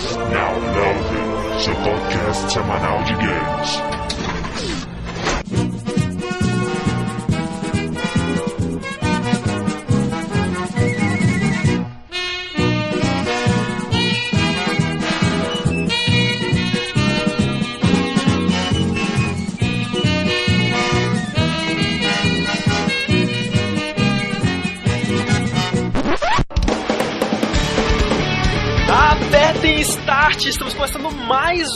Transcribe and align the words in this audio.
Now 0.00 0.54
Loading, 0.56 1.60
seu 1.60 1.74
podcast 1.74 2.50
semanal 2.50 3.04
de 3.04 3.12
games. 3.16 4.29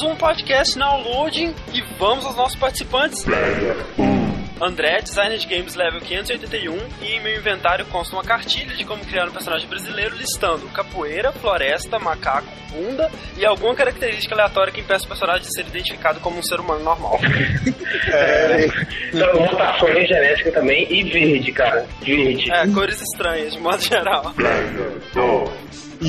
Um 0.06 0.16
podcast 0.16 0.78
na 0.78 0.96
Loading 0.96 1.54
e 1.72 1.80
vamos 1.98 2.24
aos 2.24 2.36
nossos 2.36 2.56
participantes. 2.56 3.24
André, 4.60 5.00
designer 5.02 5.38
de 5.38 5.46
games 5.46 5.74
level 5.74 6.00
581 6.00 6.78
e 7.02 7.12
em 7.12 7.20
meu 7.20 7.36
inventário 7.36 7.84
consta 7.86 8.14
uma 8.14 8.22
cartilha 8.22 8.74
de 8.76 8.84
como 8.84 9.04
criar 9.04 9.28
um 9.28 9.32
personagem 9.32 9.68
brasileiro 9.68 10.16
listando 10.16 10.66
capoeira, 10.68 11.32
floresta, 11.32 11.98
macaco, 11.98 12.46
bunda 12.70 13.10
e 13.36 13.44
alguma 13.44 13.74
característica 13.74 14.34
aleatória 14.34 14.72
que 14.72 14.80
impeça 14.80 15.04
o 15.04 15.08
personagem 15.08 15.42
de 15.42 15.52
ser 15.52 15.66
identificado 15.66 16.20
como 16.20 16.38
um 16.38 16.42
ser 16.42 16.60
humano 16.60 16.84
normal. 16.84 17.18
É, 18.06 18.66
então, 19.12 19.40
mutações 19.40 20.08
genéticas 20.08 20.52
também 20.52 20.86
e 20.90 21.02
verde, 21.04 21.52
cara. 21.52 21.86
Verde. 22.02 22.50
É, 22.52 22.66
cores 22.68 23.00
estranhas, 23.00 23.54
de 23.54 23.60
modo 23.60 23.80
geral. 23.80 24.34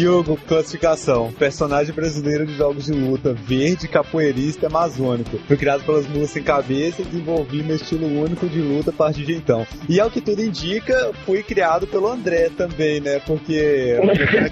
Hugo, 0.03 0.37
classificação. 0.47 1.31
Personagem 1.31 1.93
brasileiro 1.93 2.45
de 2.45 2.55
jogos 2.55 2.85
de 2.85 2.91
luta, 2.91 3.33
verde, 3.33 3.87
capoeirista, 3.87 4.67
amazônico. 4.67 5.37
Foi 5.47 5.55
criado 5.55 5.85
pelas 5.85 6.07
mulas 6.07 6.31
sem 6.31 6.41
cabeça 6.41 7.01
e 7.01 7.05
desenvolvi 7.05 7.61
meu 7.63 7.75
estilo 7.75 8.07
único 8.07 8.47
de 8.47 8.59
luta 8.59 8.89
a 8.89 8.93
partir 8.93 9.23
de 9.25 9.35
então. 9.35 9.65
E 9.87 9.99
ao 9.99 10.09
que 10.09 10.19
tudo 10.19 10.41
indica, 10.41 11.11
fui 11.25 11.43
criado 11.43 11.87
pelo 11.87 12.07
André 12.07 12.49
também, 12.49 12.99
né? 12.99 13.19
Porque... 13.19 13.97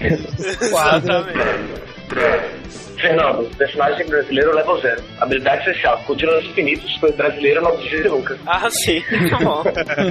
quadro, 0.70 1.12
Fernando, 3.00 3.50
personagem 3.56 4.06
brasileiro 4.06 4.54
level 4.54 4.80
0. 4.80 5.02
Habilidade 5.20 5.68
especial, 5.68 5.98
continuos 6.06 6.44
infinitos, 6.44 6.96
foi 6.98 7.12
brasileiro, 7.12 7.60
não 7.60 7.76
precisa 7.76 8.08
nunca. 8.08 8.38
Ah, 8.46 8.68
sim, 8.70 9.02
muito 9.10 9.38
bom. 9.44 9.62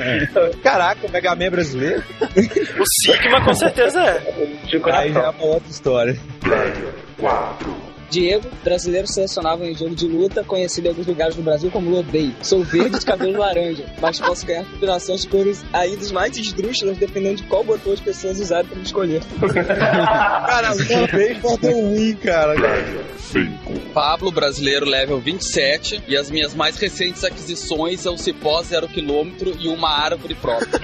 Caraca, 0.61 1.07
o 1.07 1.11
Mega 1.11 1.35
Man 1.35 1.45
é 1.45 1.49
brasileiro? 1.49 2.03
O 2.21 2.83
Sigma 3.01 3.43
com 3.43 3.53
certeza 3.53 4.01
é. 4.01 4.21
Aí 4.91 5.11
já 5.11 5.21
é 5.21 5.29
uma 5.29 5.45
outra 5.45 5.69
história. 5.69 6.17
Diego, 8.13 8.47
brasileiro 8.63 9.07
selecionável 9.07 9.65
em 9.67 9.75
jogo 9.75 9.95
de 9.95 10.07
luta, 10.07 10.43
conhecido 10.43 10.85
em 10.85 10.89
alguns 10.89 11.07
lugares 11.07 11.35
do 11.35 11.41
Brasil 11.41 11.71
como 11.71 11.89
Lodei. 11.89 12.31
Sou 12.43 12.63
verde 12.63 12.99
de 12.99 13.05
cabelo 13.05 13.39
laranja, 13.39 13.85
mas 13.99 14.19
posso 14.19 14.45
ganhar 14.45 14.65
combinações 14.65 15.21
de 15.21 15.27
cores 15.27 15.65
ainda 15.73 16.13
mais 16.13 16.37
esdrúxulas 16.37 16.97
dependendo 16.97 17.37
de 17.37 17.43
qual 17.43 17.63
botão 17.63 17.91
as 17.91 17.99
pessoas 17.99 18.39
usarem 18.39 18.67
para 18.67 18.77
me 18.77 18.83
escolher. 18.83 19.21
Cara, 19.43 20.75
ter 21.59 21.73
um 21.73 21.95
win, 21.95 22.15
cara. 22.15 22.53
Pablo, 23.93 24.31
brasileiro 24.31 24.85
level 24.85 25.19
27, 25.19 26.03
e 26.07 26.15
as 26.15 26.29
minhas 26.29 26.53
mais 26.53 26.77
recentes 26.77 27.23
aquisições 27.23 28.05
é 28.05 28.09
o 28.09 28.17
cipó 28.17 28.61
0 28.61 28.87
km 28.87 29.31
e 29.59 29.67
uma 29.69 29.89
árvore 29.89 30.35
própria. 30.35 30.69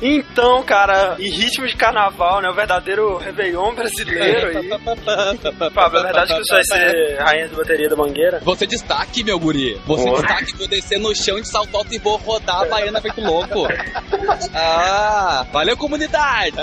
Então, 0.00 0.62
cara, 0.64 1.16
em 1.18 1.30
ritmo 1.30 1.66
de 1.66 1.76
carnaval, 1.76 2.40
né? 2.40 2.48
O 2.48 2.54
verdadeiro 2.54 3.16
Réveillon 3.18 3.74
brasileiro 3.74 4.58
aí. 4.58 4.70
É 5.98 6.02
verdade 6.02 6.34
que 6.34 6.38
você 6.44 6.54
vai 6.54 6.64
ser 6.64 7.16
rainha 7.18 7.48
de 7.48 7.54
bateria 7.54 7.88
da 7.88 7.96
mangueira? 7.96 8.40
Você 8.42 8.66
destaque, 8.66 9.22
meu 9.24 9.38
guri. 9.38 9.74
Você 9.86 10.04
Boa. 10.04 10.20
destaque, 10.20 10.56
vou 10.56 10.68
descer 10.68 10.98
no 10.98 11.14
chão 11.14 11.40
de 11.40 11.48
salto 11.48 11.76
alto 11.76 11.94
e 11.94 11.98
vou 11.98 12.16
rodar 12.16 12.62
a 12.62 12.64
baiana 12.66 13.00
feito 13.00 13.20
louco. 13.20 13.66
Ah, 14.54 15.46
valeu 15.52 15.76
comunidade. 15.76 16.56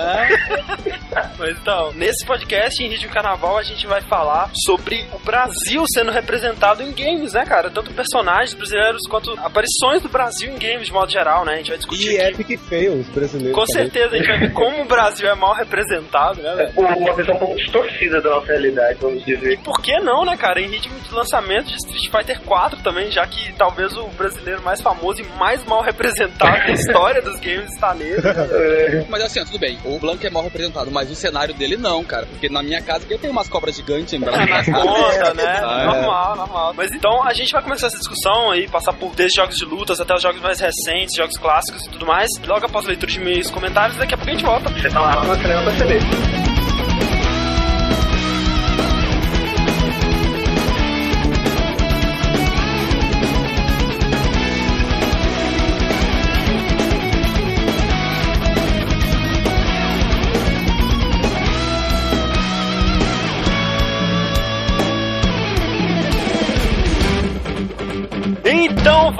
Mas 1.37 1.57
então, 1.61 1.91
nesse 1.93 2.25
podcast, 2.25 2.81
em 2.83 2.87
ritmo 2.87 3.07
de 3.07 3.13
carnaval, 3.13 3.57
a 3.57 3.63
gente 3.63 3.85
vai 3.87 4.01
falar 4.01 4.51
sobre 4.65 5.05
o 5.13 5.19
Brasil 5.19 5.83
sendo 5.93 6.11
representado 6.11 6.83
em 6.83 6.91
games, 6.91 7.33
né, 7.33 7.45
cara? 7.45 7.69
Tanto 7.69 7.91
personagens 7.93 8.53
brasileiros 8.53 9.01
quanto 9.09 9.31
aparições 9.39 10.01
do 10.01 10.09
Brasil 10.09 10.51
em 10.51 10.57
games, 10.57 10.87
de 10.87 10.93
modo 10.93 11.11
geral, 11.11 11.45
né? 11.45 11.53
A 11.53 11.57
gente 11.57 11.69
vai 11.69 11.77
discutir 11.77 12.11
E 12.11 12.21
aqui. 12.21 12.41
Epic 12.41 12.59
Fails 12.61 13.07
brasileiros. 13.09 13.55
Com 13.55 13.65
também. 13.65 13.83
certeza, 13.89 14.15
a 14.15 14.17
gente 14.17 14.27
vai 14.27 14.39
ver 14.39 14.53
como 14.53 14.81
o 14.81 14.85
Brasil 14.85 15.27
é 15.29 15.35
mal 15.35 15.53
representado, 15.53 16.41
né, 16.41 16.55
velho? 16.55 16.73
Uma 16.75 17.13
visão 17.15 17.35
um 17.35 17.39
pouco 17.39 17.55
distorcida 17.55 18.21
da 18.21 18.29
nossa 18.29 18.47
realidade, 18.47 18.99
vamos 19.01 19.18
dizer. 19.25 19.59
Por 19.59 19.81
que 19.81 19.99
não, 19.99 20.25
né, 20.25 20.35
cara? 20.37 20.61
Em 20.61 20.67
ritmo 20.67 20.99
de 20.99 21.13
lançamento 21.13 21.67
de 21.67 21.75
Street 21.75 22.09
Fighter 22.09 22.41
4 22.41 22.81
também, 22.81 23.11
já 23.11 23.25
que 23.25 23.53
talvez 23.53 23.95
o 23.95 24.07
brasileiro 24.09 24.61
mais 24.63 24.81
famoso 24.81 25.21
e 25.21 25.25
mais 25.37 25.63
mal 25.65 25.81
representado 25.81 26.57
da 26.57 26.71
história 26.71 27.21
dos 27.21 27.39
games 27.39 27.71
está 27.73 27.93
nele. 27.93 28.19
É, 28.51 29.05
Mas 29.09 29.21
assim, 29.23 29.43
tudo 29.45 29.59
bem. 29.59 29.77
O 29.85 29.99
Blanco 29.99 30.25
é 30.25 30.29
mal 30.29 30.43
representado, 30.43 30.89
mas 30.91 31.09
o 31.11 31.15
cenário 31.15 31.53
dele 31.53 31.77
não, 31.77 32.03
cara. 32.03 32.25
Porque 32.25 32.49
na 32.49 32.63
minha 32.63 32.81
casa 32.81 33.05
eu 33.09 33.17
tenho 33.17 33.31
umas 33.31 33.47
cobras 33.47 33.75
gigantes 33.75 34.13
em 34.13 34.19
Brasília. 34.19 34.47
Nas 34.49 34.67
né? 34.67 35.61
Ah, 35.63 35.81
é. 35.81 35.85
Normal, 35.85 36.35
normal. 36.35 36.73
Mas 36.75 36.91
então 36.91 37.23
a 37.23 37.33
gente 37.33 37.51
vai 37.51 37.61
começar 37.61 37.87
essa 37.87 37.97
discussão 37.97 38.51
aí, 38.51 38.67
passar 38.67 38.93
por 38.93 39.13
desde 39.15 39.35
jogos 39.35 39.55
de 39.55 39.65
lutas 39.65 39.99
até 39.99 40.13
os 40.13 40.21
jogos 40.21 40.41
mais 40.41 40.59
recentes, 40.59 41.15
jogos 41.15 41.37
clássicos 41.37 41.85
e 41.85 41.89
tudo 41.89 42.05
mais. 42.05 42.29
Logo 42.45 42.65
após 42.65 42.85
a 42.85 42.89
leitura 42.89 43.11
de 43.11 43.19
e 43.19 43.51
comentários, 43.51 43.97
daqui 43.97 44.13
a 44.13 44.17
pouco 44.17 44.29
a 44.29 44.33
gente 44.33 44.45
volta. 44.45 44.69
Você 44.69 44.89
tá 44.89 44.99
lá 44.99 45.23
no 45.23 45.35
cinema 45.35 45.61
pra 45.61 45.71
perceber. 45.71 46.38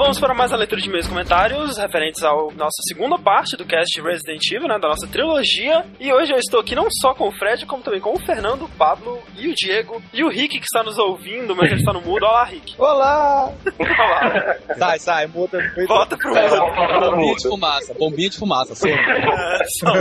Vamos 0.00 0.18
para 0.18 0.32
mais 0.32 0.50
a 0.50 0.56
leitura 0.56 0.80
de 0.80 0.88
e 0.88 1.08
comentários 1.08 1.76
referentes 1.76 2.22
à 2.24 2.30
nossa 2.56 2.82
segunda 2.88 3.18
parte 3.18 3.54
do 3.54 3.66
cast 3.66 3.94
de 3.94 4.00
Resident 4.00 4.40
Evil, 4.50 4.66
né, 4.66 4.78
da 4.78 4.88
nossa 4.88 5.06
trilogia. 5.06 5.84
E 6.00 6.10
hoje 6.10 6.32
eu 6.32 6.38
estou 6.38 6.58
aqui 6.58 6.74
não 6.74 6.86
só 7.02 7.12
com 7.12 7.28
o 7.28 7.32
Fred, 7.32 7.66
como 7.66 7.82
também 7.82 8.00
com 8.00 8.14
o 8.14 8.18
Fernando, 8.18 8.64
o 8.64 8.68
Pablo 8.70 9.22
e 9.36 9.48
o 9.48 9.54
Diego 9.54 10.02
e 10.14 10.24
o 10.24 10.30
Rick 10.30 10.58
que 10.58 10.64
está 10.64 10.82
nos 10.82 10.96
ouvindo, 10.98 11.54
mas 11.54 11.70
ele 11.70 11.80
está 11.80 11.92
no 11.92 12.00
mudo. 12.00 12.24
Olá, 12.24 12.44
Rick. 12.44 12.74
Olá! 12.78 13.52
Olá. 13.78 14.56
Sai, 14.78 14.98
sai, 14.98 15.26
muda. 15.26 15.58
Volta 15.86 16.16
pro 16.16 16.30
mudo. 16.30 17.10
Bombinha 17.10 17.36
de 17.36 17.42
fumaça, 17.42 17.94
bombinha 17.94 18.30
de 18.30 18.38
fumaça. 18.38 18.74
Soma. 18.74 18.94
É, 18.94 19.64
só. 19.78 19.92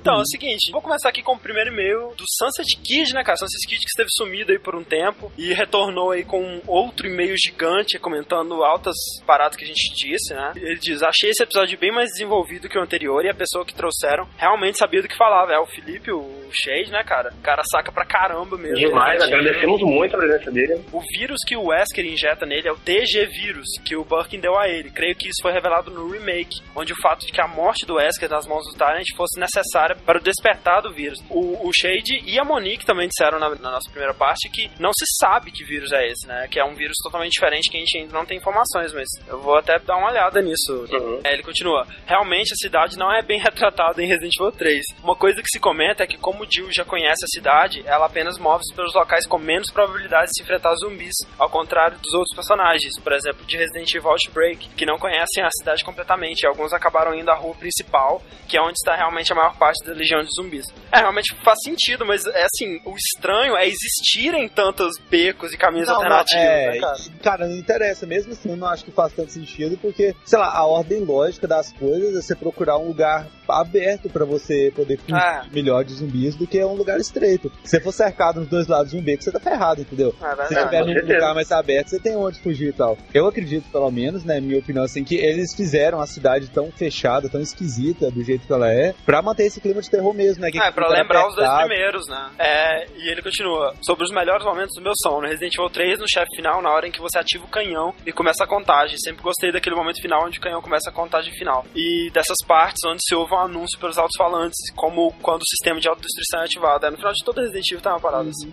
Então, 0.00 0.18
é 0.18 0.20
o 0.20 0.26
seguinte, 0.26 0.70
vou 0.70 0.82
começar 0.82 1.08
aqui 1.08 1.22
com 1.22 1.32
o 1.32 1.38
primeiro 1.38 1.72
e-mail 1.72 2.12
do 2.16 2.24
Sunset 2.28 2.76
Kid, 2.82 3.12
né, 3.12 3.24
cara? 3.24 3.38
Sunset 3.38 3.66
Kid 3.66 3.80
que 3.80 3.88
esteve 3.88 4.08
sumido 4.10 4.52
aí 4.52 4.58
por 4.58 4.76
um 4.76 4.84
tempo 4.84 5.32
e 5.36 5.52
retornou 5.52 6.12
aí 6.12 6.24
com 6.24 6.60
outro 6.66 7.08
e-mail 7.08 7.34
gigante 7.36 7.98
comentando 7.98 8.62
altas 8.84 8.96
paradas 9.26 9.56
que 9.56 9.64
a 9.64 9.66
gente 9.66 9.94
disse, 9.94 10.34
né? 10.34 10.52
Ele 10.56 10.78
diz: 10.78 11.02
Achei 11.02 11.30
esse 11.30 11.42
episódio 11.42 11.78
bem 11.78 11.92
mais 11.92 12.10
desenvolvido 12.10 12.68
que 12.68 12.78
o 12.78 12.82
anterior 12.82 13.24
e 13.24 13.30
a 13.30 13.34
pessoa 13.34 13.64
que 13.64 13.74
trouxeram 13.74 14.28
realmente 14.36 14.78
sabia 14.78 15.00
do 15.00 15.08
que 15.08 15.16
falava. 15.16 15.52
É 15.52 15.58
o 15.58 15.66
Felipe, 15.66 16.12
o 16.12 16.50
Shade, 16.52 16.90
né, 16.90 17.02
cara? 17.02 17.30
O 17.32 17.42
cara 17.42 17.62
saca 17.70 17.90
pra 17.90 18.04
caramba 18.04 18.56
mesmo. 18.56 18.76
Demais, 18.76 19.22
Evil. 19.22 19.38
agradecemos 19.38 19.80
muito 19.80 20.14
a 20.14 20.18
presença 20.18 20.50
dele. 20.50 20.84
O 20.92 21.00
vírus 21.00 21.40
que 21.46 21.56
o 21.56 21.66
Wesker 21.66 22.04
injeta 22.04 22.46
nele 22.46 22.68
é 22.68 22.72
o 22.72 22.76
TG 22.76 23.26
vírus, 23.26 23.66
que 23.84 23.96
o 23.96 24.04
Birkin 24.04 24.40
deu 24.40 24.56
a 24.58 24.68
ele. 24.68 24.90
Creio 24.90 25.16
que 25.16 25.28
isso 25.28 25.42
foi 25.42 25.52
revelado 25.52 25.90
no 25.90 26.08
remake, 26.08 26.60
onde 26.76 26.92
o 26.92 27.00
fato 27.00 27.26
de 27.26 27.32
que 27.32 27.40
a 27.40 27.48
morte 27.48 27.86
do 27.86 27.94
Wesker 27.94 28.28
nas 28.28 28.46
mãos 28.46 28.64
do 28.66 28.76
Tyrant 28.76 29.04
fosse 29.16 29.38
necessária 29.40 29.96
para 29.96 30.18
o 30.18 30.22
despertar 30.22 30.82
do 30.82 30.92
vírus. 30.92 31.18
O, 31.30 31.68
o 31.68 31.72
Shade 31.72 32.22
e 32.26 32.38
a 32.38 32.44
Monique 32.44 32.86
também 32.86 33.08
disseram 33.08 33.38
na, 33.38 33.50
na 33.50 33.72
nossa 33.72 33.90
primeira 33.90 34.14
parte 34.14 34.48
que 34.48 34.70
não 34.78 34.90
se 34.92 35.04
sabe 35.18 35.50
que 35.50 35.64
vírus 35.64 35.92
é 35.92 36.06
esse, 36.06 36.26
né? 36.26 36.46
Que 36.50 36.60
é 36.60 36.64
um 36.64 36.74
vírus 36.74 36.96
totalmente 37.02 37.32
diferente 37.32 37.70
que 37.70 37.76
a 37.76 37.80
gente 37.80 37.98
ainda 37.98 38.12
não 38.12 38.26
tem 38.26 38.40
informações, 38.74 38.92
mas 38.92 39.08
eu 39.28 39.40
vou 39.40 39.56
até 39.56 39.78
dar 39.78 39.96
uma 39.96 40.10
olhada 40.10 40.42
nisso. 40.42 40.86
Uhum. 40.90 41.20
É, 41.22 41.32
ele 41.32 41.42
continua. 41.42 41.86
Realmente 42.06 42.52
a 42.52 42.56
cidade 42.56 42.98
não 42.98 43.12
é 43.12 43.22
bem 43.22 43.38
retratada 43.40 44.02
em 44.02 44.06
Resident 44.06 44.32
Evil 44.38 44.52
3. 44.52 44.84
Uma 45.02 45.16
coisa 45.16 45.40
que 45.40 45.48
se 45.48 45.60
comenta 45.60 46.02
é 46.02 46.06
que 46.06 46.18
como 46.18 46.42
o 46.42 46.46
Jill 46.50 46.68
já 46.72 46.84
conhece 46.84 47.24
a 47.24 47.28
cidade, 47.28 47.82
ela 47.86 48.06
apenas 48.06 48.38
move-se 48.38 48.74
pelos 48.74 48.94
locais 48.94 49.26
com 49.26 49.38
menos 49.38 49.70
probabilidade 49.70 50.26
de 50.26 50.36
se 50.36 50.42
enfrentar 50.42 50.74
zumbis, 50.76 51.14
ao 51.38 51.48
contrário 51.48 51.98
dos 51.98 52.12
outros 52.14 52.34
personagens, 52.34 52.98
por 53.00 53.12
exemplo, 53.12 53.44
de 53.46 53.56
Resident 53.56 53.94
Evil 53.94 54.10
Outbreak, 54.10 54.68
que 54.70 54.86
não 54.86 54.98
conhecem 54.98 55.44
a 55.44 55.50
cidade 55.58 55.84
completamente. 55.84 56.42
E 56.42 56.46
alguns 56.46 56.72
acabaram 56.72 57.14
indo 57.14 57.30
à 57.30 57.34
rua 57.34 57.54
principal, 57.54 58.22
que 58.48 58.56
é 58.56 58.60
onde 58.60 58.74
está 58.74 58.96
realmente 58.96 59.32
a 59.32 59.36
maior 59.36 59.56
parte 59.56 59.84
da 59.86 59.92
legião 59.92 60.20
de 60.20 60.28
zumbis. 60.34 60.66
É, 60.90 60.98
realmente 60.98 61.34
faz 61.42 61.58
sentido, 61.62 62.04
mas 62.04 62.24
é 62.26 62.44
assim, 62.44 62.80
o 62.84 62.94
estranho 62.96 63.56
é 63.56 63.66
existirem 63.66 64.48
tantos 64.48 64.98
becos 65.10 65.52
e 65.52 65.56
caminhos 65.56 65.88
Não, 65.88 65.94
não, 65.94 66.02
alternativos, 66.02 66.44
é, 66.44 66.70
né, 66.72 66.80
cara? 66.80 66.96
Cara, 67.22 67.48
não 67.48 67.56
interessa. 67.56 68.06
Mesmo 68.06 68.32
assim, 68.32 68.53
não 68.56 68.68
acho 68.68 68.84
que 68.84 68.90
faz 68.90 69.12
tanto 69.12 69.32
sentido, 69.32 69.76
porque, 69.80 70.14
sei 70.24 70.38
lá, 70.38 70.52
a 70.52 70.64
ordem 70.64 71.04
lógica 71.04 71.46
das 71.46 71.72
coisas 71.72 72.16
é 72.16 72.22
você 72.22 72.34
procurar 72.34 72.78
um 72.78 72.88
lugar 72.88 73.26
aberto 73.48 74.08
pra 74.08 74.24
você 74.24 74.72
poder 74.74 74.98
fugir 74.98 75.14
Ah. 75.14 75.44
melhor 75.52 75.84
de 75.84 75.94
zumbis 75.94 76.34
do 76.36 76.46
que 76.46 76.62
um 76.64 76.74
lugar 76.74 76.98
estreito. 76.98 77.50
Se 77.62 77.70
você 77.70 77.80
for 77.80 77.92
cercado 77.92 78.40
nos 78.40 78.48
dois 78.48 78.66
lados 78.66 78.90
de 78.92 78.98
um 78.98 79.02
beco, 79.02 79.22
você 79.22 79.32
tá 79.32 79.40
ferrado, 79.40 79.80
entendeu? 79.80 80.14
É 80.22 80.46
Se 80.46 80.54
tiver 80.54 80.84
num 80.84 80.94
lugar 81.14 81.34
mais 81.34 81.50
aberto, 81.52 81.88
você 81.88 81.98
tem 82.00 82.16
onde 82.16 82.38
fugir 82.40 82.68
e 82.68 82.72
tal. 82.72 82.96
Eu 83.12 83.26
acredito, 83.26 83.70
pelo 83.70 83.90
menos, 83.90 84.24
né, 84.24 84.40
minha 84.40 84.58
opinião, 84.58 84.84
assim, 84.84 85.04
que 85.04 85.16
eles 85.16 85.54
fizeram 85.54 86.00
a 86.00 86.06
cidade 86.06 86.48
tão 86.50 86.70
fechada, 86.72 87.28
tão 87.28 87.40
esquisita 87.40 88.10
do 88.10 88.22
jeito 88.22 88.46
que 88.46 88.52
ela 88.52 88.70
é, 88.72 88.94
pra 89.04 89.22
manter 89.22 89.44
esse 89.44 89.60
clima 89.60 89.80
de 89.80 89.90
terror 89.90 90.12
mesmo, 90.14 90.42
né? 90.42 90.50
Que 90.50 90.58
É, 90.60 90.70
pra 90.70 90.88
lembrar 90.88 91.28
os 91.28 91.34
dois 91.34 91.46
apertado. 91.48 91.68
primeiros, 91.68 92.08
né? 92.08 92.30
É, 92.38 92.86
e 92.96 93.08
ele 93.10 93.22
continua. 93.22 93.74
Sobre 93.82 94.04
os 94.04 94.10
melhores 94.12 94.44
momentos 94.44 94.74
do 94.76 94.82
meu 94.82 94.92
som, 95.02 95.20
no 95.20 95.26
Resident 95.28 95.52
Evil 95.54 95.70
3, 95.70 95.98
no 95.98 96.08
chefe 96.08 96.36
final, 96.36 96.62
na 96.62 96.70
hora 96.72 96.86
em 96.88 96.92
que 96.92 97.00
você 97.00 97.18
ativa 97.18 97.44
o 97.44 97.48
canhão 97.48 97.94
e 98.06 98.12
começa 98.12 98.44
a 98.44 98.46
contagem. 98.46 98.96
Sempre 98.98 99.22
gostei 99.22 99.52
daquele 99.52 99.76
momento 99.76 100.00
final 100.00 100.24
onde 100.26 100.38
o 100.38 100.40
canhão 100.42 100.62
começa 100.62 100.90
a 100.90 100.92
contagem 100.92 101.32
final. 101.34 101.64
E 101.74 102.10
dessas 102.12 102.36
partes 102.46 102.78
onde 102.86 103.00
se 103.06 103.14
ouve 103.14 103.33
um 103.34 103.40
anúncio 103.40 103.78
pelos 103.78 103.98
alto-falantes, 103.98 104.58
como 104.74 105.12
quando 105.22 105.42
o 105.42 105.48
sistema 105.48 105.80
de 105.80 105.88
autodestruição 105.88 106.40
é 106.40 106.44
ativado. 106.44 106.86
É, 106.86 106.90
no 106.90 106.96
final 106.96 107.12
de 107.12 107.24
todo 107.24 107.40
Resident 107.40 107.66
Evil 107.70 107.80
tem 107.80 107.92
uma 107.92 108.00
parada 108.00 108.28
assim. 108.28 108.52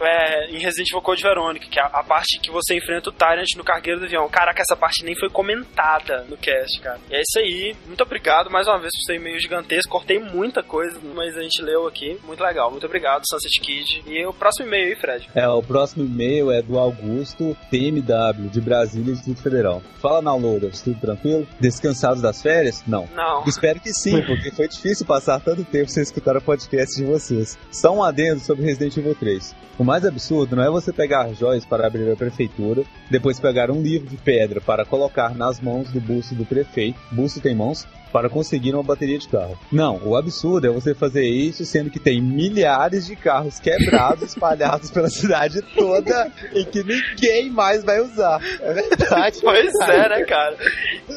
É, 0.00 0.50
em 0.50 0.58
Resident 0.58 0.88
Evil 0.90 1.02
Code 1.02 1.22
Verônica, 1.22 1.66
que 1.68 1.78
é 1.78 1.82
a, 1.82 1.86
a 1.86 2.04
parte 2.04 2.38
que 2.40 2.50
você 2.50 2.76
enfrenta 2.76 3.10
o 3.10 3.12
Tyrant 3.12 3.56
no 3.56 3.64
cargueiro 3.64 4.00
do 4.00 4.06
avião. 4.06 4.28
Caraca, 4.28 4.62
essa 4.62 4.76
parte 4.76 5.04
nem 5.04 5.14
foi 5.14 5.28
comentada 5.28 6.24
no 6.28 6.36
cast, 6.36 6.80
cara. 6.80 6.98
E 7.10 7.14
é 7.14 7.20
isso 7.20 7.38
aí. 7.38 7.76
Muito 7.86 8.02
obrigado 8.02 8.50
mais 8.50 8.66
uma 8.66 8.78
vez 8.78 8.92
por 8.94 9.02
ser 9.02 9.16
e-mail 9.16 9.38
gigantesco. 9.38 9.90
Cortei 9.90 10.18
muita 10.18 10.62
coisa, 10.62 10.98
mas 11.14 11.36
a 11.36 11.42
gente 11.42 11.62
leu 11.62 11.86
aqui. 11.86 12.18
Muito 12.24 12.42
legal. 12.42 12.70
Muito 12.70 12.86
obrigado, 12.86 13.22
Sunset 13.28 13.60
Kid. 13.60 14.02
E 14.06 14.24
o 14.26 14.32
próximo 14.32 14.66
e-mail 14.66 14.88
aí, 14.88 14.96
Fred. 14.96 15.28
É, 15.34 15.48
o 15.48 15.62
próximo 15.62 16.04
e-mail 16.04 16.50
é 16.50 16.62
do 16.62 16.78
Augusto 16.78 17.56
TMW, 17.70 18.48
de 18.50 18.60
Brasília, 18.60 19.14
Distrito 19.14 19.42
Federal. 19.42 19.82
Fala, 20.00 20.22
downloaders, 20.22 20.82
tudo 20.82 21.00
tranquilo? 21.00 21.46
Descansados 21.60 22.22
das 22.22 22.42
férias? 22.42 22.84
Não. 22.86 23.08
Não. 23.14 23.44
Espero 23.46 23.80
que 23.80 23.87
sim, 23.92 24.22
porque 24.22 24.50
foi 24.50 24.68
difícil 24.68 25.06
passar 25.06 25.40
tanto 25.40 25.64
tempo 25.64 25.90
sem 25.90 26.02
escutar 26.02 26.36
o 26.36 26.42
podcast 26.42 26.96
de 26.96 27.04
vocês. 27.04 27.58
Só 27.70 27.94
um 27.94 28.02
adendo 28.02 28.40
sobre 28.40 28.64
Resident 28.64 28.96
Evil 28.96 29.14
3. 29.14 29.54
O 29.78 29.84
mais 29.84 30.04
absurdo 30.04 30.56
não 30.56 30.64
é 30.64 30.70
você 30.70 30.92
pegar 30.92 31.32
joias 31.32 31.64
para 31.64 31.86
abrir 31.86 32.10
a 32.10 32.16
prefeitura, 32.16 32.82
depois 33.08 33.38
pegar 33.38 33.70
um 33.70 33.80
livro 33.80 34.08
de 34.08 34.16
pedra 34.16 34.60
para 34.60 34.84
colocar 34.84 35.34
nas 35.34 35.60
mãos 35.60 35.88
do 35.90 36.00
busto 36.00 36.34
do 36.34 36.44
prefeito, 36.44 36.98
busto 37.12 37.40
tem 37.40 37.54
mãos, 37.54 37.86
para 38.12 38.28
conseguir 38.28 38.74
uma 38.74 38.82
bateria 38.82 39.18
de 39.18 39.28
carro. 39.28 39.58
Não, 39.70 40.00
o 40.02 40.16
absurdo 40.16 40.66
é 40.66 40.70
você 40.70 40.94
fazer 40.94 41.26
isso 41.28 41.64
sendo 41.64 41.90
que 41.90 42.00
tem 42.00 42.20
milhares 42.20 43.06
de 43.06 43.14
carros 43.14 43.60
quebrados 43.60 44.22
espalhados 44.30 44.90
pela 44.90 45.08
cidade 45.08 45.62
toda 45.74 46.32
e 46.52 46.64
que 46.64 46.82
ninguém 46.82 47.50
mais 47.50 47.84
vai 47.84 48.00
usar. 48.00 48.40
É 48.60 48.72
verdade. 48.72 49.38
Pois 49.40 49.74
é, 49.82 50.08
né, 50.08 50.24
cara? 50.24 50.56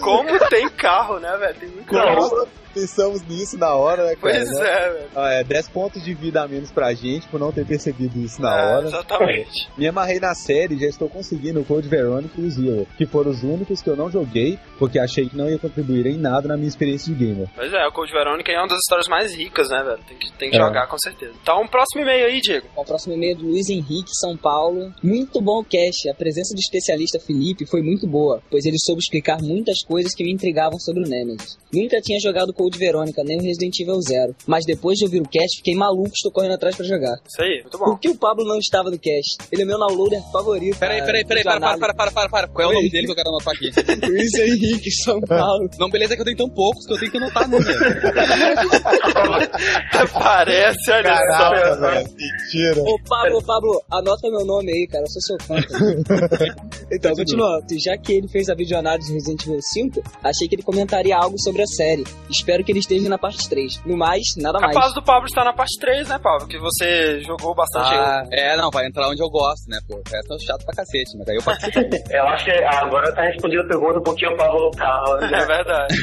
Como 0.02 0.50
tem 0.50 0.70
carro, 0.70 1.20
né, 1.20 1.36
velho? 1.38 1.56
Tem 1.56 1.70
muito 1.70 1.92
carro. 1.92 2.48
Pensamos 2.74 3.22
nisso 3.28 3.58
na 3.58 3.74
hora, 3.74 4.06
né, 4.06 4.16
cara? 4.16 4.20
Pois 4.46 4.50
é, 4.60 4.90
velho. 4.92 5.10
Ah, 5.16 5.30
é, 5.34 5.44
10 5.44 5.70
pontos 5.70 6.04
de 6.04 6.14
vida 6.14 6.42
a 6.42 6.48
menos 6.48 6.72
pra 6.72 6.94
gente 6.94 7.28
por 7.28 7.40
não 7.40 7.52
ter 7.52 7.66
percebido 7.66 8.20
isso 8.20 8.42
na 8.42 8.58
É, 8.60 8.76
hora. 8.76 8.88
Exatamente. 8.88 9.70
Me 9.78 9.88
amarrei 9.88 10.20
na 10.20 10.34
série 10.34 10.76
e 10.76 10.80
já 10.80 10.88
estou 10.88 11.10
conseguindo 11.10 11.60
o 11.62 11.66
Code 11.66 11.88
Veronica 11.88 12.34
e 12.40 12.46
o 12.46 12.50
Zero, 12.52 12.88
que 12.98 13.06
foram 13.06 13.32
os 13.32 13.44
únicos 13.44 13.82
que 13.82 13.90
eu 13.90 13.96
não 13.96 14.10
joguei, 14.12 14.58
porque 14.80 15.00
achei 15.00 15.28
que 15.28 15.36
não 15.38 15.50
ia 15.50 15.58
contribuir 15.60 16.06
em 16.08 16.18
nada 16.18 16.48
na 16.48 16.56
minha 16.58 16.68
experiência 16.70 17.14
de 17.14 17.26
gamer. 17.26 17.48
Pois 17.56 17.72
é, 17.74 17.86
o 17.88 17.92
Code 17.92 18.12
Verônica 18.12 18.52
é 18.52 18.58
uma 18.58 18.68
das 18.68 18.80
histórias 18.80 19.08
mais 19.08 19.34
ricas, 19.34 19.70
né, 19.70 19.84
velho? 19.84 20.00
Tem 20.08 20.18
que, 20.18 20.32
tem 20.34 20.50
que 20.52 20.58
É. 20.58 20.60
jogar, 20.60 20.88
com 20.88 20.98
certeza. 20.98 21.34
Então, 21.42 21.68
próximo 21.68 22.02
e-mail 22.04 22.26
aí, 22.28 22.40
Diego. 22.42 22.68
O 22.76 22.84
próximo 22.86 23.14
e-mail 23.14 23.34
é 23.34 23.36
do 23.36 23.46
Luiz 23.48 23.70
Henrique, 23.70 24.10
São 24.20 24.36
Paulo. 24.38 24.94
Muito 25.04 25.42
bom 25.42 25.60
o 25.60 25.66
cast. 25.66 26.10
A 26.10 26.14
presença 26.14 26.54
do 26.54 26.60
especialista 26.60 27.20
Felipe 27.20 27.66
foi 27.66 27.82
muito 27.82 28.08
boa, 28.08 28.42
pois 28.50 28.66
ele 28.66 28.78
soube 28.86 29.00
explicar 29.02 29.38
muitas 29.42 29.80
coisas 29.88 30.14
que 30.16 30.24
me 30.24 30.32
intrigavam 30.32 30.80
sobre 30.80 31.04
o 31.04 31.08
Nemesis. 31.08 31.58
Nunca 31.74 32.00
tinha 32.02 32.20
jogado 32.20 32.54
Code 32.62 32.78
Verônica, 32.78 33.24
nem 33.24 33.40
o 33.40 33.42
Resident 33.42 33.80
Evil 33.80 34.00
Zero. 34.02 34.36
Mas 34.46 34.64
depois 34.66 34.96
de 34.98 35.06
ouvir 35.06 35.20
o 35.20 35.28
cast, 35.28 35.58
fiquei 35.58 35.74
maluco, 35.74 36.12
estou 36.14 36.32
correndo 36.32 36.54
atrás 36.54 36.76
pra 36.76 36.86
jogar. 36.86 37.18
Isso 37.28 37.42
aí, 37.42 37.62
muito 37.62 37.80
bom. 37.80 37.86
Por 37.86 38.00
que 38.00 38.10
o 38.10 38.16
Pablo 38.16 38.46
não 38.46 38.60
estava 38.60 38.92
no 38.92 39.00
cast? 39.00 39.38
Ele 39.52 39.64
é 39.64 39.66
meu 39.66 39.80
downloader 39.80 40.22
favorito. 40.32 40.78
Peraí, 40.78 41.04
peraí, 41.04 41.26
peraí, 41.26 41.44
para, 41.44 41.60
para, 41.60 41.76
para, 41.78 41.94
para, 41.96 42.12
para, 42.12 42.30
para. 42.30 42.48
Qual 42.48 42.70
é 42.70 42.72
o 42.72 42.76
nome 42.76 42.92
dele 42.92 43.06
que 43.06 43.12
eu 43.12 43.16
quero 43.16 43.30
anotar 43.30 43.56
aqui? 43.56 43.72
Luiz 44.08 44.34
Henrique, 44.36 44.92
São 44.92 45.20
Paulo. 45.22 45.68
Não, 45.80 45.90
beleza, 45.90 46.14
é 46.14 46.16
que 46.16 46.22
eu 46.22 46.26
tenho 46.26 46.38
tão 46.38 46.50
poucos 46.50 46.86
que 46.86 46.94
eu 46.94 47.00
tenho 47.00 47.12
que 47.12 47.18
anotar 47.18 47.50
número. 47.50 47.72
Parece, 50.14 50.92
olha 50.92 51.18
só. 51.32 51.50
velho, 51.80 52.08
mentira. 52.16 52.84
Ô 52.84 53.00
Pablo, 53.08 53.44
Pablo, 53.44 53.82
anota 53.90 54.30
meu 54.30 54.46
nome 54.46 54.72
aí, 54.72 54.86
cara, 54.88 55.04
eu 55.04 55.10
sou 55.10 55.22
seu 55.22 55.38
fã. 55.42 55.56
então, 56.92 57.16
continuando. 57.16 57.66
Já 57.84 57.98
que 57.98 58.14
ele 58.14 58.28
fez 58.28 58.50
a 58.50 58.54
videoanálise 58.54 59.08
de 59.08 59.14
Resident 59.14 59.44
Evil 59.46 59.60
5, 59.62 60.04
achei 60.24 60.48
que 60.48 60.54
ele 60.56 60.64
comentaria 60.64 61.18
algo 61.18 61.40
sobre 61.40 61.64
a 61.64 61.68
série. 61.68 62.04
Espero 62.30 62.51
que 62.64 62.72
ele 62.72 62.80
esteja 62.80 63.10
na 63.10 63.18
parte 63.18 63.48
3. 63.50 63.86
No 63.86 63.98
mais, 63.98 64.24
nada 64.38 64.60
mais. 64.60 64.74
Capaz 64.74 64.94
do 64.94 65.04
Pablo 65.04 65.26
estar 65.26 65.44
na 65.44 65.54
parte 65.54 65.80
3, 65.80 66.10
né, 66.10 66.20
Pablo? 66.20 66.48
Que 66.48 66.60
você 66.60 67.22
jogou 67.22 67.56
bastante. 67.56 67.94
Ah, 67.94 68.24
é, 68.32 68.58
não, 68.58 68.70
vai 68.70 68.88
entrar 68.88 69.10
onde 69.10 69.22
eu 69.22 69.30
gosto, 69.30 69.70
né? 69.70 69.80
Pô, 69.88 70.00
é 70.00 70.40
chato 70.46 70.66
pra 70.66 70.76
cacete, 70.76 71.18
mas 71.18 71.28
aí 71.28 71.36
eu 71.36 71.44
participo. 71.44 71.82
Eu 72.12 72.28
acho 72.28 72.46
que 72.46 72.52
agora 72.52 73.14
tá 73.14 73.22
respondendo 73.24 73.62
a 73.62 73.68
pergunta 73.68 74.00
um 74.00 74.04
pouquinho 74.04 74.36
pra 74.36 74.52
voltar. 74.52 75.02
É 75.22 75.46
verdade. 75.46 75.96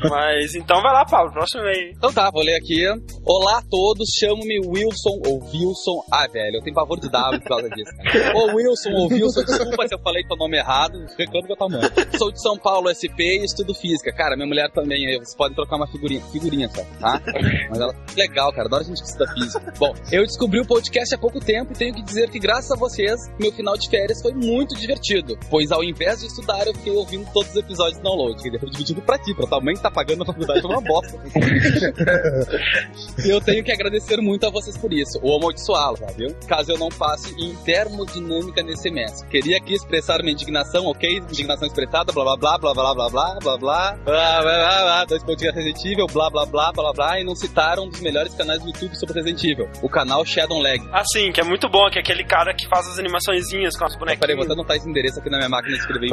Mas 0.08 0.54
então 0.54 0.82
vai 0.82 0.92
lá, 0.92 1.04
Pablo, 1.04 1.32
próximo 1.32 1.62
e-mail. 1.62 1.92
Então 1.96 2.12
tá, 2.12 2.30
vou 2.30 2.42
ler 2.42 2.56
aqui. 2.56 2.86
Olá 3.22 3.58
a 3.58 3.62
todos, 3.62 4.08
chamo-me 4.18 4.58
Wilson 4.66 5.20
ou 5.26 5.44
Wilson. 5.44 6.02
Ah, 6.10 6.26
velho, 6.26 6.56
eu 6.56 6.62
tenho 6.62 6.74
pavor 6.74 6.98
de 6.98 7.10
W 7.10 7.40
por 7.40 7.48
causa 7.48 7.68
disso, 7.68 7.90
cara. 7.96 8.32
Ô 8.34 8.56
Wilson 8.56 8.90
ou 8.92 9.08
Wilson, 9.08 9.44
desculpa 9.44 9.86
se 9.86 9.94
eu 9.94 9.98
falei 9.98 10.24
teu 10.24 10.36
nome 10.38 10.56
errado, 10.56 10.98
reclamo 11.18 11.46
meu 11.46 11.56
tamanho. 11.56 11.82
Sou 12.16 12.32
de 12.32 12.40
São 12.40 12.56
Paulo, 12.56 12.88
SP 12.88 13.20
e 13.20 13.44
estudo 13.44 13.74
física. 13.74 14.10
Cara, 14.10 14.36
minha 14.36 14.48
mulher 14.48 14.70
também, 14.72 15.06
aí 15.06 15.18
vocês 15.18 15.36
podem 15.36 15.54
trocar 15.54 15.76
uma 15.76 15.86
figurinha, 15.86 16.22
figurinha 16.32 16.68
só, 16.70 16.82
tá? 16.98 17.20
Mas 17.68 17.78
ela 17.78 17.94
legal, 18.16 18.50
cara, 18.52 18.66
adoro 18.66 18.84
gente 18.84 19.02
que 19.02 19.08
estuda 19.08 19.30
física. 19.34 19.74
Bom, 19.78 19.94
eu 20.10 20.22
descobri 20.22 20.60
o 20.60 20.66
podcast 20.66 21.14
há 21.14 21.18
pouco 21.18 21.40
tempo 21.40 21.72
e 21.72 21.76
tenho 21.76 21.94
que 21.94 22.02
dizer 22.02 22.30
que 22.30 22.38
graças 22.38 22.70
a 22.72 22.76
vocês, 22.76 23.20
meu 23.38 23.52
final 23.52 23.76
de 23.76 23.88
férias 23.90 24.22
foi 24.22 24.32
muito 24.32 24.74
divertido, 24.76 25.38
pois 25.50 25.70
ao 25.70 25.84
invés 25.84 26.20
de 26.20 26.26
estudar, 26.26 26.66
eu 26.66 26.74
fiquei 26.74 26.92
ouvindo 26.92 27.30
todos 27.34 27.50
os 27.50 27.56
episódios 27.56 27.98
de 27.98 28.02
download, 28.02 28.42
que 28.42 28.58
foi 28.58 28.70
dividido 28.70 29.02
pra 29.02 29.18
ti, 29.18 29.34
pra 29.34 29.46
tua 29.46 29.60
mãe 29.60 29.74
que 29.74 29.82
tá 29.82 29.90
pagando 29.90 30.22
a 30.22 30.26
faculdade, 30.26 30.62
foi 30.62 30.70
uma 30.70 30.80
bosta. 30.80 31.20
E 33.24 33.30
eu 33.30 33.40
tenho 33.40 33.62
que 33.62 33.72
agradecer 33.72 34.20
muito 34.20 34.46
a 34.46 34.50
vocês 34.50 34.76
por 34.76 34.92
isso, 34.92 35.18
ou 35.22 35.36
amaldiçoá-lo, 35.36 35.98
tá, 35.98 36.06
viu? 36.16 36.34
Caso 36.46 36.72
eu 36.72 36.78
não 36.78 36.88
passe 36.88 37.34
em 37.38 37.54
termodinâmica 37.64 38.62
nesse 38.62 38.82
semestre. 38.82 39.28
Queria 39.28 39.58
aqui 39.58 39.74
expressar 39.74 40.20
minha 40.20 40.32
indignação, 40.32 40.86
ok? 40.86 41.18
Indignação 41.18 41.66
expressada, 41.66 42.12
blá 42.12 42.24
blá 42.24 42.36
blá, 42.36 42.58
blá 42.58 42.74
blá 42.74 42.94
blá 42.94 43.10
blá, 43.10 43.38
blá 43.40 43.40
blá 43.40 43.58
blá, 43.58 43.98
blá 44.04 44.40
blá 44.42 44.82
blá, 44.82 45.04
dois 45.04 45.22
pontinhos 45.22 45.54
Resident 45.54 45.84
Evil, 45.84 46.06
blá 46.06 46.30
blá 46.30 46.46
blá, 46.46 46.72
blá 46.72 46.92
blá 46.92 47.20
e 47.20 47.24
não 47.24 47.34
citaram 47.34 47.84
um 47.84 47.88
dos 47.88 48.00
melhores 48.00 48.34
canais 48.34 48.60
do 48.60 48.68
YouTube 48.68 48.96
sobre 48.96 49.14
Resident 49.14 49.44
Evil, 49.44 49.68
o 49.82 49.88
canal 49.88 50.24
Shadow 50.24 50.58
Leg. 50.58 50.82
Assim, 50.92 51.32
que 51.32 51.40
é 51.40 51.44
muito 51.44 51.68
bom, 51.68 51.88
que 51.90 51.98
é 51.98 52.02
aquele 52.02 52.24
cara 52.24 52.54
que 52.54 52.66
faz 52.68 52.86
as 52.88 52.98
animaçõezinhas 52.98 53.76
com 53.76 53.84
as 53.84 53.96
Peraí, 54.00 54.34
vou 54.34 54.44
até 54.44 54.54
anotar 54.54 54.76
esse 54.76 54.88
endereço 54.88 55.20
aqui 55.20 55.30
na 55.30 55.36
minha 55.36 55.48
máquina 55.48 55.74
de 55.74 55.80
escrever? 55.80 56.10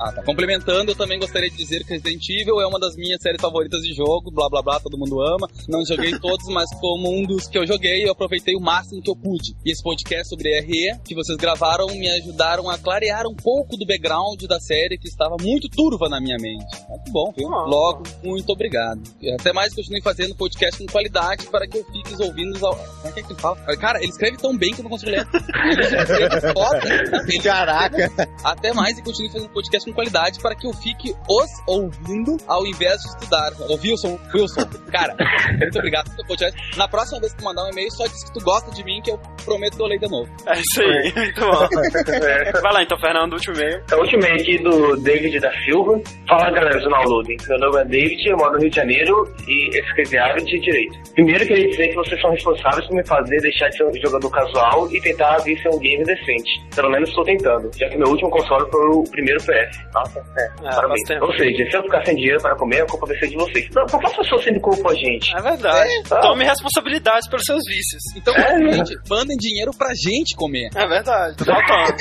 Ah, 0.00 0.12
tá. 0.12 0.22
Complementando, 0.24 0.90
eu 0.90 0.96
também 0.96 1.18
gostaria 1.18 1.50
de 1.50 1.56
dizer 1.56 1.84
que 1.84 1.90
Resident 1.90 2.22
Evil 2.30 2.60
é 2.60 2.66
uma 2.66 2.80
das 2.80 2.96
minhas 2.96 3.20
séries 3.20 3.40
favoritas 3.40 3.80
de 3.82 3.94
jogo, 3.94 4.30
blá 4.30 4.48
blá 4.48 4.62
blá, 4.62 4.80
todo 4.80 4.98
mundo 4.98 5.20
ama. 5.20 5.48
Não 5.68 5.84
joguei 5.84 6.18
todos, 6.18 6.46
mas 6.48 6.70
como 6.80 7.10
um 7.10 7.24
dos 7.24 7.46
que 7.46 7.58
eu 7.58 7.66
joguei, 7.66 8.04
eu 8.04 8.12
aproveitei 8.12 8.54
o 8.54 8.60
máximo 8.60 9.02
que 9.02 9.10
eu 9.10 9.16
pude. 9.16 9.54
E 9.64 9.70
esse 9.70 9.82
podcast 9.82 10.28
sobre 10.28 10.60
RE 10.60 10.98
que 11.04 11.14
vocês 11.14 11.36
gravaram 11.36 11.86
me 11.86 12.08
ajudaram 12.08 12.68
a 12.68 12.78
clarear 12.78 13.26
um 13.26 13.34
pouco 13.34 13.76
do 13.76 13.86
background 13.86 14.42
da 14.44 14.60
série 14.60 14.98
que 14.98 15.08
estava 15.08 15.36
muito 15.40 15.68
turva 15.68 16.08
na 16.08 16.20
minha 16.20 16.36
mente. 16.38 16.64
Muito 16.88 17.12
bom, 17.12 17.32
viu? 17.36 17.48
Logo, 17.48 18.02
muito 18.22 18.50
obrigado. 18.50 19.02
E 19.20 19.30
Até 19.32 19.52
mais 19.52 19.74
continue 19.74 20.02
fazendo 20.02 20.34
podcast 20.34 20.78
com 20.78 20.90
qualidade 20.90 21.46
para 21.46 21.66
que 21.66 21.78
eu 21.78 21.84
fique 21.84 22.22
ouvindo. 22.22 22.64
Ao... 22.64 22.74
Como 22.76 23.08
é 23.08 23.12
que 23.12 23.20
é 23.20 23.22
que 23.22 23.32
ele 23.32 23.40
fala? 23.40 23.56
Cara, 23.76 23.98
ele 23.98 24.10
escreve 24.10 24.36
tão 24.36 24.56
bem 24.56 24.72
que 24.72 24.80
eu 24.80 24.84
não 24.84 24.90
consigo 24.90 25.10
ler. 25.10 25.26
Ele 25.64 26.52
foda. 26.52 27.24
Ele 27.28 27.38
Caraca. 27.42 28.10
até 28.42 28.72
mais 28.72 28.98
e 28.98 29.02
continue 29.02 29.30
fazendo 29.30 29.50
podcast 29.50 29.88
com 29.88 29.94
qualidade 29.94 30.40
para 30.40 30.54
que 30.54 30.66
eu 30.66 30.72
fique 30.72 31.14
os 31.28 31.50
ouvindo 31.66 32.36
ao 32.46 32.66
invés 32.66 33.02
de 33.02 33.08
estudar. 33.08 33.52
Ô 33.68 33.74
Wilson, 33.74 34.18
Wilson, 34.34 34.66
cara, 34.90 35.16
muito 35.58 35.78
obrigado 35.78 36.10
pelo 36.14 36.26
podcast. 36.28 36.76
Na 36.78 36.88
próxima 36.88 37.20
vez 37.20 37.32
que 37.32 37.38
tu 37.38 37.44
mandar 37.44 37.64
um 37.64 37.70
e-mail, 37.70 37.90
só 37.92 38.04
diz 38.06 38.24
que 38.24 38.32
tu 38.38 38.44
gosta 38.44 38.70
de 38.70 38.84
mim, 38.84 39.00
que 39.02 39.10
eu 39.10 39.18
prometo 39.44 39.76
que 39.76 39.82
eu 39.82 39.86
leio 39.86 40.00
de 40.00 40.10
novo. 40.10 40.28
É 40.46 40.58
isso 40.58 40.80
aí, 40.82 41.12
muito 41.14 41.40
bom. 41.40 41.68
É. 42.24 42.52
Vai 42.60 42.72
lá 42.72 42.82
então, 42.82 42.98
Fernando, 42.98 43.32
último 43.34 43.56
e-mail. 43.56 43.82
A 43.90 43.96
última 43.96 44.26
é 44.26 44.32
aqui 44.34 44.58
do 44.58 44.96
David 45.02 45.40
da 45.40 45.50
Silva. 45.64 46.00
Fala 46.28 46.50
galera 46.50 46.78
do 46.80 46.88
downloading. 46.88 47.36
Meu 47.48 47.58
nome 47.58 47.80
é 47.80 47.84
David, 47.84 48.28
eu 48.28 48.36
moro 48.36 48.52
no 48.52 48.58
Rio 48.60 48.70
de 48.70 48.76
Janeiro 48.76 49.34
e 49.48 49.68
escrevi 49.78 50.18
área 50.18 50.42
de 50.44 50.60
Direito. 50.60 50.98
Primeiro 51.14 51.46
queria 51.46 51.68
dizer 51.68 51.88
que 51.88 51.94
vocês 51.94 52.20
são 52.20 52.30
responsáveis 52.30 52.86
por 52.86 52.96
me 52.96 53.06
fazer 53.06 53.36
deixar 53.40 53.68
de 53.68 53.76
ser 53.76 53.84
um 53.84 53.94
jogador 53.94 54.30
casual 54.30 54.88
e 54.92 55.00
tentar 55.00 55.38
vir 55.38 55.58
ser 55.60 55.68
um 55.70 55.78
game 55.78 56.04
decente. 56.04 56.50
Pelo 56.74 56.90
menos 56.90 57.08
estou 57.08 57.24
tentando, 57.24 57.70
já 57.76 57.88
que 57.88 57.96
meu 57.98 58.08
último 58.08 58.30
console 58.30 58.70
foi 58.70 58.86
o 58.90 59.04
primeiro 59.10 59.40
PS. 59.40 59.78
Nossa, 59.94 60.18
é, 60.38 60.46
Ah, 60.64 60.74
parabéns. 60.74 60.88
faz 60.88 61.02
tempo. 61.08 61.24
Ou 61.26 61.32
seja, 61.36 61.70
se 61.70 61.76
eu 61.76 61.82
ficar 61.82 62.04
sem 62.04 62.16
dinheiro 62.16 62.40
para 62.42 62.54
comer, 62.56 62.82
a 62.82 62.86
culpa 62.86 63.06
vai 63.06 63.16
ser 63.18 63.28
de 63.28 63.36
vocês. 63.36 63.68
Não, 63.74 63.86
por 63.86 64.00
que 64.00 64.06
as 64.06 64.16
pessoas 64.16 64.44
sempre 64.44 64.60
culpam 64.60 64.90
a 64.90 64.94
gente? 64.94 65.36
É 65.36 65.40
verdade. 65.50 65.90
É? 65.90 66.02
Tome 66.20 66.44
responsabilidade 66.44 67.28
pelos 67.28 67.44
seus 67.44 67.62
vícios. 67.66 68.02
Então, 68.16 68.34
É, 68.34 68.72
gente, 68.72 68.96
mandem 69.08 69.34
tem 69.34 69.36
dinheiro 69.50 69.72
pra 69.76 69.88
gente 69.94 70.36
comer. 70.36 70.68
É 70.74 70.86
verdade, 70.86 71.36
tá 71.36 71.44
faltando. 71.44 71.96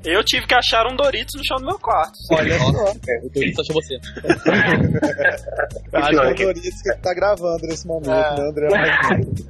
eu 0.04 0.24
tive 0.24 0.46
que 0.46 0.54
achar 0.54 0.86
um 0.86 0.96
Doritos 0.96 1.34
no 1.36 1.44
chão 1.44 1.56
do 1.58 1.66
meu 1.66 1.78
quarto. 1.78 2.12
Olha 2.30 2.58
só. 2.58 2.92
O 3.24 3.30
Doritos 3.30 3.68
achou 3.68 3.82
você. 3.82 3.98
Acho 5.92 6.34
que 6.34 6.42
é 6.42 6.46
o 6.46 6.52
Doritos 6.54 6.82
que 6.82 6.94
tá 7.02 7.14
gravando 7.14 7.66
nesse 7.66 7.86
momento, 7.86 8.10
É. 8.10 8.36
né, 8.36 8.48
André? 8.48 8.68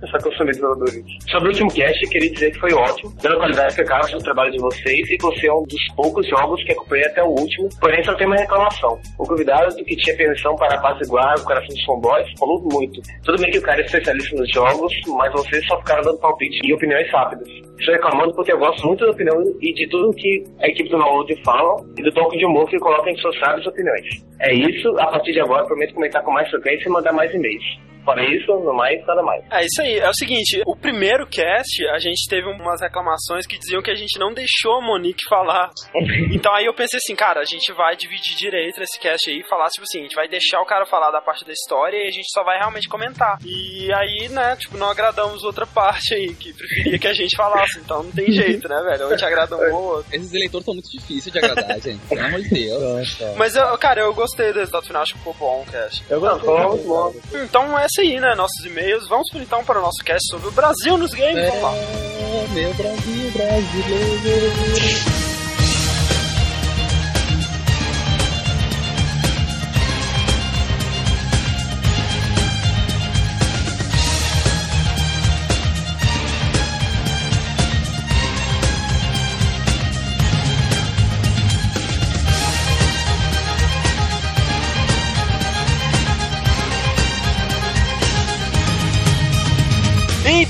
Eu 0.02 0.08
só 0.08 0.18
consumi 0.18 0.52
pelo 0.58 0.74
Doritos. 0.76 1.12
Sobre 1.30 1.48
o 1.48 1.52
último 1.52 1.70
cast, 1.72 2.02
eu 2.04 2.10
queria 2.10 2.32
dizer 2.32 2.50
que 2.52 2.58
foi 2.60 2.72
ótimo. 2.72 3.12
Pela 3.20 3.36
qualidade 3.36 3.74
que 3.74 3.82
eu 3.82 3.94
acho 3.94 4.16
do 4.18 4.24
trabalho 4.24 4.50
de 4.52 4.58
vocês 4.58 5.08
e 5.10 5.16
você 5.20 5.46
é 5.46 5.52
um 5.54 5.62
dos 5.62 5.94
poucos 5.94 6.26
jogos 6.28 6.62
que 6.64 6.72
acompanhei 6.72 7.06
até 7.06 7.22
o 7.22 7.28
último, 7.28 7.68
porém 7.80 8.02
só 8.04 8.14
tem 8.16 8.26
uma 8.26 8.36
reclamação. 8.36 8.98
O 9.18 9.24
convidado 9.26 9.74
que 9.76 9.96
tinha 9.96 10.16
permissão 10.16 10.54
para 10.56 10.74
apaziguar 10.76 11.34
o 11.38 11.44
coração 11.44 11.68
dos 11.68 11.84
fanboys 11.84 12.26
falou 12.38 12.60
muito. 12.72 12.81
Tudo 13.24 13.40
bem 13.40 13.50
que 13.50 13.58
o 13.58 13.62
cara 13.62 13.80
é 13.80 13.84
especialista 13.84 14.36
nos 14.36 14.50
jogos, 14.50 14.92
mas 15.18 15.32
vocês 15.32 15.66
só 15.66 15.78
ficaram 15.78 16.02
dando 16.02 16.18
palpite 16.18 16.60
e 16.64 16.74
opiniões 16.74 17.10
rápidas. 17.10 17.48
Estou 17.78 17.94
reclamando 17.94 18.34
porque 18.34 18.52
eu 18.52 18.58
gosto 18.58 18.86
muito 18.86 19.04
da 19.04 19.10
opinião 19.10 19.42
e 19.60 19.72
de 19.72 19.88
tudo 19.88 20.14
que 20.14 20.44
a 20.60 20.68
equipe 20.68 20.88
do 20.88 20.98
Download 20.98 21.42
fala 21.44 21.76
e 21.96 22.02
do 22.02 22.12
toque 22.12 22.38
de 22.38 22.46
humor 22.46 22.68
que 22.68 22.78
coloca 22.78 23.10
em 23.10 23.16
suas 23.16 23.38
sábias 23.38 23.66
opiniões. 23.66 24.06
É 24.40 24.54
isso, 24.54 24.88
a 24.98 25.06
partir 25.06 25.32
de 25.32 25.40
agora 25.40 25.66
prometo 25.66 25.94
comentar 25.94 26.22
com 26.22 26.32
mais 26.32 26.48
frequência 26.50 26.88
e 26.88 26.92
mandar 26.92 27.12
mais 27.12 27.32
e-mails. 27.34 27.64
Fora 28.04 28.24
isso, 28.24 28.52
no 28.52 28.74
mais, 28.74 29.04
nada 29.06 29.22
mais. 29.22 29.44
É 29.52 29.60
isso 29.64 29.80
aí. 29.80 29.98
É 29.98 30.08
o 30.08 30.14
seguinte, 30.14 30.60
o 30.66 30.76
primeiro 30.76 31.26
cast, 31.26 31.86
a 31.90 31.98
gente 31.98 32.28
teve 32.28 32.48
umas 32.48 32.80
reclamações 32.80 33.46
que 33.46 33.58
diziam 33.58 33.80
que 33.80 33.90
a 33.90 33.94
gente 33.94 34.18
não 34.18 34.34
deixou 34.34 34.78
a 34.78 34.80
Monique 34.80 35.28
falar. 35.28 35.70
Então 36.32 36.52
aí 36.54 36.64
eu 36.64 36.74
pensei 36.74 36.96
assim, 36.98 37.14
cara, 37.14 37.40
a 37.40 37.44
gente 37.44 37.72
vai 37.72 37.94
dividir 37.94 38.36
direito 38.36 38.80
nesse 38.80 38.98
cast 38.98 39.30
aí 39.30 39.40
e 39.40 39.48
falar, 39.48 39.68
tipo 39.68 39.84
assim, 39.84 40.00
a 40.00 40.02
gente 40.02 40.14
vai 40.14 40.26
deixar 40.26 40.60
o 40.60 40.66
cara 40.66 40.86
falar 40.86 41.10
da 41.10 41.20
parte 41.20 41.44
da 41.44 41.52
história 41.52 41.96
e 41.96 42.08
a 42.08 42.10
gente 42.10 42.26
só 42.32 42.42
vai 42.42 42.58
realmente 42.58 42.88
comentar. 42.88 43.38
E 43.44 43.92
aí, 43.92 44.28
né, 44.28 44.56
tipo, 44.56 44.76
não 44.76 44.88
agradamos 44.88 45.44
outra 45.44 45.66
parte 45.72 46.14
aí, 46.14 46.34
que 46.34 46.52
preferia 46.52 46.98
que 46.98 47.06
a 47.06 47.12
gente 47.12 47.36
falasse. 47.36 47.61
Então 47.78 48.02
não 48.02 48.10
tem 48.10 48.32
jeito, 48.32 48.68
né, 48.68 48.82
velho? 48.82 49.04
Ou 49.04 49.10
gente 49.10 49.24
agrada 49.24 49.56
um 49.56 49.74
ou 49.74 49.84
outro. 49.96 50.06
Esses 50.12 50.32
eleitores 50.32 50.64
são 50.64 50.74
muito 50.74 50.90
difíceis 50.90 51.32
de 51.32 51.38
agradar, 51.38 51.80
gente. 51.80 52.00
Pelo 52.08 52.24
amor 52.24 52.42
de 52.42 52.48
Deus. 52.48 53.18
Mas, 53.36 53.56
eu, 53.56 53.78
cara, 53.78 54.00
eu 54.00 54.14
gostei 54.14 54.52
do 54.52 54.58
resultado 54.58 54.86
final, 54.86 55.02
acho 55.02 55.12
que 55.12 55.18
ficou 55.18 55.34
bom 55.34 55.64
o 55.66 55.70
cast. 55.70 56.04
Eu 56.08 56.20
gostei. 56.20 56.46
Bom. 56.46 57.14
Então 57.34 57.78
é 57.78 57.86
isso 57.86 58.00
aí, 58.00 58.20
né, 58.20 58.34
nossos 58.34 58.64
e-mails. 58.64 59.08
Vamos 59.08 59.28
então 59.34 59.64
para 59.64 59.78
o 59.78 59.82
nosso 59.82 60.02
cast 60.04 60.26
sobre 60.30 60.48
o 60.48 60.52
Brasil 60.52 60.96
nos 60.96 61.12
games. 61.12 61.46
Vamos 61.48 61.62
lá. 61.62 61.74
É, 61.74 62.46
meu 62.54 62.74
Brasil 62.74 63.30
brasileiro. 63.32 65.31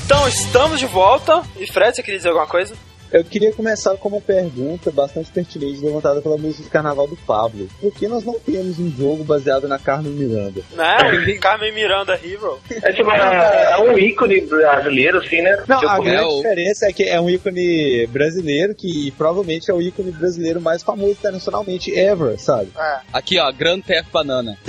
Então, 0.05 0.29
estamos 0.29 0.79
de 0.81 0.87
volta. 0.87 1.43
E 1.59 1.71
Fred, 1.71 1.95
você 1.97 2.03
queria 2.03 2.19
dizer 2.19 2.29
alguma 2.31 2.47
coisa? 2.47 2.75
Eu 3.11 3.23
queria 3.25 3.53
começar 3.53 3.95
com 3.99 4.09
uma 4.09 4.23
pergunta 4.23 4.91
bastante 4.91 5.31
pertinente 5.31 5.85
levantada 5.85 6.23
pela 6.23 6.39
música 6.39 6.63
de 6.63 6.71
carnaval 6.71 7.07
do 7.07 7.15
Pablo. 7.15 7.69
Por 7.79 7.93
que 7.93 8.09
nós 8.09 8.25
não 8.25 8.39
temos 8.41 8.79
um 8.79 8.91
jogo 8.91 9.23
baseado 9.23 9.69
na 9.69 9.79
Carmen 9.79 10.13
Miranda? 10.13 10.63
Né? 10.73 11.37
Carmen 11.39 11.75
Miranda 11.75 12.15
Hero. 12.15 12.59
É 12.71 12.91
tipo, 12.91 13.11
é, 13.11 13.73
é 13.73 13.79
um 13.81 13.99
ícone 13.99 14.41
brasileiro, 14.41 15.19
assim, 15.19 15.43
né? 15.43 15.63
Não, 15.69 15.79
Tipo, 15.79 15.91
a 15.93 15.99
grande 15.99 16.17
é 16.17 16.27
o- 16.27 16.37
diferença 16.37 16.87
é 16.87 16.93
que 16.95 17.03
é 17.03 17.21
um 17.21 17.29
ícone 17.29 18.07
brasileiro 18.07 18.75
que 18.75 19.11
provavelmente 19.11 19.71
é 19.71 19.75
o 19.75 19.83
ícone 19.83 20.11
brasileiro 20.11 20.59
mais 20.59 20.83
famoso 20.83 21.11
internacionalmente 21.13 21.91
ever, 21.95 22.39
sabe? 22.41 22.71
É. 22.79 22.97
Aqui, 23.13 23.39
ó, 23.39 23.53
Grand 23.53 23.81
Theft 23.83 24.11
Banana. 24.11 24.57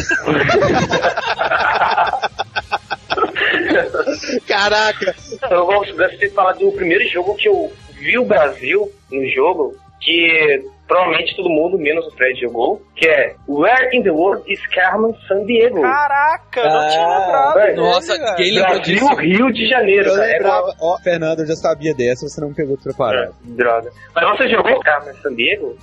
Caraca! 4.47 5.15
Eu 5.49 5.65
gosto 5.65 5.95
de 6.17 6.29
falar 6.29 6.53
do 6.53 6.71
primeiro 6.71 7.07
jogo 7.09 7.35
que 7.35 7.47
eu 7.47 7.71
vi 7.97 8.17
o 8.17 8.25
Brasil 8.25 8.91
no 9.11 9.25
jogo, 9.29 9.75
que 10.01 10.63
provavelmente 10.87 11.35
todo 11.35 11.49
mundo, 11.49 11.77
menos 11.77 12.05
o 12.05 12.11
Fred, 12.11 12.39
jogou, 12.41 12.81
que 12.95 13.07
é 13.07 13.35
Where 13.47 13.95
in 13.97 14.03
the 14.03 14.11
World 14.11 14.43
is 14.51 14.59
Carmen 14.67 15.15
San 15.27 15.45
Diego? 15.45 15.81
Caraca, 15.81 16.59
eu 16.59 16.69
não 16.69 16.87
tinha 16.89 17.01
Ah, 17.01 17.19
lembrado. 17.19 17.53
velho. 17.55 17.75
Nossa, 17.77 18.13
velho. 18.17 18.25
ninguém 18.37 18.53
lembrou 18.53 18.79
disso. 18.81 19.05
Brasil, 19.07 19.23
Rio 19.37 19.53
de 19.53 19.67
Janeiro, 19.67 20.09
Eu. 20.09 20.21
É 20.21 20.33
lembrava, 20.33 20.75
ó, 20.81 20.97
Fernando, 20.99 21.39
eu 21.39 21.47
já 21.47 21.55
sabia 21.55 21.93
dessa, 21.95 22.27
você 22.27 22.41
não 22.41 22.49
me 22.49 22.55
pegou 22.55 22.77
preparado. 22.77 23.29
É, 23.29 23.31
droga. 23.55 23.91
Mas 24.13 24.37
você 24.37 24.49
jogou 24.49 24.79
Carmen 24.81 25.13
San 25.21 25.33
Diego? 25.35 25.77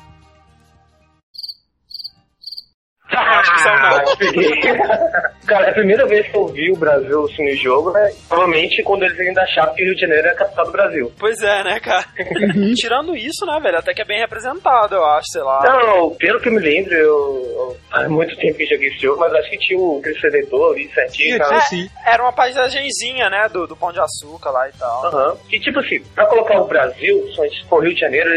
Acho 3.13 4.17
que. 4.19 4.31
Cara, 5.47 5.67
é 5.67 5.71
a 5.71 5.75
primeira 5.75 6.07
vez 6.07 6.29
que 6.29 6.37
eu 6.37 6.47
vi 6.47 6.71
o 6.71 6.77
Brasil 6.77 7.25
assim, 7.25 7.45
no 7.45 7.57
jogo, 7.57 7.91
né? 7.91 8.13
Provavelmente 8.29 8.83
quando 8.85 9.03
eles 9.03 9.19
ainda 9.19 9.43
achavam 9.43 9.75
que 9.75 9.83
o 9.83 9.87
Rio 9.87 9.95
de 9.95 10.01
Janeiro 10.03 10.23
era 10.23 10.33
a 10.33 10.39
capital 10.39 10.67
do 10.67 10.73
Brasil. 10.73 11.13
Pois 11.19 11.43
é, 11.43 11.65
né, 11.65 11.81
cara? 11.81 12.05
Tirando 12.77 13.17
isso, 13.17 13.45
né, 13.47 13.59
velho? 13.61 13.79
Até 13.79 13.93
que 13.93 14.03
é 14.03 14.05
bem 14.05 14.21
representado, 14.21 14.95
eu 14.95 15.05
acho, 15.05 15.27
sei 15.33 15.43
lá. 15.43 15.61
Não, 15.65 16.15
pelo 16.15 16.41
que 16.41 16.49
eu 16.49 16.53
me 16.53 16.61
lembro, 16.61 16.95
eu, 16.95 17.77
faz 17.91 18.09
muito 18.09 18.37
tempo 18.37 18.59
que 18.59 18.67
joguei 18.67 18.89
esse 18.91 19.01
jogo, 19.01 19.19
mas 19.19 19.33
acho 19.35 19.51
que 19.51 19.59
tinha 19.59 19.79
o 19.79 20.01
Cristo 20.01 20.23
Redentor 20.23 20.73
ali 20.73 20.89
certinho. 20.93 21.37
Tinha, 21.37 21.49
tinha 21.49 21.61
sim. 21.63 21.91
Era 22.07 22.23
uma 22.23 22.33
paisagenzinha, 22.33 23.29
né, 23.29 23.49
do, 23.53 23.67
do 23.67 23.77
Pão 23.77 23.93
de 23.93 24.01
Açúcar 24.01 24.51
lá 24.51 24.69
e 24.69 24.73
tal. 24.79 25.07
Aham. 25.07 25.37
E 25.51 25.59
tipo 25.59 25.81
assim, 25.81 26.01
pra 26.15 26.27
colocar 26.27 26.61
o 26.61 26.69
Brasil, 26.69 27.29
só 27.35 27.43
o 27.77 27.81
Rio 27.81 27.95
de 27.95 28.01
Janeiro, 28.01 28.31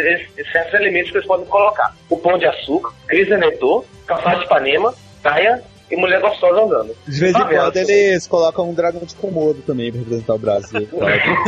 certos 0.51 0.73
elementos 0.73 1.11
que 1.11 1.17
eles 1.17 1.27
podem 1.27 1.45
colocar. 1.45 1.93
O 2.09 2.17
Pão 2.17 2.37
de 2.37 2.47
Açúcar, 2.47 2.91
Cristo 3.07 3.35
Redentor, 3.35 3.85
Calçado 4.13 4.39
de 4.39 4.45
Ipanema, 4.45 4.93
praia 5.23 5.63
e 5.91 5.95
mulher 5.95 6.19
gostosa 6.21 6.61
andando. 6.61 6.95
De 7.07 7.19
vez 7.19 7.33
em 7.35 7.37
Ah, 7.41 7.45
quando 7.47 7.77
é. 7.77 7.81
eles 7.81 8.27
colocam 8.27 8.69
um 8.69 8.73
dragão 8.73 9.01
de 9.05 9.15
Komodo 9.15 9.61
também 9.61 9.91
pra 9.91 9.99
representar 9.99 10.33
o 10.33 10.39
Brasil. 10.39 10.87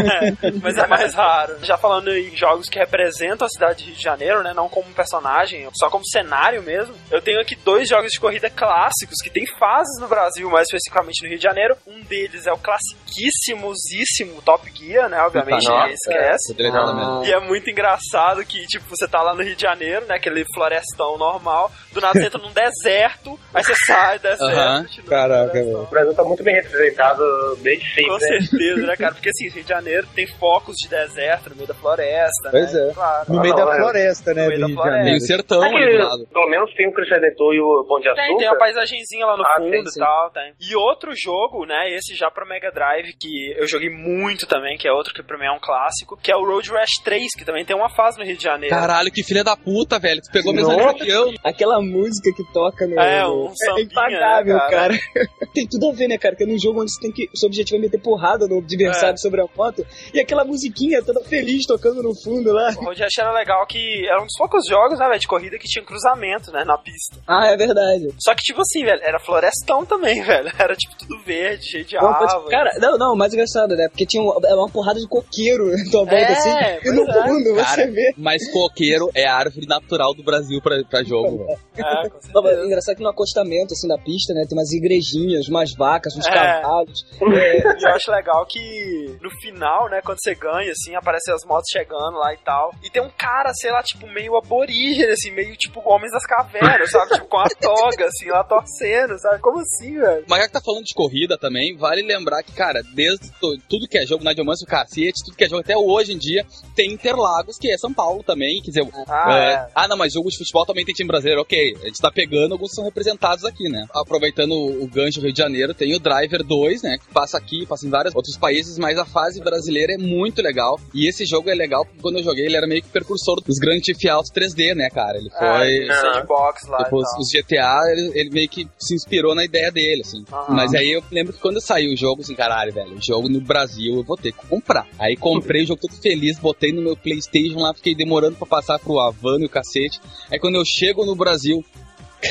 É, 0.06 0.52
mas 0.62 0.78
é 0.78 0.88
mais 0.88 1.14
raro. 1.16 1.58
Já 1.64 1.78
falando 1.78 2.14
em 2.16 2.36
jogos 2.36 2.70
que 2.70 2.78
representam 2.78 3.46
a 3.46 3.50
cidade 3.50 3.80
de 3.80 3.86
Rio 3.86 3.96
de 3.96 4.02
Janeiro, 4.04 4.44
né? 4.44 4.54
Não 4.54 4.70
como 4.70 4.86
personagem, 4.94 5.68
só 5.74 5.90
como 5.90 6.06
cenário 6.06 6.62
mesmo. 6.62 6.94
Eu 7.10 7.22
tenho 7.22 7.40
aqui 7.42 7.56
dois 7.56 7.90
jogos 7.90 8.12
de 8.12 8.20
corrida 8.20 8.50
clássicos 8.50 9.16
que 9.24 9.30
tem 9.30 9.46
fases 9.58 10.00
no 10.00 10.08
Brasil, 10.08 10.50
mais 10.50 10.68
especificamente 10.68 11.24
no 11.24 11.30
Rio 11.30 11.38
de 11.38 11.44
Janeiro. 11.44 11.76
Um 11.88 12.02
deles 12.04 12.46
é 12.46 12.52
o 12.52 12.58
classiquíssimosíssimo 12.58 14.42
Top 14.42 14.70
Gear, 14.74 15.10
né? 15.10 15.22
Obviamente, 15.22 15.68
Nossa, 15.68 15.92
esquece. 15.94 16.54
Poderia 16.54 16.72
dar 16.72 16.94
mesmo. 16.94 17.26
E 17.26 17.32
é 17.34 17.40
muito 17.40 17.70
engraçado 17.70 18.46
que, 18.46 18.66
tipo, 18.68 18.86
você 18.90 19.08
tá 19.08 19.22
lá 19.22 19.34
no 19.34 19.44
Rio 19.44 19.56
de 19.56 19.62
Janeiro, 19.62 20.06
né? 20.06 20.16
Aquele 20.16 20.44
florestão 20.54 21.18
normal. 21.18 21.72
Do 21.92 22.02
nada 22.02 22.14
você 22.20 22.26
entra 22.28 22.42
num 22.42 22.52
deserto, 22.54 23.40
aí 23.54 23.64
você 23.64 23.74
sai 23.86 24.20
deserto. 24.30 24.44
Aham. 24.44 24.84
continua 24.84 25.10
Caraca. 25.10 25.60
O 25.64 25.86
Brasil 25.88 26.14
tá 26.16 26.24
muito 26.24 26.44
bem 26.44 26.56
representado 26.56 27.24
desde 27.62 27.86
sempre, 27.88 28.06
Com 28.06 28.14
né? 28.14 28.20
certeza, 28.20 28.88
né, 28.88 28.96
cara? 28.96 29.14
Porque 29.14 29.30
assim, 29.30 29.50
Rio 29.50 29.64
de 29.64 29.70
Janeiro 29.70 30.08
tem 30.16 30.28
focos 30.28 30.76
de 30.78 30.88
deserto 30.90 31.50
no 31.50 31.56
meio 31.56 31.68
da 31.68 31.74
floresta, 31.74 32.50
Pois 32.52 32.74
né? 32.74 32.90
é. 32.90 32.94
Claro. 32.94 33.34
No 33.34 33.42
meio 33.42 33.54
Ah, 33.54 33.58
da 33.58 33.66
não, 33.66 33.74
é. 33.74 33.78
floresta, 33.78 34.34
né? 34.34 34.42
No 34.44 34.48
meio 34.50 34.62
do 34.62 34.68
da 34.68 34.74
floresta. 34.82 35.04
Tem 35.06 35.16
o 35.16 35.22
sertão 35.22 35.64
É 35.64 35.68
ali 35.68 35.98
do 35.98 36.28
pelo 36.28 36.50
menos 36.50 36.74
tem 36.76 36.88
o 36.88 36.94
Cristo 36.94 37.14
Redentor 37.14 37.54
e 37.54 37.60
o 37.62 37.86
Pão 37.88 38.00
de 38.00 38.08
Açúcar. 38.10 38.26
Tem, 38.28 38.38
tem 38.38 38.48
uma 38.48 38.58
paisagenzinha 38.58 39.26
lá 39.26 39.38
no 39.38 39.44
Ah, 39.44 39.54
fundo 39.58 39.72
tem, 39.72 39.82
e 39.82 40.00
tal, 40.00 40.32
tem. 40.32 40.54
E 40.60 40.76
outro 40.76 41.12
jogo, 41.16 41.66
né, 41.66 41.90
esse 41.96 42.16
já 42.16 42.30
pro 42.32 42.46
Mega 42.48 42.72
Drive, 42.72 43.14
que 43.20 43.54
eu 43.58 43.68
joguei 43.68 43.90
muito 43.90 44.46
também, 44.48 44.78
que 44.78 44.88
é 44.88 44.92
outro 44.92 45.14
que 45.14 45.24
pra 45.24 45.38
mim 45.38 45.46
é 45.46 45.52
um 45.52 45.60
clássico, 45.60 46.18
que 46.22 46.32
é 46.32 46.36
o 46.36 46.44
Road 46.46 46.70
Rash 46.72 47.02
3, 47.04 47.24
que 47.38 47.46
também 47.46 47.66
tem 47.66 47.76
uma 47.76 47.90
fase 47.90 48.18
no 48.20 48.26
Rio 48.26 48.38
de 48.38 48.44
Janeiro. 48.44 48.76
Caralho, 48.76 49.12
que 49.12 49.24
filha 49.24 49.44
da 49.44 49.56
puta, 49.56 50.00
velho. 50.00 50.22
Tu 50.22 50.32
pegou 50.32 50.52
a 50.52 50.56
mesma 50.56 50.74
Nossa. 50.74 50.86
letra 50.88 51.06
que 51.06 51.12
eu. 51.12 51.34
Aquela 51.44 51.82
música 51.82 52.32
que 52.36 52.44
toca 52.54 52.88
no. 52.88 53.00
É, 53.00 53.28
um 53.28 53.52
sambinha, 53.56 54.15
impagável, 54.18 54.54
né, 54.56 54.60
cara? 54.70 54.98
cara. 55.14 55.30
tem 55.54 55.68
tudo 55.68 55.90
a 55.90 55.94
ver, 55.94 56.08
né, 56.08 56.18
cara? 56.18 56.36
Que 56.36 56.44
é 56.44 56.48
num 56.48 56.58
jogo 56.60 56.82
onde 56.82 56.92
você 56.94 57.02
tem 57.02 57.12
que. 57.12 57.30
O 57.34 57.38
seu 57.38 57.48
objetivo 57.48 57.78
é 57.78 57.82
meter 57.82 58.00
porrada 58.02 58.48
no 58.48 58.60
adversário 58.60 59.14
É. 59.16 59.18
sobre 59.18 59.42
a 59.42 59.46
moto. 59.56 59.86
E 60.14 60.20
aquela 60.20 60.44
musiquinha 60.46 61.02
toda 61.04 61.22
feliz 61.24 61.66
tocando 61.66 62.02
no 62.04 62.14
fundo 62.24 62.52
lá. 62.52 62.70
O 62.78 62.86
Road 62.86 63.02
Rash 63.02 63.18
era 63.20 63.32
legal 63.34 63.66
que 63.68 64.06
era 64.08 64.22
um 64.22 64.26
dos 64.26 64.38
poucos 64.38 64.66
jogos, 64.68 65.00
né, 65.00 65.08
velho, 65.08 65.20
de 65.20 65.28
corrida 65.28 65.58
que 65.58 65.68
tinha 65.68 65.84
cruzamento, 65.84 66.52
né, 66.52 66.64
na 66.64 66.78
pista. 66.78 67.18
Ah, 67.28 67.48
é 67.48 67.58
verdade. 67.58 68.08
Só 68.20 68.34
que, 68.36 68.42
tipo 68.44 68.62
assim, 68.62 68.84
velho, 68.84 69.02
era 69.04 69.20
florestão 69.20 69.86
também, 69.86 70.22
velho. 70.24 70.52
Era, 70.58 70.76
tipo, 70.76 70.96
tudo 70.98 71.20
verde, 71.24 71.66
cheio 71.66 71.86
de 71.86 71.98
Uma 71.98 72.12
árvore. 72.18 72.50
cara, 72.52 72.72
não, 72.80 72.98
não, 72.98 73.16
mais 73.16 73.34
engraçado, 73.34 73.76
né? 73.76 73.88
Porque 73.90 74.06
tinha 74.06 74.22
um- 74.24 74.34
é 74.46 74.54
uma 74.56 74.70
porrada 74.70 75.00
de 75.00 75.08
coqueiro 75.08 75.74
em 75.78 75.90
tua 75.90 76.02
volta 76.02 76.16
É, 76.16 76.32
assim. 76.34 76.50
E 76.84 76.92
no 76.92 77.10
é. 77.10 77.14
fundo 77.28 77.56
Cara, 77.56 77.66
você 77.76 77.88
vê. 77.92 78.14
Mas 78.18 78.52
coqueiro 78.52 79.10
é 79.14 79.26
a 79.26 79.36
árvore 79.36 79.66
natural 79.68 80.14
do 80.14 80.24
Brasil 80.24 80.60
pra, 80.62 80.84
pra 80.90 81.04
jogo. 81.04 81.46
velho. 81.46 81.60
É, 81.78 82.10
com 82.10 82.18
Não, 82.34 82.42
mas 82.42 82.52
certeza. 82.52 82.62
é 82.62 82.66
engraçado 82.66 82.96
que 82.98 83.04
no 83.04 83.10
acostamento, 83.10 83.74
assim, 83.74 83.88
da 83.88 83.98
pista, 84.06 84.34
né? 84.34 84.46
Tem 84.48 84.58
umas 84.58 84.72
igrejinhas, 84.72 85.48
umas 85.50 85.74
vacas, 85.76 86.16
uns 86.16 86.28
É. 86.28 86.32
cavalos. 86.32 87.06
É, 87.36 87.58
e 87.58 87.84
eu 87.84 87.90
acho 87.96 88.12
legal 88.12 88.46
que 88.46 89.18
no 89.22 89.30
final, 89.42 89.90
né, 89.90 90.00
quando 90.06 90.20
você 90.22 90.36
ganha, 90.36 90.72
assim, 90.72 90.96
aparecem 90.96 91.34
as 91.34 91.44
motos 91.46 91.66
chegando 91.72 92.18
lá 92.18 92.34
e 92.34 92.38
tal. 92.38 92.72
E 92.84 92.90
tem 92.90 93.02
um 93.02 93.10
cara, 93.10 93.52
sei 93.54 93.72
lá, 93.72 93.82
tipo, 93.82 94.06
meio 94.08 94.38
aborígene, 94.38 95.12
assim, 95.12 95.32
meio 95.32 95.56
tipo 95.58 95.82
Homens 95.84 96.12
das 96.12 96.26
Cavernas, 96.26 96.90
sabe? 96.92 97.16
tipo, 97.16 97.26
com 97.28 97.38
a 97.40 97.48
toga, 97.60 98.06
assim, 98.06 98.30
lá 98.30 98.44
torcendo, 98.44 99.18
sabe? 99.20 99.40
Como 99.42 99.60
assim, 99.60 99.98
velho? 99.98 100.24
Mas 100.28 100.40
já 100.42 100.48
que 100.48 100.54
tá 100.54 100.62
falando 100.64 100.84
de 100.84 100.94
corrida 100.94 101.38
também, 101.38 101.76
vale 101.76 102.02
lembrar 102.04 102.44
que, 102.44 102.52
cara, 102.54 102.82
desde 102.94 103.32
tudo 103.68 103.88
que 103.90 103.98
é 103.98 104.06
jogo 104.06 104.24
na 104.24 104.34
Diamante, 104.34 104.64
o 104.64 104.68
cacete, 104.68 105.24
tudo 105.26 105.36
que 105.38 105.44
é 105.44 105.50
jogo 105.50 105.62
até 105.62 105.76
hoje 105.76 106.14
em 106.14 106.18
dia, 106.18 106.46
tem 106.76 106.92
Interlagos, 106.92 107.58
que 107.58 107.72
é 107.72 107.78
São 107.78 107.94
Paulo 107.94 108.24
também, 108.24 108.62
quer 108.62 108.72
dizer... 108.72 108.88
Ah, 109.08 109.38
é, 109.38 109.54
é. 109.54 109.68
ah, 109.74 109.88
não, 109.88 109.98
mas 109.98 110.14
jogo 110.14 110.30
de 110.30 110.38
futebol 110.38 110.66
também 110.66 110.86
tem 110.86 110.94
time 110.94 111.08
brasileiro, 111.08 111.42
ok. 111.42 111.76
A 111.82 111.86
gente 111.88 112.00
tá 112.02 112.12
pegando 112.12 112.54
alguns 112.54 112.72
são 112.74 112.84
representados 112.86 113.44
aqui, 113.46 113.68
né? 113.70 113.86
Aproveitando 113.96 114.54
o 114.54 114.88
gancho 114.88 115.22
Rio 115.22 115.32
de 115.32 115.38
Janeiro, 115.38 115.74
tem 115.74 115.96
o 115.96 116.00
Driver 116.00 116.44
2, 116.44 116.84
né? 116.84 116.98
Que 116.98 117.14
passa 117.14 117.38
aqui, 117.38 117.66
passa 117.66 117.88
em 117.88 117.90
vários 117.90 118.16
outros 118.16 118.38
países, 118.38 118.78
mas 118.78 118.98
a 118.98 119.06
fase 119.06 119.42
brasileira 119.42 119.94
é 119.94 119.98
muito 119.98 120.42
legal. 120.42 120.80
E 120.94 121.08
esse 121.08 121.26
jogo 121.26 121.50
é 121.50 121.56
legal 121.56 121.86
porque 121.86 122.02
quando 122.02 122.18
eu 122.18 122.24
joguei, 122.24 122.46
ele 122.46 122.58
era 122.58 122.68
meio 122.68 122.82
que 122.82 122.90
precursor 122.90 123.42
dos 123.42 123.58
Grand 123.58 123.80
Theft 123.80 124.06
Auto 124.06 124.30
3D, 124.32 124.76
né, 124.76 124.90
cara? 124.90 125.18
Ele 125.18 125.30
foi... 125.30 125.88
É, 125.88 125.94
sandbox 125.94 126.68
lá 126.68 126.78
Depois, 126.80 127.08
e 127.18 127.20
os 127.20 127.30
GTA, 127.30 127.82
ele, 127.92 128.12
ele 128.14 128.30
meio 128.32 128.50
que 128.50 128.68
se 128.78 128.96
inspirou 128.96 129.34
na 129.34 129.46
ideia 129.46 129.72
dele, 129.72 130.02
assim. 130.02 130.24
Mas 130.50 130.74
aí 130.74 130.92
eu 130.92 131.04
lembro 131.12 131.34
que 131.34 131.40
quando 131.40 131.62
saiu 131.62 131.94
o 131.94 131.98
jogo, 131.98 132.22
assim, 132.22 132.36
caralho, 132.36 132.74
velho, 132.74 132.96
o 132.96 133.02
jogo 133.02 133.30
no 133.30 133.42
Brasil 133.42 133.96
eu 133.96 134.04
vou 134.04 134.18
ter 134.18 134.32
que 134.32 134.46
comprar. 134.48 134.88
Aí 135.00 135.16
comprei 135.16 135.64
o 135.64 135.68
jogo 135.68 135.82
todo 135.82 136.02
feliz, 136.02 136.38
botei 136.40 136.72
no 136.72 136.82
meu 136.82 136.96
Playstation 136.96 137.60
lá, 137.60 137.74
fiquei 137.74 137.96
demorando 137.96 138.36
pra 138.36 138.48
passar 138.48 138.80
pro 138.80 139.00
Havana 139.00 139.44
e 139.44 139.46
o 139.46 139.50
cacete. 139.50 140.00
Aí 140.32 140.40
quando 140.40 140.56
eu 140.56 140.66
chego 140.66 141.06
no 141.06 141.16
Brasil, 141.16 141.64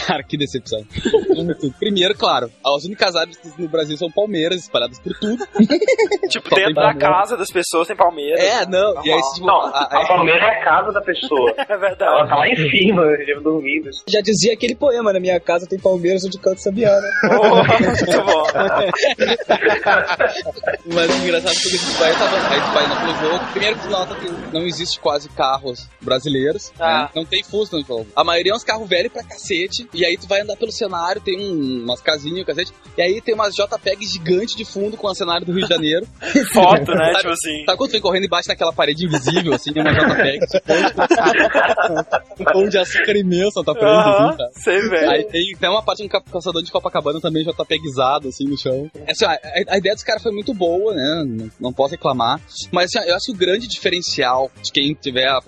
cara, 0.07 0.23
que 0.23 0.37
decepção. 0.37 0.85
Primeiro, 1.79 2.15
claro, 2.17 2.51
as 2.65 2.85
únicas 2.85 3.15
árbitros 3.17 3.57
no 3.57 3.69
Brasil 3.69 3.97
são 3.97 4.11
Palmeiras, 4.11 4.61
espalhadas 4.63 4.99
por 4.99 5.13
tudo. 5.19 5.45
Tipo, 6.29 6.49
Só 6.49 6.57
dentro 6.57 6.75
da 6.75 6.95
casa 6.95 7.37
das 7.37 7.51
pessoas 7.51 7.87
tem 7.89 7.97
Palmeiras. 7.97 8.41
É, 8.41 8.67
não, 8.67 8.95
e 9.05 9.11
aí, 9.11 9.19
Normal. 9.21 9.35
tipo, 9.35 9.47
Não, 9.47 9.61
a- 9.63 9.69
a 9.91 10.03
a- 10.03 10.07
Palmeiras 10.09 10.43
é 10.43 10.47
a 10.47 10.65
casa 10.65 10.93
da 10.93 11.01
pessoa. 11.01 11.55
É 11.65 11.73
Ela 11.73 11.79
verdade. 11.81 12.29
tá 12.29 12.37
lá 12.37 12.49
em 12.49 12.57
cima, 12.71 13.03
dormindo. 13.43 13.91
Já 14.09 14.21
dizia 14.21 14.53
aquele 14.53 14.75
poema, 14.75 15.13
na 15.13 15.21
minha 15.21 15.39
casa 15.41 15.67
tem 15.67 15.79
Palmeiras 15.79 16.25
onde 16.25 16.39
canto 16.39 16.61
Sabiana. 16.61 17.07
Oh, 17.35 17.57
muito 17.83 18.23
bom. 18.25 18.45
Mas 20.95 21.11
o 21.11 21.23
engraçado 21.25 21.53
é 21.53 21.61
que 21.61 21.69
a 21.69 21.71
gente 21.71 21.85
vai, 21.99 22.13
tava, 22.13 22.37
a 22.37 22.55
gente 22.55 22.75
vai 22.75 22.87
no 22.87 23.19
jogo. 23.31 23.45
Primeiro 23.53 23.79
que 23.79 23.89
nota 23.89 24.15
que 24.15 24.29
não 24.53 24.63
existe 24.67 24.99
quase 25.01 25.29
carros 25.31 25.89
brasileiros. 26.01 26.73
Ah. 26.79 27.03
né? 27.05 27.09
Não 27.15 27.25
tem 27.25 27.43
fuso 27.43 27.77
no 27.77 27.85
jogo. 27.85 28.07
A 28.15 28.23
maioria 28.25 28.53
é 28.53 28.55
uns 28.55 28.65
carros 28.65 28.89
velhos 28.89 29.13
pra 29.13 29.23
cacete. 29.25 29.84
E 29.93 30.05
aí 30.05 30.17
tu 30.17 30.27
vai 30.27 30.41
andar 30.41 30.57
pelo 30.57 30.73
cenário, 30.73 31.21
tem 31.21 31.39
um- 31.39 31.85
umas 31.85 32.01
casinhas, 32.01 32.41
e 32.41 32.45
cacete. 32.45 32.73
E 32.97 33.03
aí 33.03 33.21
tem 33.21 33.35
umas 33.35 33.55
JPEG 33.55 34.07
gigantes 34.07 34.55
de 34.57 34.65
fundo 34.65 34.97
com 34.97 35.07
o 35.09 35.15
cenário 35.15 35.45
do 35.47 35.53
Rio 35.53 35.65
de 35.65 35.69
Janeiro. 35.69 36.07
Foto, 36.53 36.93
né? 36.93 37.07
Sabe- 37.13 37.19
Tipo 37.19 37.29
assim. 37.31 37.65
Sabe 37.65 37.79
quando 37.79 37.91
tu 37.91 37.93
vem 37.93 38.01
correndo 38.01 38.25
embaixo 38.27 38.49
daquela 38.49 38.73
parede 38.73 39.05
invisível, 39.07 39.55
assim, 39.55 39.71
uma 39.73 39.93
JPEG, 39.93 40.41
tipo, 40.47 40.73
um 42.41 42.45
pão 42.45 42.69
de 42.69 42.79
açúcar 42.79 43.17
imenso 43.17 43.59
na 43.59 43.65
tua 43.65 43.75
frente, 43.75 43.87
Aham, 43.89 44.29
assim, 44.29 44.37
tá? 44.39 44.51
sei, 44.61 44.81
velho. 44.89 45.11
Aí 45.11 45.25
tem, 45.25 45.57
tem 45.57 45.71
uma 45.71 45.83
parte 45.83 46.03
no 46.03 46.09
ca- 46.09 46.21
caçador 46.21 46.63
de 46.63 46.71
Copacabana 46.71 47.21
também 47.21 47.45
JPEGizado, 47.45 48.29
assim, 48.29 48.45
no 48.45 48.57
chão. 48.59 48.91
Assim, 49.09 49.25
ó, 49.25 49.29
a, 49.29 49.39
a 49.75 49.79
ideia 49.79 49.95
dos 49.95 50.05
caras 50.05 50.23
foi 50.23 50.33
muito 50.33 50.53
boa, 50.55 50.95
né? 50.95 51.25
Não, 51.27 51.51
não 51.61 51.73
posso 51.73 51.93
reclamar. 51.93 52.41
Mas 52.71 52.87
assim, 52.95 52.99
ó, 53.07 53.11
eu 53.11 53.17
acho 53.17 53.27
que 53.27 53.33
o 53.33 53.37
grande 53.37 53.67
diferencial 53.69 54.51
de 54.63 54.73
quem 54.73 54.95
tiver 54.95 55.29
a 55.29 55.39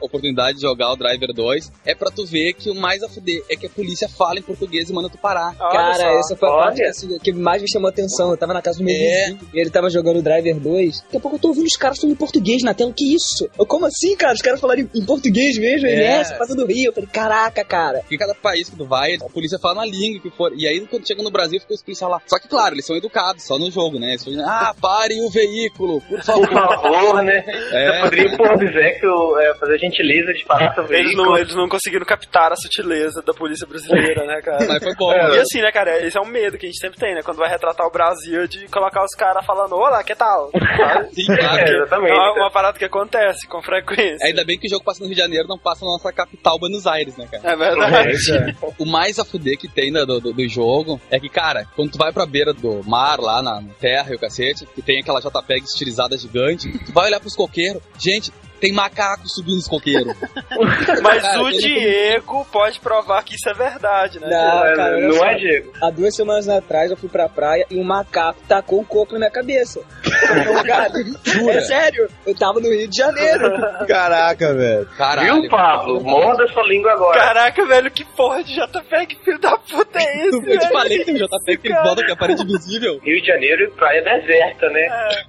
oportunidade 0.00 0.56
de 0.56 0.62
jogar 0.62 0.92
o 0.92 0.96
Driver 0.96 1.32
2 1.32 1.72
é 1.84 1.94
pra 1.94 2.10
tu 2.10 2.24
ver 2.26 2.52
que 2.54 2.70
o 2.70 2.74
mais 2.74 3.02
a 3.02 3.08
fuder 3.08 3.42
é 3.48 3.56
que 3.56 3.66
a 3.66 3.70
polícia 3.76 4.08
fala 4.08 4.38
em 4.38 4.42
português 4.42 4.88
e 4.88 4.92
manda 4.92 5.08
tu 5.08 5.18
parar. 5.18 5.54
Olha 5.60 5.70
Cara, 5.70 5.94
só. 5.98 6.18
essa 6.18 6.36
foi 6.36 6.48
a 6.48 6.52
olha. 6.52 6.62
parte 6.64 6.76
que, 6.80 6.84
assim, 6.84 7.18
que 7.18 7.32
mais 7.32 7.62
me 7.62 7.70
chamou 7.70 7.86
a 7.88 7.90
atenção. 7.90 8.30
Eu 8.30 8.36
tava 8.36 8.54
na 8.54 8.62
casa 8.62 8.78
do 8.78 8.84
meu 8.84 8.94
É. 8.94 8.98
vizinho 9.28 9.38
e 9.54 9.60
ele 9.60 9.70
tava 9.70 9.90
jogando 9.90 10.18
o 10.18 10.22
Driver 10.22 10.56
2. 10.58 11.00
Daqui 11.02 11.16
a 11.16 11.20
pouco 11.20 11.36
eu 11.36 11.40
tô 11.40 11.48
ouvindo 11.48 11.66
os 11.66 11.76
caras 11.76 11.98
falando 11.98 12.14
em 12.14 12.18
português 12.18 12.62
na 12.62 12.72
tela. 12.74 12.92
Que 12.96 13.14
isso? 13.14 13.48
Eu, 13.58 13.66
como 13.66 13.86
assim, 13.86 14.16
cara? 14.16 14.32
Os 14.34 14.42
caras 14.42 14.58
falaram 14.60 14.80
em, 14.82 14.90
em 14.94 15.04
português 15.04 15.58
mesmo? 15.58 15.86
Ele 15.86 16.02
É. 16.02 16.06
é, 16.06 16.20
essa 16.20 16.54
do 16.56 16.64
Rio. 16.66 16.86
Eu 16.90 16.92
falei, 16.92 17.08
caraca, 17.12 17.64
cara. 17.64 17.98
Porque 18.00 18.16
cada 18.16 18.34
país 18.34 18.68
que 18.70 18.76
tu 18.76 18.84
vai, 18.86 19.14
a 19.16 19.28
polícia 19.28 19.58
fala 19.58 19.76
na 19.76 19.84
língua 19.84 20.20
que 20.22 20.30
for. 20.30 20.52
E 20.56 20.66
aí, 20.66 20.80
quando 20.86 21.06
chega 21.06 21.22
no 21.22 21.30
Brasil, 21.30 21.60
fica 21.60 21.74
os 21.74 21.82
policiais 21.82 22.10
lá. 22.10 22.20
Só 22.26 22.38
que, 22.38 22.48
claro, 22.48 22.74
eles 22.74 22.86
são 22.86 22.96
educados, 22.96 23.44
só 23.44 23.58
no 23.58 23.70
jogo, 23.70 23.98
né? 23.98 24.10
Eles 24.10 24.24
falam, 24.24 24.48
ah, 24.48 24.74
pare 24.80 25.20
o 25.20 25.28
veículo, 25.30 26.00
por 26.02 26.16
Por 26.16 26.24
favor. 26.24 26.48
favor, 26.48 27.22
né? 27.22 27.44
É. 27.72 27.88
Eu 27.98 28.02
poderia, 28.02 28.36
por 28.36 28.50
obséquio, 28.52 29.38
é, 29.40 29.54
fazer 29.58 29.78
gentileza 29.78 30.32
de 30.32 30.44
parar 30.44 30.74
seu 30.74 30.84
Eles 30.84 31.06
veículo. 31.06 31.24
não, 31.26 31.38
eles 31.38 31.54
não 31.54 31.68
conseguiram 31.68 32.04
captar 32.06 32.52
a 32.52 32.56
sutileza 32.56 33.22
da 33.22 33.34
polícia 33.34 33.65
brasileira, 33.66 34.24
né, 34.24 34.40
cara? 34.42 34.66
Mas 34.66 34.82
foi 34.82 34.94
bom. 34.94 35.12
É. 35.12 35.36
E 35.36 35.38
assim, 35.40 35.60
né, 35.60 35.70
cara, 35.72 36.04
esse 36.04 36.16
é 36.16 36.20
um 36.20 36.26
medo 36.26 36.58
que 36.58 36.66
a 36.66 36.68
gente 36.68 36.80
sempre 36.80 36.98
tem, 36.98 37.14
né? 37.14 37.22
Quando 37.22 37.38
vai 37.38 37.48
retratar 37.48 37.86
o 37.86 37.90
Brasil, 37.90 38.46
de 38.46 38.66
colocar 38.68 39.04
os 39.04 39.14
caras 39.14 39.44
falando, 39.44 39.74
olá, 39.74 40.02
que 40.02 40.14
tal? 40.14 40.50
Sim, 41.12 41.26
claro. 41.26 41.58
É, 41.58 41.76
exatamente. 41.76 42.12
É 42.12 42.14
uma, 42.14 42.32
uma 42.32 42.50
parada 42.50 42.78
que 42.78 42.84
acontece 42.84 43.46
com 43.46 43.62
frequência. 43.62 44.26
Ainda 44.26 44.44
bem 44.44 44.58
que 44.58 44.66
o 44.66 44.70
jogo 44.70 44.84
passa 44.84 45.00
no 45.00 45.06
Rio 45.06 45.14
de 45.14 45.20
Janeiro, 45.20 45.48
não 45.48 45.58
passa 45.58 45.84
na 45.84 45.92
nossa 45.92 46.12
capital, 46.12 46.58
Buenos 46.58 46.86
Aires, 46.86 47.16
né, 47.16 47.28
cara? 47.30 47.52
É 47.52 47.56
verdade. 47.56 48.56
O 48.78 48.86
mais 48.86 49.18
a 49.18 49.24
fuder 49.24 49.58
que 49.58 49.68
tem 49.68 49.92
do, 49.92 50.20
do, 50.20 50.32
do 50.32 50.48
jogo 50.48 51.00
é 51.10 51.18
que, 51.18 51.28
cara, 51.28 51.66
quando 51.74 51.92
tu 51.92 51.98
vai 51.98 52.12
pra 52.12 52.26
beira 52.26 52.52
do 52.52 52.82
mar, 52.84 53.18
lá 53.18 53.42
na 53.42 53.62
terra 53.80 54.12
e 54.12 54.14
o 54.14 54.18
cacete, 54.18 54.66
que 54.66 54.82
tem 54.82 55.00
aquela 55.00 55.20
JPEG 55.20 55.64
estilizada 55.64 56.16
gigante, 56.16 56.70
tu 56.84 56.92
vai 56.92 57.06
olhar 57.06 57.20
pros 57.20 57.34
coqueiros, 57.36 57.82
gente, 57.98 58.32
tem 58.60 58.72
macaco 58.72 59.28
subindo 59.28 59.58
os 59.58 59.68
coqueiros. 59.68 60.14
Mas 61.02 61.22
Cara, 61.22 61.42
o 61.42 61.50
tem- 61.50 61.58
Diego 61.58 62.46
pode 62.50 62.80
provar 62.80 63.22
que 63.22 63.34
isso 63.34 63.48
é 63.48 63.54
verdade, 63.54 64.18
né? 64.20 64.28
Não, 64.28 64.66
É, 64.66 64.76
cara, 64.76 65.00
não 65.00 65.12
só. 65.14 65.26
é, 65.26 65.34
Diego? 65.36 65.72
Há 65.82 65.90
duas 65.90 66.14
semanas 66.14 66.48
atrás 66.48 66.90
eu 66.90 66.96
fui 66.96 67.08
pra 67.08 67.28
praia 67.28 67.66
e 67.70 67.78
um 67.78 67.84
macaco 67.84 68.40
tacou 68.48 68.80
um 68.80 68.84
coco 68.84 69.12
na 69.12 69.18
minha 69.20 69.30
cabeça. 69.30 69.80
Cara, 70.66 70.90
Jura? 71.24 71.54
É 71.54 71.60
sério, 71.60 72.08
eu 72.26 72.34
tava 72.34 72.60
no 72.60 72.68
Rio 72.68 72.88
de 72.88 72.96
Janeiro. 72.96 73.50
Caraca, 73.86 74.54
velho. 74.54 74.86
Caralho. 74.96 75.40
Viu, 75.42 75.50
Pablo? 75.50 76.00
Morda 76.02 76.46
sua 76.48 76.62
língua 76.66 76.92
agora. 76.92 77.18
Caraca, 77.18 77.64
velho, 77.66 77.90
que 77.90 78.04
porra 78.04 78.42
de 78.42 78.54
JPEG, 78.54 79.18
filho 79.24 79.38
da 79.38 79.56
puta 79.58 79.98
é 79.98 80.26
esse, 80.26 80.36
Eu 80.36 80.58
te 80.58 80.68
falei 80.68 80.98
que 80.98 81.04
tem 81.04 81.14
um 81.14 81.18
JPEG 81.18 81.58
que 81.60 81.68
eles 81.68 81.76
Cara. 81.76 81.88
botam 81.88 82.04
que 82.04 82.10
é 82.10 82.14
a 82.14 82.16
parede 82.16 82.42
invisível. 82.42 82.98
Rio 83.02 83.20
de 83.20 83.26
Janeiro 83.26 83.64
e 83.64 83.70
praia 83.72 84.02
deserta, 84.02 84.68
né? 84.70 84.80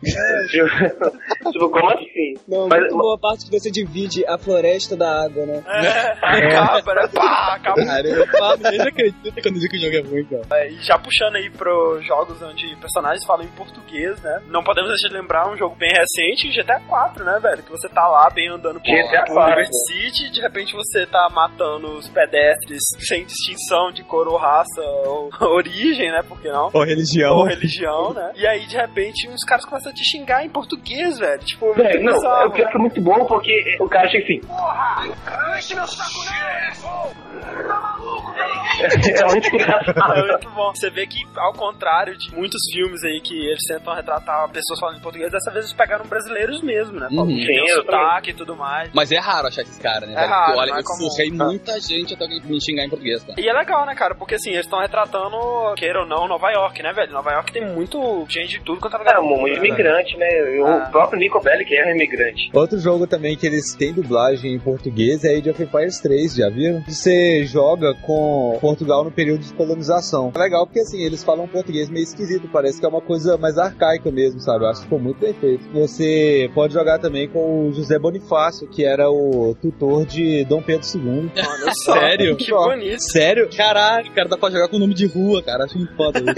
É. 0.05 0.47
Tipo, 0.47 1.51
tipo, 1.51 1.69
como 1.69 1.89
assim? 1.91 2.33
Não, 2.47 2.67
Mas- 2.67 2.79
muito 2.81 2.97
boa 2.97 3.16
a 3.17 3.19
parte 3.19 3.45
que 3.45 3.59
você 3.59 3.71
divide 3.71 4.23
a 4.27 4.37
floresta 4.37 4.95
da 4.95 5.23
água, 5.23 5.45
né? 5.45 5.63
É, 5.67 6.11
acaba, 6.21 6.93
né? 6.93 7.07
Pá, 7.13 7.55
acaba. 7.55 7.83
Cara, 7.83 8.07
eu 8.07 8.25
não 8.77 8.87
acredito 8.87 9.41
quando 9.41 9.59
digo 9.59 9.71
que 9.71 9.77
o 9.77 9.81
jogo 9.81 9.95
é 9.95 10.01
ruim, 10.01 10.25
cara. 10.25 10.67
E 10.67 10.77
já 10.83 10.97
puxando 10.97 11.35
aí 11.35 11.49
pros 11.49 12.05
jogos 12.05 12.41
onde 12.41 12.75
personagens 12.77 13.25
falam 13.25 13.45
em 13.45 13.49
português, 13.49 14.21
né? 14.21 14.41
Não 14.47 14.63
podemos 14.63 14.89
deixar 14.89 15.09
de 15.09 15.15
lembrar 15.15 15.51
um 15.51 15.57
jogo 15.57 15.75
bem 15.75 15.91
recente, 15.91 16.49
GTA 16.49 16.79
4, 16.87 17.25
né, 17.25 17.39
velho? 17.41 17.63
Que 17.63 17.71
você 17.71 17.89
tá 17.89 18.07
lá 18.07 18.29
bem 18.29 18.49
andando 18.49 18.79
por, 18.79 18.83
GTA 18.83 19.25
por 19.25 19.33
4. 19.33 19.49
Liberty 19.49 19.77
City 19.87 20.31
de 20.31 20.41
repente 20.41 20.73
você 20.73 21.05
tá 21.05 21.29
matando 21.33 21.93
os 21.93 22.07
pedestres 22.09 22.81
sem 23.07 23.25
distinção 23.25 23.91
de 23.91 24.03
cor 24.03 24.27
ou 24.27 24.37
raça 24.37 24.81
ou 25.05 25.29
origem, 25.55 26.11
né? 26.11 26.21
Por 26.23 26.39
que 26.39 26.49
não? 26.49 26.69
Ou 26.73 26.83
religião. 26.83 27.35
Ou 27.37 27.45
religião, 27.45 28.13
né? 28.13 28.31
E 28.35 28.45
aí, 28.45 28.65
de 28.67 28.75
repente, 28.75 29.27
uns 29.29 29.43
caras 29.43 29.65
começam 29.65 29.91
a 29.91 29.95
te 29.95 30.03
xingar 30.03 30.45
em 30.45 30.49
português, 30.49 31.17
velho. 31.17 31.39
Tipo, 31.39 31.73
Velho, 31.73 32.01
muito 32.01 32.05
não, 32.05 32.13
bizarro, 32.13 32.43
é 32.43 32.47
o 32.47 32.51
que 32.51 32.61
é 32.61 32.77
muito 32.77 33.01
bom 33.07 33.25
porque 33.25 33.77
o 33.79 33.87
cara 33.87 34.09
chega 34.09 34.23
assim. 34.25 34.41
É 38.81 39.25
muito 39.25 39.47
engraçado. 39.55 40.13
É 40.13 40.27
muito 40.27 40.49
bom. 40.51 40.71
Você 40.73 40.89
vê 40.89 41.05
que, 41.07 41.17
ao 41.35 41.53
contrário 41.53 42.17
de 42.17 42.33
muitos 42.35 42.61
filmes 42.71 43.03
aí 43.03 43.21
que 43.21 43.33
eles 43.47 43.63
tentam 43.67 43.93
retratar 43.95 44.47
pessoas 44.49 44.79
falando 44.79 44.97
em 44.97 45.01
português, 45.01 45.31
dessa 45.31 45.51
vez 45.51 45.65
eles 45.65 45.75
pegaram 45.77 46.05
brasileiros 46.05 46.61
mesmo, 46.61 46.99
né? 46.99 47.07
Uhum. 47.11 47.25
Tem 47.27 47.45
Sim, 47.45 47.61
o 47.61 47.67
eu 47.69 47.75
sotaque 47.83 48.29
e 48.31 48.33
tudo 48.33 48.55
mais. 48.55 48.89
Mas 48.93 49.11
é 49.11 49.19
raro 49.19 49.47
achar 49.47 49.61
esses 49.61 49.77
caras, 49.77 50.09
né? 50.09 50.15
É 50.21 50.25
raro, 50.25 50.45
Porque, 50.53 50.59
olha, 50.59 50.71
é 50.75 50.79
eu 50.79 50.83
comum. 50.83 51.09
surrei 51.09 51.31
muita 51.31 51.79
gente 51.79 52.13
até 52.13 52.23
alguém 52.23 52.41
me 52.43 52.61
xingar 52.61 52.83
em 52.85 52.89
português, 52.89 53.23
cara. 53.23 53.39
E 53.39 53.47
é 53.47 53.53
legal, 53.53 53.85
né, 53.85 53.95
cara? 53.95 54.15
Porque 54.15 54.35
assim, 54.35 54.51
eles 54.51 54.65
estão 54.65 54.79
retratando, 54.79 55.37
queira 55.75 56.01
ou 56.01 56.07
não, 56.07 56.27
Nova 56.27 56.49
York, 56.51 56.81
né, 56.83 56.93
velho? 56.93 57.11
Nova 57.11 57.31
York 57.31 57.51
tem 57.51 57.65
muito 57.65 58.25
gente 58.29 58.59
de 58.59 58.63
tudo 58.63 58.79
quanto 58.81 58.95
é 58.95 58.99
lugar. 58.99 59.15
É, 59.17 59.21
muito 59.21 59.57
imigrante, 59.57 60.17
né? 60.17 60.27
E 60.27 60.61
Ah. 60.61 60.87
O 60.87 60.91
próprio 60.91 61.19
Nico 61.19 61.39
Belli, 61.41 61.65
que 61.65 61.75
é 61.75 61.85
um 61.87 61.91
imigrante. 61.95 62.49
Outro 62.53 62.79
jogo 62.79 63.07
também 63.07 63.35
que 63.37 63.45
eles 63.47 63.73
têm 63.75 63.93
dublagem 63.93 64.53
em 64.53 64.59
português 64.59 65.23
é 65.23 65.35
Age 65.35 65.49
of 65.49 65.61
Empires 65.63 65.99
3, 65.99 66.35
já 66.35 66.49
viram? 66.49 66.81
Você 66.87 67.45
joga 67.45 67.93
com 68.01 68.57
Portugal 68.67 69.03
no 69.03 69.11
período 69.11 69.41
de 69.41 69.53
colonização. 69.53 70.31
É 70.35 70.39
legal 70.39 70.65
porque 70.65 70.81
assim, 70.81 71.01
eles 71.01 71.23
falam 71.23 71.45
um 71.45 71.47
português 71.47 71.89
meio 71.89 72.03
esquisito, 72.03 72.49
parece 72.51 72.79
que 72.79 72.85
é 72.85 72.89
uma 72.89 72.99
coisa 73.01 73.37
mais 73.37 73.57
arcaica 73.57 74.11
mesmo, 74.11 74.41
sabe? 74.41 74.65
Eu 74.65 74.69
acho 74.69 74.79
que 74.79 74.85
ficou 74.85 74.99
muito 74.99 75.19
bem 75.19 75.33
feito. 75.33 75.69
Você 75.71 76.51
pode 76.53 76.73
jogar 76.73 76.99
também 76.99 77.29
com 77.29 77.69
o 77.69 77.73
José 77.73 77.97
Bonifácio, 77.97 78.67
que 78.67 78.83
era 78.83 79.09
o 79.09 79.55
tutor 79.61 80.05
de 80.05 80.43
Dom 80.45 80.61
Pedro 80.61 80.85
II. 80.93 81.31
Só. 81.85 81.93
Sério? 81.93 82.35
Que 82.35 82.51
bonito. 82.51 82.99
Sério? 82.99 83.49
Caralho, 83.55 84.11
cara, 84.11 84.27
dá 84.27 84.37
pra 84.37 84.49
jogar 84.49 84.67
com 84.67 84.77
nome 84.77 84.93
de 84.93 85.05
rua, 85.05 85.41
cara. 85.41 85.63
Acho 85.63 85.77
muito 85.77 85.95
foda 85.95 86.19
isso. 86.19 86.27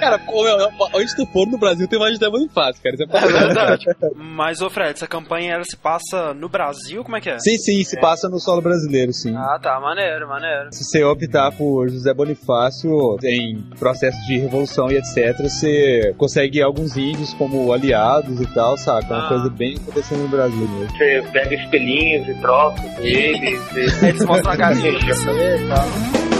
cara, 0.00 0.18
pô, 0.18 0.44
meu, 0.44 0.56
onde 0.94 1.16
tu 1.16 1.26
for 1.32 1.46
no 1.46 1.58
Brasil 1.58 1.88
tem 1.88 1.98
mais 1.98 2.18
de 2.18 2.28
muito 2.28 2.52
fácil, 2.52 2.82
cara. 2.82 2.94
Isso 2.94 3.02
é 3.04 3.06
É 3.06 3.08
pra 3.08 3.26
verdade. 3.26 3.86
Mas, 4.14 4.60
ô 4.60 4.68
Fred, 4.68 4.90
essa 4.90 5.06
campanha 5.06 5.54
ela 5.54 5.64
se 5.64 5.76
passa 5.76 6.34
no 6.34 6.48
Brasil? 6.48 7.02
Como 7.02 7.16
é 7.16 7.20
que 7.20 7.30
é? 7.30 7.38
Sim, 7.38 7.56
sim, 7.56 7.84
se 7.84 7.98
passa 8.00 8.28
no 8.28 8.38
solo 8.38 8.60
brasileiro, 8.60 9.12
sim. 9.12 9.34
Ah, 9.38 9.58
tá, 9.62 9.78
maneiro, 9.80 10.26
maneiro. 10.28 10.68
Se 10.72 10.84
você 10.84 11.04
optar 11.04 11.52
por 11.52 11.88
José 11.88 12.12
Bonifácio 12.12 13.16
em 13.22 13.62
processo 13.78 14.18
de 14.26 14.38
revolução 14.38 14.90
e 14.90 14.96
etc, 14.96 15.36
você 15.40 16.14
consegue 16.18 16.60
alguns 16.62 16.96
índios 16.96 17.32
como 17.34 17.72
aliados 17.72 18.40
e 18.40 18.46
tal, 18.54 18.76
saca? 18.76 19.06
É 19.06 19.16
uma 19.16 19.24
Ah. 19.26 19.28
coisa 19.28 19.50
bem 19.50 19.76
acontecendo 19.80 20.22
no 20.22 20.28
Brasil 20.28 20.68
mesmo. 20.68 20.90
Você 20.96 21.22
pega 21.32 21.54
espelhinhos 21.54 22.28
e 22.28 22.34
troca 22.40 22.82
eles. 23.00 23.60
e- 23.76 24.06
eles 24.06 24.24
mostram 24.24 24.52
a 24.52 24.56
você 24.74 24.88
e 24.88 25.68
tal. 25.68 26.37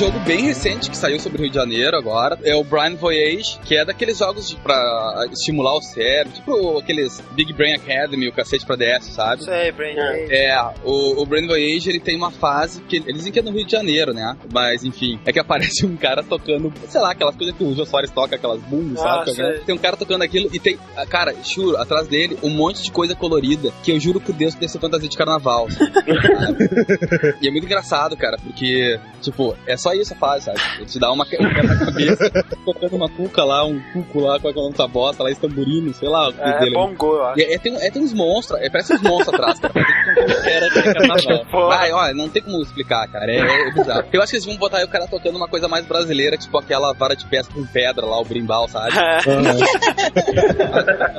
Jogo 0.00 0.18
bem 0.20 0.40
recente 0.44 0.88
que 0.88 0.96
saiu 0.96 1.20
sobre 1.20 1.36
o 1.36 1.42
Rio 1.42 1.50
de 1.50 1.56
Janeiro 1.56 1.94
agora 1.94 2.38
é 2.42 2.54
o 2.56 2.64
Brian 2.64 2.94
Voyage, 2.94 3.58
que 3.66 3.76
é 3.76 3.84
daqueles 3.84 4.16
jogos 4.16 4.48
de, 4.48 4.56
pra 4.56 5.26
estimular 5.30 5.76
o 5.76 5.82
cérebro, 5.82 6.32
tipo 6.32 6.78
aqueles 6.78 7.22
Big 7.32 7.52
Brain 7.52 7.74
Academy, 7.74 8.26
o 8.26 8.32
cacete 8.32 8.64
pra 8.64 8.76
DS, 8.76 9.08
sabe? 9.08 9.44
Sei, 9.44 9.70
Brain 9.72 9.94
É, 9.98 10.58
o, 10.82 11.20
o 11.20 11.26
Brain 11.26 11.46
Voyage 11.46 11.90
ele 11.90 12.00
tem 12.00 12.16
uma 12.16 12.30
fase 12.30 12.80
que 12.84 12.96
eles 12.96 13.16
dizem 13.16 13.30
que 13.30 13.40
é 13.40 13.42
no 13.42 13.50
Rio 13.50 13.66
de 13.66 13.72
Janeiro, 13.72 14.14
né? 14.14 14.38
Mas 14.50 14.84
enfim, 14.84 15.20
é 15.26 15.32
que 15.34 15.38
aparece 15.38 15.84
um 15.84 15.98
cara 15.98 16.22
tocando, 16.22 16.72
sei 16.88 16.98
lá, 16.98 17.10
aquelas 17.10 17.36
coisas 17.36 17.54
que 17.54 17.62
o 17.62 17.74
Jô 17.74 17.84
Soares 17.84 18.10
toca, 18.10 18.36
aquelas 18.36 18.62
booms, 18.62 18.98
Ah, 19.00 19.22
sabe? 19.26 19.34
sei. 19.34 19.58
Tem 19.66 19.74
um 19.74 19.78
cara 19.78 19.98
tocando 19.98 20.22
aquilo 20.22 20.48
e 20.50 20.58
tem, 20.58 20.78
cara, 21.10 21.34
juro, 21.44 21.76
atrás 21.76 22.08
dele 22.08 22.38
um 22.42 22.48
monte 22.48 22.82
de 22.82 22.90
coisa 22.90 23.14
colorida 23.14 23.70
que 23.82 23.92
eu 23.92 24.00
juro 24.00 24.18
por 24.18 24.34
Deus 24.34 24.54
que 24.54 24.60
deve 24.60 24.72
ser 24.72 24.78
fantasia 24.78 25.10
de 25.10 25.16
carnaval. 25.18 25.68
e 27.42 27.46
é 27.46 27.50
muito 27.50 27.66
engraçado, 27.66 28.16
cara, 28.16 28.38
porque, 28.42 28.98
tipo, 29.20 29.54
é 29.66 29.76
só 29.76 29.89
isso 29.94 30.14
a 30.14 30.16
fase, 30.16 30.44
sabe? 30.46 30.58
Ele 30.76 30.86
te 30.86 30.98
dá 30.98 31.10
uma 31.12 31.24
que- 31.26 31.36
um 31.36 31.42
na 31.42 31.78
cabeça, 31.86 32.30
tocando 32.64 32.96
uma 32.96 33.08
cuca 33.08 33.44
lá, 33.44 33.64
um 33.64 33.80
cuco 33.92 34.20
lá, 34.20 34.38
qual 34.38 34.52
é 34.52 34.56
o 34.56 34.60
nome 34.60 34.70
dessa 34.72 34.86
bosta 34.88 35.22
lá, 35.22 35.30
estamburino, 35.30 35.92
sei 35.94 36.08
lá. 36.08 36.28
o 36.28 36.32
que 36.32 36.40
É, 36.40 36.58
dele. 36.60 36.74
bongô, 36.74 37.16
eu 37.16 37.26
acho. 37.26 37.40
E 37.40 37.42
É, 37.54 37.58
tem, 37.58 37.76
é, 37.76 37.90
tem 37.90 38.02
uns 38.02 38.12
monstros, 38.12 38.60
é, 38.60 38.68
parece 38.70 38.94
uns 38.94 39.02
monstros 39.02 39.34
atrás, 39.34 39.58
cara. 39.60 39.72
Parece 39.74 40.42
que 40.42 40.48
era 40.50 40.68
de 40.68 40.82
carnaval. 40.82 41.46
Porra. 41.50 41.76
Ai, 41.76 41.92
ó, 41.92 42.12
não 42.14 42.28
tem 42.28 42.42
como 42.42 42.60
explicar, 42.62 43.06
cara. 43.08 43.30
É, 43.30 43.38
é 43.38 43.70
bizarro. 43.72 44.04
Eu 44.12 44.22
acho 44.22 44.30
que 44.30 44.36
eles 44.36 44.46
vão 44.46 44.56
botar 44.56 44.78
aí 44.78 44.84
o 44.84 44.88
cara 44.88 45.06
tocando 45.06 45.36
uma 45.36 45.48
coisa 45.48 45.68
mais 45.68 45.84
brasileira, 45.86 46.36
tipo 46.36 46.56
aquela 46.58 46.92
vara 46.92 47.14
de 47.16 47.26
pesca 47.26 47.52
com 47.54 47.64
pedra 47.66 48.04
lá, 48.06 48.18
o 48.20 48.24
brimbal, 48.24 48.68
sabe? 48.68 48.92
É, 48.98 49.20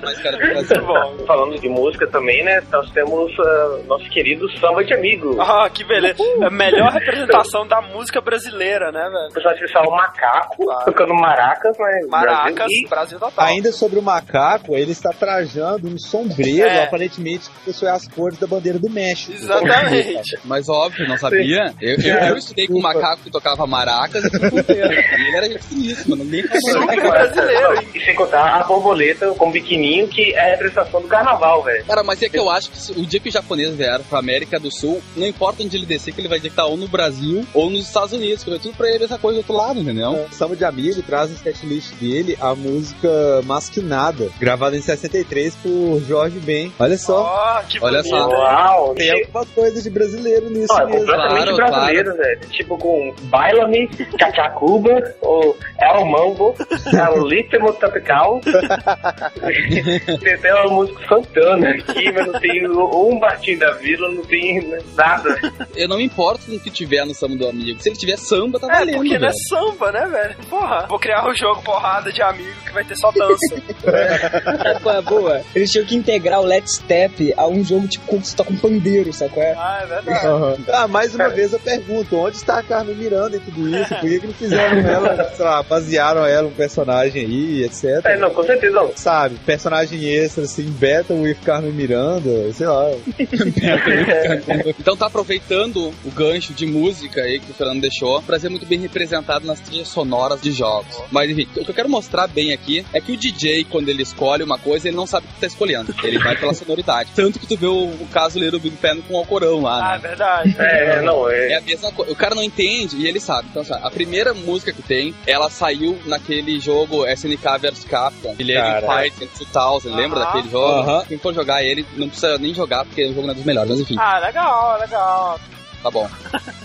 mais 0.01 0.21
cara 0.21 0.37
do 0.37 0.47
Brasil. 0.47 0.77
muito 0.83 0.85
bom. 0.87 1.25
Falando 1.25 1.59
de 1.59 1.69
música 1.69 2.07
também, 2.07 2.43
né? 2.43 2.61
Nós 2.71 2.89
temos 2.91 3.31
ah, 3.39 3.79
nosso 3.87 4.09
querido 4.09 4.49
samba 4.59 4.83
de 4.83 4.93
amigo. 4.93 5.39
Ah, 5.39 5.69
que 5.69 5.83
beleza. 5.83 6.21
A 6.41 6.49
melhor 6.49 6.91
representação 6.91 7.65
da 7.67 7.81
música 7.81 8.21
brasileira, 8.21 8.60
né, 8.91 9.07
O 9.07 9.11
velho? 9.11 9.33
pessoal 9.33 9.53
especial 9.55 9.87
o 9.87 9.91
macaco, 9.91 10.63
Claro. 10.63 10.85
tocando 10.85 11.13
maracas, 11.13 11.75
mas 11.79 12.07
Maracas, 12.07 12.55
Brasil, 12.55 12.89
Brasil 12.89 13.19
total. 13.19 13.45
Ainda 13.45 13.71
sobre 13.71 13.99
o 13.99 14.01
macaco, 14.01 14.75
ele 14.75 14.91
está 14.91 15.09
trajando 15.11 15.87
um 15.87 15.97
sombreiro, 15.97 16.67
É. 16.67 16.83
aparentemente, 16.83 17.49
que 17.49 17.59
possui 17.65 17.87
as 17.87 18.07
cores 18.07 18.37
da 18.39 18.47
bandeira 18.47 18.77
do 18.79 18.89
México. 18.89 19.33
Exatamente. 19.33 20.37
Mas 20.45 20.67
óbvio, 20.69 21.07
não 21.07 21.17
sabia. 21.17 21.73
Eu, 21.81 21.95
eu, 21.99 22.15
eu 22.29 22.37
estudei 22.37 22.67
com 22.67 22.75
um 22.75 22.81
macaco 22.81 23.23
que 23.23 23.31
tocava 23.31 23.65
maracas 23.67 24.23
e 24.69 25.21
ele 25.27 25.35
era 25.37 25.47
gente 25.47 25.63
finíssima, 25.63 26.15
ninguém 26.15 26.43
falou 26.47 26.61
Super 26.61 27.01
brasileiro. 27.01 27.87
E 27.95 27.99
sem 27.99 28.15
contar 28.15 28.55
a 28.59 28.63
borboleta 28.63 29.27
com 29.35 29.47
o 29.49 29.51
biquininho, 29.51 30.07
que 30.07 30.33
é 30.33 30.39
a 30.39 30.49
representação 30.51 31.01
do 31.01 31.07
carnaval, 31.07 31.63
velho. 31.63 31.85
Cara, 31.85 32.03
mas 32.03 32.21
é 32.21 32.29
que 32.29 32.37
eu 32.37 32.49
acho 32.49 32.71
que 32.71 32.99
o 32.99 33.05
dia 33.05 33.19
que 33.19 33.29
o 33.29 33.31
japonês 33.31 33.73
vier 33.75 33.99
pra 34.09 34.19
América 34.19 34.59
do 34.59 34.71
Sul, 34.71 35.01
não 35.15 35.25
importa 35.27 35.63
onde 35.63 35.75
ele 35.77 35.85
descer, 35.85 36.13
que 36.13 36.21
ele 36.21 36.27
vai 36.27 36.39
dizer 36.39 36.49
que 36.49 36.55
tá 36.55 36.65
ou 36.65 36.77
no 36.77 36.87
Brasil 36.87 37.45
ou 37.53 37.69
nos 37.69 37.87
Estados 37.87 38.13
Unidos, 38.13 38.40
é 38.49 38.59
tudo 38.59 38.75
pra 38.75 38.89
ele 38.89 39.03
essa 39.03 39.17
coisa 39.17 39.35
do 39.35 39.39
outro 39.39 39.53
lado, 39.55 39.79
entendeu? 39.79 40.11
O 40.29 40.33
Samba 40.33 40.55
de 40.55 40.65
Amigo 40.65 41.01
traz 41.03 41.29
no 41.29 41.37
setlist 41.37 41.93
dele 41.95 42.37
a 42.39 42.55
música 42.55 43.09
Masquinada, 43.45 44.29
gravada 44.39 44.75
em 44.77 44.81
63 44.81 45.55
por 45.57 46.01
Jorge 46.07 46.39
Ben. 46.39 46.71
Olha 46.79 46.97
só, 46.97 47.21
Ó, 47.23 47.61
que 47.63 47.77
Olha 47.83 48.01
bonito. 48.01 48.09
só. 48.17 48.29
Uau! 48.29 48.95
tem 48.95 49.11
alguma 49.11 49.45
coisa 49.47 49.81
de 49.81 49.89
brasileiro 49.89 50.49
nisso 50.49 50.73
Não, 50.73 50.81
é 50.81 50.85
mesmo. 50.85 50.99
completamente 50.99 51.43
Claro, 51.55 51.55
brasileiro, 51.71 52.17
velho. 52.17 52.39
Tipo 52.49 52.77
com 52.77 53.13
Baila-me, 53.23 53.87
Cachacuba, 54.17 55.13
ou 55.21 55.57
El 55.79 56.05
Mambo, 56.05 56.55
El 56.93 57.25
Litmo 57.27 57.73
Tropical. 57.73 58.41
tem 60.21 60.33
até 60.33 60.53
uma 60.55 60.73
música 60.75 61.07
Santana 61.07 61.69
aqui, 61.71 62.11
mas 62.11 62.27
não 62.27 62.39
tem 62.39 62.67
um 62.69 63.19
Martim 63.19 63.57
da 63.57 63.71
Vila, 63.73 64.09
não 64.09 64.23
tem 64.23 64.77
nada. 64.95 65.39
Eu 65.75 65.87
não 65.87 65.97
me 65.97 66.03
importo 66.05 66.45
com 66.45 66.55
o 66.55 66.59
que 66.59 66.69
tiver 66.69 67.05
no 67.05 67.13
samba 67.13 67.35
do 67.35 67.47
amigo. 67.47 67.81
Se 67.81 67.89
ele 67.89 67.95
tiver 67.97 68.17
samba, 68.31 68.59
tá 68.59 68.67
É, 68.67 68.79
valendo, 68.79 68.95
porque 68.95 69.19
não 69.19 69.27
é 69.27 69.31
velho. 69.31 69.33
samba, 69.49 69.91
né, 69.91 70.07
velho? 70.07 70.35
Porra. 70.49 70.85
Vou 70.87 70.99
criar 70.99 71.27
um 71.29 71.35
jogo 71.35 71.61
porrada 71.61 72.11
de 72.11 72.21
amigo 72.21 72.49
que 72.65 72.71
vai 72.73 72.83
ter 72.83 72.95
só 72.97 73.11
dança. 73.11 73.61
É 74.91 74.97
a 74.97 75.01
boa? 75.01 75.41
Eles 75.55 75.71
tinham 75.71 75.85
que 75.85 75.95
integrar 75.95 76.39
o 76.41 76.45
Let's 76.45 76.75
Step 76.75 77.33
a 77.37 77.47
um 77.47 77.63
jogo 77.63 77.87
tipo 77.87 78.05
que 78.19 78.27
você 78.27 78.35
toca 78.35 78.51
um 78.51 78.57
pandeiro, 78.57 79.11
sabe 79.13 79.31
qual 79.31 79.45
é? 79.45 79.53
ah, 79.57 79.79
é 79.83 79.85
verdade. 79.85 80.27
Aham. 80.27 80.55
Ah, 80.71 80.87
mais 80.87 81.15
uma 81.15 81.29
vez 81.29 81.53
eu 81.53 81.59
pergunto, 81.59 82.15
onde 82.17 82.37
está 82.37 82.59
a 82.59 82.63
Carmen 82.63 82.95
Miranda 82.95 83.37
e 83.37 83.39
tudo 83.39 83.67
isso? 83.69 83.89
Por 83.89 83.99
que, 84.01 84.19
que 84.19 84.27
não 84.27 84.33
fizeram 84.33 84.77
ela, 84.79 85.31
sei 85.35 85.45
lá, 85.45 85.63
basearam 85.63 86.25
ela 86.25 86.47
um 86.47 86.51
personagem 86.51 87.25
aí, 87.25 87.63
etc. 87.63 88.01
É, 88.05 88.17
não, 88.17 88.29
com 88.31 88.43
certeza 88.43 88.73
não. 88.75 88.91
Sabe, 88.95 89.35
personagem 89.45 90.03
extra, 90.09 90.43
assim, 90.43 90.65
Battle 90.71 91.21
with 91.21 91.37
Carmen 91.43 91.71
Miranda, 91.71 92.51
sei 92.53 92.67
lá. 92.67 92.85
Então 94.79 94.95
tá 94.95 95.07
aproveitando 95.07 95.93
o 96.05 96.11
gancho 96.11 96.53
de 96.53 96.65
música 96.65 97.21
aí 97.21 97.39
que 97.39 97.51
o 97.51 97.53
Fernando 97.53 97.81
deixou, 97.81 98.20
pra 98.21 98.39
ser 98.39 98.49
muito 98.49 98.65
bem 98.65 98.79
representado 98.79 99.45
nas 99.45 99.59
trilhas 99.59 99.87
sonoras 99.87 100.41
de 100.41 100.51
jogos. 100.51 100.95
Mas 101.11 101.29
enfim, 101.29 101.47
o 101.55 101.63
que 101.65 101.71
eu 101.71 101.75
quero 101.75 101.89
mostrar 101.89 102.27
bem 102.27 102.53
aqui 102.53 102.85
é 102.93 102.99
que 103.01 103.11
o 103.11 103.17
DJ, 103.17 103.63
quando 103.65 103.89
ele 103.89 104.03
escolhe 104.03 104.43
uma 104.43 104.57
coisa, 104.57 104.87
ele 104.87 104.95
não 104.97 105.07
sabe 105.07 105.27
o 105.27 105.33
que 105.33 105.39
tá 105.41 105.47
escolhendo. 105.47 105.93
Ele 106.03 106.19
vai 106.19 106.35
pela 106.35 106.53
sonoridade. 106.53 107.09
Tanto 107.15 107.39
que 107.39 107.47
tu 107.47 107.57
vê 107.57 107.67
o, 107.67 107.85
o 107.85 108.07
caso 108.11 108.39
ler 108.39 108.51
do 108.51 108.59
Big 108.59 108.75
Pen 108.77 109.01
com 109.01 109.13
o 109.15 109.17
Alcorão 109.17 109.61
lá, 109.61 109.77
Ah, 109.77 109.89
né? 109.91 109.95
é 109.95 109.99
verdade. 109.99 110.55
É, 110.59 111.01
não, 111.01 111.29
É 111.29 111.53
é. 111.53 111.57
a 111.57 111.61
mesma 111.61 111.91
coisa. 111.91 112.11
O 112.11 112.15
cara 112.15 112.35
não 112.35 112.43
entende 112.43 112.97
e 112.97 113.07
ele 113.07 113.19
sabe. 113.19 113.47
Então, 113.49 113.61
assim, 113.61 113.73
a 113.73 113.89
primeira 113.91 114.33
música 114.33 114.71
que 114.71 114.81
tem, 114.81 115.13
ela 115.25 115.49
saiu 115.49 115.97
naquele 116.05 116.59
jogo 116.59 117.05
SNK 117.07 117.57
vs 117.59 117.85
Capcom, 117.85 118.35
Cara. 118.35 119.03
Fight 119.03 119.29
2000. 119.53 119.95
Lembra 119.95 120.19
Aham. 120.19 120.25
daquele 120.25 120.49
jogo? 120.49 120.79
Aham. 120.79 121.05
Quem 121.07 121.17
for 121.17 121.33
jogar 121.33 121.63
ele, 121.63 121.85
não 121.95 122.07
precisa 122.07 122.37
nem 122.37 122.53
jogar, 122.53 122.85
porque 122.85 123.05
o 123.05 123.09
jogo 123.13 123.23
não 123.27 123.31
é 123.31 123.35
dos 123.35 123.45
melhores. 123.45 123.69
Mas 123.69 123.79
enfim, 123.79 123.95
Ah, 123.99 124.19
legal, 124.19 124.79
legal. 124.79 125.39
Tá 125.81 125.91
bom. 125.91 126.09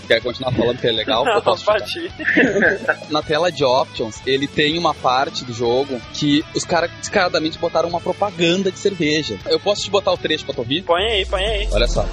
Quer 0.07 0.21
continuar 0.21 0.51
falando 0.53 0.79
que 0.79 0.87
é 0.87 0.91
legal? 0.91 1.25
Eu 1.27 1.41
posso 1.41 1.65
bati. 1.65 2.11
Na 3.09 3.21
tela 3.21 3.51
de 3.51 3.63
options, 3.63 4.21
ele 4.25 4.47
tem 4.47 4.77
uma 4.77 4.93
parte 4.93 5.43
do 5.43 5.53
jogo 5.53 5.99
que 6.13 6.43
os 6.55 6.63
caras 6.63 6.91
descaradamente 6.91 7.57
botaram 7.57 7.89
uma 7.89 7.99
propaganda 7.99 8.71
de 8.71 8.79
cerveja. 8.79 9.37
Eu 9.47 9.59
posso 9.59 9.83
te 9.83 9.89
botar 9.89 10.13
o 10.13 10.17
trecho 10.17 10.45
pra 10.45 10.53
tu 10.53 10.59
ouvir? 10.59 10.83
Põe 10.83 11.03
aí, 11.03 11.25
põe 11.25 11.43
aí. 11.43 11.67
Olha 11.71 11.87
só. 11.87 12.05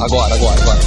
Agora, 0.00 0.34
agora, 0.34 0.60
agora. 0.62 0.78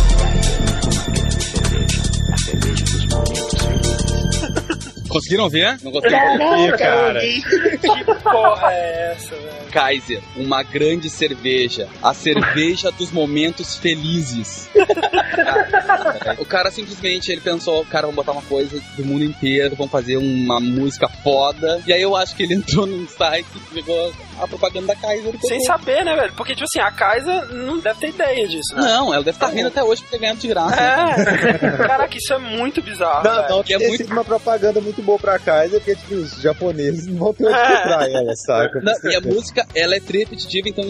Conseguiram 5.09 5.49
ver? 5.49 5.77
Não 5.83 5.91
conseguiram 5.91 6.37
ver? 6.37 6.67
Ih, 6.67 6.77
cara. 6.77 7.19
Que 7.19 8.23
porra 8.23 8.71
é 8.71 9.11
essa? 9.11 9.35
Kaiser, 9.71 10.21
uma 10.35 10.61
grande 10.63 11.09
cerveja. 11.09 11.87
A 12.01 12.13
cerveja 12.13 12.91
dos 12.91 13.11
momentos 13.11 13.77
felizes. 13.77 14.69
o 16.37 16.45
cara 16.45 16.69
simplesmente 16.69 17.31
ele 17.31 17.41
pensou, 17.41 17.85
cara, 17.85 18.07
vamos 18.07 18.17
botar 18.17 18.33
uma 18.33 18.41
coisa 18.41 18.81
do 18.97 19.05
mundo 19.05 19.23
inteiro, 19.23 19.75
vamos 19.75 19.91
fazer 19.91 20.17
uma 20.17 20.59
música 20.59 21.07
foda. 21.07 21.81
E 21.87 21.93
aí 21.93 22.01
eu 22.01 22.15
acho 22.15 22.35
que 22.35 22.43
ele 22.43 22.55
entrou 22.55 22.85
num 22.85 23.07
site 23.07 23.47
e 23.55 23.73
pegou 23.73 24.13
a 24.41 24.47
propaganda 24.47 24.87
da 24.87 24.95
Kaiser. 24.95 25.33
e 25.35 25.47
Sem 25.47 25.57
botou. 25.59 25.65
saber, 25.65 26.03
né, 26.05 26.15
velho? 26.15 26.33
Porque, 26.33 26.53
tipo 26.53 26.65
assim, 26.65 26.79
a 26.79 26.91
Kaisa 26.91 27.45
não 27.45 27.77
deve 27.79 27.99
ter 27.99 28.09
ideia 28.09 28.47
disso, 28.47 28.75
né? 28.75 28.81
Não, 28.81 29.13
ela 29.13 29.23
deve 29.23 29.35
estar 29.35 29.47
rindo 29.47 29.67
até 29.67 29.83
hoje 29.83 30.01
porque 30.01 30.17
ganhando 30.17 30.39
de 30.39 30.47
graça. 30.47 30.75
É. 30.81 31.77
Caraca, 31.77 32.17
isso 32.17 32.33
é 32.33 32.37
muito 32.37 32.81
bizarro, 32.81 33.23
Não, 33.23 33.35
velho. 33.35 33.49
não, 33.49 33.63
que 33.63 33.73
é 33.73 33.77
muito- 33.79 34.11
uma 34.11 34.23
propaganda 34.25 34.81
muito 34.81 35.01
boa 35.01 35.17
pra 35.19 35.37
Kaiser, 35.39 35.79
porque 35.79 35.95
tipo, 35.95 36.15
os 36.15 36.41
japoneses 36.41 37.07
não 37.07 37.15
vão 37.17 37.33
ter 37.33 37.45
onde 37.45 37.55
É. 37.55 37.77
comprar 37.77 38.09
ela, 38.11 38.35
saca? 38.35 38.81
Não, 38.81 39.11
e 39.11 39.15
a 39.15 39.21
música, 39.21 39.65
ela 39.75 39.95
é 39.95 39.99
repetitiva, 39.99 40.67
então 40.69 40.83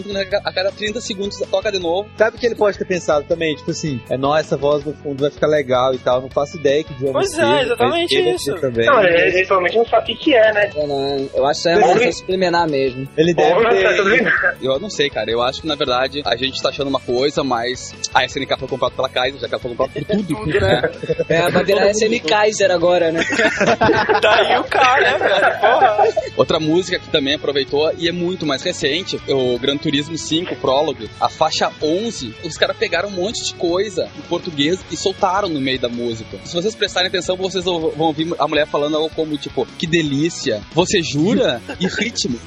a 0.44 0.52
cada 0.52 0.70
30 0.72 1.00
segundos 1.00 1.38
toca 1.50 1.70
de 1.70 1.78
novo. 1.78 2.08
Sabe 2.16 2.36
o 2.36 2.40
que 2.40 2.46
ele 2.46 2.54
pode 2.54 2.78
ter 2.78 2.84
pensado 2.84 3.24
também? 3.26 3.54
Tipo 3.56 3.70
assim, 3.70 4.00
é, 4.10 4.16
não, 4.16 4.36
essa 4.36 4.56
voz 4.56 4.84
no 4.84 4.92
fundo 4.94 5.20
vai 5.22 5.30
ficar 5.30 5.46
legal 5.46 5.94
e 5.94 5.98
tal. 5.98 6.20
Não 6.20 6.30
faço 6.30 6.56
ideia 6.56 6.82
que 6.84 6.92
idioma 6.92 7.12
Pois 7.20 7.38
é, 7.38 7.62
exatamente 7.62 8.14
ele 8.14 8.30
isso. 8.30 8.54
Também. 8.60 8.86
Não, 8.86 9.02
ele 9.02 9.28
eventualmente 9.28 9.76
não 9.76 9.86
sabe 9.86 10.12
o 10.12 10.16
que 10.16 10.34
é, 10.34 10.52
né? 10.52 10.70
Eu, 10.74 10.86
não, 10.86 11.28
eu 11.34 11.46
acho 11.46 11.62
que 11.62 11.68
é 11.68 11.76
uma 11.78 12.12
subliminar 12.12 12.68
mesmo. 12.68 13.08
Ele 13.16 13.34
Porra, 13.48 13.70
tá 13.70 14.04
ter... 14.04 14.56
Eu 14.62 14.78
não 14.78 14.90
sei, 14.90 15.10
cara. 15.10 15.30
Eu 15.30 15.42
acho 15.42 15.60
que, 15.60 15.66
na 15.66 15.74
verdade, 15.74 16.22
a 16.24 16.36
gente 16.36 16.60
tá 16.62 16.68
achando 16.70 16.88
uma 16.88 17.00
coisa, 17.00 17.42
mas 17.44 17.94
a 18.14 18.24
SNK 18.24 18.56
foi 18.58 18.68
comprada 18.68 18.94
pela 18.94 19.08
Kaiser, 19.08 19.40
já 19.40 19.48
que 19.48 19.54
ela 19.54 19.62
foi 19.62 19.70
comprada 19.70 19.92
por 19.92 20.04
tudo. 20.04 20.34
Tudo, 20.34 20.60
né? 20.60 20.82
É, 21.28 21.50
vai 21.50 21.64
virar 21.64 21.92
SM 21.92 22.18
Kaiser 22.26 22.70
agora, 22.70 23.12
né? 23.12 23.24
Daí 24.22 24.58
o 24.58 24.64
cara, 24.64 25.18
né, 25.18 25.18
velho? 25.18 25.60
Porra. 25.60 26.32
Outra 26.36 26.60
música 26.60 26.98
que 26.98 27.08
também 27.08 27.34
aproveitou 27.34 27.92
e 27.98 28.08
é 28.08 28.12
muito 28.12 28.46
mais 28.46 28.62
recente, 28.62 29.20
o 29.28 29.58
Gran 29.58 29.76
Turismo 29.76 30.16
5 30.16 30.56
Prólogo, 30.56 31.08
a 31.20 31.28
faixa 31.28 31.70
11, 31.82 32.34
os 32.44 32.56
caras 32.56 32.76
pegaram 32.76 33.08
um 33.08 33.12
monte 33.12 33.44
de 33.44 33.54
coisa 33.54 34.08
em 34.16 34.22
português 34.22 34.84
e 34.90 34.96
soltaram 34.96 35.48
no 35.48 35.60
meio 35.60 35.78
da 35.78 35.88
música. 35.88 36.38
Se 36.44 36.54
vocês 36.54 36.74
prestarem 36.74 37.08
atenção, 37.08 37.36
vocês 37.36 37.64
vão 37.64 37.90
vão 37.90 38.06
ouvir 38.06 38.34
a 38.38 38.48
mulher 38.48 38.66
falando 38.66 38.96
algo 38.96 39.10
como, 39.14 39.36
tipo, 39.36 39.66
que 39.78 39.86
delícia, 39.86 40.62
você 40.72 41.02
jura? 41.02 41.60
E 41.80 41.86
ritmo. 41.86 42.38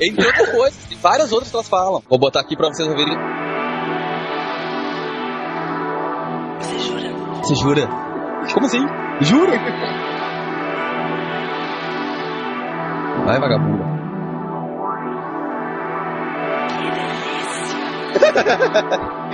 Entre 0.00 0.25
outras 0.26 0.50
coisas, 0.50 0.90
e 0.90 0.94
várias 0.96 1.32
outras 1.32 1.50
que 1.50 1.56
elas 1.56 1.68
falam. 1.68 2.02
Vou 2.08 2.18
botar 2.18 2.40
aqui 2.40 2.56
pra 2.56 2.68
vocês 2.68 2.88
ouvirem. 2.88 3.16
Você 6.60 6.78
jura? 6.78 7.10
Você 7.42 7.54
jura? 7.54 7.88
Como 8.52 8.66
assim? 8.66 8.86
Jura? 9.20 9.52
Vai, 13.24 13.40
vagabunda. 13.40 13.84
Que 16.68 16.90
delícia! 16.90 17.78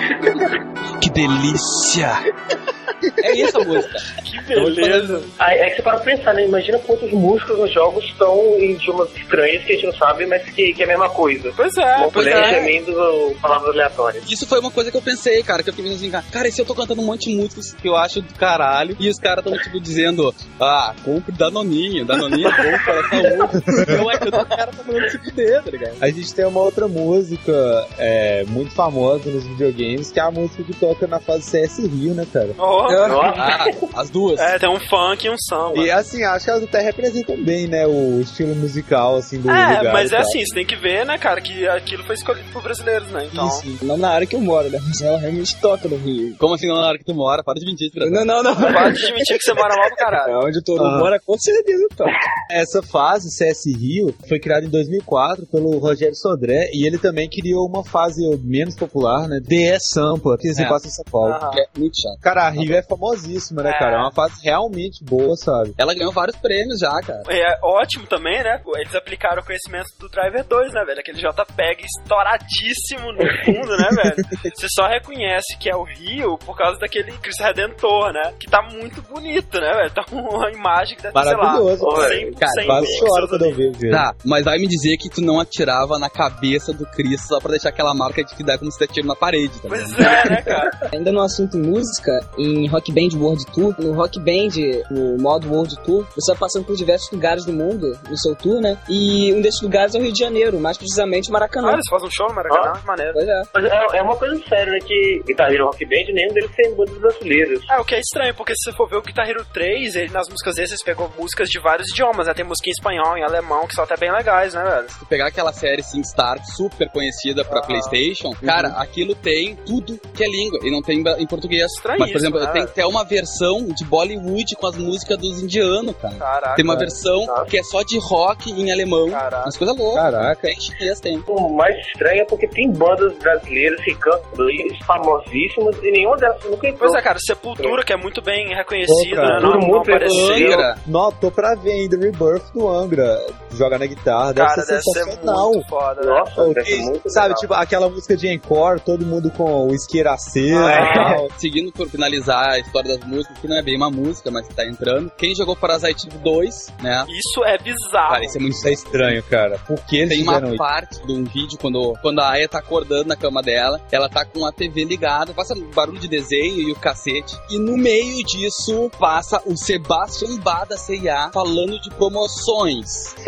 É 3.22 3.32
isso 3.36 3.58
a 3.58 3.64
música. 3.64 3.98
Que 4.24 4.40
beleza. 4.42 5.22
Aí 5.38 5.58
é 5.58 5.70
que 5.70 5.76
você 5.76 5.82
para 5.82 5.98
pra 5.98 6.14
pensar, 6.14 6.34
né? 6.34 6.44
Imagina 6.44 6.78
quantas 6.78 7.10
músicas 7.10 7.58
nos 7.58 7.72
jogos 7.72 8.04
estão 8.04 8.36
em 8.58 8.72
idiomas 8.72 9.08
estranhos 9.16 9.64
que 9.64 9.72
a 9.72 9.74
gente 9.74 9.86
não 9.86 9.94
sabe, 9.94 10.26
mas 10.26 10.42
que, 10.44 10.72
que 10.72 10.82
é 10.82 10.84
a 10.84 10.88
mesma 10.88 11.08
coisa. 11.08 11.52
Pois 11.56 11.76
é, 11.76 11.96
Uma 11.96 12.10
pois 12.10 12.26
é. 12.26 12.50
gemendo 12.50 12.92
ou 12.92 13.34
palavras 13.36 13.70
aleatórias. 13.70 14.30
Isso 14.30 14.46
foi 14.46 14.60
uma 14.60 14.70
coisa 14.70 14.90
que 14.90 14.96
eu 14.96 15.02
pensei, 15.02 15.42
cara, 15.42 15.62
que 15.62 15.70
eu 15.70 15.74
fiquei 15.74 15.90
pensando 15.90 16.14
assim, 16.16 16.30
cara, 16.30 16.48
e 16.48 16.52
se 16.52 16.60
eu 16.60 16.64
tô 16.64 16.74
cantando 16.74 17.02
um 17.02 17.06
monte 17.06 17.30
de 17.30 17.36
músicas 17.36 17.72
que 17.72 17.88
eu 17.88 17.96
acho 17.96 18.22
do 18.22 18.34
caralho, 18.34 18.96
e 18.98 19.08
os 19.08 19.18
caras 19.18 19.44
tão, 19.44 19.56
tipo, 19.58 19.80
dizendo, 19.80 20.34
ah, 20.60 20.94
compre 21.04 21.32
Danoninho, 21.32 22.04
Danoninho 22.04 22.48
é 22.48 22.50
bom 22.50 22.78
para 22.84 23.00
a 23.00 23.08
saúde. 23.08 23.64
Então 23.82 24.10
é 24.10 24.18
que 24.18 24.28
o 24.28 24.30
cara 24.30 24.66
tá 24.66 24.84
falando 24.84 25.10
se 25.10 25.18
fuder, 25.18 25.62
tá 25.62 25.70
ligado? 25.70 25.96
A 26.00 26.08
gente 26.08 26.34
tem 26.34 26.44
uma 26.46 26.60
outra 26.60 26.86
música 26.86 27.86
é, 27.98 28.44
muito 28.44 28.72
famosa 28.72 29.30
nos 29.30 29.44
videogames, 29.44 29.91
que 30.12 30.18
é 30.20 30.22
a 30.22 30.30
música 30.30 30.62
que 30.62 30.74
toca 30.74 31.06
na 31.06 31.18
fase 31.20 31.44
CS 31.44 31.78
Rio, 31.86 32.14
né, 32.14 32.26
cara? 32.32 32.50
Oh. 32.58 32.82
Nossa, 33.08 33.40
Ah, 33.40 33.66
as 33.96 34.10
duas. 34.10 34.38
É, 34.40 34.58
tem 34.58 34.68
um 34.68 34.80
funk 34.80 35.26
e 35.26 35.30
um 35.30 35.36
samba. 35.38 35.78
E 35.78 35.90
assim, 35.90 36.22
acho 36.22 36.44
que 36.44 36.50
elas 36.50 36.62
até 36.64 36.80
representam 36.80 37.36
bem, 37.42 37.66
né, 37.66 37.86
o 37.86 38.20
estilo 38.20 38.54
musical, 38.54 39.16
assim, 39.16 39.40
do 39.40 39.50
É, 39.50 39.78
lugar. 39.78 39.92
mas 39.92 40.10
e 40.10 40.14
é 40.14 40.18
tal. 40.18 40.26
assim, 40.26 40.44
você 40.44 40.54
tem 40.54 40.66
que 40.66 40.76
ver, 40.76 41.04
né, 41.06 41.18
cara, 41.18 41.40
que 41.40 41.66
aquilo 41.68 42.04
foi 42.04 42.14
escolhido 42.14 42.48
por 42.52 42.62
brasileiros, 42.62 43.08
né? 43.10 43.28
Então. 43.32 43.46
Isso. 43.48 43.84
Não 43.84 43.96
na 43.96 44.10
área 44.10 44.26
que 44.26 44.34
eu 44.36 44.40
moro, 44.40 44.68
né? 44.70 44.78
Mas 44.86 45.00
ela 45.00 45.18
realmente 45.18 45.56
toca 45.60 45.88
no 45.88 45.96
Rio. 45.96 46.34
Como 46.38 46.54
assim 46.54 46.68
na 46.68 46.74
hora 46.74 46.98
que 46.98 47.04
tu 47.04 47.14
mora? 47.14 47.42
Para 47.42 47.58
de 47.60 47.66
mentir, 47.66 47.90
da- 47.94 48.06
Não, 48.10 48.24
não, 48.24 48.42
não. 48.42 48.54
Pode 48.54 49.04
admitir 49.04 49.36
que 49.38 49.42
você 49.44 49.54
mora 49.54 49.74
mal 49.76 49.86
pro 49.88 49.96
caralho. 49.96 50.32
É 50.32 50.38
onde 50.46 50.62
todo 50.62 50.82
mundo 50.82 50.96
Ah. 50.96 50.98
mora, 50.98 51.20
com 51.20 51.36
certeza 51.38 51.86
toca. 51.96 52.10
Essa 52.50 52.82
fase, 52.82 53.30
CS 53.30 53.66
Rio, 53.76 54.14
foi 54.28 54.38
criada 54.38 54.66
em 54.66 54.68
2004 54.70 55.46
pelo 55.46 55.78
Rogério 55.78 56.14
Sodré, 56.14 56.70
e 56.72 56.86
ele 56.86 56.98
também 56.98 57.28
criou 57.28 57.66
uma 57.66 57.84
fase 57.84 58.22
menos 58.42 58.74
popular, 58.76 59.28
né, 59.28 59.40
DS 59.40 59.81
Sampa, 59.82 60.36
que 60.38 60.52
se 60.54 60.62
É. 60.62 60.68
passa 60.68 60.86
em 60.86 60.90
São 60.90 61.04
Paulo. 61.10 61.32
Aham. 61.34 61.50
É 61.56 61.78
muito 61.78 61.94
chato. 62.00 62.20
Cara, 62.20 62.46
a 62.46 62.50
Rio 62.50 62.74
é 62.74 62.82
famosíssima, 62.82 63.62
né, 63.62 63.70
É. 63.70 63.78
cara? 63.78 63.96
É 63.96 63.98
uma 63.98 64.12
fase 64.12 64.34
realmente 64.42 65.04
boa, 65.04 65.36
sabe? 65.36 65.74
Ela 65.78 65.94
ganhou 65.94 66.12
vários 66.12 66.36
prêmios 66.36 66.78
já, 66.78 66.92
cara. 67.00 67.22
É 67.28 67.58
ótimo 67.62 68.06
também, 68.06 68.42
né? 68.42 68.60
Eles 68.76 68.94
aplicaram 68.94 69.42
o 69.42 69.44
conhecimento 69.44 69.88
do 69.98 70.08
Driver 70.08 70.44
2, 70.46 70.72
né, 70.72 70.84
velho? 70.84 71.00
Aquele 71.00 71.18
JPEG 71.18 71.84
estouradíssimo 72.32 73.12
no 73.12 73.18
fundo, 73.44 73.76
né, 73.76 73.88
velho? 73.90 74.16
Você 74.54 74.66
só 74.74 74.86
reconhece 74.86 75.56
que 75.58 75.68
é 75.68 75.76
o 75.76 75.82
Rio 75.84 76.38
por 76.38 76.56
causa 76.56 76.78
daquele 76.78 77.12
Cristo 77.18 77.42
Redentor, 77.42 78.12
né? 78.12 78.32
Que 78.38 78.48
tá 78.48 78.62
muito 78.62 79.02
bonito, 79.02 79.60
né, 79.60 79.72
velho? 79.72 79.90
Tá 79.90 80.04
uma 80.12 80.50
imagem 80.50 80.96
que 80.96 81.02
deve 81.02 81.14
ter, 81.14 81.22
sei 81.22 81.32
lá, 81.36 81.42
Maravilhoso. 81.44 81.84
100, 82.08 82.32
cara, 82.34 82.52
100 82.52 82.66
Quase 82.66 82.98
choro 82.98 83.28
quando 83.28 83.44
eu 83.46 83.54
vejo 83.54 83.78
ele. 83.82 83.90
Tá, 83.90 84.14
mas 84.24 84.44
vai 84.44 84.58
me 84.58 84.66
dizer 84.68 84.96
que 84.96 85.08
tu 85.08 85.20
não 85.20 85.40
atirava 85.40 85.98
na 85.98 86.08
cabeça 86.10 86.72
do 86.72 86.86
Chris 86.86 87.26
só 87.26 87.40
pra 87.40 87.50
deixar 87.50 87.70
aquela 87.70 87.94
marca 87.94 88.22
de 88.24 88.34
que 88.34 88.42
dá 88.44 88.56
como 88.58 88.70
se 88.70 88.78
tu 88.78 88.84
atira 88.84 89.06
na 89.06 89.16
parede? 89.16 89.52
Pois 89.62 89.98
é, 89.98 90.28
né, 90.28 90.42
cara? 90.42 90.70
Ainda 90.92 91.12
no 91.12 91.20
assunto 91.20 91.56
música, 91.56 92.20
em 92.38 92.66
Rock 92.68 92.92
Band 92.92 93.16
World 93.18 93.44
Tour, 93.52 93.74
no 93.78 93.92
Rock 93.92 94.18
Band, 94.20 94.50
no 94.90 95.16
modo 95.18 95.48
World 95.52 95.76
Tour, 95.84 96.06
você 96.14 96.32
vai 96.32 96.40
passando 96.40 96.64
por 96.64 96.76
diversos 96.76 97.10
lugares 97.12 97.44
do 97.44 97.52
mundo 97.52 97.98
no 98.08 98.18
seu 98.18 98.34
tour, 98.34 98.60
né? 98.60 98.76
E 98.88 99.32
um 99.32 99.40
desses 99.40 99.60
lugares 99.62 99.94
é 99.94 99.98
o 99.98 100.02
Rio 100.02 100.12
de 100.12 100.18
Janeiro, 100.18 100.58
mais 100.60 100.76
precisamente 100.76 101.28
Ah, 101.30 101.32
Maracanã. 101.32 101.72
eles 101.72 101.84
fazem 101.88 102.08
um 102.08 102.10
show 102.10 102.28
no 102.28 102.34
Maracanã, 102.34 102.80
maneiro. 102.86 103.12
Pois 103.12 103.28
é. 103.28 103.42
Mas 103.54 103.64
é, 103.64 103.98
é 103.98 104.02
uma 104.02 104.16
coisa 104.16 104.36
séria, 104.48 104.72
né? 104.72 104.78
Que 104.80 105.22
Guitar 105.26 105.52
Hero 105.52 105.66
Rock 105.66 105.84
Band, 105.84 106.12
nenhum 106.12 106.32
deles 106.34 106.50
tem 106.56 106.74
bandas 106.74 106.98
brasileiras. 106.98 107.60
É, 107.70 107.78
o 107.78 107.84
que 107.84 107.94
é 107.94 108.00
estranho, 108.00 108.34
porque 108.34 108.52
se 108.54 108.70
você 108.70 108.76
for 108.76 108.88
ver 108.88 108.96
o 108.96 109.02
Guitar 109.02 109.28
Hero 109.28 109.44
3, 109.52 109.96
ele 109.96 110.10
nas 110.12 110.28
músicas 110.28 110.54
desses 110.56 110.82
pegou 110.82 111.10
músicas 111.18 111.48
de 111.48 111.60
vários 111.60 111.88
idiomas, 111.90 112.26
né? 112.26 112.34
Tem 112.34 112.44
música 112.44 112.68
em 112.68 112.72
espanhol, 112.72 113.16
em 113.16 113.22
alemão, 113.24 113.66
que 113.66 113.74
são 113.74 113.84
até 113.84 113.96
bem 113.96 114.10
legais, 114.12 114.54
né, 114.54 114.62
velho? 114.64 114.90
Se 114.90 114.98
tu 114.98 115.06
pegar 115.06 115.26
aquela 115.28 115.52
série 115.52 115.82
SingStar, 115.82 116.38
super 116.56 116.88
conhecida 116.90 117.44
pra 117.44 117.60
Ah. 117.60 117.66
PlayStation, 117.66 118.32
cara, 118.44 118.68
aquilo 118.78 119.14
tem 119.14 119.51
tudo 119.56 119.98
que 120.14 120.24
é 120.24 120.28
língua 120.28 120.58
e 120.62 120.70
não 120.70 120.82
tem 120.82 121.02
em 121.18 121.26
português. 121.26 121.70
Estranho 121.76 121.98
Mas, 122.00 122.10
por 122.10 122.18
exemplo, 122.18 122.40
né, 122.40 122.46
tem 122.52 122.62
até 122.62 122.86
uma 122.86 123.04
versão 123.04 123.64
de 123.66 123.84
Bollywood 123.84 124.56
com 124.56 124.66
as 124.66 124.76
músicas 124.76 125.18
dos 125.18 125.42
indianos, 125.42 125.94
cara. 126.00 126.14
Caraca. 126.16 126.54
Tem 126.56 126.64
uma 126.64 126.76
versão 126.76 127.26
Tá. 127.26 127.44
que 127.44 127.58
é 127.58 127.62
só 127.62 127.82
de 127.82 127.98
rock 127.98 128.50
em 128.50 128.70
alemão. 128.72 129.10
Caraca. 129.10 129.44
Umas 129.46 129.56
coisas 129.56 129.76
loucas. 129.76 130.02
Caraca. 130.02 130.40
Tem 130.42 130.60
chinês, 130.60 131.00
tem. 131.00 131.22
O 131.26 131.48
mais 131.56 131.74
estranho 131.86 132.22
é 132.22 132.24
porque 132.24 132.46
tem 132.48 132.70
bandas 132.72 133.12
brasileiras 133.18 133.80
que 133.82 133.94
cantam 133.94 134.50
inglês 134.50 134.78
famosíssimas 134.86 135.76
e 135.82 135.90
nenhuma 135.90 136.16
delas 136.16 136.42
nunca 136.44 136.66
entrou. 136.68 136.88
Pois 136.90 136.94
é, 136.94 137.02
cara, 137.02 137.18
Sepultura, 137.24 137.84
que 137.84 137.92
é 137.92 137.96
muito 137.96 138.20
bem 138.22 138.54
reconhecido, 138.54 139.10
Pô, 139.10 139.16
cara, 139.16 139.34
né? 139.36 139.40
Não, 139.40 139.50
não 139.52 139.60
mundo 139.60 139.78
apareceu. 139.78 140.34
Angra. 140.34 140.78
Não, 140.86 141.12
tô 141.12 141.30
pra 141.30 141.54
ver 141.54 141.72
ainda 141.72 141.96
Rebirth 141.96 142.52
do 142.54 142.68
Angra. 142.68 143.18
Jogar 143.52 143.78
na 143.78 143.86
guitarra, 143.86 144.32
deve 144.32 144.48
Cara, 144.48 144.62
ser 144.62 144.72
deve 144.72 144.82
ser 144.82 145.04
sensacional. 145.04 145.50
muito 145.52 145.68
foda, 145.68 146.00
né? 146.00 146.06
Nossa, 146.06 146.54
deve 146.54 146.64
ser 146.64 146.82
muito 146.82 147.10
sabe, 147.10 147.26
legal. 147.28 147.40
tipo, 147.40 147.54
aquela 147.54 147.88
música 147.88 148.16
de 148.16 148.28
encore, 148.28 148.80
todo 148.80 149.04
mundo 149.04 149.30
com 149.42 149.68
o 149.68 149.74
isqueiraceiro 149.74 150.64
Ah, 150.64 150.70
e 150.70 150.74
é. 150.74 150.94
tal. 150.94 151.28
Seguindo 151.38 151.72
por 151.72 151.88
finalizar 151.88 152.50
a 152.50 152.58
história 152.58 152.96
das 152.96 153.06
músicas, 153.06 153.38
que 153.38 153.48
não 153.48 153.56
é 153.56 153.62
bem 153.62 153.76
uma 153.76 153.90
música, 153.90 154.30
mas 154.30 154.46
tá 154.48 154.64
entrando. 154.66 155.10
Quem 155.18 155.34
jogou 155.34 155.56
Parasite 155.56 156.06
Eve 156.08 156.18
2, 156.18 156.72
né? 156.82 157.04
Isso 157.08 157.44
é 157.44 157.58
bizarro. 157.58 158.12
Cara, 158.12 158.24
isso 158.24 158.38
é 158.38 158.40
muito 158.40 158.54
Isso 158.54 158.68
é 158.68 158.72
estranho, 158.72 159.22
cara. 159.24 159.58
Por 159.66 159.78
que 159.86 159.96
eles 159.96 160.10
Tem 160.18 160.22
uma 160.22 160.46
isso? 160.46 160.56
parte 160.56 161.06
de 161.06 161.12
um 161.12 161.24
vídeo 161.24 161.58
quando, 161.60 161.94
quando 162.00 162.20
a 162.20 162.30
Aya 162.30 162.48
tá 162.48 162.58
acordando 162.58 163.08
na 163.08 163.16
cama 163.16 163.42
dela, 163.42 163.80
ela 163.90 164.08
tá 164.08 164.24
com 164.24 164.44
a 164.46 164.52
TV 164.52 164.84
ligada, 164.84 165.32
passa 165.34 165.54
barulho 165.74 165.98
de 165.98 166.08
desenho 166.08 166.60
e 166.68 166.72
o 166.72 166.76
cacete. 166.76 167.36
E 167.50 167.58
no 167.58 167.76
meio 167.76 168.22
disso 168.24 168.90
passa 168.98 169.42
o 169.46 169.56
Sebastian 169.56 170.38
Bach 170.38 170.68
da 170.68 170.76
CIA 170.76 171.30
falando 171.32 171.80
de 171.80 171.90
promoções. 171.90 173.14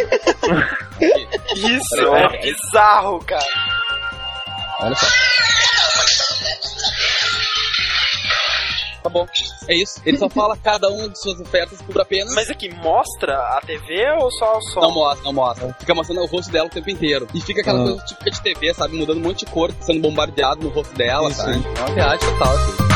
Isso 1.57 2.01
é 2.15 2.29
peraí. 2.29 2.53
bizarro, 2.53 3.19
cara. 3.25 3.45
Olha 4.81 4.97
só. 4.97 5.07
Tá 9.03 9.11
bom. 9.11 9.27
É 9.69 9.75
isso. 9.75 10.01
Ele 10.07 10.17
só 10.17 10.31
fala 10.31 10.57
cada 10.57 10.89
uma 10.89 11.09
de 11.11 11.21
suas 11.21 11.39
ofertas 11.39 11.81
por 11.83 12.01
apenas. 12.01 12.35
Mas 12.35 12.49
aqui, 12.49 12.71
mostra 12.77 13.37
a 13.37 13.61
TV 13.61 14.11
ou 14.19 14.31
só 14.33 14.57
o 14.57 14.63
som? 14.63 14.81
Não 14.81 14.93
mostra, 14.93 15.25
não 15.25 15.33
mostra. 15.35 15.77
Fica 15.79 15.95
mostrando 15.95 16.23
o 16.23 16.27
rosto 16.27 16.51
dela 16.51 16.67
o 16.69 16.71
tempo 16.71 16.89
inteiro. 16.89 17.29
E 17.35 17.41
fica 17.41 17.61
aquela 17.61 17.81
Ah. 17.81 17.85
coisa 17.85 18.05
típica 18.07 18.31
de 18.31 18.41
TV, 18.43 18.73
sabe? 18.73 18.97
Mudando 18.97 19.19
um 19.19 19.23
monte 19.23 19.41
de 19.45 19.47
cor, 19.47 19.71
sendo 19.83 20.01
bombardeado 20.01 20.63
no 20.63 20.71
rosto 20.71 20.95
dela, 20.95 21.29
Isso. 21.31 21.37
sabe? 21.43 21.63
É 21.77 21.81
uma 21.81 21.95
viagem 21.95 22.19
total, 22.31 22.55
assim. 22.57 22.94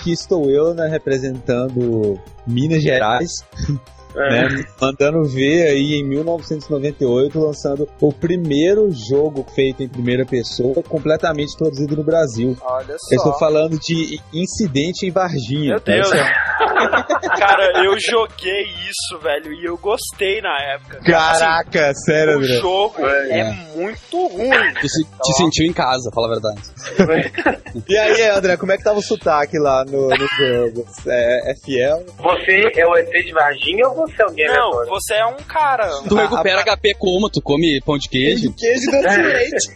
Aqui 0.00 0.12
estou 0.12 0.50
eu, 0.50 0.74
né, 0.74 0.88
representando 0.88 2.18
Minas 2.46 2.82
Gerais. 2.82 3.30
né? 4.14 4.64
Mandando 4.80 5.24
ver 5.24 5.68
aí 5.68 5.94
em 5.94 6.04
1998, 6.08 7.38
lançando 7.38 7.88
o 8.00 8.12
primeiro 8.12 8.90
jogo 8.90 9.44
feito 9.54 9.82
em 9.82 9.88
primeira 9.88 10.24
pessoa, 10.26 10.82
completamente 10.82 11.56
produzido 11.56 11.96
no 11.96 12.04
Brasil. 12.04 12.56
Olha 12.62 12.96
só. 12.98 13.14
Eu 13.14 13.16
estou 13.18 13.38
falando 13.38 13.78
de 13.78 14.20
Incidente 14.32 15.06
em 15.06 15.10
Varginha. 15.10 15.70
Meu 15.70 15.80
Deus. 15.80 16.12
Essa- 16.12 16.50
Cara, 17.38 17.84
eu 17.84 17.94
joguei 18.00 18.62
isso, 18.62 19.18
velho, 19.22 19.52
e 19.52 19.64
eu 19.64 19.76
gostei 19.78 20.40
na 20.40 20.56
época. 20.74 20.98
Assim, 20.98 21.10
Caraca, 21.12 21.94
sério, 21.94 22.38
o 22.38 22.44
jogo 22.44 22.94
é, 23.06 23.40
É. 23.40 23.52
muito 23.76 24.26
ruim. 24.28 24.50
Tu 24.80 24.88
se, 24.88 25.04
te 25.04 25.32
sentiu 25.36 25.66
em 25.66 25.72
casa, 25.72 26.10
fala 26.14 26.26
a 26.26 26.30
verdade. 26.30 27.60
E 27.88 27.96
aí, 27.96 28.22
André, 28.30 28.56
como 28.56 28.72
é 28.72 28.76
que 28.76 28.82
tava 28.82 28.98
o 28.98 29.02
sotaque 29.02 29.56
lá 29.56 29.84
no, 29.84 30.08
no 30.08 30.26
jogo? 30.26 30.84
É, 31.06 31.52
é 31.52 31.54
fiel? 31.54 32.04
Você 32.18 32.68
é 32.74 32.84
o 32.84 32.96
ET 32.96 33.08
de 33.24 33.32
Varginha 33.32 33.88
ou 33.88 33.94
você 34.06 34.22
é 34.22 34.26
o 34.26 34.30
Gamer 34.32 34.56
Não, 34.56 34.70
Boy? 34.70 34.86
você 34.88 35.14
é 35.14 35.26
um 35.26 35.36
cara. 35.36 35.88
Tu 36.08 36.18
Ah, 36.18 36.22
recupera 36.22 36.62
HP 36.64 36.94
como? 36.98 37.28
Tu 37.30 37.40
come 37.42 37.80
pão 37.84 37.98
de 37.98 38.08
queijo? 38.08 38.52
Queijo 38.54 38.90
doce 38.90 39.08
de 39.16 39.22
leite. 39.22 39.66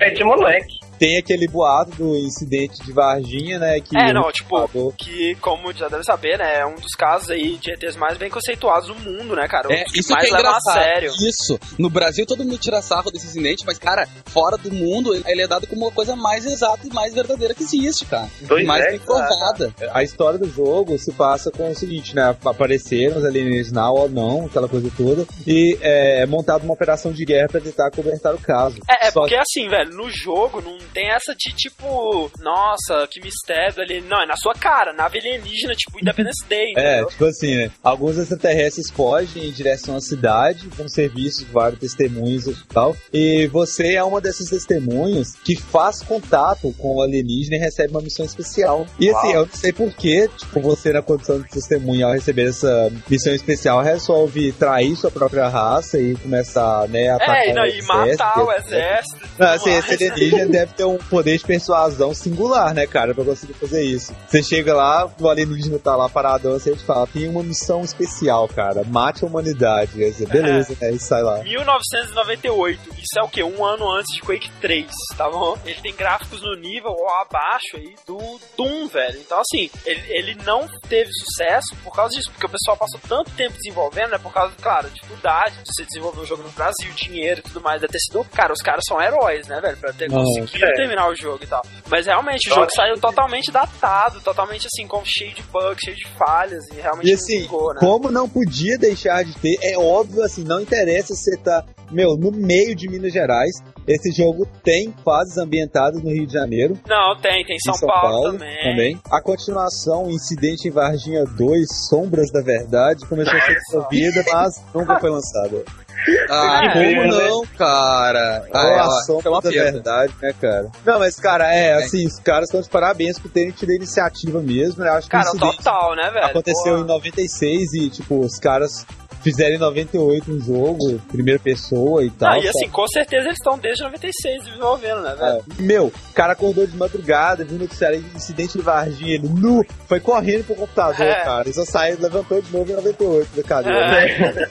É 0.00 0.10
de 0.10 0.24
moleque. 0.24 0.78
Tem 1.00 1.18
aquele 1.18 1.48
boato 1.48 1.92
do 1.96 2.14
incidente 2.16 2.84
de 2.84 2.92
Varginha, 2.92 3.58
né? 3.58 3.80
Que 3.80 3.96
É, 3.96 4.10
o 4.10 4.14
não, 4.14 4.30
tipo, 4.30 4.50
computador- 4.50 4.92
que, 4.98 5.34
como 5.36 5.72
já 5.72 5.88
deve 5.88 6.04
saber, 6.04 6.38
né, 6.38 6.58
é 6.60 6.66
um 6.66 6.74
dos 6.74 6.92
casos 6.94 7.30
aí 7.30 7.56
de 7.56 7.72
ETs 7.72 7.96
mais 7.96 8.18
bem 8.18 8.28
conceituados 8.30 8.88
do 8.88 8.94
mundo, 8.96 9.34
né, 9.34 9.48
cara? 9.48 9.68
Um 9.68 9.72
É, 9.72 9.82
dos 9.84 9.92
que 9.92 10.00
isso 10.00 10.12
mais 10.12 10.28
que 10.28 10.34
é 10.34 10.36
levam 10.36 10.52
a 10.52 10.58
engraçado. 10.58 10.84
sério. 10.84 11.10
Isso. 11.26 11.58
No 11.78 11.88
Brasil 11.88 12.26
todo 12.26 12.44
mundo 12.44 12.58
tira 12.58 12.82
sarro 12.82 13.10
desse 13.10 13.26
incidente, 13.26 13.64
mas, 13.66 13.78
cara, 13.78 14.06
fora 14.26 14.56
do 14.58 14.70
mundo, 14.70 15.14
ele- 15.26 15.40
é 15.40 15.48
dado 15.48 15.66
como 15.66 15.86
uma 15.86 15.90
coisa 15.90 16.14
mais 16.14 16.44
exata 16.44 16.86
e 16.86 16.92
mais 16.92 17.14
verdadeira 17.14 17.54
que 17.54 17.62
existe, 17.62 18.04
cara. 18.04 18.28
Dois 18.42 18.66
mais 18.66 18.84
é, 18.84 18.90
bem 18.90 18.98
provada. 19.00 19.74
A 19.94 20.02
história 20.02 20.38
do 20.38 20.48
jogo 20.50 20.98
se 20.98 21.12
passa 21.12 21.50
com 21.50 21.70
o 21.70 21.74
seguinte, 21.74 22.14
né? 22.14 22.36
Apareceram 22.44 23.16
os 23.16 23.24
alienígenas 23.24 23.72
na 23.72 23.90
ou 23.90 24.06
não, 24.06 24.44
aquela 24.44 24.68
coisa 24.68 24.90
toda, 24.94 25.24
e 25.46 25.78
é, 25.80 26.20
é 26.22 26.26
montada 26.26 26.62
uma 26.62 26.74
operação 26.74 27.10
de 27.10 27.24
guerra 27.24 27.48
pra 27.48 27.60
tentar 27.60 27.90
cobertar 27.90 28.34
o 28.34 28.38
caso. 28.38 28.76
É, 28.86 29.06
é 29.06 29.10
Só 29.10 29.20
porque 29.22 29.34
assim, 29.36 29.66
velho, 29.66 29.96
no 29.96 30.10
jogo 30.10 30.60
não 30.60 30.76
tem 30.92 31.10
essa 31.10 31.34
de 31.34 31.52
tipo, 31.54 32.30
nossa, 32.40 33.06
que 33.10 33.20
mistério 33.20 33.82
ali. 33.82 34.00
Não, 34.00 34.22
é 34.22 34.26
na 34.26 34.36
sua 34.36 34.54
cara, 34.54 34.92
nave 34.92 35.18
alienígena, 35.18 35.74
tipo 35.74 35.98
Independence 36.00 36.44
Day, 36.48 36.72
É, 36.76 36.92
entendeu? 37.00 37.06
tipo 37.08 37.24
assim, 37.24 37.56
né? 37.56 37.70
Alguns 37.82 38.18
extraterrestres 38.18 38.90
fogem 38.90 39.46
em 39.46 39.52
direção 39.52 39.96
à 39.96 40.00
cidade, 40.00 40.68
com 40.76 40.88
serviços 40.88 41.44
vários 41.44 41.80
testemunhos 41.80 42.46
e 42.46 42.66
tal. 42.72 42.96
E 43.12 43.46
você 43.48 43.94
é 43.94 44.04
uma 44.04 44.20
dessas 44.20 44.48
testemunhas 44.48 45.34
que 45.44 45.56
faz 45.56 46.02
contato 46.02 46.74
com 46.78 46.96
o 46.96 47.02
alienígena 47.02 47.56
e 47.56 47.60
recebe 47.60 47.92
uma 47.92 48.00
missão 48.02 48.24
especial. 48.24 48.86
E 48.98 49.08
assim, 49.10 49.32
eu 49.32 49.46
não 49.46 49.52
sei 49.54 49.72
porquê, 49.72 50.28
tipo, 50.36 50.60
você 50.60 50.92
na 50.92 51.02
condição 51.02 51.40
de 51.40 51.48
testemunha, 51.48 52.06
ao 52.06 52.12
receber 52.12 52.48
essa 52.48 52.90
missão 53.08 53.32
especial, 53.34 53.82
resolve 53.82 54.52
trair 54.52 54.96
sua 54.96 55.10
própria 55.10 55.48
raça 55.48 55.98
e 55.98 56.16
começar, 56.16 56.88
né, 56.88 57.08
a 57.10 57.16
atacar 57.16 57.36
É, 57.44 57.52
não, 57.52 57.62
o 57.62 57.66
e 57.66 57.82
matar 57.82 58.44
o 58.44 58.50
etc. 58.52 58.66
exército. 58.66 59.20
Não, 59.20 59.28
tudo 59.36 59.46
assim, 59.48 59.70
esse 59.70 59.94
alienígena 59.94 60.46
deve 60.46 60.72
ter 60.80 60.84
um 60.84 60.96
poder 60.96 61.36
de 61.36 61.44
persuasão 61.44 62.14
singular, 62.14 62.72
né, 62.72 62.86
cara, 62.86 63.14
pra 63.14 63.24
conseguir 63.24 63.52
fazer 63.54 63.82
isso. 63.82 64.14
Você 64.26 64.42
chega 64.42 64.74
lá, 64.74 65.10
o 65.20 65.28
alienígena 65.28 65.78
tá 65.78 65.94
lá 65.94 66.08
paradão, 66.08 66.52
você 66.52 66.74
te 66.74 66.84
fala, 66.84 67.06
tem 67.06 67.28
uma 67.28 67.42
missão 67.42 67.82
especial, 67.82 68.48
cara, 68.48 68.82
mate 68.84 69.24
a 69.24 69.26
humanidade. 69.26 69.92
Você, 69.92 70.24
beleza, 70.26 70.76
né, 70.80 70.92
e 70.92 70.98
sai 70.98 71.22
lá. 71.22 71.42
1998, 71.42 72.80
isso 72.94 73.18
é 73.18 73.22
o 73.22 73.28
que? 73.28 73.42
Um 73.42 73.64
ano 73.64 73.90
antes 73.90 74.14
de 74.14 74.22
Quake 74.22 74.50
3, 74.60 74.86
tá 75.16 75.28
bom? 75.28 75.58
Ele 75.66 75.80
tem 75.82 75.94
gráficos 75.94 76.40
no 76.42 76.54
nível 76.56 76.90
ou 76.90 77.08
abaixo 77.20 77.76
aí 77.76 77.94
do 78.06 78.18
Doom, 78.56 78.88
velho. 78.88 79.20
Então, 79.20 79.38
assim, 79.40 79.70
ele, 79.84 80.02
ele 80.08 80.34
não 80.46 80.66
teve 80.88 81.10
sucesso 81.12 81.76
por 81.84 81.94
causa 81.94 82.14
disso, 82.16 82.30
porque 82.30 82.46
o 82.46 82.50
pessoal 82.50 82.76
passou 82.76 83.00
tanto 83.06 83.30
tempo 83.32 83.54
desenvolvendo, 83.56 84.12
né? 84.12 84.18
Por 84.18 84.32
causa, 84.32 84.54
claro, 84.62 84.88
da 84.88 84.94
dificuldade 84.94 85.56
de 85.56 85.64
você 85.66 85.84
desenvolver 85.84 86.20
um 86.20 86.26
jogo 86.26 86.42
no 86.42 86.50
Brasil, 86.50 86.90
dinheiro 86.94 87.40
e 87.40 87.42
tudo 87.42 87.60
mais. 87.60 87.80
Deve 87.80 87.92
ter 87.92 87.98
sido. 87.98 88.24
Cara, 88.32 88.52
os 88.52 88.62
caras 88.62 88.82
são 88.88 89.00
heróis, 89.00 89.46
né, 89.46 89.60
velho? 89.60 89.76
Pra 89.76 89.92
ter 89.92 90.08
Não, 90.08 90.22
conseguido 90.22 90.69
é. 90.70 90.76
terminar 90.76 91.08
o 91.08 91.14
jogo 91.14 91.42
e 91.42 91.46
tal. 91.46 91.62
Mas 91.88 92.06
realmente, 92.06 92.46
o 92.46 92.50
Nossa. 92.50 92.60
jogo 92.60 92.72
saiu 92.74 93.00
totalmente 93.00 93.50
datado, 93.50 94.20
totalmente 94.20 94.66
assim, 94.66 94.86
com, 94.86 95.02
cheio 95.04 95.34
de 95.34 95.42
bugs, 95.44 95.80
cheio 95.84 95.96
de 95.96 96.06
falhas, 96.18 96.64
e 96.72 96.80
realmente 96.80 97.08
E 97.08 97.12
assim, 97.12 97.42
vingou, 97.42 97.74
né? 97.74 97.80
como 97.80 98.10
não 98.10 98.28
podia 98.28 98.78
deixar 98.78 99.24
de 99.24 99.34
ter, 99.38 99.56
é 99.62 99.78
óbvio, 99.78 100.22
assim, 100.22 100.44
não 100.44 100.60
interessa 100.60 101.14
se 101.14 101.30
você 101.30 101.36
tá, 101.38 101.64
meu, 101.90 102.16
no 102.16 102.30
meio 102.30 102.74
de 102.74 102.88
Minas 102.88 103.12
Gerais, 103.12 103.50
esse 103.86 104.12
jogo 104.12 104.46
tem 104.62 104.94
fases 105.04 105.36
ambientadas 105.36 106.02
no 106.02 106.10
Rio 106.10 106.26
de 106.26 106.32
Janeiro, 106.32 106.78
Não, 106.86 107.16
tem, 107.16 107.44
tem 107.44 107.56
em 107.56 107.58
São, 107.60 107.88
Paulo, 107.88 108.38
também. 108.38 109.00
A 109.10 109.22
continuação, 109.22 110.08
Incidente 110.10 110.68
em 110.68 110.70
Varginha 110.70 111.24
2, 111.24 111.66
Sombras 111.88 112.30
da 112.30 112.42
Verdade, 112.42 113.06
começou 113.08 113.36
a 113.36 113.40
ser 113.40 113.54
desenvolvida, 113.54 114.24
mas 114.32 114.64
nunca 114.74 115.00
foi 115.00 115.10
lançada. 115.10 115.64
Ah, 116.28 116.60
É, 116.64 116.72
como 116.72 117.06
não, 117.06 117.46
cara? 117.58 118.44
Ah, 118.52 118.84
Ah, 118.84 118.90
sombra 119.04 119.28
é 119.28 119.30
uma 119.30 119.40
verdade, 119.40 120.14
né, 120.22 120.32
cara? 120.40 120.70
Não, 120.84 120.98
mas, 120.98 121.16
cara, 121.16 121.52
é, 121.54 121.74
assim, 121.74 122.06
os 122.06 122.18
caras 122.18 122.48
estão 122.48 122.60
de 122.60 122.68
parabéns 122.68 123.18
por 123.18 123.30
terem 123.30 123.50
tido 123.50 123.70
a 123.70 123.74
iniciativa 123.74 124.40
mesmo, 124.40 124.82
né? 124.82 124.90
Acho 124.90 125.06
que 125.06 125.10
Cara, 125.12 125.30
total, 125.32 125.94
né, 125.96 126.10
velho? 126.10 126.26
aconteceu 126.26 126.72
Porra. 126.72 126.84
em 126.84 126.86
96 126.86 127.72
e, 127.74 127.90
tipo, 127.90 128.20
os 128.20 128.38
caras 128.38 128.86
fizeram 129.22 129.54
em 129.54 129.58
98 129.58 130.32
um 130.32 130.40
jogo, 130.40 130.98
primeira 131.08 131.38
pessoa 131.40 132.04
e 132.04 132.10
tal. 132.10 132.32
Ah, 132.32 132.38
e 132.38 132.42
sabe? 132.42 132.48
assim, 132.48 132.68
com 132.70 132.86
certeza 132.88 133.26
eles 133.26 133.38
estão 133.38 133.58
desde 133.58 133.82
96 133.82 134.44
desenvolvendo, 134.44 135.02
né, 135.02 135.14
velho? 135.14 135.44
É. 135.58 135.62
Meu, 135.62 135.86
o 135.86 136.12
cara 136.14 136.32
acordou 136.32 136.66
de 136.66 136.76
madrugada, 136.76 137.44
viu 137.44 137.58
noticiário 137.58 138.00
de 138.00 138.16
incidente 138.16 138.56
de 138.58 138.64
Varginha, 138.64 139.14
ele 139.14 139.28
nu, 139.28 139.64
foi 139.88 140.00
correndo 140.00 140.44
pro 140.44 140.54
computador, 140.54 141.06
É. 141.06 141.24
cara. 141.24 141.42
Ele 141.44 141.52
só 141.54 141.64
saiu, 141.64 141.98
levantou 142.00 142.40
de 142.40 142.50
novo 142.52 142.70
em 142.70 142.74
98 142.76 143.36
da 143.36 143.42
cadeira. 143.42 143.78
É, 143.78 144.50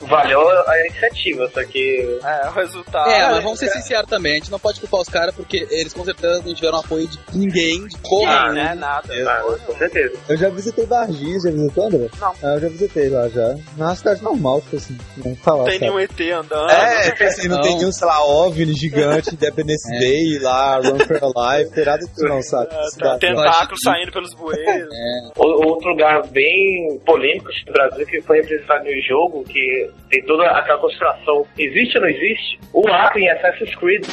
Valeu 0.06 0.40
a 0.68 0.80
iniciativa, 0.86 1.50
só 1.52 1.64
que. 1.64 2.18
é, 2.22 2.48
o 2.48 2.52
resultado. 2.52 3.10
É, 3.10 3.30
mas 3.30 3.42
vamos 3.42 3.58
ser 3.58 3.68
sinceros 3.70 4.08
também, 4.08 4.32
a 4.32 4.36
gente 4.36 4.50
não 4.50 4.58
pode 4.58 4.80
culpar 4.80 5.00
os 5.00 5.08
caras 5.08 5.34
porque 5.34 5.66
eles 5.70 5.92
com 5.92 6.04
certeza 6.04 6.42
não 6.44 6.54
tiveram 6.54 6.78
apoio 6.78 7.06
de 7.08 7.18
ninguém, 7.32 7.86
de 7.86 7.96
porra, 7.98 8.52
né? 8.52 8.74
Nada. 8.74 9.12
Ah, 9.28 9.42
com 9.66 9.76
certeza. 9.76 10.14
Eu 10.28 10.36
já 10.36 10.48
visitei 10.48 10.86
Varginha, 10.86 11.40
já 11.40 11.50
visitou, 11.50 11.86
André? 11.86 12.08
Não. 12.20 12.34
Ah, 12.42 12.54
eu 12.54 12.60
já 12.60 12.68
visitei 12.68 13.08
lá 13.08 13.23
já. 13.28 13.54
Na 13.76 13.94
cidade 13.94 14.22
normal, 14.22 14.60
tipo 14.62 14.76
assim, 14.76 14.96
não 15.16 15.34
falar. 15.36 15.58
Não 15.58 15.64
tem 15.64 15.78
sabe? 15.78 15.86
nenhum 15.86 15.98
ET 16.00 16.20
andando. 16.32 16.70
É, 16.70 17.10
tipo 17.10 17.24
assim, 17.24 17.48
não, 17.48 17.56
Não. 17.56 17.62
tem 17.62 17.76
nenhum, 17.76 17.92
sei 17.92 18.06
lá, 18.06 18.24
OVNI 18.24 18.72
gigante, 18.74 19.30
Independence 19.34 19.94
É. 19.94 19.98
Day 19.98 20.38
lá, 20.40 20.76
Run 20.76 20.98
for 20.98 21.16
Your 21.16 21.32
Life, 21.36 21.70
tem 21.74 21.84
nada 21.84 21.98
disso 21.98 22.24
não, 22.24 22.42
sabe? 22.42 22.68
É, 22.74 22.82
Cidade, 22.90 23.20
tentáculos 23.20 23.80
saindo 23.84 24.12
pelos 24.12 24.34
bueiros. 24.34 24.88
O- 25.36 25.64
Outro 25.66 25.90
lugar 25.90 26.26
bem 26.28 26.98
polêmico 27.04 27.48
do 27.66 27.72
Brasil 27.72 28.06
que 28.06 28.20
foi 28.22 28.40
representado 28.40 28.84
no 28.84 29.02
jogo, 29.02 29.44
que 29.44 29.90
tem 30.10 30.22
toda 30.24 30.44
aquela 30.46 30.78
conspiração, 30.78 31.46
existe 31.58 31.96
ou 31.98 32.02
não 32.02 32.08
existe? 32.10 32.58
O 32.72 32.88
Acre 32.88 33.22
em 33.22 33.30
Assassin's 33.30 33.74
Creed. 33.76 34.04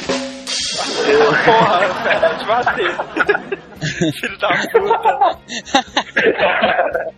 Porra, 1.44 1.78
velho, 2.02 2.38
te 2.38 2.44
bater. 2.46 3.62
Filho 4.20 4.38
da 4.38 4.48
puta. 4.72 5.38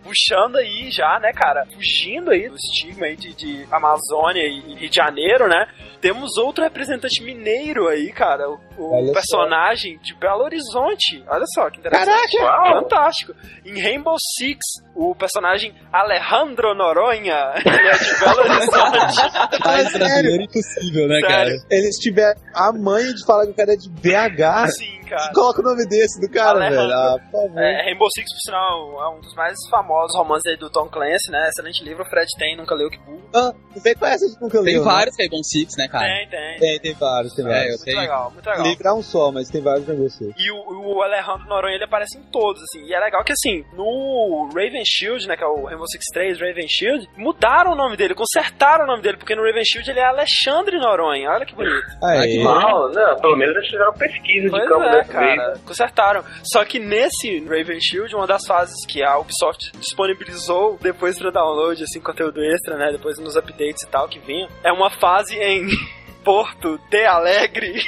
Puxando 0.03 0.57
aí 0.57 0.89
já, 0.91 1.19
né, 1.19 1.31
cara? 1.33 1.65
Fugindo 1.85 2.31
aí 2.31 2.49
do 2.49 2.55
estigma 2.55 3.05
aí 3.05 3.15
de, 3.15 3.33
de 3.33 3.67
Amazônia 3.71 4.41
e 4.41 4.73
Rio 4.73 4.89
de 4.89 4.95
Janeiro, 4.95 5.47
né? 5.47 5.67
Temos 6.01 6.35
outro 6.37 6.63
representante 6.63 7.23
mineiro 7.23 7.87
aí, 7.87 8.11
cara. 8.11 8.43
O 8.77 8.93
Olha 8.93 9.07
só. 9.07 9.13
personagem 9.13 9.97
de 9.99 10.13
Belo 10.15 10.43
Horizonte. 10.43 11.23
Olha 11.27 11.45
só 11.53 11.69
que 11.69 11.79
interessante. 11.79 12.37
Uau! 12.39 12.81
Fantástico. 12.83 13.33
Em 13.65 13.81
Rainbow 13.81 14.15
Six, 14.37 14.59
o 14.95 15.15
personagem 15.15 15.73
Alejandro 15.91 16.73
Noronha, 16.75 17.53
ele 17.65 17.87
é 17.89 17.97
de 17.97 18.19
Belo 18.19 18.39
Horizonte. 18.41 19.59
Mais 19.65 19.91
brasileiro 19.93 20.43
impossível, 20.43 21.07
né, 21.07 21.21
cara? 21.21 21.45
Sério. 21.49 21.61
Eles 21.69 21.95
tiveram 21.97 22.39
a 22.53 22.71
mãe 22.73 23.03
de 23.13 23.25
falar 23.25 23.45
que 23.45 23.51
o 23.51 23.55
cara 23.55 23.73
é 23.73 23.75
de 23.75 23.89
BH. 23.89 24.67
Sim, 24.71 25.01
cara. 25.09 25.31
Coloca 25.33 25.61
o 25.61 25.63
nome 25.63 25.85
desse 25.87 26.19
do 26.21 26.29
cara, 26.31 26.51
Alejandro. 26.57 26.87
velho. 26.87 26.93
Ah, 26.93 27.19
por 27.19 27.31
favor. 27.41 27.61
É, 27.61 27.83
Rainbow 27.85 28.07
Six, 28.13 28.31
por 28.33 28.39
sinal, 28.45 29.01
é 29.03 29.15
um 29.17 29.19
dos 29.21 29.33
mais 29.35 29.55
famosos 29.69 30.15
romances 30.17 30.45
aí 30.51 30.57
do 30.57 30.69
Tom 30.69 30.87
Clancy, 30.87 31.31
né? 31.31 31.49
Excelente 31.49 31.83
livro, 31.83 32.03
o 32.03 32.09
Fred 32.09 32.27
tem, 32.37 32.55
nunca 32.57 32.75
leu 32.75 32.89
que 32.89 32.97
burro. 32.99 33.21
Ah, 33.33 33.51
você 33.73 33.95
conhece, 33.95 34.27
gente 34.27 34.41
nunca 34.41 34.63
Tem 34.63 34.73
leu, 34.75 34.85
né? 34.85 34.91
vários 34.91 35.15
Rainbow 35.17 35.43
Six, 35.43 35.75
né, 35.77 35.87
cara? 35.87 36.05
Tem, 36.05 36.29
tem. 36.29 36.59
Tem, 36.59 36.79
tem 36.79 36.93
vários, 36.93 37.33
tem 37.33 37.45
É, 37.45 37.49
vários. 37.49 37.65
eu 37.65 37.71
Muito 37.77 37.85
tenho. 37.85 37.99
legal, 37.99 38.31
muito 38.31 38.45
legal. 38.49 38.63
Livro 38.69 38.87
é 38.87 38.93
um 38.93 39.01
só, 39.01 39.31
mas 39.31 39.49
tem 39.49 39.61
vários 39.61 39.85
pra 39.85 39.95
você. 39.95 40.31
E 40.37 40.51
o, 40.51 40.95
o 40.95 41.01
Alejandro 41.01 41.47
Noronha, 41.47 41.75
ele 41.75 41.83
aparece 41.83 42.17
em 42.17 42.23
todos, 42.31 42.61
assim. 42.63 42.83
E 42.85 42.93
é 42.93 42.99
legal 42.99 43.23
que, 43.23 43.31
assim, 43.33 43.63
no 43.73 44.49
Raven 44.53 44.83
Shield, 44.85 45.27
né, 45.27 45.35
que 45.35 45.43
é 45.43 45.47
o 45.47 45.65
Rainbow 45.65 45.87
Six 45.87 46.03
3, 46.13 46.39
Raven 46.39 46.67
Shield, 46.67 47.07
mudaram 47.17 47.71
o 47.73 47.75
nome 47.75 47.97
dele, 47.97 48.13
consertaram 48.15 48.83
o 48.85 48.87
nome 48.87 49.01
dele, 49.01 49.17
porque 49.17 49.35
no 49.35 49.43
Raven 49.43 49.63
Shield 49.65 49.89
ele 49.89 49.99
é 49.99 50.05
Alexandre 50.05 50.77
Noronha. 50.79 51.29
Olha 51.29 51.45
que 51.45 51.55
bonito. 51.55 51.75
Ah, 52.03 52.19
Ah, 52.19 52.21
que 52.23 52.39
é. 52.39 52.43
Mal, 52.43 52.89
não, 52.91 53.15
pelo 53.19 53.35
menos 53.35 53.55
eles 53.55 53.69
fizeram 53.69 53.93
pesquisa 53.93 54.45
de 54.45 54.49
Pois 54.51 54.67
campo 54.69 54.83
é, 54.83 54.91
dessa 54.91 55.19
vez. 55.19 55.35
cara. 55.35 55.53
Consertaram. 55.65 56.23
Só 56.43 56.63
que 56.65 56.79
nesse 56.79 57.39
Raven 57.47 57.79
Shield, 57.81 58.15
uma 58.15 58.27
das 58.27 58.45
fases 58.47 58.85
que 58.87 59.03
a 59.03 59.17
Ubisoft 59.17 59.71
disponibilizou 59.79 60.77
depois 60.81 61.17
pra 61.17 61.29
download, 61.31 61.83
assim, 61.83 61.99
conteúdo 61.99 62.41
extra, 62.43 62.77
né? 62.77 62.91
Depois 62.91 63.17
nos 63.19 63.35
updates 63.35 63.83
e 63.83 63.87
tal 63.87 64.07
que 64.07 64.19
vinha, 64.19 64.47
é 64.63 64.71
uma 64.71 64.89
fase 64.89 65.35
em 65.37 65.67
Porto 66.25 66.79
de 66.89 67.05
Alegre. 67.05 67.83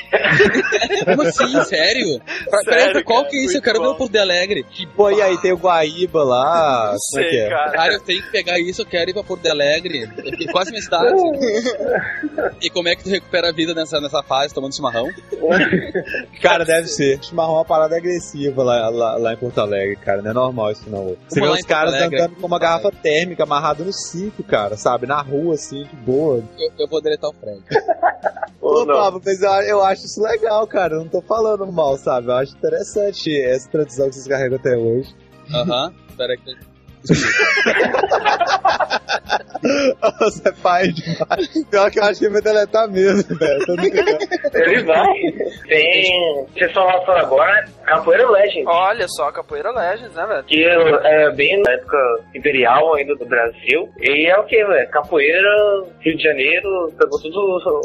Como 1.03 1.23
assim? 1.23 1.63
Sério? 1.65 2.21
Pra, 2.47 2.59
Sério, 2.59 2.85
peraí, 2.87 3.03
qual 3.03 3.21
cara, 3.21 3.31
que 3.31 3.37
é 3.37 3.45
isso? 3.45 3.57
Eu 3.57 3.61
quero 3.63 3.79
ver 3.79 3.87
bom. 3.87 3.93
o 3.93 3.97
Porto 3.97 4.11
de 4.11 4.19
Alegre. 4.19 4.65
Pô, 4.95 5.09
e 5.09 5.19
aí 5.19 5.37
tem 5.39 5.51
o 5.51 5.57
Guaíba 5.57 6.23
lá. 6.23 6.91
Não 6.93 6.97
como 6.99 7.23
é 7.23 7.23
que 7.23 7.29
sei, 7.31 7.39
é? 7.39 7.49
cara. 7.49 7.71
Cara, 7.71 7.93
eu 7.93 7.99
tenho 7.99 8.21
que 8.21 8.31
pegar 8.31 8.59
isso, 8.59 8.83
eu 8.83 8.85
quero 8.85 9.09
ir 9.09 9.13
pra 9.13 9.23
Porto 9.23 9.41
de 9.41 9.49
Alegre. 9.49 10.07
É 10.39 10.51
quase 10.51 10.69
minha 10.69 10.81
cidade. 10.83 11.15
E 12.61 12.69
como 12.69 12.87
é 12.87 12.95
que 12.95 13.03
tu 13.03 13.09
recupera 13.09 13.49
a 13.49 13.51
vida 13.51 13.73
nessa, 13.73 13.99
nessa 14.01 14.21
fase, 14.23 14.53
tomando 14.53 14.75
chimarrão? 14.75 15.09
Cara, 16.41 16.63
deve 16.63 16.87
ser. 16.87 17.23
Chimarrão 17.23 17.53
é 17.53 17.57
uma 17.57 17.65
parada 17.65 17.95
agressiva 17.95 18.63
lá, 18.63 18.89
lá, 18.89 19.17
lá 19.17 19.33
em 19.33 19.37
Porto 19.37 19.59
Alegre, 19.59 19.95
cara. 19.97 20.21
Não 20.21 20.31
é 20.31 20.33
normal 20.33 20.71
isso 20.71 20.89
não. 20.89 21.15
Você 21.27 21.39
vê 21.39 21.47
os 21.47 21.61
caras 21.61 21.93
Alegre. 21.93 22.21
andando 22.21 22.35
com 22.35 22.47
uma 22.47 22.59
garrafa 22.59 22.91
térmica 22.91 23.43
amarrada 23.43 23.83
no 23.83 23.93
cinto, 23.93 24.43
cara, 24.43 24.75
sabe? 24.77 25.05
Na 25.07 25.21
rua, 25.21 25.55
assim, 25.55 25.83
de 25.83 25.95
boa. 25.95 26.43
Eu, 26.57 26.71
eu 26.79 26.87
vou 26.87 27.01
deletar 27.01 27.29
o 27.29 27.33
Frank. 27.33 27.63
Ou 28.61 28.81
Ô, 28.81 28.85
não. 28.85 28.95
Pablo, 28.95 29.21
mas 29.25 29.41
eu, 29.41 29.51
eu 29.51 29.83
acho 29.83 30.05
isso 30.05 30.21
legal, 30.21 30.65
cara. 30.67 30.95
Eu 30.95 30.99
não 30.99 31.07
tô 31.07 31.21
falando 31.21 31.65
mal, 31.71 31.97
sabe? 31.97 32.27
Eu 32.27 32.33
acho 32.35 32.55
interessante 32.55 33.35
essa 33.41 33.69
tradição 33.69 34.09
que 34.09 34.15
vocês 34.15 34.27
carregam 34.27 34.57
até 34.57 34.75
hoje. 34.75 35.15
Aham. 35.53 35.93
Espera 36.09 36.33
aí 36.33 36.37
que. 36.37 36.76
Você 40.19 40.49
é 40.49 40.51
pai 40.51 40.87
demais. 40.89 41.65
Pior 41.69 41.91
que 41.91 41.99
eu 41.99 42.03
acho 42.03 42.19
que 42.19 42.25
ele 42.25 42.33
vai 42.33 42.41
deletar 42.41 42.89
mesmo, 42.89 43.35
velho. 43.37 43.65
Ele 44.53 44.83
vai. 44.83 45.13
Tem. 45.67 46.45
Vocês 46.53 46.67
estão 46.67 46.85
lançando 46.85 47.17
agora 47.17 47.65
Capoeira 47.85 48.29
Legend. 48.29 48.65
Olha 48.67 49.07
só, 49.07 49.31
Capoeira 49.31 49.71
Legends, 49.71 50.13
né, 50.13 50.25
velho? 50.25 50.43
Que 50.43 50.63
é 50.63 51.31
bem 51.31 51.61
na 51.61 51.71
época 51.71 51.97
imperial 52.35 52.95
ainda 52.95 53.15
do 53.15 53.25
Brasil. 53.25 53.89
E 53.99 54.27
é 54.27 54.37
o 54.37 54.45
que, 54.45 54.63
velho? 54.63 54.89
Capoeira, 54.89 55.49
Rio 56.01 56.17
de 56.17 56.23
Janeiro, 56.23 56.93
pegou 56.97 57.19
todos 57.21 57.35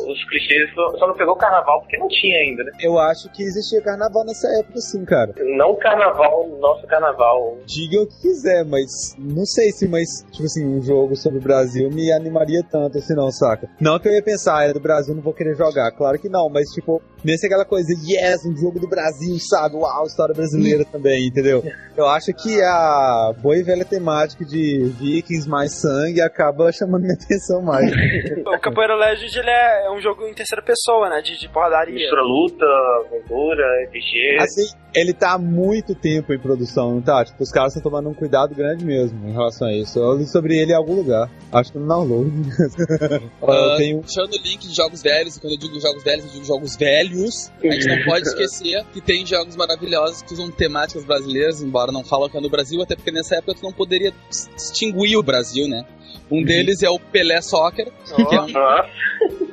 os, 0.09 0.25
clichês, 0.29 0.73
só 0.75 0.91
só 0.99 1.07
não 1.07 1.15
pegou 1.15 1.37
carnaval 1.37 1.81
porque 1.81 1.99
não 1.99 2.09
tinha 2.09 2.39
ainda, 2.39 2.65
né? 2.65 2.73
Eu 2.81 2.99
acho 2.99 3.31
que 3.33 3.43
existia 3.43 3.83
carnaval 3.83 4.25
nessa 4.25 4.49
época, 4.61 4.79
sim, 4.79 5.05
cara. 5.05 5.33
Não 5.57 5.75
carnaval, 5.77 6.49
nosso 6.61 6.87
carnaval. 6.87 7.59
Diga 7.67 8.03
o 8.03 8.07
que 8.07 8.21
quiser, 8.23 8.65
mas 8.65 8.91
não 9.19 9.45
sei 9.45 9.71
se, 9.71 9.89
mas, 9.89 10.09
tipo 10.31 10.45
assim, 10.45 10.65
um 10.65 10.83
jogo 10.83 11.17
sobre 11.17 11.39
o 11.39 11.43
Brasil 11.43 11.91
me 11.91 12.13
animaria 12.13 12.63
tanto 12.63 12.99
assim, 12.99 13.15
não, 13.15 13.31
saca? 13.31 13.69
Não 13.81 13.99
que 13.99 14.09
eu 14.09 14.13
ia 14.13 14.23
pensar, 14.23 14.59
ah, 14.59 14.65
é 14.65 14.73
do 14.73 14.81
Brasil, 14.81 15.15
não 15.15 15.23
vou 15.23 15.35
querer 15.35 15.57
jogar. 15.57 15.91
Claro 15.93 16.19
que 16.19 16.29
não, 16.29 16.49
mas, 16.49 16.69
tipo, 16.71 17.03
nesse 17.25 17.47
aquela 17.47 17.65
coisa, 17.65 17.93
yes, 17.93 18.45
um 18.47 18.57
jogo 18.57 18.79
do 18.79 18.89
Brasil, 18.89 19.37
sabe? 19.39 19.77
Uau, 19.77 20.07
história 20.07 20.35
brasileira 20.35 20.85
também, 20.91 21.27
entendeu? 21.27 21.63
Eu 21.97 22.07
acho 22.07 22.33
que 22.33 22.61
a 22.63 23.35
boa 23.41 23.57
e 23.57 23.63
velha 23.63 23.85
temática 23.85 24.45
de 24.45 24.85
Vikings 24.99 25.49
mais 25.49 25.81
sangue 25.81 26.21
acaba 26.21 26.73
chamando 26.73 27.03
minha 27.03 27.15
atenção 27.15 27.63
mais. 27.63 27.91
O 28.43 28.61
Capoeira 28.61 28.95
Legends 28.95 29.35
ele 29.35 29.51
é, 29.51 29.87
é 29.87 29.91
um 29.91 30.01
jogo 30.01 30.27
em 30.27 30.35
terceira 30.35 30.63
pessoa, 30.63 31.09
né? 31.09 31.21
De, 31.23 31.39
de 31.39 31.49
porradaria. 31.49 31.95
Mistura 31.95 32.23
luta, 32.23 32.65
aventura, 33.07 33.63
RPG. 33.87 34.39
Assim, 34.41 34.77
ele 34.95 35.13
tá 35.13 35.33
há 35.33 35.39
muito 35.39 35.95
tempo 35.95 36.33
em 36.33 36.39
produção, 36.39 36.95
não 36.95 37.03
tá? 37.03 37.25
Tipo, 37.25 37.43
os 37.43 37.51
caras 37.51 37.75
estão 37.75 37.91
tomando 37.91 38.09
um 38.09 38.15
cuidado 38.15 38.55
grande 38.55 38.85
mesmo 38.85 38.91
em 38.93 39.32
relação 39.32 39.68
a 39.68 39.72
isso. 39.74 39.99
Eu 39.99 40.16
li 40.16 40.26
sobre 40.26 40.57
ele 40.59 40.72
em 40.72 40.74
algum 40.74 40.95
lugar. 40.95 41.30
Acho 41.53 41.72
que 41.72 41.78
no 41.78 41.86
download. 41.88 42.30
Ah, 43.43 43.53
eu 43.72 43.76
tenho. 43.76 44.01
Puxando 44.01 44.32
o 44.32 44.43
link 44.43 44.66
de 44.66 44.74
jogos 44.74 45.03
velhos, 45.03 45.36
e 45.36 45.40
quando 45.40 45.53
eu 45.55 45.59
digo 45.59 45.80
jogos 45.80 46.03
velhos, 46.03 46.24
eu 46.26 46.30
digo 46.30 46.45
jogos 46.45 46.76
velhos, 46.76 47.51
a 47.62 47.70
gente 47.72 47.86
não 47.88 48.05
pode 48.05 48.26
esquecer 48.28 48.84
que 48.93 49.01
tem 49.01 49.26
jogos 49.26 49.57
maravilhosos 49.57 50.22
que 50.22 50.32
usam 50.32 50.51
temáticas 50.51 51.05
brasileiras, 51.05 51.62
embora 51.62 51.90
não 51.93 52.05
falam 52.05 52.28
que 52.28 52.36
é 52.36 52.40
no 52.40 52.49
Brasil, 52.51 52.80
até 52.82 52.95
porque 52.95 53.11
nessa 53.11 53.36
época 53.36 53.55
tu 53.55 53.62
não 53.62 53.72
poderia 53.72 54.12
dis- 54.30 54.49
distinguir 54.55 55.16
o 55.18 55.22
Brasil, 55.22 55.68
né? 55.68 55.84
Um 56.33 56.43
deles 56.43 56.83
é 56.83 56.89
o 56.89 56.99
Pelé 56.99 57.43
Soccer, 57.43 57.93
que 58.07 58.35
é 58.35 58.41
um 58.41 58.47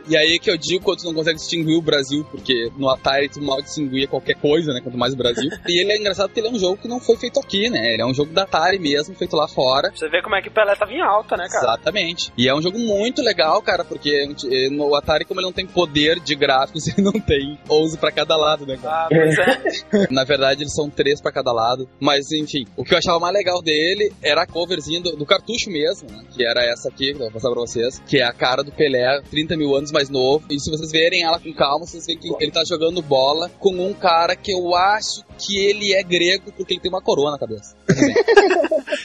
E 0.07 0.15
aí 0.15 0.39
que 0.39 0.49
eu 0.49 0.57
digo 0.57 0.83
quando 0.83 0.99
tu 0.99 1.05
não 1.05 1.13
consegue 1.13 1.37
distinguir 1.37 1.77
o 1.77 1.81
Brasil, 1.81 2.25
porque 2.31 2.71
no 2.77 2.89
Atari 2.89 3.27
tu 3.27 3.41
mal 3.41 3.61
distinguia 3.61 4.07
qualquer 4.07 4.35
coisa, 4.35 4.73
né? 4.73 4.79
Quanto 4.81 4.97
mais 4.97 5.13
o 5.13 5.17
Brasil. 5.17 5.49
E 5.67 5.81
ele 5.81 5.91
é 5.91 5.97
engraçado 5.97 6.29
porque 6.29 6.39
ele 6.39 6.47
é 6.47 6.51
um 6.51 6.57
jogo 6.57 6.77
que 6.77 6.87
não 6.87 7.01
foi 7.01 7.17
feito 7.17 7.37
aqui, 7.37 7.69
né? 7.69 7.93
Ele 7.93 8.01
é 8.01 8.05
um 8.05 8.13
jogo 8.13 8.31
da 8.31 8.43
Atari 8.43 8.79
mesmo, 8.79 9.13
feito 9.13 9.35
lá 9.35 9.47
fora. 9.47 9.91
Você 9.93 10.07
vê 10.07 10.21
como 10.21 10.35
é 10.35 10.41
que 10.41 10.47
o 10.47 10.51
Pelé 10.51 10.73
tava 10.75 10.93
em 10.93 11.01
alta, 11.01 11.35
né, 11.35 11.47
cara? 11.49 11.65
Exatamente. 11.65 12.31
E 12.37 12.47
é 12.47 12.55
um 12.55 12.61
jogo 12.61 12.79
muito 12.79 13.21
legal, 13.21 13.61
cara, 13.61 13.83
porque 13.83 14.29
eh, 14.49 14.69
no 14.69 14.95
Atari, 14.95 15.25
como 15.25 15.41
ele 15.41 15.47
não 15.47 15.53
tem 15.53 15.67
poder 15.67 16.19
de 16.21 16.33
gráficos, 16.33 16.87
ele 16.89 17.01
não 17.01 17.19
tem 17.19 17.59
11 17.69 17.97
pra 17.97 18.11
cada 18.11 18.37
lado, 18.37 18.65
né, 18.65 18.79
cara? 18.81 19.03
Ah, 19.03 19.07
pois 19.09 19.37
é. 19.37 20.07
Na 20.09 20.23
verdade, 20.23 20.63
eles 20.63 20.73
são 20.73 20.89
três 20.89 21.21
pra 21.21 21.31
cada 21.31 21.51
lado. 21.51 21.89
Mas, 21.99 22.31
enfim, 22.31 22.65
o 22.77 22.85
que 22.85 22.93
eu 22.93 22.97
achava 22.97 23.19
mais 23.19 23.33
legal 23.33 23.61
dele 23.61 24.11
era 24.23 24.43
a 24.43 24.47
coverzinha 24.47 25.01
do, 25.01 25.15
do 25.15 25.25
cartucho 25.25 25.69
mesmo, 25.69 26.09
né? 26.09 26.23
Que 26.31 26.45
era 26.45 26.68
essa 26.69 26.89
aqui, 26.89 27.13
que 27.13 27.19
eu 27.19 27.25
vou 27.25 27.31
passar 27.31 27.49
pra 27.49 27.61
vocês. 27.61 28.01
Que 28.07 28.19
é 28.19 28.23
a 28.23 28.33
cara 28.33 28.63
do 28.63 28.71
Pelé, 28.71 29.21
30 29.29 29.57
mil 29.57 29.75
anos 29.75 29.91
mais 29.91 30.09
novo. 30.09 30.45
E 30.49 30.59
se 30.59 30.69
vocês 30.69 30.91
verem 30.91 31.23
ela 31.23 31.39
com 31.39 31.53
calma, 31.53 31.85
vocês 31.85 32.05
veem 32.05 32.17
que 32.17 32.29
ele 32.39 32.51
tá 32.51 32.63
jogando 32.63 33.01
bola 33.01 33.49
com 33.59 33.73
um 33.73 33.93
cara 33.93 34.35
que 34.35 34.51
eu 34.51 34.75
acho 34.75 35.23
que 35.37 35.57
ele 35.57 35.93
é 35.93 36.03
grego 36.03 36.51
porque 36.55 36.73
ele 36.73 36.81
tem 36.81 36.91
uma 36.91 37.01
coroa 37.01 37.31
na 37.31 37.37
cabeça. 37.37 37.75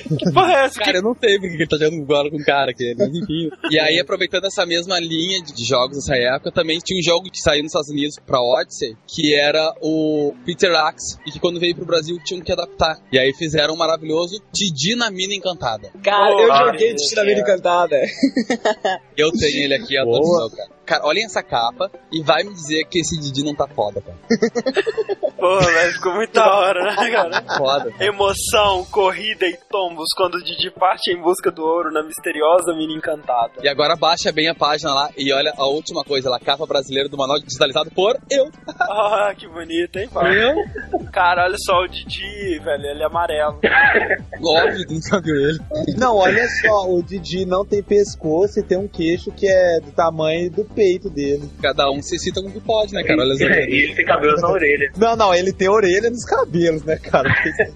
Que 0.08 0.32
porra 0.32 0.52
é 0.52 0.64
essa? 0.66 0.78
Cara, 0.80 0.98
eu 0.98 1.02
não 1.02 1.14
sei 1.18 1.38
porque 1.38 1.54
ele 1.54 1.66
tá 1.66 1.76
jogando 1.76 2.04
bola 2.04 2.30
com 2.30 2.36
um 2.36 2.44
cara 2.44 2.70
aqui, 2.70 2.94
mas 2.98 3.08
enfim. 3.08 3.50
E 3.70 3.78
aí, 3.78 3.98
aproveitando 3.98 4.44
essa 4.46 4.64
mesma 4.66 4.98
linha 5.00 5.42
de 5.42 5.64
jogos 5.64 5.96
dessa 5.96 6.16
época, 6.16 6.52
também 6.52 6.78
tinha 6.78 6.98
um 6.98 7.02
jogo 7.02 7.30
que 7.30 7.40
saiu 7.40 7.62
nos 7.62 7.70
Estados 7.72 7.90
Unidos 7.90 8.16
pra 8.26 8.40
Odyssey, 8.40 8.96
que 9.06 9.34
era 9.34 9.72
o 9.82 10.34
Peter 10.44 10.72
Axe, 10.74 11.18
e 11.26 11.30
que 11.30 11.38
quando 11.40 11.58
veio 11.60 11.74
pro 11.74 11.86
Brasil 11.86 12.16
tinham 12.24 12.42
que 12.42 12.52
adaptar. 12.52 12.98
E 13.12 13.18
aí 13.18 13.32
fizeram 13.34 13.74
um 13.74 13.76
maravilhoso 13.76 14.40
Didi 14.52 14.94
na 14.96 15.10
Mina 15.10 15.34
Encantada. 15.34 15.90
Cara, 16.02 16.30
eu 16.42 16.52
Ah, 16.52 16.66
joguei 16.72 16.94
da 16.94 17.22
Vida 17.22 17.24
Deus. 17.24 17.38
Encantada. 17.40 17.96
Eu 19.16 19.30
tenho 19.32 19.64
ele 19.64 19.74
aqui, 19.74 19.96
a 19.96 20.02
tradução, 20.04 20.50
cara. 20.50 20.70
Cara, 20.84 21.06
olhem 21.06 21.24
essa 21.24 21.42
capa 21.42 21.90
e 22.12 22.22
vai 22.22 22.42
me 22.42 22.52
dizer 22.52 22.84
que 22.84 23.00
esse 23.00 23.18
Didi 23.18 23.42
não 23.42 23.54
tá 23.54 23.66
foda, 23.66 24.00
cara. 24.00 24.18
Porra, 25.44 25.66
velho, 25.66 25.92
ficou 25.92 26.14
muito 26.14 26.32
da 26.32 26.54
hora, 26.54 26.82
né, 26.82 27.10
cara? 27.10 27.44
Foda. 27.58 27.92
Emoção, 28.00 28.84
corrida 28.90 29.46
e 29.46 29.58
tombos 29.70 30.06
quando 30.16 30.36
o 30.36 30.42
Didi 30.42 30.70
parte 30.70 31.10
em 31.12 31.20
busca 31.20 31.50
do 31.50 31.62
ouro 31.62 31.92
na 31.92 32.02
misteriosa 32.02 32.74
mina 32.74 32.94
encantada. 32.94 33.52
E 33.62 33.68
agora 33.68 33.94
baixa 33.94 34.32
bem 34.32 34.48
a 34.48 34.54
página 34.54 34.94
lá 34.94 35.10
e 35.16 35.32
olha 35.32 35.52
a 35.56 35.66
última 35.66 36.02
coisa 36.02 36.30
lá, 36.30 36.38
capa 36.40 36.64
brasileira 36.66 37.08
do 37.08 37.18
manual 37.18 37.38
digitalizado 37.40 37.90
por 37.90 38.16
eu. 38.30 38.50
Ah, 38.94 39.34
que 39.36 39.46
bonito, 39.48 39.98
hein, 39.98 40.08
pai? 40.12 40.34
Cara, 41.12 41.44
olha 41.44 41.56
só 41.58 41.80
o 41.80 41.88
Didi, 41.88 42.58
velho, 42.58 42.86
ele 42.86 43.02
é 43.02 43.06
amarelo. 43.06 43.58
Óbvio, 44.42 44.86
não 44.90 45.02
sabe 45.02 45.30
ele. 45.30 45.58
Não, 45.96 46.16
olha 46.16 46.46
só, 46.48 46.88
o 46.88 47.02
Didi 47.02 47.44
não 47.44 47.64
tem 47.64 47.82
pescoço 47.82 48.60
e 48.60 48.62
tem 48.62 48.78
um 48.78 48.88
queixo 48.88 49.30
que 49.32 49.46
é 49.46 49.80
do 49.80 49.92
tamanho 49.92 50.50
do 50.50 50.64
peito 50.74 51.08
dele. 51.10 51.48
Cada 51.62 51.90
um 51.90 52.02
se 52.02 52.18
cita 52.18 52.40
como 52.42 52.52
que 52.52 52.60
pode, 52.60 52.92
né, 52.92 53.02
cara? 53.04 53.22
Olha 53.22 53.32
as 53.34 53.40
e 53.40 53.44
orelhas. 53.44 53.68
ele 53.68 53.94
tem 53.94 54.04
cabelos 54.04 54.40
na 54.42 54.50
orelha. 54.50 54.92
Não, 54.96 55.16
não, 55.16 55.34
ele 55.34 55.52
tem 55.52 55.68
orelha 55.68 56.10
nos 56.10 56.24
cabelos, 56.24 56.82
né, 56.84 56.96
cara? 56.96 57.28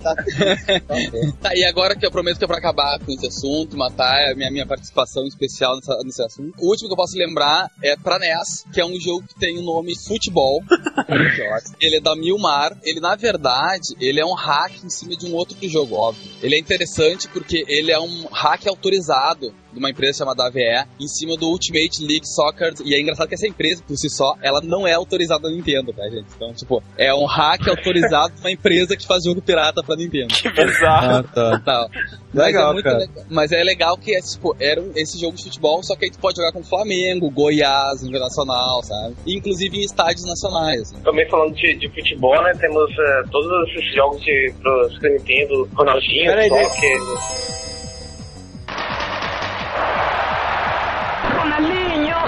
Tá- 0.02 0.14
Tá, 1.40 1.50
e 1.54 1.64
agora 1.64 1.96
que 1.96 2.04
eu 2.06 2.10
prometo 2.10 2.38
que 2.38 2.44
é 2.44 2.46
pra 2.46 2.58
acabar 2.58 2.98
com 2.98 3.12
esse 3.12 3.26
assunto, 3.26 3.76
matar 3.76 4.30
a 4.32 4.34
minha, 4.34 4.50
minha 4.50 4.66
participação 4.66 5.24
especial 5.26 5.76
nessa- 5.76 5.98
nesse 6.04 6.22
assunto. 6.22 6.52
O 6.58 6.70
último 6.70 6.88
que 6.88 6.92
eu 6.92 6.96
posso 6.96 7.16
lembrar 7.16 7.70
é 7.82 7.96
pra 7.96 8.18
NES, 8.18 8.64
que 8.72 8.80
é 8.80 8.84
um 8.84 8.98
jogo 9.00 9.26
que 9.26 9.38
tem 9.38 9.58
o 9.58 9.62
nome 9.62 9.92
Futebol. 10.06 10.62
ele 11.80 11.96
é 11.96 12.00
da 12.00 12.14
Milmar. 12.16 12.76
Ele, 12.82 13.00
na 13.00 13.14
verdade, 13.16 13.94
ele 14.00 14.20
é 14.20 14.24
um 14.24 14.34
hack 14.34 14.72
em 14.84 14.90
cima 14.90 15.16
de 15.16 15.26
um 15.26 15.34
outro 15.34 15.56
jogo, 15.68 15.94
óbvio. 15.94 16.30
Ele 16.42 16.56
é 16.56 16.58
interessante 16.58 17.28
porque 17.28 17.64
ele 17.68 17.92
é 17.92 17.98
um 18.00 18.26
hack 18.30 18.66
autorizado 18.66 19.52
de 19.72 19.78
uma 19.78 19.90
empresa 19.90 20.18
chamada 20.18 20.46
AVE 20.46 20.86
em 21.00 21.08
cima 21.08 21.36
do 21.36 21.48
Ultimate 21.48 22.00
League 22.02 22.26
Soccer. 22.26 22.74
E 22.84 22.94
é 22.94 23.00
engraçado 23.00 23.28
que 23.28 23.34
essa 23.34 23.46
empresa, 23.46 23.82
por 23.86 23.96
si 23.96 24.08
só, 24.10 24.34
ela 24.42 24.60
não 24.62 24.86
é 24.86 24.94
autorizada 24.94 25.42
da 25.42 25.50
Nintendo, 25.50 25.92
tá, 25.92 26.02
gente? 26.08 26.26
Então, 26.34 26.52
tipo, 26.52 26.82
é 26.96 27.14
um 27.14 27.24
hack 27.26 27.68
autorizado 27.68 28.34
de 28.34 28.40
uma 28.40 28.50
empresa 28.50 28.96
que 28.96 29.06
faz 29.06 29.24
jogo 29.24 29.42
pirata 29.42 29.82
pra 29.82 29.96
Nintendo. 29.96 30.34
Que 30.34 30.48
bizarro. 30.50 31.18
Ah, 31.18 31.22
tá. 31.22 31.58
Tá. 31.60 31.88
Mas 32.32 32.46
Legal, 32.46 32.70
é 32.70 32.72
muito 32.74 32.84
cara. 32.84 32.98
legal. 32.98 33.24
Mas 33.30 33.52
é 33.52 33.64
legal 33.64 33.96
que 33.96 34.14
é, 34.14 34.20
tipo, 34.20 34.54
era 34.60 34.82
esse 34.96 35.18
jogo 35.18 35.36
de 35.36 35.44
futebol, 35.44 35.82
só 35.82 35.96
que 35.96 36.04
aí 36.04 36.10
tu 36.10 36.18
pode 36.18 36.36
jogar 36.36 36.52
com 36.52 36.62
Flamengo, 36.62 37.30
Goiás, 37.30 38.02
Internacional, 38.02 38.82
sabe? 38.82 39.16
Inclusive 39.26 39.78
em 39.78 39.84
estádios 39.84 40.24
nacionais. 40.26 40.82
assim. 40.82 41.00
Também 41.02 41.28
falando 41.28 41.54
de, 41.54 41.74
de 41.76 41.88
futebol, 41.88 42.40
né? 42.42 42.52
Temos 42.60 42.90
eh, 42.90 43.22
todos 43.30 43.68
esses 43.70 43.94
jogos 43.94 44.20
de, 44.22 44.52
pro 44.60 44.90
Super 44.92 45.12
Nintendo, 45.12 45.68
Ronaldinho, 45.74 46.26
Peraí, 46.26 46.48
Soccer. 46.48 47.67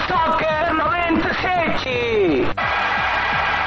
Ronaldinho 0.01 0.09
Soccer 0.09 0.73
97. 0.73 2.55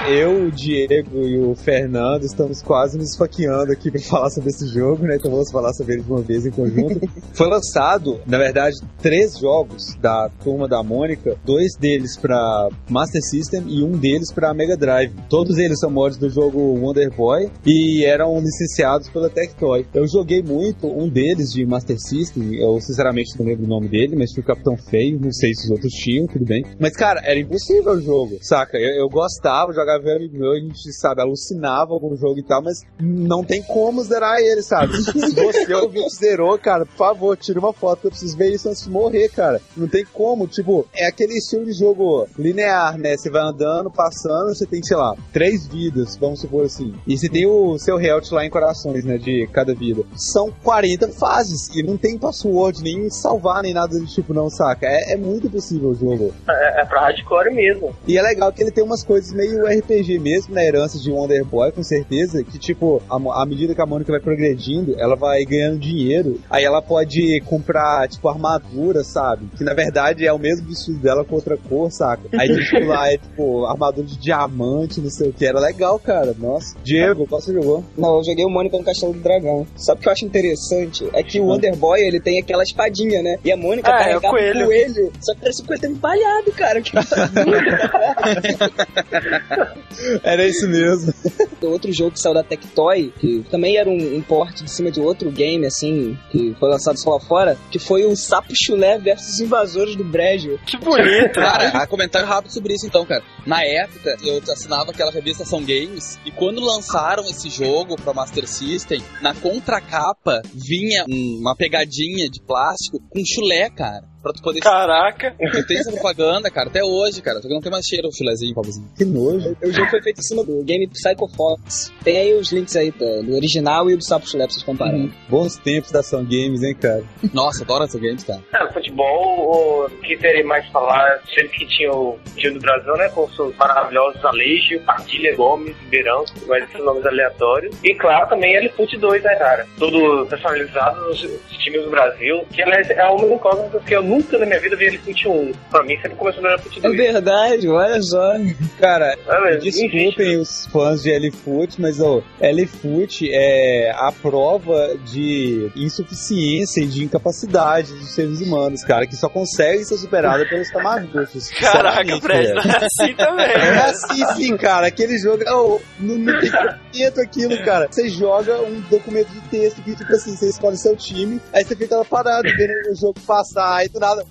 Eu, 0.07 0.47
o 0.47 0.51
Diego 0.51 1.25
e 1.25 1.37
o 1.37 1.55
Fernando 1.55 2.23
estamos 2.25 2.61
quase 2.61 2.97
nos 2.97 3.11
esfaqueando 3.11 3.71
aqui 3.71 3.89
pra 3.89 4.01
falar 4.01 4.29
sobre 4.29 4.49
esse 4.49 4.67
jogo, 4.67 5.03
né? 5.03 5.15
Então 5.15 5.31
vamos 5.31 5.49
falar 5.49 5.73
sobre 5.73 5.93
ele 5.93 6.03
de 6.03 6.11
uma 6.11 6.21
vez 6.21 6.45
em 6.45 6.51
conjunto. 6.51 6.99
Foi 7.33 7.47
lançado, 7.47 8.19
na 8.25 8.37
verdade, 8.37 8.75
três 9.01 9.37
jogos 9.37 9.95
da 10.01 10.29
turma 10.43 10.67
da 10.67 10.83
Mônica, 10.83 11.37
dois 11.45 11.75
deles 11.79 12.17
pra 12.17 12.69
Master 12.89 13.21
System 13.21 13.63
e 13.67 13.83
um 13.83 13.91
deles 13.91 14.31
pra 14.31 14.53
Mega 14.53 14.75
Drive. 14.75 15.13
Todos 15.29 15.57
eles 15.57 15.79
são 15.79 15.89
mods 15.89 16.17
do 16.17 16.29
jogo 16.29 16.59
Wonder 16.59 17.13
Boy 17.15 17.49
e 17.65 18.03
eram 18.03 18.37
licenciados 18.39 19.09
pela 19.09 19.29
Tectoy. 19.29 19.85
Eu 19.93 20.07
joguei 20.07 20.41
muito 20.41 20.87
um 20.87 21.07
deles 21.07 21.51
de 21.51 21.65
Master 21.65 21.97
System, 21.99 22.55
eu 22.55 22.79
sinceramente 22.81 23.39
não 23.39 23.45
lembro 23.45 23.65
o 23.65 23.69
nome 23.69 23.87
dele, 23.87 24.15
mas 24.17 24.31
tinha 24.31 24.43
o 24.43 24.47
Capitão 24.47 24.75
Feio, 24.75 25.19
não 25.19 25.31
sei 25.31 25.53
se 25.53 25.65
os 25.65 25.71
outros 25.71 25.93
tinham, 25.93 26.27
tudo 26.27 26.45
bem. 26.45 26.65
Mas 26.79 26.93
cara, 26.93 27.21
era 27.23 27.39
impossível 27.39 27.93
o 27.93 28.01
jogo, 28.01 28.37
saca? 28.41 28.77
Eu, 28.77 29.03
eu 29.03 29.09
gostava, 29.09 29.71
jogava 29.71 29.92
um 29.99 30.15
amigo 30.15 30.37
meu, 30.37 30.51
a 30.51 30.59
gente, 30.59 30.91
sabe, 30.93 31.21
alucinava 31.21 31.99
com 31.99 32.13
o 32.13 32.17
jogo 32.17 32.39
e 32.39 32.43
tal, 32.43 32.61
mas 32.61 32.81
não 32.99 33.43
tem 33.43 33.61
como 33.61 34.03
zerar 34.03 34.39
ele, 34.39 34.61
sabe? 34.61 34.95
Se 34.97 35.35
você 35.35 35.73
ouvinte 35.73 36.15
zerou, 36.15 36.57
cara, 36.57 36.85
por 36.85 36.95
favor, 36.95 37.37
tira 37.37 37.59
uma 37.59 37.73
foto 37.73 38.05
eu 38.05 38.11
preciso 38.11 38.37
ver 38.37 38.51
isso 38.51 38.69
antes 38.69 38.83
de 38.83 38.89
morrer, 38.89 39.29
cara. 39.29 39.61
Não 39.75 39.87
tem 39.87 40.05
como, 40.05 40.47
tipo, 40.47 40.87
é 40.93 41.07
aquele 41.07 41.33
estilo 41.37 41.65
de 41.65 41.73
jogo 41.73 42.27
linear, 42.37 42.97
né? 42.97 43.15
Você 43.15 43.29
vai 43.29 43.41
andando, 43.41 43.89
passando, 43.89 44.53
você 44.53 44.65
tem, 44.65 44.81
sei 44.83 44.97
lá, 44.97 45.15
três 45.31 45.67
vidas, 45.67 46.15
vamos 46.17 46.41
supor 46.41 46.65
assim. 46.65 46.93
E 47.07 47.17
você 47.17 47.29
tem 47.29 47.45
o 47.45 47.77
seu 47.77 47.99
health 47.99 48.31
lá 48.31 48.45
em 48.45 48.49
corações, 48.49 49.05
né, 49.05 49.17
de 49.17 49.47
cada 49.51 49.73
vida. 49.73 50.03
São 50.15 50.53
40 50.63 51.09
fases 51.09 51.69
e 51.75 51.83
não 51.83 51.97
tem 51.97 52.17
password, 52.17 52.81
nem 52.81 53.09
salvar, 53.09 53.63
nem 53.63 53.73
nada 53.73 53.97
do 53.97 54.05
tipo, 54.05 54.33
não, 54.33 54.49
saca? 54.49 54.85
É, 54.85 55.13
é 55.13 55.17
muito 55.17 55.49
possível 55.49 55.89
o 55.89 55.95
jogo. 55.95 56.33
É, 56.47 56.81
é 56.81 56.85
pra 56.85 57.01
hardcore 57.01 57.53
mesmo. 57.53 57.95
E 58.07 58.17
é 58.17 58.21
legal 58.21 58.51
que 58.51 58.61
ele 58.61 58.71
tem 58.71 58.83
umas 58.83 59.03
coisas 59.03 59.31
meio 59.33 59.65
RPG 59.65 59.82
mesmo, 60.19 60.53
na 60.53 60.63
herança 60.63 60.97
de 60.99 61.11
Wonder 61.11 61.43
Boy, 61.45 61.71
com 61.71 61.83
certeza, 61.83 62.43
que 62.43 62.57
tipo, 62.57 63.01
à 63.09 63.41
à 63.41 63.45
medida 63.45 63.73
que 63.75 63.81
a 63.81 63.85
Mônica 63.85 64.11
vai 64.11 64.21
progredindo, 64.21 64.95
ela 64.99 65.15
vai 65.15 65.43
ganhando 65.45 65.79
dinheiro, 65.79 66.39
aí 66.49 66.63
ela 66.63 66.81
pode 66.81 67.41
comprar, 67.41 68.07
tipo, 68.07 68.27
armadura, 68.27 69.03
sabe? 69.03 69.47
Que 69.57 69.63
na 69.63 69.73
verdade 69.73 70.25
é 70.25 70.33
o 70.33 70.39
mesmo 70.39 70.67
vestido 70.67 70.97
dela 70.99 71.23
com 71.23 71.35
outra 71.35 71.57
cor, 71.57 71.91
saca? 71.91 72.23
Aí 72.37 72.47
tipo, 72.63 72.85
lá 72.85 73.11
é 73.11 73.17
tipo, 73.17 73.65
armadura 73.65 74.07
de 74.07 74.17
diamante, 74.17 75.01
não 75.01 75.09
sei 75.09 75.29
o 75.29 75.33
que, 75.33 75.45
era 75.45 75.59
legal, 75.59 75.97
cara, 75.99 76.33
nossa. 76.37 76.75
Diego, 76.83 77.27
qual 77.27 77.41
você 77.41 77.53
jogou? 77.53 77.83
Não, 77.97 78.17
eu 78.17 78.23
joguei 78.23 78.45
o 78.45 78.49
Mônica 78.49 78.77
no 78.77 78.83
Castelo 78.83 79.13
do 79.13 79.19
Dragão. 79.19 79.65
Sabe 79.75 79.99
o 79.99 80.03
que 80.03 80.09
eu 80.09 80.13
acho 80.13 80.25
interessante? 80.25 81.07
É 81.13 81.23
que 81.23 81.39
o 81.39 81.45
Wonder 81.45 81.75
Boy, 81.75 82.01
ele 82.01 82.19
tem 82.19 82.39
aquela 82.39 82.63
espadinha, 82.63 83.21
né? 83.21 83.37
E 83.43 83.51
a 83.51 83.57
Mônica 83.57 83.89
Ah, 83.91 84.09
é 84.09 84.17
o 84.17 84.21
carregava 84.21 84.29
coelho. 84.29 84.61
um 84.61 84.65
coelho. 84.65 85.11
Só 85.21 85.33
que 85.33 85.41
parece 85.41 85.61
um 85.61 85.65
coelho 85.65 85.85
empalhado, 85.87 86.51
cara. 86.53 86.81
Que 86.83 86.93
Era 90.23 90.45
isso 90.47 90.67
mesmo. 90.67 91.13
outro 91.61 91.91
jogo 91.93 92.11
que 92.11 92.19
saiu 92.19 92.33
da 92.33 92.43
Tectoy, 92.43 93.13
que 93.19 93.43
também 93.49 93.77
era 93.77 93.89
um, 93.89 94.15
um 94.17 94.21
port 94.21 94.61
de 94.61 94.69
cima 94.69 94.91
de 94.91 94.99
outro 94.99 95.31
game, 95.31 95.65
assim, 95.65 96.17
que 96.31 96.55
foi 96.59 96.69
lançado 96.69 96.97
só 96.99 97.11
lá 97.11 97.19
fora, 97.19 97.57
que 97.71 97.79
foi 97.79 98.05
o 98.05 98.15
Sapo 98.15 98.53
Chulé 98.65 98.97
versus 98.99 99.39
Invasores 99.39 99.95
do 99.95 100.03
Brejo. 100.03 100.59
Que 100.65 100.77
bonito. 100.77 101.33
Cara, 101.33 101.87
comentário 101.87 102.27
rápido 102.27 102.51
sobre 102.51 102.73
isso 102.73 102.85
então, 102.87 103.05
cara. 103.05 103.23
Na 103.45 103.63
época, 103.63 104.17
eu 104.23 104.41
assinava 104.51 104.91
aquela 104.91 105.11
revista 105.11 105.45
São 105.45 105.59
Games, 105.63 106.19
e 106.25 106.31
quando 106.31 106.59
lançaram 106.61 107.23
esse 107.29 107.49
jogo 107.49 107.95
pra 107.95 108.13
Master 108.13 108.47
System, 108.47 109.01
na 109.21 109.33
contracapa 109.33 110.41
vinha 110.53 111.05
um- 111.09 111.39
uma 111.39 111.55
pegadinha 111.55 112.29
de 112.29 112.41
plástico 112.41 112.99
com 113.09 113.21
chulé, 113.25 113.69
cara. 113.69 114.03
Pra 114.23 114.31
tu 114.31 114.41
poder. 114.41 114.61
Caraca. 114.61 115.35
Eu 115.37 115.67
tenho 115.67 115.81
essa 115.81 115.91
propaganda, 115.91 116.49
cara, 116.49 116.69
até 116.69 116.81
hoje, 116.81 117.21
cara. 117.21 117.41
Só 117.41 117.47
que 117.47 117.53
não 117.53 117.59
tem 117.59 117.71
mais 117.71 117.85
cheiro 117.85 118.07
o 118.07 118.11
chulézinho, 118.15 118.55
Pablozinho. 118.55 118.87
Que 118.97 119.03
nojo. 119.03 119.57
O 119.61 119.71
jogo 119.71 119.89
foi 119.89 120.01
feito 120.01 120.19
em 120.19 120.23
cima 120.23 120.43
do 120.45 120.63
game 120.63 120.87
Psycho 120.87 121.27
Fox. 121.27 121.91
Tem 122.03 122.17
aí 122.17 122.33
os 122.33 122.51
links 122.51 122.75
aí 122.77 122.89
do, 122.91 123.23
do 123.23 123.35
original 123.35 123.91
e 123.91 123.97
do 123.97 124.03
Sapo 124.03 124.27
Chulé 124.27 124.45
pra 124.45 124.53
vocês 124.53 124.63
compararem. 124.63 125.11
Bons 125.27 125.57
tempos 125.57 125.91
da 125.91 125.99
Ação 125.99 126.23
Games, 126.23 126.63
hein, 126.63 126.73
cara? 126.73 127.03
Nossa, 127.33 127.63
adoro 127.63 127.83
essa 127.83 127.99
games, 127.99 128.23
cara. 128.23 128.41
É, 128.53 128.71
futebol, 128.71 129.85
o 129.85 129.89
que 130.01 130.15
terei 130.17 130.43
mais 130.43 130.65
falar, 130.69 131.21
sempre 131.33 131.59
que 131.59 131.65
tinha 131.65 131.91
o 131.91 132.17
time 132.37 132.53
do 132.53 132.59
Brasil, 132.61 132.95
né, 132.95 133.09
com 133.09 133.27
seus 133.29 133.55
maravilhosos 133.57 134.23
Aleixo, 134.23 134.79
Partilha, 134.85 135.35
Gomes, 135.35 135.75
Beirão, 135.89 136.23
mas 136.47 136.63
esses 136.63 136.83
nomes 136.83 137.05
aleatórios. 137.05 137.75
E 137.83 137.93
claro, 137.95 138.29
também 138.29 138.55
L-Foot 138.55 138.97
2, 138.97 139.23
né, 139.23 139.35
cara? 139.35 139.65
Tudo 139.77 140.25
personalizado 140.27 141.01
nos 141.01 141.19
times 141.59 141.83
do 141.83 141.89
Brasil, 141.89 142.45
que 142.51 142.61
aliás 142.61 142.89
é 142.89 143.03
uma 143.05 143.21
das 143.21 143.31
incógnitas 143.31 143.83
que 143.83 143.95
eu 143.95 144.03
nunca 144.13 144.37
na 144.37 144.45
minha 144.45 144.59
vida 144.59 144.75
vi 144.75 144.87
L-Foot 144.87 145.27
1. 145.27 145.51
Pra 145.69 145.83
mim 145.83 145.95
sempre 145.95 146.15
começou 146.15 146.41
no 146.43 146.49
É 146.49 146.57
2. 146.57 146.97
verdade, 146.97 147.67
olha 147.67 148.01
só. 148.01 148.33
Cara, 148.79 149.15
É, 149.27 149.57
Desculpem 149.57 150.37
os 150.37 150.67
fãs 150.67 151.01
de 151.03 151.11
L-Foot, 151.11 151.79
mas 151.81 151.99
ó, 151.99 152.21
L-Foot 152.39 153.29
é 153.31 153.91
a 153.95 154.11
prova 154.11 154.95
de 155.05 155.69
insuficiência 155.75 156.81
e 156.81 156.87
de 156.87 157.03
incapacidade 157.03 157.93
dos 157.93 158.13
seres 158.13 158.41
humanos, 158.41 158.83
cara, 158.83 159.07
que 159.07 159.15
só 159.15 159.29
consegue 159.29 159.83
ser 159.85 159.97
superada 159.97 160.45
pelos 160.45 160.69
Tamagotchis. 160.71 161.49
Caraca, 161.59 162.19
Fred, 162.21 162.53
não 162.53 162.61
é 162.61 162.85
assim 162.85 163.15
também. 163.15 163.45
É 163.45 163.77
assim 163.85 164.25
sim, 164.35 164.57
cara. 164.57 164.87
Aquele 164.87 165.17
jogo. 165.17 165.43
oh, 165.49 165.79
não, 165.99 166.17
não 166.17 166.39
tem 166.39 166.49
documento 166.51 167.21
aquilo, 167.21 167.63
cara. 167.65 167.87
Você 167.89 168.09
joga 168.09 168.61
um 168.61 168.81
documento 168.89 169.29
de 169.29 169.41
texto 169.49 169.81
que, 169.81 169.95
tipo 169.95 170.11
assim, 170.13 170.35
você 170.35 170.49
escolhe 170.49 170.77
seu 170.77 170.95
time, 170.95 171.39
aí 171.53 171.63
você 171.63 171.75
fica 171.75 171.97
lá 171.97 172.05
parado 172.05 172.43
vendo 172.43 172.91
o 172.91 172.95
jogo 172.95 173.15
passar, 173.25 173.77
aí 173.77 173.89
do 173.89 173.99
nada. 174.07 174.25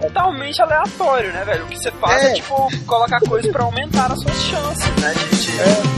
Totalmente 0.00 0.62
aleatório, 0.62 1.32
né, 1.32 1.44
velho? 1.44 1.64
O 1.64 1.68
que 1.68 1.76
você 1.76 1.90
faz 1.92 2.22
é, 2.22 2.30
É. 2.30 2.34
tipo, 2.34 2.68
colocar 2.86 3.20
coisas 3.20 3.50
pra 3.50 3.64
aumentar 3.64 4.12
as 4.12 4.20
suas 4.20 4.36
chances, 4.42 4.88
né, 5.00 5.12
de... 5.14 5.36
de- 5.46 5.50
Bom, 5.60 5.89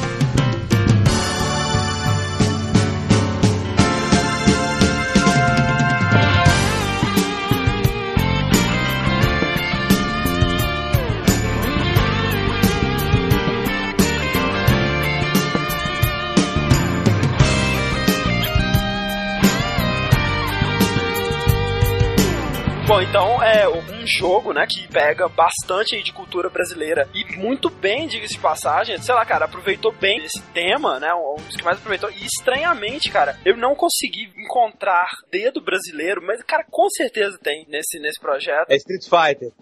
né, 24.53 24.67
que 24.69 24.87
pega 24.89 25.29
bastante 25.29 25.95
aí 25.95 26.03
de 26.03 26.13
cultura 26.13 26.49
brasileira 26.49 27.09
e 27.15 27.37
muito 27.37 27.71
bem, 27.71 28.07
diga-se 28.07 28.35
de 28.35 28.41
passagem, 28.41 28.99
sei 28.99 29.15
lá, 29.15 29.25
cara, 29.25 29.45
aproveitou 29.45 29.93
bem 29.93 30.25
esse 30.25 30.43
tema, 30.53 30.99
né, 30.99 31.13
um 31.15 31.37
dos 31.37 31.57
que 31.57 31.65
mais 31.65 31.79
aproveitou. 31.79 32.11
E 32.11 32.25
estranhamente, 32.25 33.11
cara, 33.11 33.39
eu 33.45 33.57
não 33.57 33.75
consegui 33.75 34.33
encontrar 34.37 35.09
dedo 35.31 35.61
brasileiro, 35.63 36.23
mas, 36.23 36.43
cara, 36.43 36.65
com 36.71 36.89
certeza 36.91 37.39
tem 37.43 37.67
nesse, 37.69 37.99
nesse 37.99 38.21
projeto. 38.21 38.71
É 38.71 38.77
Street 38.77 39.05
Fighter. 39.05 39.53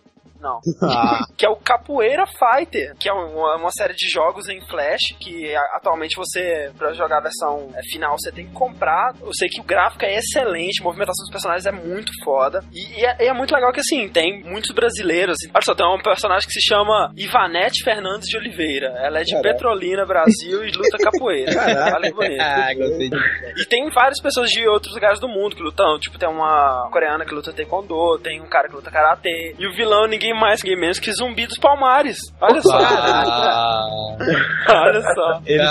Não. 0.40 0.60
Ah, 0.82 1.24
que 1.36 1.46
é 1.46 1.48
o 1.48 1.56
Capoeira 1.56 2.24
Fighter, 2.26 2.96
que 2.98 3.08
é 3.08 3.12
uma, 3.12 3.56
uma 3.56 3.70
série 3.70 3.94
de 3.94 4.08
jogos 4.08 4.48
em 4.48 4.60
Flash 4.62 5.14
que 5.20 5.54
atualmente 5.74 6.16
você, 6.16 6.72
pra 6.76 6.92
jogar 6.92 7.18
a 7.18 7.22
versão 7.22 7.68
é, 7.74 7.82
final, 7.82 8.16
você 8.18 8.32
tem 8.32 8.46
que 8.46 8.52
comprar. 8.52 9.14
Eu 9.20 9.32
sei 9.32 9.48
que 9.48 9.60
o 9.60 9.64
gráfico 9.64 10.04
é 10.04 10.16
excelente, 10.16 10.80
a 10.80 10.84
movimentação 10.84 11.22
dos 11.24 11.30
personagens 11.30 11.66
é 11.66 11.72
muito 11.72 12.12
foda. 12.24 12.64
E, 12.72 13.00
e 13.00 13.04
é, 13.04 13.16
e 13.20 13.28
é 13.28 13.32
muito 13.32 13.54
legal 13.54 13.72
que, 13.72 13.80
assim, 13.80 14.08
tem 14.08 14.42
muitos 14.42 14.74
brasileiros. 14.74 15.36
Assim. 15.38 15.50
Olha 15.54 15.64
só, 15.64 15.74
tem 15.74 15.86
um 15.86 16.02
personagem 16.02 16.46
que 16.46 16.52
se 16.52 16.66
chama 16.66 17.12
Ivanete 17.16 17.84
Fernandes 17.84 18.28
de 18.28 18.36
Oliveira. 18.36 18.94
Ela 18.98 19.20
é 19.20 19.22
de 19.22 19.32
Caraca. 19.32 19.52
Petrolina, 19.52 20.06
Brasil, 20.06 20.64
e 20.64 20.70
luta 20.70 20.98
capoeira. 20.98 21.54
Caraca. 21.54 21.96
Olha 21.96 22.10
que 22.10 22.16
bonito. 22.16 22.40
Ah, 22.40 22.74
gostei. 22.74 23.10
E 23.60 23.64
tem 23.66 23.88
várias 23.90 24.20
pessoas 24.22 24.48
de 24.48 24.66
outros 24.66 24.94
lugares 24.94 25.20
do 25.20 25.28
mundo 25.28 25.54
que 25.54 25.62
lutam. 25.62 25.98
Tipo, 25.98 26.18
tem 26.18 26.28
uma 26.28 26.88
coreana 26.90 27.24
que 27.24 27.34
luta 27.34 27.52
taekwondo, 27.52 28.18
tem 28.18 28.40
um 28.40 28.48
cara 28.48 28.68
que 28.68 28.74
luta 28.74 28.90
karatê. 28.90 29.54
E 29.58 29.66
o 29.66 29.72
vilão, 29.72 30.06
ninguém 30.06 30.29
mais, 30.34 30.62
ninguém 30.62 30.80
menos 30.80 30.98
que 30.98 31.12
Zumbi 31.12 31.46
dos 31.46 31.58
Palmares. 31.58 32.18
Olha 32.40 32.60
só. 32.62 32.76
Ah, 32.78 33.86
Olha 34.68 35.02
só. 35.14 35.40
eles 35.46 35.66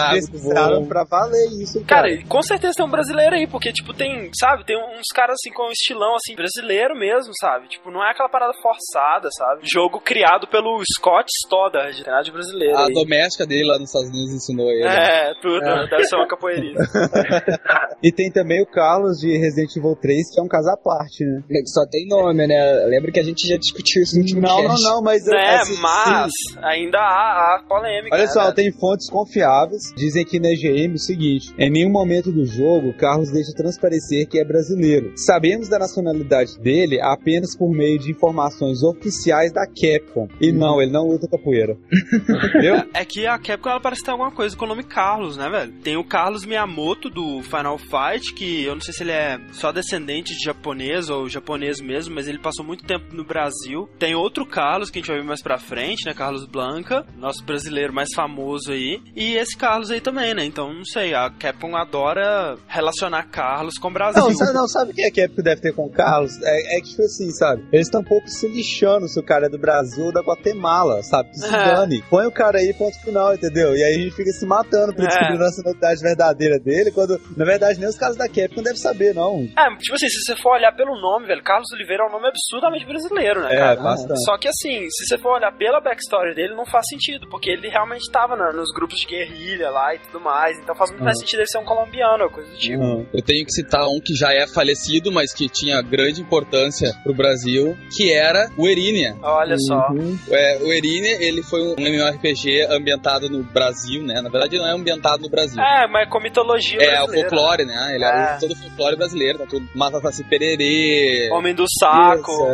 Ah, 0.55 0.69
bom. 0.69 0.85
pra 0.87 1.03
valer 1.09 1.47
isso, 1.61 1.83
Cara, 1.85 2.03
cara. 2.09 2.13
e 2.13 2.23
com 2.25 2.41
certeza 2.41 2.73
tem 2.77 2.85
um 2.85 2.89
brasileiro 2.91 3.35
aí, 3.35 3.47
porque, 3.47 3.71
tipo, 3.71 3.93
tem, 3.93 4.29
sabe, 4.39 4.65
tem 4.65 4.77
uns 4.77 5.07
caras 5.13 5.35
assim 5.41 5.53
com 5.53 5.67
um 5.67 5.71
estilão, 5.71 6.15
assim, 6.15 6.35
brasileiro 6.35 6.95
mesmo, 6.95 7.31
sabe? 7.39 7.67
Tipo, 7.67 7.91
não 7.91 8.03
é 8.03 8.11
aquela 8.11 8.29
parada 8.29 8.53
forçada, 8.61 9.29
sabe? 9.37 9.61
Jogo 9.71 9.99
criado 10.01 10.47
pelo 10.47 10.81
Scott 10.95 11.27
Stoddard, 11.45 12.03
tem 12.03 12.11
nada 12.11 12.23
de 12.23 12.31
brasileiro 12.31 12.77
a 12.77 12.85
aí. 12.87 12.93
doméstica 12.93 13.45
dele 13.45 13.65
lá 13.69 13.77
nos 13.79 13.89
Estados 13.89 14.09
Unidos 14.09 14.33
ensinou 14.35 14.69
ele. 14.69 14.87
É, 14.87 15.33
tudo, 15.41 15.59
deve 15.89 16.03
ser 16.05 16.15
uma 16.15 16.27
capoeirista. 16.27 16.83
E 18.01 18.13
tem 18.13 18.31
também 18.31 18.61
o 18.61 18.65
Carlos 18.65 19.17
de 19.17 19.37
Resident 19.37 19.75
Evil 19.75 19.93
3, 20.01 20.33
que 20.33 20.39
é 20.39 20.43
um 20.43 20.47
caso 20.47 20.69
à 20.69 20.77
parte, 20.77 21.21
né? 21.49 21.59
Só 21.65 21.85
tem 21.89 22.07
nome, 22.07 22.47
né? 22.47 22.85
Lembra 22.85 23.11
que 23.11 23.19
a 23.19 23.23
gente 23.23 23.45
já 23.45 23.57
discutiu 23.57 24.01
isso 24.03 24.15
no 24.15 24.21
último 24.21 24.41
Não, 24.49 24.63
não, 24.63 24.81
não, 24.81 25.01
mas... 25.01 25.25
Né, 25.25 25.55
assim, 25.55 25.81
mas 25.81 26.31
sim. 26.31 26.59
ainda 26.61 26.97
há, 26.97 27.55
há 27.55 27.63
polêmica. 27.67 28.15
Olha 28.15 28.25
né, 28.25 28.31
só, 28.31 28.43
velho? 28.43 28.55
tem 28.55 28.71
fontes 28.71 29.09
confiáveis, 29.09 29.93
dizem 29.95 30.23
aqui 30.23 30.39
na 30.39 30.49
EGM 30.49 30.95
o 30.95 30.99
seguinte: 30.99 31.53
em 31.57 31.69
nenhum 31.69 31.91
momento 31.91 32.31
do 32.31 32.45
jogo, 32.45 32.93
Carlos 32.93 33.31
deixa 33.31 33.53
transparecer 33.53 34.27
que 34.27 34.39
é 34.39 34.45
brasileiro. 34.45 35.13
Sabemos 35.15 35.69
da 35.69 35.79
nacionalidade 35.79 36.59
dele 36.59 36.99
apenas 37.01 37.55
por 37.55 37.69
meio 37.69 37.99
de 37.99 38.11
informações 38.11 38.83
oficiais 38.83 39.51
da 39.51 39.65
Capcom. 39.65 40.27
E 40.39 40.51
não, 40.51 40.81
ele 40.81 40.91
não 40.91 41.07
luta 41.07 41.27
capoeira. 41.27 41.77
Entendeu? 42.49 42.83
É 42.93 43.05
que 43.05 43.25
a 43.25 43.37
Capcom 43.37 43.69
ela 43.69 43.79
parece 43.79 44.03
ter 44.03 44.11
alguma 44.11 44.31
coisa 44.31 44.55
com 44.55 44.65
o 44.65 44.67
nome 44.67 44.83
Carlos, 44.83 45.37
né, 45.37 45.49
velho? 45.49 45.71
Tem 45.83 45.97
o 45.97 46.03
Carlos 46.03 46.45
Miyamoto 46.45 47.09
do 47.09 47.41
Final 47.43 47.77
Fight, 47.77 48.33
que 48.33 48.63
eu 48.63 48.73
não 48.73 48.81
sei 48.81 48.93
se 48.93 49.03
ele 49.03 49.11
é 49.11 49.39
só 49.51 49.71
descendente 49.71 50.35
de 50.35 50.43
japonês 50.43 51.09
ou 51.09 51.29
japonês 51.29 51.79
mesmo, 51.79 52.15
mas 52.15 52.27
ele 52.27 52.39
passou 52.39 52.65
muito 52.65 52.83
tempo 52.83 53.15
no 53.15 53.23
Brasil. 53.23 53.89
Tem 53.97 54.15
outro 54.15 54.38
Carlos 54.45 54.89
que 54.89 54.99
a 54.99 55.01
gente 55.01 55.07
vai 55.09 55.17
ver 55.19 55.25
mais 55.27 55.41
pra 55.41 55.57
frente, 55.57 56.05
né? 56.05 56.13
Carlos 56.13 56.45
Blanca, 56.45 57.05
nosso 57.17 57.43
brasileiro 57.43 57.93
mais 57.93 58.09
famoso 58.15 58.71
aí. 58.71 59.01
E 59.15 59.35
esse 59.35 59.57
Carlos 59.57 59.91
aí 59.91 60.01
também, 60.01 60.33
né? 60.33 60.43
Então, 60.45 60.73
não 60.73 60.85
sei, 60.85 61.13
a 61.13 61.29
Capcom 61.29 61.75
adora 61.75 62.55
relacionar 62.67 63.23
Carlos 63.23 63.77
com 63.77 63.87
o 63.89 63.91
Brasil. 63.93 64.21
Não, 64.23 64.33
sabe, 64.33 64.53
não, 64.53 64.67
sabe 64.67 64.91
o 64.91 64.93
que 64.95 65.01
é 65.03 65.11
que 65.11 65.21
a 65.21 65.27
Capcom 65.27 65.43
deve 65.43 65.61
ter 65.61 65.73
com 65.73 65.85
o 65.85 65.89
Carlos? 65.91 66.31
É, 66.43 66.77
é 66.77 66.81
que, 66.81 66.89
tipo 66.89 67.01
assim, 67.03 67.29
sabe? 67.31 67.67
Eles 67.71 67.87
estão 67.87 68.01
um 68.01 68.05
pouco 68.05 68.27
se 68.27 68.47
lixando 68.47 69.07
se 69.07 69.19
o 69.19 69.23
cara 69.23 69.45
é 69.47 69.49
do 69.49 69.57
Brasil 69.57 70.05
ou 70.05 70.11
da 70.13 70.21
Guatemala, 70.21 71.01
sabe? 71.03 71.29
Que 71.29 71.37
se 71.39 71.47
É. 71.59 71.75
dane. 71.75 72.03
Põe 72.09 72.25
o 72.25 72.31
cara 72.31 72.59
aí, 72.59 72.73
ponto 72.73 72.97
final, 73.01 73.33
entendeu? 73.33 73.75
E 73.75 73.83
aí 73.83 73.95
a 73.95 73.97
gente 73.99 74.15
fica 74.15 74.31
se 74.31 74.45
matando 74.45 74.93
pra 74.93 75.05
É. 75.05 75.07
descobrir 75.07 75.35
a 75.35 75.39
nacionalidade 75.39 76.01
verdadeira 76.01 76.59
dele, 76.59 76.91
quando, 76.91 77.19
na 77.35 77.45
verdade, 77.45 77.79
nem 77.79 77.89
os 77.89 77.97
caras 77.97 78.15
da 78.17 78.27
Capcom 78.27 78.61
devem 78.63 78.77
saber, 78.79 79.13
não. 79.13 79.47
É, 79.57 79.75
tipo 79.77 79.95
assim, 79.95 80.07
se 80.09 80.21
você 80.23 80.35
for 80.41 80.53
olhar 80.53 80.71
pelo 80.75 80.99
nome, 80.99 81.27
velho, 81.27 81.43
Carlos 81.43 81.71
Oliveira 81.73 82.03
é 82.03 82.07
um 82.07 82.11
nome 82.11 82.27
absurdamente 82.27 82.85
brasileiro, 82.85 83.41
né, 83.41 83.53
É, 83.53 83.57
cara? 83.57 83.81
bastante. 83.81 84.23
Só 84.29 84.37
que 84.37 84.47
assim, 84.47 84.87
se 84.91 85.07
você 85.07 85.17
for 85.17 85.37
olhar 85.37 85.51
pela 85.51 85.79
backstory 85.81 86.35
dele, 86.35 86.53
não 86.53 86.65
faz 86.65 86.85
sentido, 86.87 87.27
porque 87.29 87.49
ele 87.49 87.67
realmente 87.67 88.09
tava 88.11 88.35
na- 88.35 88.53
nos 88.53 88.69
grupos 88.71 88.99
de 88.99 89.07
guerrilha 89.07 89.71
lá 89.71 89.95
e 89.95 89.99
tudo 89.99 90.19
mais, 90.23 90.55
então 90.59 90.75
faz 90.75 90.91
muito 90.91 91.03
mais 91.03 91.15
Uhum. 91.17 91.21
sentido 91.21 91.39
ele 91.39 91.47
ser 91.47 91.57
um 91.57 91.65
colombiano 91.65 92.25
ou 92.25 92.29
coisa 92.29 92.47
do 92.51 92.57
tipo. 92.57 92.79
Uhum. 92.83 93.07
Eu 93.11 93.23
tenho 93.23 93.43
que 93.43 93.51
citar 93.51 93.87
um 93.87 93.99
que 93.99 94.13
já 94.13 94.31
é 94.31 94.45
falecido, 94.47 95.11
mas 95.11 95.33
que 95.33 95.49
tinha 95.49 95.81
grande 95.81 96.21
importância 96.21 96.93
pro 97.03 97.11
Brasil, 97.11 97.75
que 97.97 98.13
era 98.13 98.49
o 98.55 98.67
Erinia. 98.67 99.15
Olha 99.23 99.55
só. 99.57 99.87
Uhum. 99.89 100.15
É, 100.29 100.59
o 100.61 100.71
Erinia, 100.71 101.17
ele 101.23 101.41
foi 101.41 101.61
um 101.63 101.75
MMORPG 101.79 102.67
ambientado 102.69 103.29
no 103.29 103.43
Brasil, 103.43 104.03
né? 104.03 104.21
Na 104.21 104.29
verdade, 104.29 104.57
não 104.59 104.67
é 104.67 104.71
ambientado 104.73 105.23
no 105.23 105.29
Brasil. 105.29 105.59
É, 105.59 105.87
mas 105.87 106.07
com 106.07 106.19
mitologia 106.19 106.79
É, 106.79 107.01
o 107.01 107.07
brasileira. 107.07 107.29
folclore, 107.29 107.65
né? 107.65 107.95
Ele 107.95 108.03
É. 108.03 108.07
era 108.07 108.37
todo 108.39 108.51
o 108.51 108.55
folclore 108.55 108.95
brasileiro, 108.95 109.39
tá 109.39 109.45
tudo 109.47 109.67
Mata 109.73 109.99
Saci 110.01 110.23
Pererê, 110.23 111.29
Homem 111.31 111.55
do 111.55 111.65
saco. 111.79 112.31
Isso, 112.31 112.47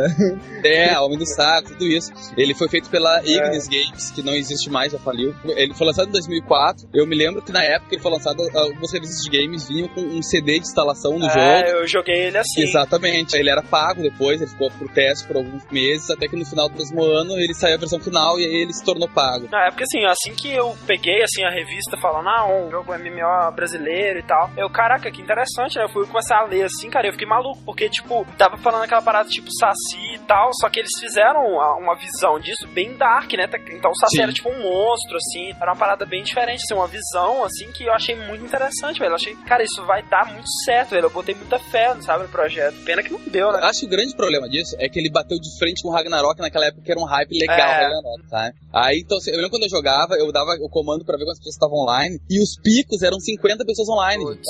é. 0.64 0.86
é, 0.94 1.00
Homem 1.00 1.18
do 1.18 1.26
Saco, 1.26 1.55
tudo 1.62 1.84
isso. 1.84 2.12
Ele 2.36 2.54
foi 2.54 2.68
feito 2.68 2.88
pela 2.90 3.20
Ignis 3.24 3.68
Games, 3.68 4.10
que 4.10 4.22
não 4.22 4.32
existe 4.32 4.70
mais, 4.70 4.92
já 4.92 4.98
faliu. 4.98 5.34
Ele 5.44 5.74
foi 5.74 5.86
lançado 5.86 6.08
em 6.08 6.12
2004. 6.12 6.88
Eu 6.94 7.06
me 7.06 7.16
lembro 7.16 7.42
que 7.42 7.52
na 7.52 7.62
época 7.62 7.94
ele 7.94 8.02
foi 8.02 8.10
lançado, 8.10 8.42
alguns 8.54 8.90
serviços 8.90 9.22
de 9.22 9.30
games 9.30 9.68
vinham 9.68 9.88
com 9.88 10.00
um 10.00 10.22
CD 10.22 10.54
de 10.54 10.66
instalação 10.66 11.18
no 11.18 11.28
jogo. 11.28 11.40
É, 11.40 11.72
eu 11.72 11.86
joguei 11.86 12.26
ele 12.26 12.38
assim. 12.38 12.62
Exatamente. 12.62 13.36
Ele 13.36 13.50
era 13.50 13.62
pago 13.62 14.02
depois, 14.02 14.40
ele 14.40 14.50
ficou 14.50 14.70
pro 14.70 14.88
teste 14.88 15.26
por 15.26 15.36
alguns 15.36 15.64
meses, 15.70 16.10
até 16.10 16.26
que 16.26 16.36
no 16.36 16.44
final 16.44 16.68
do 16.68 16.76
mesmo 16.76 17.02
ano 17.02 17.38
ele 17.38 17.54
saiu 17.54 17.74
a 17.74 17.78
versão 17.78 18.00
final 18.00 18.38
e 18.38 18.44
aí 18.44 18.62
ele 18.62 18.72
se 18.72 18.84
tornou 18.84 19.08
pago. 19.08 19.48
Na 19.50 19.66
época, 19.66 19.84
assim, 19.84 20.04
assim 20.04 20.34
que 20.34 20.52
eu 20.52 20.76
peguei, 20.86 21.22
assim, 21.22 21.44
a 21.44 21.50
revista 21.50 21.96
falando, 21.96 22.28
ah, 22.28 22.46
um 22.46 22.70
jogo 22.70 22.92
MMO 22.92 23.52
brasileiro 23.54 24.18
e 24.18 24.22
tal, 24.22 24.50
eu, 24.56 24.68
caraca, 24.70 25.10
que 25.10 25.22
interessante, 25.22 25.76
né? 25.76 25.84
Eu 25.84 25.88
fui 25.88 26.06
começar 26.06 26.38
a 26.38 26.44
ler, 26.44 26.64
assim, 26.64 26.90
cara, 26.90 27.06
eu 27.06 27.12
fiquei 27.12 27.26
maluco, 27.26 27.60
porque, 27.64 27.88
tipo, 27.88 28.26
tava 28.36 28.56
falando 28.58 28.84
aquela 28.84 29.02
parada, 29.02 29.28
tipo, 29.28 29.48
Saci 29.58 30.14
e 30.14 30.18
tal, 30.20 30.50
só 30.60 30.68
que 30.68 30.80
eles 30.80 30.90
fizeram 31.00 31.45
uma 31.46 31.94
visão 31.96 32.38
disso 32.40 32.66
bem 32.68 32.96
dark, 32.96 33.32
né? 33.34 33.48
Então 33.70 33.90
o 33.90 33.94
Saci 33.96 34.16
Sim. 34.16 34.22
era, 34.22 34.32
tipo, 34.32 34.48
um 34.48 34.62
monstro, 34.62 35.16
assim, 35.16 35.50
era 35.60 35.72
uma 35.72 35.76
parada 35.78 36.04
bem 36.06 36.22
diferente, 36.22 36.62
assim, 36.64 36.74
uma 36.74 36.86
visão, 36.88 37.44
assim, 37.44 37.70
que 37.72 37.84
eu 37.84 37.92
achei 37.92 38.14
muito 38.16 38.44
interessante, 38.44 38.98
velho. 38.98 39.12
Eu 39.12 39.16
achei, 39.16 39.34
cara, 39.46 39.62
isso 39.62 39.84
vai 39.84 40.02
dar 40.02 40.32
muito 40.32 40.48
certo, 40.64 40.90
velho. 40.90 41.06
Eu 41.06 41.10
botei 41.10 41.34
muita 41.34 41.58
fé, 41.58 41.94
sabe, 42.02 42.24
no 42.24 42.28
projeto. 42.28 42.76
Pena 42.84 43.02
que 43.02 43.12
não 43.12 43.20
deu, 43.26 43.52
né? 43.52 43.60
Acho 43.62 43.80
que 43.80 43.86
o 43.86 43.90
grande 43.90 44.14
problema 44.16 44.48
disso 44.48 44.76
é 44.78 44.88
que 44.88 44.98
ele 44.98 45.10
bateu 45.10 45.38
de 45.38 45.58
frente 45.58 45.82
com 45.82 45.88
o 45.88 45.92
Ragnarok 45.92 46.40
naquela 46.40 46.66
época 46.66 46.82
que 46.82 46.90
era 46.90 47.00
um 47.00 47.04
hype 47.06 47.38
legal, 47.38 47.56
É. 47.58 47.82
Ragnarok, 47.84 48.28
tá? 48.30 48.52
Aí, 48.72 49.02
então, 49.04 49.18
eu 49.26 49.34
lembro 49.36 49.50
quando 49.50 49.62
eu 49.64 49.70
jogava, 49.70 50.14
eu 50.14 50.30
dava 50.32 50.50
o 50.60 50.68
comando 50.68 51.04
pra 51.04 51.16
ver 51.16 51.24
quantas 51.24 51.38
pessoas 51.38 51.54
estavam 51.54 51.78
online, 51.78 52.18
e 52.28 52.40
os 52.42 52.56
picos 52.62 53.02
eram 53.02 53.18
50 53.18 53.64
pessoas 53.64 53.88
online. 53.88 54.22
Putz. 54.24 54.46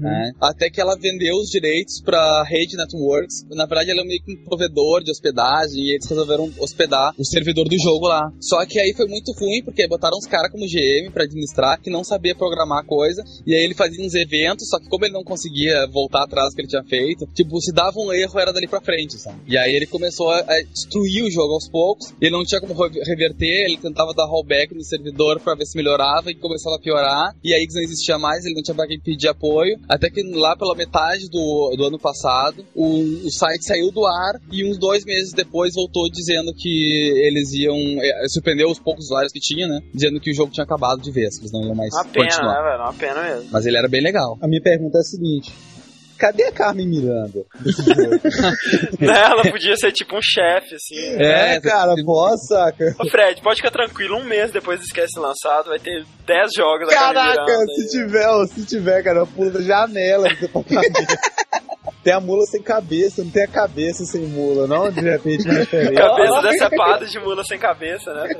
né? 0.00 0.32
Até 0.40 0.68
que 0.70 0.80
ela 0.80 0.96
vendeu 0.98 1.36
os 1.36 1.48
direitos 1.48 2.00
pra 2.02 2.42
Rede 2.44 2.76
Networks. 2.76 3.44
Na 3.50 3.66
verdade, 3.66 3.90
ela 3.90 4.00
é 4.00 4.04
meio 4.04 4.22
que 4.22 4.32
um 4.32 4.44
provedor 4.44 5.02
de 5.02 5.10
hospedagem, 5.10 5.78
e 5.80 5.94
eles 5.94 6.08
resolveram 6.08 6.37
hospedar 6.58 7.14
o 7.18 7.24
servidor 7.24 7.68
do 7.68 7.76
jogo 7.78 8.06
lá. 8.06 8.30
Só 8.40 8.64
que 8.66 8.78
aí 8.78 8.92
foi 8.94 9.06
muito 9.06 9.32
ruim, 9.32 9.62
porque 9.64 9.86
botaram 9.86 10.16
uns 10.16 10.26
caras 10.26 10.50
como 10.50 10.66
GM 10.66 11.10
pra 11.12 11.24
administrar, 11.24 11.80
que 11.80 11.90
não 11.90 12.04
sabia 12.04 12.34
programar 12.34 12.84
coisa, 12.84 13.22
e 13.46 13.54
aí 13.54 13.62
ele 13.62 13.74
fazia 13.74 14.04
uns 14.04 14.14
eventos, 14.14 14.68
só 14.68 14.78
que 14.78 14.88
como 14.88 15.04
ele 15.04 15.14
não 15.14 15.24
conseguia 15.24 15.86
voltar 15.92 16.24
atrás 16.24 16.50
do 16.50 16.56
que 16.56 16.62
ele 16.62 16.68
tinha 16.68 16.84
feito, 16.84 17.26
tipo, 17.34 17.60
se 17.60 17.72
dava 17.72 17.98
um 17.98 18.12
erro, 18.12 18.38
era 18.38 18.52
dali 18.52 18.66
pra 18.68 18.80
frente, 18.80 19.18
sabe? 19.18 19.38
E 19.46 19.56
aí 19.56 19.74
ele 19.74 19.86
começou 19.86 20.30
a, 20.30 20.42
destruir 20.72 21.24
o 21.24 21.30
jogo 21.30 21.54
aos 21.54 21.68
poucos, 21.68 22.12
ele 22.20 22.30
não 22.30 22.44
tinha 22.44 22.60
como 22.60 22.74
re- 22.74 23.02
reverter, 23.04 23.64
ele 23.66 23.78
tentava 23.78 24.12
dar 24.14 24.26
rollback 24.26 24.74
no 24.74 24.84
servidor 24.84 25.40
pra 25.40 25.54
ver 25.54 25.66
se 25.66 25.76
melhorava, 25.76 26.30
e 26.30 26.34
começava 26.34 26.76
a 26.76 26.80
piorar, 26.80 27.34
e 27.42 27.54
a 27.54 27.58
X 27.58 27.74
não 27.74 27.82
existia 27.82 28.18
mais, 28.18 28.44
ele 28.44 28.54
não 28.54 28.62
tinha 28.62 28.74
pra 28.74 28.86
quem 28.86 29.00
pedir 29.00 29.28
apoio, 29.28 29.78
até 29.88 30.08
que 30.10 30.22
lá 30.22 30.56
pela 30.56 30.74
metade 30.74 31.28
do, 31.28 31.74
do 31.76 31.84
ano 31.84 31.98
passado, 31.98 32.64
o, 32.74 33.26
o 33.26 33.30
site 33.30 33.64
saiu 33.64 33.90
do 33.90 34.06
ar, 34.06 34.40
e 34.50 34.64
uns 34.68 34.78
dois 34.78 35.04
meses 35.04 35.32
depois 35.32 35.74
voltou 35.74 36.08
dizendo 36.10 36.27
que 36.56 37.10
eles 37.26 37.52
iam, 37.52 37.76
é, 38.00 38.28
surpreendeu 38.28 38.68
os 38.68 38.78
poucos 38.78 39.06
usuários 39.06 39.32
que 39.32 39.40
tinha, 39.40 39.66
né? 39.66 39.80
Dizendo 39.94 40.20
que 40.20 40.30
o 40.30 40.34
jogo 40.34 40.52
tinha 40.52 40.64
acabado 40.64 41.00
de 41.00 41.10
vez, 41.10 41.36
que 41.36 41.42
eles 41.42 41.52
não 41.52 41.62
iam 41.64 41.74
mais 41.74 41.92
Uma 41.94 42.04
pena, 42.04 42.26
continuar. 42.26 42.62
né, 42.62 42.70
velho? 42.70 42.82
Uma 42.82 42.94
pena 42.94 43.22
mesmo. 43.22 43.48
Mas 43.52 43.66
ele 43.66 43.76
era 43.78 43.88
bem 43.88 44.02
legal. 44.02 44.38
A 44.42 44.48
minha 44.48 44.62
pergunta 44.62 44.98
é 44.98 45.00
a 45.00 45.04
seguinte: 45.04 45.52
cadê 46.18 46.44
a 46.44 46.52
Carmen 46.52 46.86
Miranda? 46.88 47.44
Né? 49.00 49.20
Ela 49.24 49.42
podia 49.50 49.76
ser 49.76 49.92
tipo 49.92 50.16
um 50.16 50.20
chefe, 50.22 50.74
assim. 50.74 50.96
é, 51.22 51.60
cara, 51.60 51.94
pô, 52.04 52.36
saca. 52.48 52.94
Ô 52.98 53.08
Fred, 53.08 53.40
pode 53.40 53.56
ficar 53.56 53.70
tranquilo, 53.70 54.16
um 54.16 54.24
mês 54.24 54.50
depois 54.50 54.80
do 54.80 54.84
Esquece 54.84 55.18
lançado, 55.18 55.68
vai 55.68 55.78
ter 55.78 56.04
10 56.26 56.50
jogos 56.56 56.88
da 56.88 56.94
Carmen 56.94 57.14
Caraca, 57.14 57.56
se 57.66 57.80
aí. 57.82 57.88
tiver, 57.88 58.46
se 58.48 58.66
tiver, 58.66 59.02
cara, 59.04 59.20
eu 59.20 59.26
pulo 59.26 59.50
da 59.52 59.60
janela 59.62 60.28
departamento. 60.34 60.92
Tem 62.08 62.14
a 62.14 62.20
mula 62.20 62.46
sem 62.46 62.62
cabeça, 62.62 63.22
não 63.22 63.30
tem 63.30 63.42
a 63.42 63.46
cabeça 63.46 64.02
sem 64.06 64.22
mula, 64.22 64.66
não? 64.66 64.90
De 64.90 65.02
repente, 65.02 65.44
uma 65.46 65.58
referência. 65.58 65.94
Cabeça 65.94 66.40
decepada 66.40 67.04
de 67.04 67.18
mula 67.18 67.44
sem 67.44 67.58
cabeça, 67.58 68.14
né? 68.14 68.30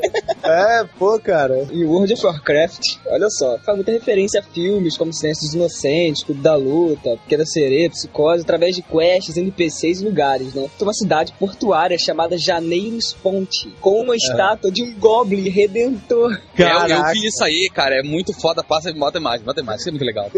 É, 0.42 0.84
pô, 0.98 1.20
cara. 1.20 1.66
E 1.70 1.84
World 1.84 2.14
of 2.14 2.24
Warcraft, 2.24 2.80
olha 3.08 3.28
só, 3.28 3.58
faz 3.58 3.76
muita 3.76 3.92
referência 3.92 4.40
a 4.40 4.42
filmes 4.42 4.96
como 4.96 5.12
Silêncio 5.12 5.42
dos 5.44 5.54
Inocentes, 5.54 6.24
Clube 6.24 6.40
da 6.40 6.54
Luta, 6.54 7.18
Pequena 7.24 7.44
Sereia, 7.44 7.90
Psicose, 7.90 8.42
através 8.42 8.74
de 8.74 8.80
quests, 8.80 9.36
NPCs 9.36 10.00
e 10.00 10.04
lugares, 10.06 10.54
né? 10.54 10.66
Tem 10.78 10.88
uma 10.88 10.94
cidade 10.94 11.34
portuária 11.38 11.98
chamada 11.98 12.38
Janeiros 12.38 13.12
Ponte, 13.12 13.68
com 13.82 14.00
uma 14.00 14.16
estátua 14.16 14.72
de 14.72 14.82
um 14.82 14.98
Goblin 14.98 15.46
Redentor. 15.50 16.40
É, 16.56 16.62
Eu, 16.62 16.68
eu 16.68 16.78
Caraca. 16.88 17.12
vi 17.12 17.26
isso 17.26 17.44
aí, 17.44 17.68
cara, 17.74 18.00
é 18.00 18.02
muito 18.02 18.32
foda, 18.32 18.64
passa 18.64 18.90
bota 18.94 19.18
imagem, 19.18 19.44
bota 19.44 19.60
imagem, 19.60 19.80
isso 19.80 19.88
é 19.90 19.92
muito 19.92 20.04
legal. 20.06 20.30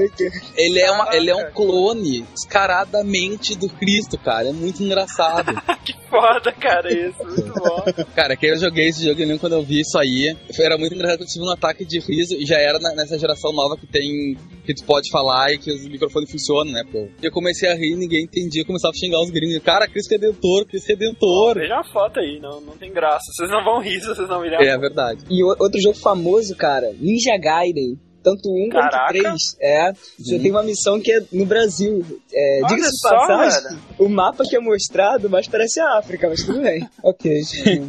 Ele 0.57 0.81
é, 0.81 0.91
uma, 0.91 1.15
ele 1.15 1.31
é 1.31 1.37
um 1.37 1.49
clone 1.53 2.27
descaradamente 2.35 3.20
do 3.59 3.69
Cristo, 3.69 4.19
cara, 4.19 4.49
é 4.49 4.53
muito 4.53 4.83
engraçado. 4.83 5.53
Que 5.83 5.95
foda, 6.11 6.53
cara, 6.53 6.93
isso. 6.93 7.23
Muito 7.25 7.55
bom. 7.55 8.05
cara, 8.15 8.37
que 8.37 8.47
eu 8.47 8.57
joguei 8.59 8.89
esse 8.89 9.03
jogo, 9.05 9.19
eu 9.21 9.27
lembro 9.27 9.41
quando 9.41 9.55
eu 9.55 9.63
vi 9.63 9.81
isso 9.81 9.97
aí, 9.99 10.37
era 10.59 10.77
muito 10.77 10.95
engraçado, 10.95 11.23
eu 11.23 11.27
tive 11.27 11.45
um 11.45 11.51
ataque 11.51 11.85
de 11.87 11.99
riso, 12.01 12.35
e 12.35 12.45
já 12.45 12.59
era 12.59 12.79
na- 12.79 12.95
nessa 12.95 13.19
geração 13.19 13.51
nova 13.53 13.77
que 13.79 13.87
tem, 13.87 14.37
que 14.67 14.75
tu 14.75 14.85
pode 14.85 15.09
falar 15.11 15.53
e 15.53 15.59
que 15.59 15.71
os 15.73 15.87
microfones 15.89 16.31
funcionam, 16.31 16.71
né, 16.73 16.83
pô. 16.93 17.09
E 17.23 17.25
eu 17.27 17.33
comecei 17.33 17.69
a 17.71 17.75
rir, 17.75 17.97
ninguém 17.97 18.25
entendia, 18.25 18.61
eu 18.63 18.67
começava 18.67 18.93
a 18.93 18.99
xingar 18.99 19.21
os 19.23 19.31
gringos, 19.31 19.63
cara, 19.63 19.89
Cristo 19.89 20.11
Redentor, 20.11 20.67
Cristo 20.67 20.89
Redentor. 20.89 21.55
Veja 21.55 21.75
uma 21.75 21.85
foto 21.93 22.21
aí, 22.21 22.39
não, 22.41 22.61
não 22.61 22.77
tem 22.77 22.93
graça. 22.93 23.25
Vocês 23.35 23.49
não 23.51 23.65
vão 23.65 23.81
rir 23.81 24.01
se 24.01 24.07
vocês 24.09 24.29
não 24.29 24.43
virem. 24.43 24.59
É 24.61 24.77
verdade. 24.77 25.25
E 25.31 25.43
outro 25.43 25.81
jogo 25.81 25.97
famoso, 25.97 26.55
cara, 26.57 26.93
Ninja 27.01 27.39
Gaiden. 27.41 27.99
Tanto 28.23 28.49
um 28.51 28.69
quanto 28.71 28.91
Caraca. 28.91 29.09
três. 29.13 29.57
É. 29.61 29.93
Você 30.19 30.39
tem 30.39 30.51
uma 30.51 30.63
missão 30.63 31.01
que 31.01 31.13
é 31.13 31.23
no 31.33 31.47
Brasil. 31.47 32.05
É, 32.33 32.61
Diga-se 32.69 32.91
de 32.91 33.09
passagem, 33.09 33.79
o 33.99 34.09
mapa 34.09 34.45
que 34.45 34.57
é 34.57 34.61
mostrado, 34.61 35.29
mas 35.29 35.49
parece 35.49 35.81
a 35.81 35.99
África, 35.99 36.29
mas 36.29 36.43
tudo 36.45 36.61
bem. 36.61 36.87
ok. 37.03 37.41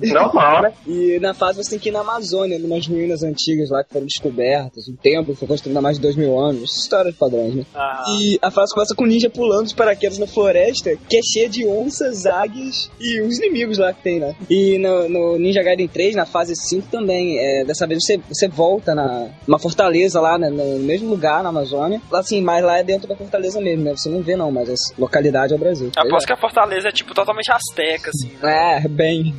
Normal, 0.03 0.61
né? 0.63 0.73
E 0.87 1.19
na 1.19 1.33
fase 1.33 1.63
você 1.63 1.71
tem 1.71 1.79
que 1.79 1.89
ir 1.89 1.91
na 1.91 1.99
Amazônia, 2.01 2.57
numas 2.59 2.87
ruínas 2.87 3.23
antigas 3.23 3.69
lá 3.69 3.83
que 3.83 3.91
foram 3.91 4.05
descobertas. 4.05 4.87
Um 4.87 4.95
templo 4.95 5.33
que 5.33 5.39
foi 5.39 5.47
construído 5.47 5.77
há 5.77 5.81
mais 5.81 5.97
de 5.97 6.01
dois 6.03 6.15
mil 6.15 6.39
anos. 6.39 6.77
História 6.77 7.11
de 7.11 7.17
padrões, 7.17 7.55
né? 7.55 7.65
Ah, 7.75 8.03
E 8.19 8.39
a 8.41 8.49
fase 8.49 8.73
começa 8.73 8.95
com 8.95 9.03
o 9.03 9.07
ninja 9.07 9.29
pulando 9.29 9.67
de 9.67 9.75
paraquedas 9.75 10.17
na 10.17 10.27
floresta, 10.27 10.95
que 11.09 11.17
é 11.17 11.21
cheia 11.21 11.49
de 11.49 11.65
onças, 11.67 12.25
águias 12.25 12.89
e 12.99 13.21
os 13.21 13.37
inimigos 13.39 13.77
lá 13.77 13.93
que 13.93 14.01
tem, 14.01 14.19
né? 14.19 14.35
E 14.49 14.77
no, 14.77 15.09
no 15.09 15.37
Ninja 15.37 15.61
Gaiden 15.61 15.87
3, 15.87 16.15
na 16.15 16.25
fase 16.25 16.55
5 16.55 16.87
também, 16.89 17.37
é, 17.37 17.65
dessa 17.65 17.85
vez 17.85 17.99
você, 18.03 18.17
você 18.29 18.47
volta 18.47 18.95
na 18.95 19.29
uma 19.47 19.59
fortaleza 19.59 20.20
lá, 20.21 20.37
né, 20.37 20.49
no 20.49 20.79
mesmo 20.79 21.09
lugar, 21.09 21.43
na 21.43 21.49
Amazônia. 21.49 22.01
Assim, 22.13 22.41
mas 22.41 22.63
lá 22.63 22.79
é 22.79 22.83
dentro 22.83 23.07
da 23.07 23.15
Fortaleza 23.15 23.59
mesmo, 23.59 23.83
né? 23.83 23.91
Você 23.91 24.09
não 24.09 24.21
vê 24.21 24.35
não, 24.35 24.51
mas 24.51 24.69
a 24.69 24.73
localidade 24.97 25.53
é 25.53 25.55
o 25.55 25.59
Brasil. 25.59 25.91
Aposto 25.95 26.27
que 26.27 26.33
a 26.33 26.37
Fortaleza 26.37 26.89
é 26.89 26.91
tipo 26.91 27.13
totalmente 27.13 27.51
asteca, 27.51 28.09
assim. 28.09 28.31
É, 28.43 28.87
bem. 28.87 29.33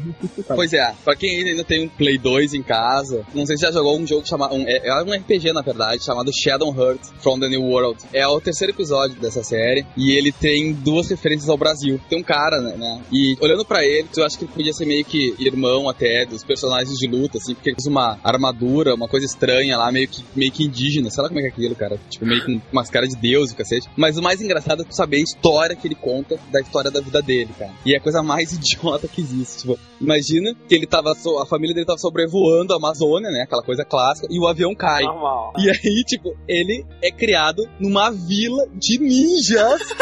Pois 0.54 0.72
é, 0.72 0.92
pra 1.04 1.16
quem 1.16 1.44
ainda 1.44 1.64
tem 1.64 1.84
um 1.84 1.88
Play 1.88 2.18
2 2.18 2.54
em 2.54 2.62
casa, 2.62 3.24
não 3.34 3.46
sei 3.46 3.56
se 3.56 3.62
já 3.62 3.70
jogou 3.70 3.98
um 3.98 4.06
jogo 4.06 4.26
chamado. 4.26 4.54
Um, 4.54 4.64
é, 4.66 4.88
é 4.88 5.02
um 5.02 5.12
RPG, 5.12 5.52
na 5.52 5.62
verdade, 5.62 6.04
chamado 6.04 6.30
Shadowheart 6.32 7.00
from 7.20 7.38
the 7.38 7.48
New 7.48 7.62
World. 7.62 8.02
É 8.12 8.26
o 8.26 8.40
terceiro 8.40 8.72
episódio 8.72 9.18
dessa 9.20 9.42
série 9.42 9.86
e 9.96 10.12
ele 10.12 10.32
tem 10.32 10.72
duas 10.72 11.08
referências 11.08 11.48
ao 11.48 11.56
Brasil. 11.56 12.00
Tem 12.08 12.18
um 12.18 12.22
cara, 12.22 12.60
né? 12.60 12.76
né, 12.76 13.00
E 13.10 13.36
olhando 13.40 13.64
pra 13.64 13.84
ele, 13.84 14.08
eu 14.16 14.24
acho 14.24 14.38
que 14.38 14.44
ele 14.44 14.52
podia 14.52 14.72
ser 14.72 14.86
meio 14.86 15.04
que 15.04 15.34
irmão 15.38 15.88
até 15.88 16.24
dos 16.26 16.44
personagens 16.44 16.96
de 16.98 17.06
luta, 17.06 17.38
assim, 17.38 17.54
porque 17.54 17.70
ele 17.70 17.76
usa 17.78 17.90
uma 17.90 18.18
armadura, 18.22 18.94
uma 18.94 19.08
coisa 19.08 19.26
estranha 19.26 19.76
lá, 19.76 19.90
meio 19.90 20.08
que, 20.08 20.24
meio 20.34 20.52
que 20.52 20.64
indígena. 20.72 21.10
Sei 21.10 21.22
lá 21.22 21.28
como 21.28 21.40
é 21.40 21.42
que 21.42 21.48
é 21.48 21.52
aquilo, 21.52 21.74
cara. 21.74 21.98
Tipo, 22.08 22.26
meio 22.26 22.44
com 22.44 22.60
umas 22.72 22.88
caras 22.90 23.10
de 23.10 23.16
deus 23.16 23.50
e 23.50 23.54
cacete. 23.54 23.88
Mas 23.96 24.16
o 24.16 24.22
mais 24.22 24.40
engraçado 24.40 24.82
é 24.82 24.84
tu 24.84 24.94
saber 24.94 25.18
a 25.18 25.20
história 25.20 25.76
que 25.76 25.86
ele 25.86 25.94
conta 25.94 26.38
da 26.50 26.60
história 26.60 26.90
da 26.90 27.00
vida 27.00 27.20
dele, 27.20 27.50
cara. 27.58 27.72
E 27.84 27.94
é 27.94 27.98
a 27.98 28.00
coisa 28.00 28.22
mais 28.22 28.52
idiota 28.56 29.06
que 29.06 29.20
existe. 29.20 29.62
Tipo, 29.62 29.78
imagina 30.00 30.54
que 30.68 30.74
ele 30.74 30.86
tava. 30.86 31.14
So 31.14 31.38
a 31.38 31.46
família 31.46 31.74
dele 31.74 31.86
tava 31.86 31.98
sobrevoando 31.98 32.72
a 32.72 32.76
Amazônia, 32.76 33.30
né? 33.30 33.42
Aquela 33.42 33.62
coisa 33.62 33.84
clássica, 33.84 34.26
e 34.30 34.38
o 34.38 34.46
avião 34.46 34.74
cai. 34.74 35.02
Normal. 35.02 35.52
E 35.58 35.68
aí, 35.68 36.04
tipo, 36.06 36.34
ele 36.48 36.84
é 37.02 37.10
criado 37.10 37.62
numa 37.78 38.10
vila 38.10 38.66
de 38.74 38.98
ninjas. 38.98 39.82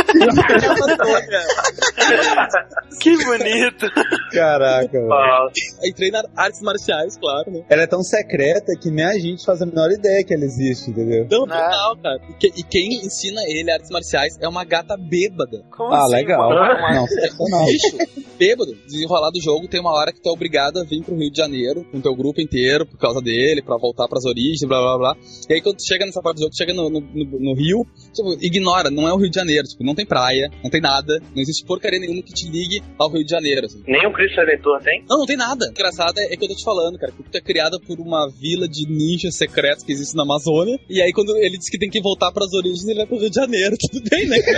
Que 3.01 3.17
bonito. 3.25 3.87
Caraca, 4.33 4.93
velho. 4.93 5.51
Aí 5.83 5.93
treina 5.95 6.23
artes 6.37 6.61
marciais, 6.61 7.17
claro, 7.17 7.51
né? 7.51 7.65
Ela 7.69 7.83
é 7.83 7.87
tão 7.87 8.03
secreta 8.03 8.73
que 8.81 8.91
nem 8.91 9.05
a 9.05 9.19
gente 9.19 9.45
faz 9.45 9.63
a 9.63 9.67
menor 9.67 9.91
ideia 9.91 10.25
que 10.25 10.35
ela 10.35 10.45
existe, 10.61 10.91
entendeu? 10.91 11.27
Não, 11.31 11.47
Né? 11.47 11.57
total, 11.57 11.97
cara. 11.97 12.21
E, 12.29 12.33
que- 12.35 12.61
e 12.61 12.63
quem 12.63 12.95
ensina 13.05 13.41
ele 13.47 13.71
artes 13.71 13.91
marciais 13.91 14.37
é 14.41 14.49
uma 14.49 14.65
gata 14.65 14.97
bêbada. 14.97 15.65
Como 15.77 15.93
Ah, 15.93 16.03
assim, 16.05 16.13
legal. 16.15 16.49
mano? 16.51 16.61
Mas- 16.81 16.97
Não, 16.97 17.07
sensacional. 17.07 17.67
Bicho, 17.67 17.99
bêbado. 18.39 18.75
Desenrolar 18.87 19.31
do 19.31 19.41
jogo, 19.41 19.69
tem 19.69 19.81
uma 19.81 19.93
hora 19.93 20.13
que 20.13 20.21
tu 20.21 20.29
é 20.29 20.33
obrigado 20.33 20.79
a 20.79 20.85
vir 20.85 21.03
pro 21.05 21.17
Rio 21.17 21.31
de 21.31 21.37
Janeiro 21.37 21.85
com 21.91 22.01
teu 22.01 22.15
grupo 22.15 22.41
inteiro 22.41 22.87
por 22.87 22.99
causa 22.99 23.21
dele, 23.21 23.63
pra 23.63 23.77
voltar 23.77 24.09
pras 24.09 24.25
origens, 24.25 24.61
blá 24.69 24.81
blá 24.81 24.99
blá. 24.99 25.17
E 25.49 25.55
aí 25.55 25.61
quando 25.61 25.77
tu 25.77 25.87
chega 25.87 26.05
nessa 26.07 26.21
parte 26.21 26.37
do 26.37 26.41
jogo, 26.43 26.51
tu 26.53 26.57
chega 26.57 26.73
no, 26.75 26.89
no, 26.91 27.01
no- 27.01 27.41
no 27.41 27.55
Rio, 27.55 27.87
tipo, 28.13 28.33
ignora, 28.45 28.91
não 28.91 29.09
é 29.09 29.13
o 29.13 29.17
Rio 29.17 29.31
de 29.31 29.37
Janeiro, 29.37 29.67
tipo, 29.67 29.85
não 29.85 29.95
tem 29.95 30.07
praia, 30.07 30.51
não 30.63 30.71
tem 30.71 30.81
nada, 30.81 31.21
não 31.35 31.43
existe 31.43 31.65
porcaria 31.65 31.99
nenhuma 32.01 32.23
que 32.23 32.33
te 32.33 32.49
ligue 32.49 32.83
ao 32.99 33.09
Rio 33.11 33.25
de 33.25 33.31
Janeiro, 33.31 33.67
assim. 33.67 33.83
nem 33.87 34.07
o 34.07 34.13
Cristo 34.13 34.37
Redentor 34.41 34.81
tem? 34.83 35.05
Não, 35.09 35.19
não 35.19 35.27
tem 35.27 35.37
nada. 35.37 35.67
O 35.67 35.71
engraçado 35.71 36.19
é, 36.19 36.33
é 36.33 36.37
que 36.37 36.45
eu 36.45 36.49
tô 36.49 36.55
te 36.55 36.65
falando, 36.65 36.99
cara, 36.99 37.13
que 37.13 37.23
tu 37.23 37.37
é 37.37 37.41
criada 37.41 37.79
por 37.81 37.99
uma 38.01 38.29
vila 38.29 38.67
de 38.69 38.89
ninjas 38.89 39.37
secretos 39.37 39.85
que 39.85 39.93
existe 39.93 40.17
na 40.17 40.23
Amazônia, 40.23 40.50
e 40.89 41.01
aí 41.01 41.13
quando 41.13 41.37
ele 41.37 41.57
diz 41.59 41.69
que 41.71 41.79
tem 41.79 41.89
que 41.89 42.01
voltar 42.01 42.33
pras 42.33 42.53
origens, 42.53 42.87
ele 42.87 42.99
vai 42.99 43.07
pro 43.07 43.19
Rio 43.19 43.31
de 43.31 43.37
Janeiro, 43.37 43.77
tudo 43.91 44.11
bem, 44.11 44.27
né? 44.27 44.37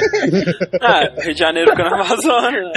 Ah, 0.80 1.08
Rio 1.20 1.34
de 1.34 1.38
Janeiro 1.38 1.70
fica 1.70 1.84
na 1.84 1.94
Amazônia, 1.94 2.62
né? 2.62 2.72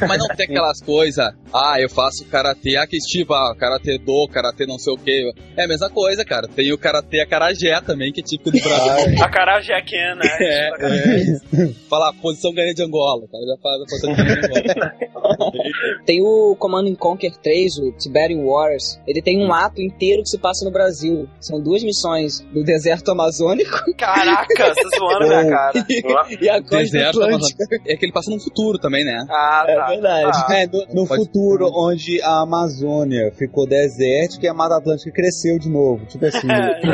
Mas 0.06 0.18
não 0.18 0.28
tem 0.36 0.46
aquelas 0.46 0.80
coisas, 0.80 1.34
ah, 1.52 1.76
eu 1.80 1.88
faço 1.88 2.24
karatê 2.26 2.76
ah, 2.76 3.54
karatê 3.58 3.98
do, 3.98 4.28
karatê 4.28 4.66
não 4.66 4.78
sei 4.78 4.92
o 4.92 4.98
que. 4.98 5.32
É 5.56 5.64
a 5.64 5.68
mesma 5.68 5.90
coisa, 5.90 6.24
cara. 6.24 6.48
Tem 6.48 6.72
o 6.72 6.78
karatê 6.78 7.20
acarajé 7.20 7.80
também, 7.80 8.12
que 8.12 8.20
é 8.20 8.24
típico 8.24 8.50
do 8.50 8.62
Brasil. 8.62 9.22
A 9.22 9.28
Carajé 9.28 9.80
Ken, 9.82 10.14
né? 10.14 10.28
É, 10.40 10.68
é. 10.68 11.72
Fala, 11.88 12.12
posição 12.14 12.52
ganha 12.52 12.74
de 12.74 12.82
Angola, 12.82 13.26
cara. 13.30 13.44
Já 13.44 13.56
fala 13.62 13.76
a 13.76 13.86
posição 13.86 14.14
ganha 14.14 14.40
de 14.40 14.46
Angola. 14.46 15.56
Tem 16.04 16.20
o 16.22 16.56
Command 16.56 16.88
and 16.88 16.94
Conquer 16.96 17.32
3, 17.36 17.78
o 17.78 17.92
Tiberian 17.92 18.40
Wars. 18.40 19.00
Ele 19.06 19.22
tem 19.22 19.38
um 19.38 19.52
ato 19.52 19.80
inteiro 19.80 20.22
que 20.22 20.28
se 20.28 20.38
passa 20.38 20.64
no 20.64 20.70
Brasil. 20.70 21.28
São 21.40 21.60
duas 21.60 21.82
missões 21.82 22.25
do 22.52 22.62
deserto 22.64 23.10
amazônico 23.10 23.76
Caraca, 23.96 24.46
você 24.74 24.82
tá 24.82 24.96
zoando 24.98 25.26
minha 25.28 25.48
cara. 25.48 25.86
e 26.40 26.48
a 26.48 26.60
costa 26.60 26.76
Deserto 26.78 27.22
atlântica. 27.22 27.64
Amazônico. 27.64 27.90
É 27.90 27.96
que 27.96 28.04
ele 28.04 28.12
passa 28.12 28.30
no 28.30 28.40
futuro 28.40 28.78
também, 28.78 29.04
né? 29.04 29.24
Ah, 29.30 29.64
É 29.68 29.74
tá. 29.76 29.86
verdade. 29.88 30.30
Ah, 30.48 30.54
É, 30.56 30.66
no, 30.66 31.02
no 31.02 31.06
Pode- 31.08 31.24
futuro, 31.24 31.70
onde 31.74 32.20
a 32.22 32.42
Amazônia 32.42 33.32
ficou 33.36 33.66
desértica 33.66 34.46
e 34.46 34.48
a 34.48 34.54
Mata 34.54 34.76
Atlântica 34.76 35.10
cresceu 35.12 35.58
de 35.58 35.68
novo. 35.68 36.04
Tipo 36.06 36.26
assim. 36.26 36.46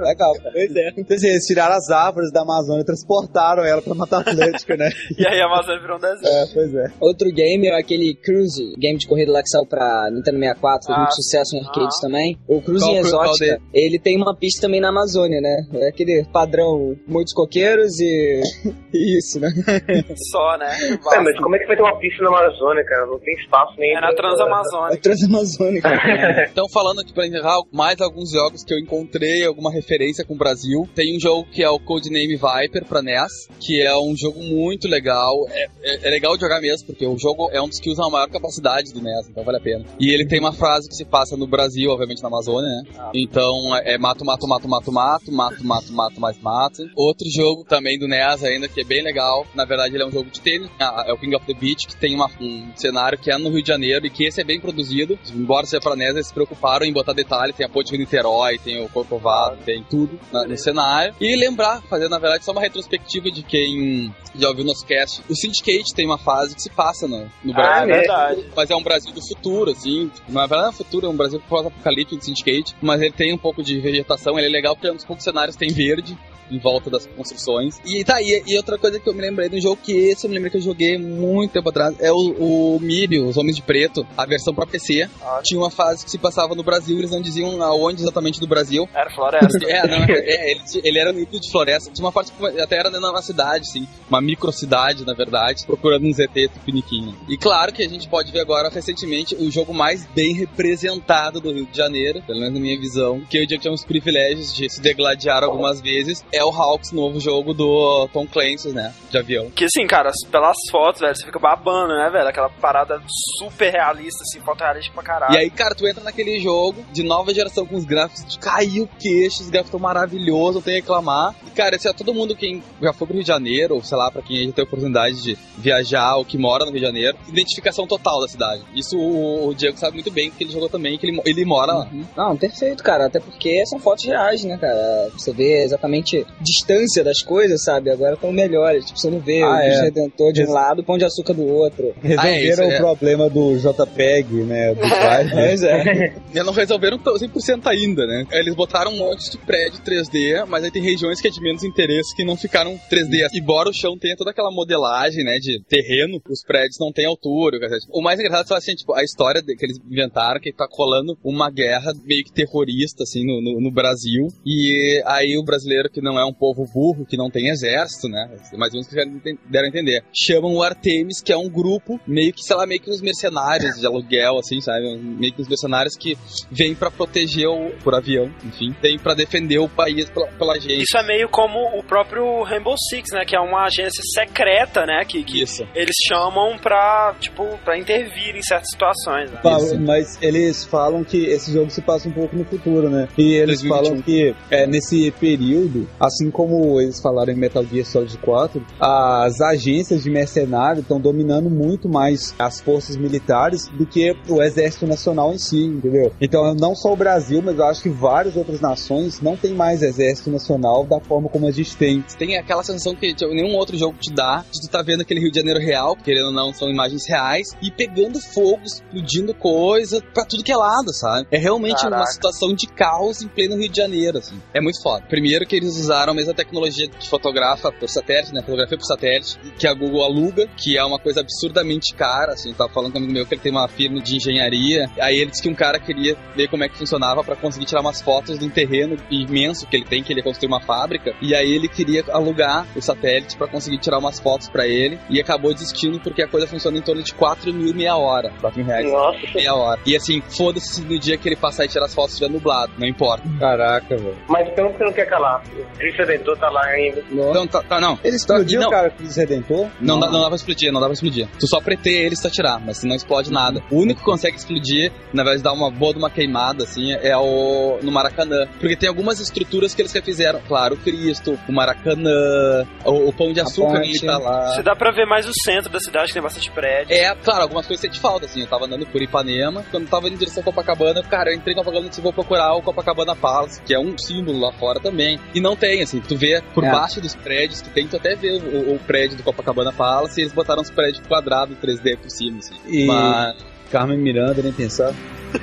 Legal. 0.00 0.32
Pois 0.52 0.76
é. 0.76 0.92
Quer 0.92 1.14
dizer, 1.14 1.28
eles 1.28 1.46
tiraram 1.46 1.74
as 1.76 1.90
árvores 1.90 2.32
da 2.32 2.42
Amazônia 2.42 2.82
e 2.82 2.84
transportaram 2.84 3.64
ela 3.64 3.82
pra 3.82 3.94
Mata 3.94 4.18
Atlântica, 4.18 4.76
né? 4.76 4.90
e 5.18 5.26
aí 5.26 5.40
a 5.40 5.46
Amazônia 5.46 5.80
virou 5.80 5.96
um 5.96 6.00
deserto. 6.00 6.26
É, 6.26 6.46
pois 6.54 6.74
é. 6.74 6.84
Outro 7.00 7.30
game 7.32 7.66
é 7.68 7.78
aquele 7.78 8.14
Cruise, 8.14 8.74
game 8.78 8.98
de 8.98 9.06
corrida 9.06 9.32
lá 9.32 9.42
que 9.42 9.48
saiu 9.48 9.66
pra 9.66 10.08
Nintendo 10.10 10.38
64, 10.38 10.86
fez 10.86 10.96
Ah, 10.96 11.00
muito 11.00 11.14
sucesso 11.14 11.56
em 11.56 11.60
arcades 11.60 11.96
ah. 11.98 12.00
também. 12.00 12.38
O 12.48 12.60
Qual- 12.62 12.78
qual 12.78 12.96
Exótica, 12.96 13.60
ele 13.72 13.98
tem 13.98 14.16
uma 14.16 14.34
pista 14.34 14.65
também 14.66 14.80
na 14.80 14.88
Amazônia, 14.88 15.40
né? 15.40 15.56
É 15.74 15.88
aquele 15.88 16.24
padrão, 16.32 16.96
muitos 17.06 17.32
coqueiros 17.32 17.98
e... 18.00 18.40
e 18.92 19.18
isso, 19.18 19.38
né? 19.40 19.48
Só, 20.30 20.56
né? 20.58 20.68
É, 21.12 21.20
mas 21.20 21.36
como 21.38 21.54
é 21.54 21.58
que 21.58 21.66
vai 21.66 21.76
ter 21.76 21.82
uma 21.82 21.96
pista 21.98 22.22
na 22.22 22.28
Amazônia, 22.28 22.84
cara? 22.84 23.06
Não 23.06 23.18
tem 23.20 23.34
espaço 23.34 23.74
nem. 23.78 23.96
É 23.96 24.00
na 24.00 24.08
É 24.10 24.14
Transamazônica. 24.14 25.00
Transamazônica. 25.02 25.88
Então, 26.50 26.68
falando 26.68 27.00
aqui 27.00 27.12
pra 27.12 27.26
encerrar, 27.26 27.58
mais 27.72 28.00
alguns 28.00 28.30
jogos 28.30 28.64
que 28.64 28.72
eu 28.72 28.78
encontrei, 28.78 29.44
alguma 29.44 29.70
referência 29.70 30.24
com 30.24 30.34
o 30.34 30.38
Brasil. 30.38 30.88
Tem 30.94 31.16
um 31.16 31.20
jogo 31.20 31.46
que 31.50 31.62
é 31.62 31.68
o 31.68 31.78
Codename 31.78 32.36
Viper 32.36 32.84
pra 32.86 33.02
NES, 33.02 33.48
que 33.60 33.82
é 33.82 33.94
um 33.96 34.14
jogo 34.16 34.40
muito 34.40 34.88
legal. 34.88 35.34
É, 35.50 35.66
é- 35.82 36.08
é 36.08 36.10
legal 36.10 36.34
de 36.34 36.40
jogar 36.42 36.60
mesmo, 36.60 36.86
porque 36.86 37.06
o 37.06 37.18
jogo 37.18 37.50
é 37.52 37.60
um 37.60 37.68
dos 37.68 37.78
que 37.78 37.90
usa 37.90 38.04
a 38.04 38.10
maior 38.10 38.28
capacidade 38.28 38.92
do 38.92 39.00
NES, 39.02 39.28
então 39.28 39.44
vale 39.44 39.58
a 39.58 39.60
pena. 39.60 39.84
E 40.00 40.12
ele 40.12 40.26
tem 40.26 40.40
uma 40.40 40.52
frase 40.52 40.88
que 40.88 40.94
se 40.94 41.04
passa 41.04 41.36
no 41.36 41.46
Brasil, 41.46 41.90
obviamente 41.90 42.22
na 42.22 42.28
Amazônia, 42.28 42.68
né? 42.68 42.82
Então 43.14 43.76
é 43.84 43.98
mato, 43.98 44.24
mato, 44.24 44.46
mato, 44.48 44.55
mato, 44.68 44.90
mato, 44.92 45.32
mato, 45.32 45.64
mato, 45.64 45.92
mato, 45.92 46.20
mais 46.20 46.38
mato. 46.40 46.88
Outro 46.94 47.26
jogo 47.30 47.64
também 47.64 47.98
do 47.98 48.06
NES 48.08 48.44
ainda, 48.44 48.68
que 48.68 48.80
é 48.80 48.84
bem 48.84 49.02
legal. 49.02 49.46
Na 49.54 49.64
verdade, 49.64 49.94
ele 49.94 50.02
é 50.02 50.06
um 50.06 50.10
jogo 50.10 50.30
de 50.30 50.40
tênis. 50.40 50.70
Ah, 50.80 51.04
é 51.06 51.12
o 51.12 51.18
King 51.18 51.34
of 51.36 51.44
the 51.46 51.54
Beach, 51.54 51.86
que 51.86 51.96
tem 51.96 52.14
uma- 52.14 52.30
um 52.40 52.70
cenário 52.76 53.18
que 53.18 53.30
é 53.30 53.38
no 53.38 53.50
Rio 53.50 53.62
de 53.62 53.68
Janeiro 53.68 54.06
e 54.06 54.10
que 54.10 54.24
esse 54.24 54.40
é 54.40 54.44
bem 54.44 54.60
produzido. 54.60 55.18
Embora 55.34 55.66
seja 55.66 55.80
pra 55.80 55.94
NES, 55.96 56.14
eles 56.14 56.26
se 56.28 56.34
preocuparam 56.34 56.86
em 56.86 56.92
botar 56.92 57.12
detalhe. 57.12 57.52
Tem 57.52 57.66
a 57.66 57.68
ponte 57.68 57.90
de 57.90 57.98
Niterói, 57.98 58.58
tem 58.58 58.82
o 58.82 58.88
Corcovado, 58.88 59.58
tem 59.64 59.84
tudo 59.88 60.18
na- 60.32 60.44
no 60.44 60.56
cenário. 60.56 61.14
E 61.20 61.36
lembrar, 61.36 61.82
fazer 61.82 62.08
na 62.08 62.18
verdade 62.18 62.44
só 62.44 62.52
uma 62.52 62.60
retrospectiva 62.60 63.30
de 63.30 63.42
quem 63.42 64.14
já 64.34 64.48
ouviu 64.48 64.64
nosso 64.64 64.84
cast. 64.86 65.22
O 65.28 65.34
Syndicate 65.34 65.94
tem 65.94 66.06
uma 66.06 66.18
fase 66.18 66.54
que 66.54 66.62
se 66.62 66.70
passa 66.70 67.06
no, 67.08 67.30
no 67.44 67.52
Ah, 67.52 67.54
Brasil. 67.54 67.94
é 67.94 67.98
verdade. 67.98 68.44
Mas 68.54 68.70
é 68.70 68.76
um 68.76 68.82
Brasil 68.82 69.12
do 69.12 69.26
futuro, 69.26 69.70
assim. 69.70 70.10
Na 70.28 70.40
verdade, 70.46 70.62
não 70.62 70.68
é 70.70 70.72
futuro, 70.72 71.06
é 71.06 71.08
um 71.10 71.16
Brasil 71.16 71.40
pós-apocalíptico 71.48 72.18
de 72.18 72.24
Syndicate. 72.24 72.74
Mas 72.80 73.00
ele 73.02 73.12
tem 73.12 73.32
um 73.32 73.38
pouco 73.38 73.62
de 73.62 73.78
vegetação, 73.80 74.35
ele 74.38 74.48
é 74.48 74.50
legal 74.50 74.74
porque 74.74 74.90
dos 74.90 75.04
poucos 75.04 75.24
cenários 75.24 75.56
tem 75.56 75.68
verde 75.70 76.16
em 76.50 76.58
volta 76.58 76.90
das 76.90 77.06
construções. 77.06 77.78
E 77.84 78.04
tá, 78.04 78.20
e, 78.20 78.42
e 78.46 78.56
outra 78.56 78.78
coisa 78.78 78.98
que 78.98 79.08
eu 79.08 79.14
me 79.14 79.22
lembrei 79.22 79.48
do 79.48 79.60
jogo, 79.60 79.78
que 79.82 79.92
esse 79.92 80.26
eu 80.26 80.30
me 80.30 80.36
lembrei 80.36 80.50
que 80.50 80.58
eu 80.58 80.62
joguei 80.62 80.98
muito 80.98 81.52
tempo 81.52 81.68
atrás, 81.68 81.94
é 82.00 82.12
o, 82.12 82.16
o 82.16 82.80
Os 83.28 83.36
Homens 83.36 83.56
de 83.56 83.62
Preto, 83.62 84.06
a 84.16 84.26
versão 84.26 84.54
pra 84.54 84.66
PC. 84.66 85.08
Ah. 85.22 85.40
Tinha 85.42 85.60
uma 85.60 85.70
fase 85.70 86.04
que 86.04 86.10
se 86.10 86.18
passava 86.18 86.54
no 86.54 86.62
Brasil, 86.62 86.98
eles 86.98 87.10
não 87.10 87.20
diziam 87.20 87.62
aonde 87.62 88.02
exatamente 88.02 88.40
do 88.40 88.46
Brasil. 88.46 88.88
Era 88.94 89.10
floresta. 89.10 89.56
É, 89.66 89.86
não, 89.86 90.04
é, 90.08 90.52
ele, 90.52 90.60
ele 90.84 90.98
era 90.98 91.12
no 91.12 91.18
nível 91.18 91.40
de 91.40 91.50
floresta. 91.50 91.90
Tinha 91.90 92.04
uma 92.04 92.12
parte 92.12 92.32
que 92.32 92.60
até 92.60 92.78
era 92.78 92.88
de 92.90 92.96
uma 92.96 93.20
cidade, 93.20 93.66
assim. 93.68 93.86
Uma 94.08 94.20
microcidade, 94.20 95.04
na 95.04 95.12
verdade, 95.12 95.66
procurando 95.66 96.06
um 96.06 96.12
ZT 96.12 96.48
tupiniquim. 96.54 97.14
E 97.28 97.36
claro 97.36 97.72
que 97.72 97.82
a 97.82 97.88
gente 97.88 98.08
pode 98.08 98.30
ver 98.30 98.40
agora, 98.40 98.68
recentemente, 98.68 99.34
o 99.34 99.50
jogo 99.50 99.74
mais 99.74 100.06
bem 100.06 100.34
representado 100.34 101.40
do 101.40 101.52
Rio 101.52 101.66
de 101.66 101.76
Janeiro, 101.76 102.22
pelo 102.22 102.38
menos 102.38 102.54
na 102.54 102.60
minha 102.60 102.78
visão, 102.78 103.20
que 103.28 103.38
eu 103.38 103.42
já 103.42 103.58
tive 103.58 103.74
os 103.74 103.84
privilégios 103.84 104.54
de 104.54 104.68
se 104.68 104.80
degladiar 104.80 105.42
algumas 105.42 105.80
vezes, 105.80 106.24
é 106.36 106.44
o 106.44 106.50
Hawks, 106.50 106.92
novo 106.92 107.18
jogo 107.20 107.54
do 107.54 108.08
Tom 108.12 108.26
Clancy, 108.26 108.68
né? 108.68 108.92
De 109.10 109.18
avião. 109.18 109.50
Que 109.50 109.64
assim, 109.64 109.86
cara, 109.86 110.10
pelas 110.30 110.56
fotos, 110.70 111.00
velho, 111.00 111.14
você 111.16 111.24
fica 111.24 111.38
babando, 111.38 111.94
né, 111.94 112.10
velho? 112.10 112.28
Aquela 112.28 112.48
parada 112.48 113.00
super 113.38 113.72
realista, 113.72 114.22
assim, 114.22 114.40
foto 114.40 114.60
realista 114.60 114.92
pra 114.92 115.02
caralho. 115.02 115.34
E 115.34 115.38
aí, 115.38 115.50
cara, 115.50 115.74
tu 115.74 115.86
entra 115.86 116.02
naquele 116.02 116.40
jogo 116.40 116.84
de 116.92 117.02
nova 117.02 117.32
geração 117.34 117.66
com 117.66 117.76
os 117.76 117.84
gráficos 117.84 118.24
de 118.24 118.38
cair 118.38 118.82
o 118.82 118.88
queixo, 118.98 119.42
os 119.42 119.50
gráficos 119.50 119.68
estão 119.68 119.80
maravilhosos, 119.80 120.56
não 120.56 120.62
tem 120.62 120.74
a 120.74 120.76
reclamar. 120.76 121.34
E, 121.46 121.50
cara, 121.50 121.78
se 121.78 121.88
é 121.88 121.92
todo 121.92 122.14
mundo 122.14 122.36
quem 122.36 122.62
já 122.80 122.92
foi 122.92 123.06
pro 123.06 123.14
Rio 123.14 123.22
de 123.22 123.28
Janeiro, 123.28 123.74
ou 123.74 123.82
sei 123.82 123.96
lá, 123.96 124.10
pra 124.10 124.22
quem 124.22 124.46
já 124.46 124.52
teve 124.52 124.62
a 124.62 124.64
oportunidade 124.64 125.22
de 125.22 125.38
viajar 125.56 126.16
ou 126.16 126.24
que 126.24 126.38
mora 126.38 126.64
no 126.64 126.70
Rio 126.70 126.80
de 126.80 126.86
Janeiro, 126.86 127.16
identificação 127.28 127.86
total 127.86 128.20
da 128.20 128.28
cidade. 128.28 128.62
Isso 128.74 128.96
o, 128.98 129.48
o 129.48 129.54
Diego 129.54 129.76
sabe 129.78 129.94
muito 129.94 130.10
bem, 130.10 130.30
porque 130.30 130.44
ele 130.44 130.52
jogou 130.52 130.68
também, 130.68 130.98
que 130.98 131.06
ele, 131.06 131.20
ele 131.24 131.44
mora 131.44 131.72
lá. 131.72 131.88
Não, 132.16 132.36
perfeito, 132.36 132.82
cara. 132.82 133.06
Até 133.06 133.20
porque 133.20 133.64
são 133.66 133.78
fotos 133.78 134.04
reais, 134.04 134.44
né, 134.44 134.56
cara? 134.58 135.10
Você 135.12 135.32
vê 135.32 135.62
exatamente 135.62 136.25
distância 136.40 137.02
das 137.04 137.22
coisas, 137.22 137.62
sabe? 137.62 137.90
Agora 137.90 138.14
estão 138.14 138.32
melhores. 138.32 138.84
Tipo, 138.86 138.98
você 138.98 139.10
não 139.10 139.20
vê 139.20 139.42
Ah, 139.42 139.50
o 139.50 139.56
é. 139.56 139.80
Redentor 139.82 140.32
de 140.32 140.44
um 140.44 140.50
lado, 140.52 140.80
o 140.80 140.84
Pão 140.84 140.98
de 140.98 141.04
Açúcar 141.04 141.34
do 141.34 141.46
outro. 141.46 141.94
Resolveram 142.02 142.22
Ah, 142.22 142.28
é 142.30 142.42
isso, 142.44 142.60
o 142.62 142.64
é. 142.64 142.78
problema 142.78 143.30
do 143.30 143.56
JPEG, 143.56 144.34
né? 144.44 144.74
Do 144.74 144.80
Drive. 144.80 145.30
Pois 145.32 145.62
é. 145.62 146.14
E 146.36 146.42
não 146.42 146.52
resolveram 146.52 146.98
to- 146.98 147.14
100% 147.18 147.66
ainda, 147.66 148.06
né? 148.06 148.26
Eles 148.30 148.54
botaram 148.54 148.92
um 148.92 148.98
monte 148.98 149.30
de 149.30 149.38
prédio 149.38 149.80
3D, 149.82 150.44
mas 150.46 150.62
aí 150.64 150.70
tem 150.70 150.82
regiões 150.82 151.18
que 151.18 151.28
é 151.28 151.30
de 151.30 151.40
menos 151.40 151.64
interesse 151.64 152.14
que 152.14 152.24
não 152.26 152.36
ficaram 152.36 152.78
3D. 152.90 153.28
Embora 153.32 153.70
o 153.70 153.72
chão 153.72 153.96
tenha 153.98 154.14
toda 154.16 154.32
aquela 154.32 154.50
modelagem, 154.50 155.24
né, 155.24 155.38
de 155.38 155.62
terreno, 155.66 156.20
os 156.28 156.42
prédios 156.44 156.76
não 156.78 156.92
têm 156.92 157.06
altura. 157.06 157.58
O 157.90 158.02
mais 158.02 158.20
engraçado 158.20 158.52
é 158.54 158.58
assim, 158.58 158.74
tipo, 158.74 158.92
a 158.92 159.02
história 159.02 159.42
que 159.42 159.64
eles 159.64 159.78
inventaram, 159.90 160.38
que 160.38 160.52
tá 160.52 160.66
colando 160.68 161.16
uma 161.24 161.50
guerra 161.50 161.92
meio 162.04 162.22
que 162.22 162.32
terrorista, 162.32 163.04
assim, 163.04 163.24
no, 163.24 163.40
no- 163.40 163.60
no 163.60 163.70
Brasil. 163.70 164.28
E 164.44 165.02
aí 165.06 165.38
o 165.38 165.42
brasileiro, 165.44 165.88
que 165.88 166.02
não 166.02 166.15
é 166.18 166.24
um 166.24 166.32
povo 166.32 166.64
burro, 166.72 167.06
que 167.06 167.16
não 167.16 167.30
tem 167.30 167.48
exército, 167.48 168.08
né, 168.08 168.28
mais 168.56 168.72
ou 168.72 168.80
menos 168.80 168.88
que 168.88 169.38
deram 169.48 169.66
a 169.66 169.68
entender, 169.68 170.04
chamam 170.14 170.54
o 170.54 170.62
Artemis, 170.62 171.20
que 171.20 171.32
é 171.32 171.36
um 171.36 171.48
grupo 171.48 172.00
meio 172.06 172.32
que, 172.32 172.42
sei 172.42 172.56
lá, 172.56 172.66
meio 172.66 172.80
que 172.80 172.90
uns 172.90 173.00
mercenários 173.00 173.76
de 173.76 173.86
aluguel, 173.86 174.38
assim, 174.38 174.60
sabe? 174.60 174.96
Meio 174.98 175.32
que 175.32 175.42
uns 175.42 175.48
mercenários 175.48 175.94
que 175.96 176.16
vêm 176.50 176.74
pra 176.74 176.90
proteger 176.90 177.48
o, 177.48 177.70
por 177.82 177.94
avião, 177.94 178.30
enfim, 178.44 178.74
vêm 178.82 178.98
pra 178.98 179.14
defender 179.14 179.58
o 179.58 179.68
país 179.68 180.08
pela, 180.10 180.26
pela 180.28 180.54
gente. 180.58 180.82
Isso 180.82 180.96
é 180.96 181.06
meio 181.06 181.28
como 181.28 181.58
o 181.78 181.82
próprio 181.82 182.42
Rainbow 182.42 182.74
Six, 182.90 183.10
né? 183.12 183.24
Que 183.24 183.36
é 183.36 183.40
uma 183.40 183.64
agência 183.64 184.02
secreta, 184.14 184.84
né? 184.86 185.04
Que, 185.04 185.22
que 185.24 185.42
Isso. 185.42 185.66
eles 185.74 185.94
chamam 186.08 186.58
pra, 186.58 187.14
tipo, 187.20 187.58
pra 187.64 187.78
intervir 187.78 188.36
em 188.36 188.42
certas 188.42 188.70
situações. 188.70 189.30
Né? 189.30 189.40
Isso. 189.58 189.80
mas 189.80 190.18
eles 190.22 190.64
falam 190.64 191.04
que 191.04 191.24
esse 191.26 191.52
jogo 191.52 191.70
se 191.70 191.82
passa 191.82 192.08
um 192.08 192.12
pouco 192.12 192.36
no 192.36 192.44
futuro, 192.44 192.88
né? 192.88 193.08
E 193.16 193.34
eles 193.34 193.62
2021. 193.62 193.68
falam 193.68 194.02
que 194.02 194.34
é, 194.50 194.66
nesse 194.66 195.10
período, 195.12 195.88
assim 196.06 196.30
como 196.30 196.80
eles 196.80 197.00
falaram 197.00 197.32
em 197.32 197.36
Metal 197.36 197.64
Gear 197.64 197.84
Solid 197.84 198.16
4, 198.18 198.64
as 198.80 199.40
agências 199.40 200.02
de 200.02 200.10
mercenário 200.10 200.80
estão 200.80 201.00
dominando 201.00 201.50
muito 201.50 201.88
mais 201.88 202.34
as 202.38 202.60
forças 202.60 202.96
militares 202.96 203.68
do 203.68 203.86
que 203.86 204.14
o 204.28 204.42
exército 204.42 204.86
nacional 204.86 205.32
em 205.32 205.38
si, 205.38 205.64
entendeu? 205.64 206.12
Então, 206.20 206.54
não 206.54 206.74
só 206.74 206.92
o 206.92 206.96
Brasil, 206.96 207.42
mas 207.42 207.58
eu 207.58 207.64
acho 207.64 207.82
que 207.82 207.88
várias 207.88 208.36
outras 208.36 208.60
nações 208.60 209.20
não 209.20 209.36
têm 209.36 209.54
mais 209.54 209.82
exército 209.82 210.30
nacional 210.30 210.84
da 210.84 211.00
forma 211.00 211.28
como 211.28 211.46
a 211.46 211.50
gente 211.50 211.76
tem. 211.76 212.04
Tem 212.18 212.36
aquela 212.36 212.62
sensação 212.62 212.94
que 212.94 213.14
tipo, 213.14 213.32
nenhum 213.32 213.56
outro 213.56 213.76
jogo 213.76 213.96
te 213.98 214.12
dá, 214.12 214.44
de 214.52 214.60
tu 214.60 214.70
tá 214.70 214.82
vendo 214.82 215.02
aquele 215.02 215.20
Rio 215.20 215.30
de 215.30 215.38
Janeiro 215.38 215.60
real, 215.60 215.96
querendo 215.96 216.26
ou 216.26 216.32
não, 216.32 216.52
são 216.52 216.68
imagens 216.68 217.06
reais, 217.08 217.48
e 217.62 217.70
pegando 217.70 218.20
fogo, 218.20 218.62
explodindo 218.64 219.34
coisa 219.34 220.02
pra 220.14 220.24
tudo 220.24 220.44
que 220.44 220.52
é 220.52 220.56
lado, 220.56 220.92
sabe? 220.92 221.26
É 221.30 221.38
realmente 221.38 221.82
uma 221.82 221.90
Caraca. 221.90 222.10
situação 222.12 222.54
de 222.54 222.66
caos 222.66 223.22
em 223.22 223.28
pleno 223.28 223.56
Rio 223.56 223.68
de 223.68 223.76
Janeiro, 223.76 224.18
assim. 224.18 224.40
É 224.54 224.60
muito 224.60 224.82
foda. 224.82 225.04
Primeiro 225.08 225.46
que 225.46 225.56
eles 225.56 225.76
usaram 225.76 225.95
a 226.04 226.14
mesma 226.14 226.34
tecnologia 226.34 226.88
que 226.88 227.08
fotografa 227.08 227.72
por 227.72 227.88
satélite, 227.88 228.32
né? 228.32 228.42
Fotografia 228.42 228.76
por 228.76 228.84
satélite, 228.84 229.38
que 229.58 229.66
a 229.66 229.74
Google 229.74 230.04
aluga, 230.04 230.46
que 230.56 230.76
é 230.76 230.84
uma 230.84 230.98
coisa 230.98 231.20
absurdamente 231.20 231.94
cara, 231.94 232.32
assim. 232.32 232.52
Tava 232.52 232.70
falando 232.72 232.92
com 232.92 232.98
um 232.98 233.02
amigo 233.02 233.14
meu 233.14 233.26
que 233.26 233.34
ele 233.34 233.40
tem 233.40 233.52
uma 233.52 233.68
firma 233.68 234.00
de 234.00 234.16
engenharia, 234.16 234.90
aí 235.00 235.16
ele 235.16 235.30
disse 235.30 235.42
que 235.42 235.48
um 235.48 235.54
cara 235.54 235.78
queria 235.78 236.16
ver 236.34 236.48
como 236.48 236.64
é 236.64 236.68
que 236.68 236.76
funcionava 236.76 237.24
pra 237.24 237.36
conseguir 237.36 237.66
tirar 237.66 237.80
umas 237.80 238.00
fotos 238.00 238.38
de 238.38 238.44
um 238.44 238.50
terreno 238.50 238.96
imenso 239.10 239.66
que 239.66 239.76
ele 239.76 239.84
tem, 239.84 240.02
que 240.02 240.12
ele 240.12 240.20
ia 240.20 240.24
construir 240.24 240.48
uma 240.48 240.60
fábrica, 240.60 241.14
e 241.20 241.34
aí 241.34 241.52
ele 241.52 241.68
queria 241.68 242.04
alugar 242.10 242.66
o 242.76 242.82
satélite 242.82 243.36
pra 243.36 243.46
conseguir 243.46 243.78
tirar 243.78 243.98
umas 243.98 244.20
fotos 244.20 244.48
pra 244.48 244.66
ele, 244.66 244.98
e 245.08 245.20
acabou 245.20 245.52
desistindo 245.52 246.00
porque 246.00 246.22
a 246.22 246.28
coisa 246.28 246.46
funciona 246.46 246.78
em 246.78 246.82
torno 246.82 247.02
de 247.02 247.14
4 247.14 247.52
mil 247.52 247.74
meia 247.74 247.96
hora. 247.96 248.32
4 248.40 248.58
mil 248.58 248.66
reais 248.66 248.90
Nossa, 248.90 249.18
meia 249.34 249.54
hora. 249.54 249.80
E 249.86 249.96
assim, 249.96 250.20
foda-se 250.20 250.66
se 250.74 250.80
no 250.82 250.98
dia 250.98 251.16
que 251.16 251.28
ele 251.28 251.36
passar 251.36 251.64
e 251.64 251.68
tirar 251.68 251.86
as 251.86 251.94
fotos 251.94 252.12
estiver 252.12 252.30
nublado, 252.30 252.72
não 252.78 252.86
importa. 252.86 253.22
Caraca, 253.38 253.96
velho. 253.96 254.16
mas 254.28 254.48
então 254.48 254.70
você 254.72 254.84
não 254.84 254.92
quer 254.92 255.06
calar. 255.06 255.42
O 255.86 255.88
Cristo 255.88 255.98
Redentor 255.98 256.36
tá 256.36 256.50
lá 256.50 256.64
ainda. 256.64 257.02
Então, 257.10 257.46
tá, 257.46 257.62
tá 257.62 257.80
não. 257.80 257.98
Ele 258.02 258.16
explodiu, 258.16 258.60
não, 258.60 258.70
cara, 258.70 258.90
Cris 258.90 259.16
Redentor? 259.16 259.68
Não, 259.80 260.00
dá, 260.00 260.10
não 260.10 260.20
dá 260.20 260.26
pra 260.26 260.36
explodir, 260.36 260.72
não 260.72 260.80
dá 260.80 260.86
pra 260.86 260.94
explodir. 260.94 261.28
Tu 261.38 261.46
só 261.46 261.60
preteia 261.60 262.06
ele 262.06 262.16
se 262.16 262.26
atirar, 262.26 262.60
mas 262.60 262.78
se 262.78 262.86
não 262.86 262.96
explode 262.96 263.30
nada. 263.32 263.62
O 263.70 263.80
único 263.80 264.00
que 264.00 264.06
consegue 264.06 264.36
explodir, 264.36 264.92
na 265.12 265.22
verdade, 265.22 265.42
dar 265.42 265.52
uma 265.52 265.70
boa 265.70 265.92
de 265.92 265.98
uma 265.98 266.10
queimada, 266.10 266.64
assim, 266.64 266.92
é 266.92 267.16
o 267.16 267.78
no 267.82 267.92
Maracanã. 267.92 268.46
Porque 268.58 268.76
tem 268.76 268.88
algumas 268.88 269.20
estruturas 269.20 269.74
que 269.74 269.82
eles 269.82 269.92
refizeram. 269.92 270.40
Claro, 270.46 270.74
o 270.74 270.78
Cristo, 270.78 271.38
o 271.48 271.52
Maracanã, 271.52 272.66
o, 272.84 273.08
o 273.08 273.12
Pão 273.12 273.32
de 273.32 273.40
Açúcar, 273.40 273.82
ele 273.82 274.00
tá 274.00 274.18
lá. 274.18 274.54
Se 274.54 274.62
dá 274.62 274.74
pra 274.74 274.90
ver 274.90 275.06
mais 275.06 275.26
o 275.28 275.32
centro 275.44 275.70
da 275.70 275.78
cidade, 275.78 276.08
que 276.08 276.14
tem 276.14 276.22
bastante 276.22 276.50
prédio. 276.50 276.94
É, 276.94 277.14
claro, 277.14 277.42
algumas 277.42 277.66
coisas 277.66 277.80
sente 277.80 278.00
falta, 278.00 278.26
assim. 278.26 278.40
Eu 278.40 278.46
tava 278.46 278.64
andando 278.64 278.86
por 278.86 279.00
Ipanema, 279.00 279.64
quando 279.70 279.84
eu 279.84 279.90
tava 279.90 280.06
indo 280.06 280.14
em 280.14 280.18
direção 280.18 280.40
a 280.40 280.44
Copacabana, 280.44 281.02
cara, 281.02 281.30
eu 281.30 281.36
entrei 281.36 281.52
em 281.52 281.56
Copacabana 281.56 281.86
e 281.86 281.88
disse, 281.90 282.00
vou 282.00 282.12
procurar 282.12 282.54
o 282.54 282.62
Copacabana 282.62 283.14
Palace, 283.14 283.62
que 283.62 283.74
é 283.74 283.78
um 283.78 283.96
símbolo 283.98 284.40
lá 284.40 284.52
fora 284.52 284.80
também. 284.80 285.18
E 285.34 285.40
não 285.40 285.56
tem, 285.56 285.65
assim, 285.82 286.00
tu 286.00 286.16
vê 286.16 286.42
por 286.54 286.64
É. 286.64 286.70
baixo 286.70 287.00
dos 287.00 287.14
prédios 287.14 287.60
que 287.60 287.70
tem, 287.70 287.86
tu 287.86 287.96
até 287.96 288.14
vê 288.14 288.30
o, 288.32 288.74
o 288.74 288.78
prédio 288.78 289.16
do 289.16 289.22
Copacabana 289.22 289.72
Palace 289.72 290.20
e 290.20 290.22
eles 290.24 290.32
botaram 290.32 290.62
os 290.62 290.70
prédios 290.70 291.06
quadrados 291.06 291.56
3D 291.58 291.96
por 291.98 292.10
cima, 292.10 292.38
assim. 292.38 292.54
E 292.66 292.86
Mas, 292.86 293.36
Carmen 293.70 293.98
Miranda, 293.98 294.42
nem 294.42 294.52
pensar. 294.52 294.92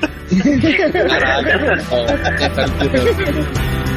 caralho, 1.08 1.48
ó, 1.92 1.98
é, 2.06 2.50
tá 2.50 3.93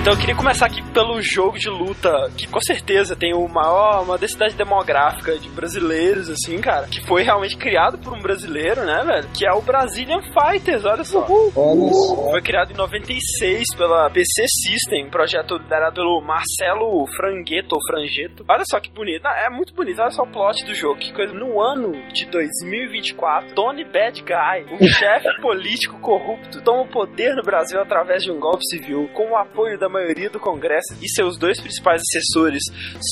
então 0.00 0.14
eu 0.14 0.18
queria 0.18 0.34
começar 0.34 0.64
aqui 0.64 0.82
pelo 0.92 1.20
jogo 1.20 1.58
de 1.58 1.68
luta, 1.68 2.10
que 2.34 2.46
com 2.48 2.60
certeza 2.60 3.14
tem 3.14 3.34
o 3.34 3.46
maior, 3.46 4.02
uma 4.02 4.16
densidade 4.16 4.54
demográfica 4.54 5.38
de 5.38 5.46
brasileiros, 5.50 6.30
assim, 6.30 6.58
cara, 6.58 6.86
que 6.86 7.00
foi 7.06 7.22
realmente 7.22 7.54
criado 7.56 7.98
por 7.98 8.14
um 8.14 8.20
brasileiro, 8.20 8.82
né, 8.82 9.04
velho? 9.04 9.28
Que 9.36 9.46
é 9.46 9.52
o 9.52 9.60
Brazilian 9.60 10.22
Fighters, 10.32 10.86
olha 10.86 11.04
só. 11.04 11.26
Olha 11.54 11.92
só. 11.92 12.30
Foi 12.30 12.40
criado 12.40 12.72
em 12.72 12.76
96 12.76 13.76
pela 13.76 14.08
PC 14.08 14.46
System, 14.48 15.10
projeto 15.10 15.58
liderado 15.58 15.96
pelo 15.96 16.22
Marcelo 16.22 17.06
Frangueto, 17.14 17.74
ou 17.74 17.80
Frangeto. 17.86 18.42
Olha 18.48 18.64
só 18.70 18.80
que 18.80 18.90
bonito. 18.90 19.26
Ah, 19.26 19.44
É 19.46 19.50
muito 19.50 19.74
bonito, 19.74 20.00
olha 20.00 20.10
só 20.10 20.22
o 20.22 20.32
plot 20.32 20.64
do 20.64 20.74
jogo. 20.74 20.98
Que 20.98 21.12
coisa. 21.12 21.34
No 21.34 21.60
ano 21.60 21.92
de 22.12 22.24
2024, 22.24 23.54
Tony 23.54 23.84
Bad 23.84 24.22
Guy, 24.22 24.74
um 24.80 24.88
chefe 24.88 25.28
político 25.42 26.00
corrupto, 26.00 26.62
toma 26.62 26.82
o 26.82 26.88
poder 26.88 27.34
no 27.34 27.42
Brasil 27.42 27.78
através 27.80 28.22
de 28.24 28.32
um 28.32 28.40
golpe 28.40 28.64
civil, 28.66 29.06
com 29.12 29.32
o 29.32 29.36
apoio 29.36 29.78
da 29.78 29.90
maioria 29.90 29.99
do 30.32 30.40
Congresso 30.40 30.96
e 31.00 31.08
seus 31.08 31.38
dois 31.38 31.60
principais 31.60 32.02
assessores, 32.02 32.62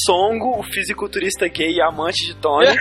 Songo, 0.06 0.58
o 0.58 0.62
fisiculturista 0.62 1.48
gay 1.48 1.76
e 1.76 1.82
amante 1.82 2.26
de 2.26 2.34
Tony, 2.36 2.66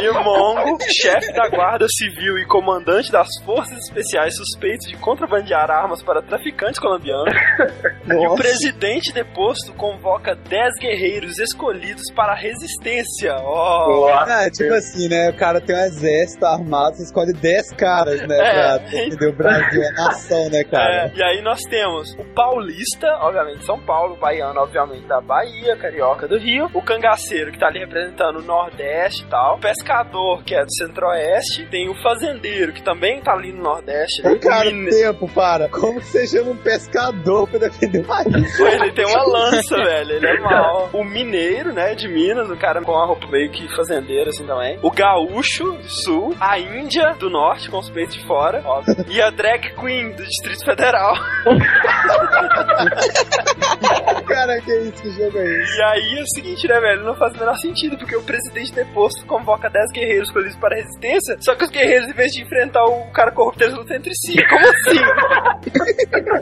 e 0.00 0.08
o 0.08 0.24
Mongo, 0.24 0.78
chefe 1.00 1.32
da 1.32 1.48
Guarda 1.48 1.86
Civil 1.88 2.38
e 2.38 2.46
comandante 2.46 3.12
das 3.12 3.28
Forças 3.44 3.78
Especiais 3.78 4.34
suspeitos 4.36 4.88
de 4.88 4.96
contrabandear 4.96 5.70
armas 5.70 6.02
para 6.02 6.22
traficantes 6.22 6.80
colombianos. 6.80 7.34
E 8.06 8.26
o 8.26 8.34
presidente 8.34 9.12
deposto 9.12 9.72
convoca 9.74 10.34
10 10.34 10.74
guerreiros 10.80 11.38
escolhidos 11.38 12.04
para 12.14 12.32
a 12.32 12.36
resistência. 12.36 13.36
Oh. 13.42 14.08
É 14.28 14.50
tipo 14.50 14.72
assim, 14.72 15.08
né? 15.08 15.30
O 15.30 15.36
cara 15.36 15.60
tem 15.60 15.74
um 15.74 15.80
exército 15.80 16.44
armado, 16.44 16.96
você 16.96 17.04
escolhe 17.04 17.32
10 17.32 17.72
caras, 17.72 18.20
né? 18.26 18.38
É. 18.38 18.52
Pra 18.52 18.78
defender 18.78 19.28
o 19.28 19.36
Brasil, 19.36 19.82
a 19.88 19.92
nação, 19.92 20.50
né, 20.50 20.64
cara? 20.78 20.94
É, 21.06 21.12
e 21.14 21.22
aí 21.22 21.42
nós 21.42 21.60
temos 21.62 22.12
o 22.18 22.24
paulista, 22.34 23.06
obviamente 23.20 23.64
São 23.64 23.78
Paulo, 23.80 24.14
o 24.14 24.16
baiano, 24.16 24.60
obviamente 24.60 25.06
da 25.06 25.20
Bahia, 25.20 25.76
carioca 25.76 26.26
do 26.28 26.38
Rio, 26.38 26.70
o 26.74 26.82
cangaceiro 26.82 27.52
que 27.52 27.58
tá 27.58 27.66
ali 27.66 27.80
representando 27.80 28.38
o 28.38 28.42
Nordeste 28.42 29.22
e 29.24 29.26
tal, 29.26 29.56
o 29.56 29.60
pescador 29.60 30.42
que 30.44 30.54
é 30.54 30.64
do 30.64 30.72
Centro-Oeste, 30.72 31.66
tem 31.70 31.88
o 31.88 31.94
fazendeiro 32.02 32.72
que 32.72 32.82
também 32.82 33.20
tá 33.20 33.32
ali 33.32 33.52
no 33.52 33.62
Nordeste, 33.62 34.26
ali, 34.26 34.36
Ô, 34.36 34.40
cara, 34.40 34.68
o 34.68 34.72
mine- 34.74 34.90
tempo, 34.90 35.28
para. 35.28 35.68
Como 35.68 36.00
que 36.00 36.06
você 36.06 36.26
chama 36.26 36.50
um 36.52 36.56
pescador 36.56 37.48
pra 37.48 37.58
defender 37.58 38.00
o 38.00 38.04
país? 38.04 38.60
Ele 38.60 38.92
tem 38.92 39.06
uma 39.06 39.24
lança, 39.24 39.76
velho. 39.76 40.12
Ele 40.12 40.26
é 40.26 40.40
mal. 40.40 40.90
O 40.92 41.04
mineiro, 41.04 41.72
né, 41.72 41.94
de 41.94 42.08
Minas, 42.08 42.48
o 42.50 42.56
cara 42.56 42.80
com 42.82 42.96
a 42.96 43.06
roupa 43.06 43.26
meio 43.28 43.50
que 43.50 43.66
fazendeiro, 43.74 44.30
assim 44.30 44.46
também. 44.46 44.78
O 44.82 44.90
gaúcho 44.90 45.72
do 45.72 45.88
sul. 45.88 46.34
A 46.40 46.58
Índia 46.58 47.14
do 47.18 47.28
norte, 47.30 47.70
com 47.70 47.78
os 47.78 47.90
peitos 47.90 48.14
de 48.14 48.24
fora, 48.26 48.62
óbvio. 48.64 48.94
E 49.08 49.20
a 49.20 49.30
drag 49.30 49.74
queen 49.74 50.10
do 50.12 50.22
Distrito 50.24 50.63
Federal. 50.64 51.14
Cara, 54.26 54.60
que 54.62 54.72
isso? 54.80 55.02
Que 55.02 55.10
jogo 55.10 55.38
é 55.38 55.62
esse? 55.62 55.78
E 55.78 55.82
aí 55.82 56.18
é 56.18 56.22
o 56.22 56.26
seguinte, 56.34 56.66
né, 56.68 56.80
velho? 56.80 57.04
Não 57.04 57.14
faz 57.16 57.34
o 57.34 57.38
menor 57.38 57.56
sentido, 57.56 57.96
porque 57.98 58.16
o 58.16 58.22
presidente 58.22 58.72
deposto 58.72 59.24
convoca 59.26 59.68
10 59.68 59.92
guerreiros 59.92 60.28
escolhidos 60.28 60.56
para 60.56 60.74
a 60.74 60.78
resistência, 60.80 61.36
só 61.40 61.54
que 61.54 61.64
os 61.64 61.70
guerreiros, 61.70 62.08
em 62.08 62.12
vez 62.12 62.32
de 62.32 62.42
enfrentar 62.42 62.84
o 62.84 63.10
cara 63.12 63.30
corrupto, 63.32 63.62
eles 63.62 63.76
lutam 63.76 63.96
entre 63.96 64.12
si. 64.14 64.34
Como 64.48 64.66
assim? 64.66 65.00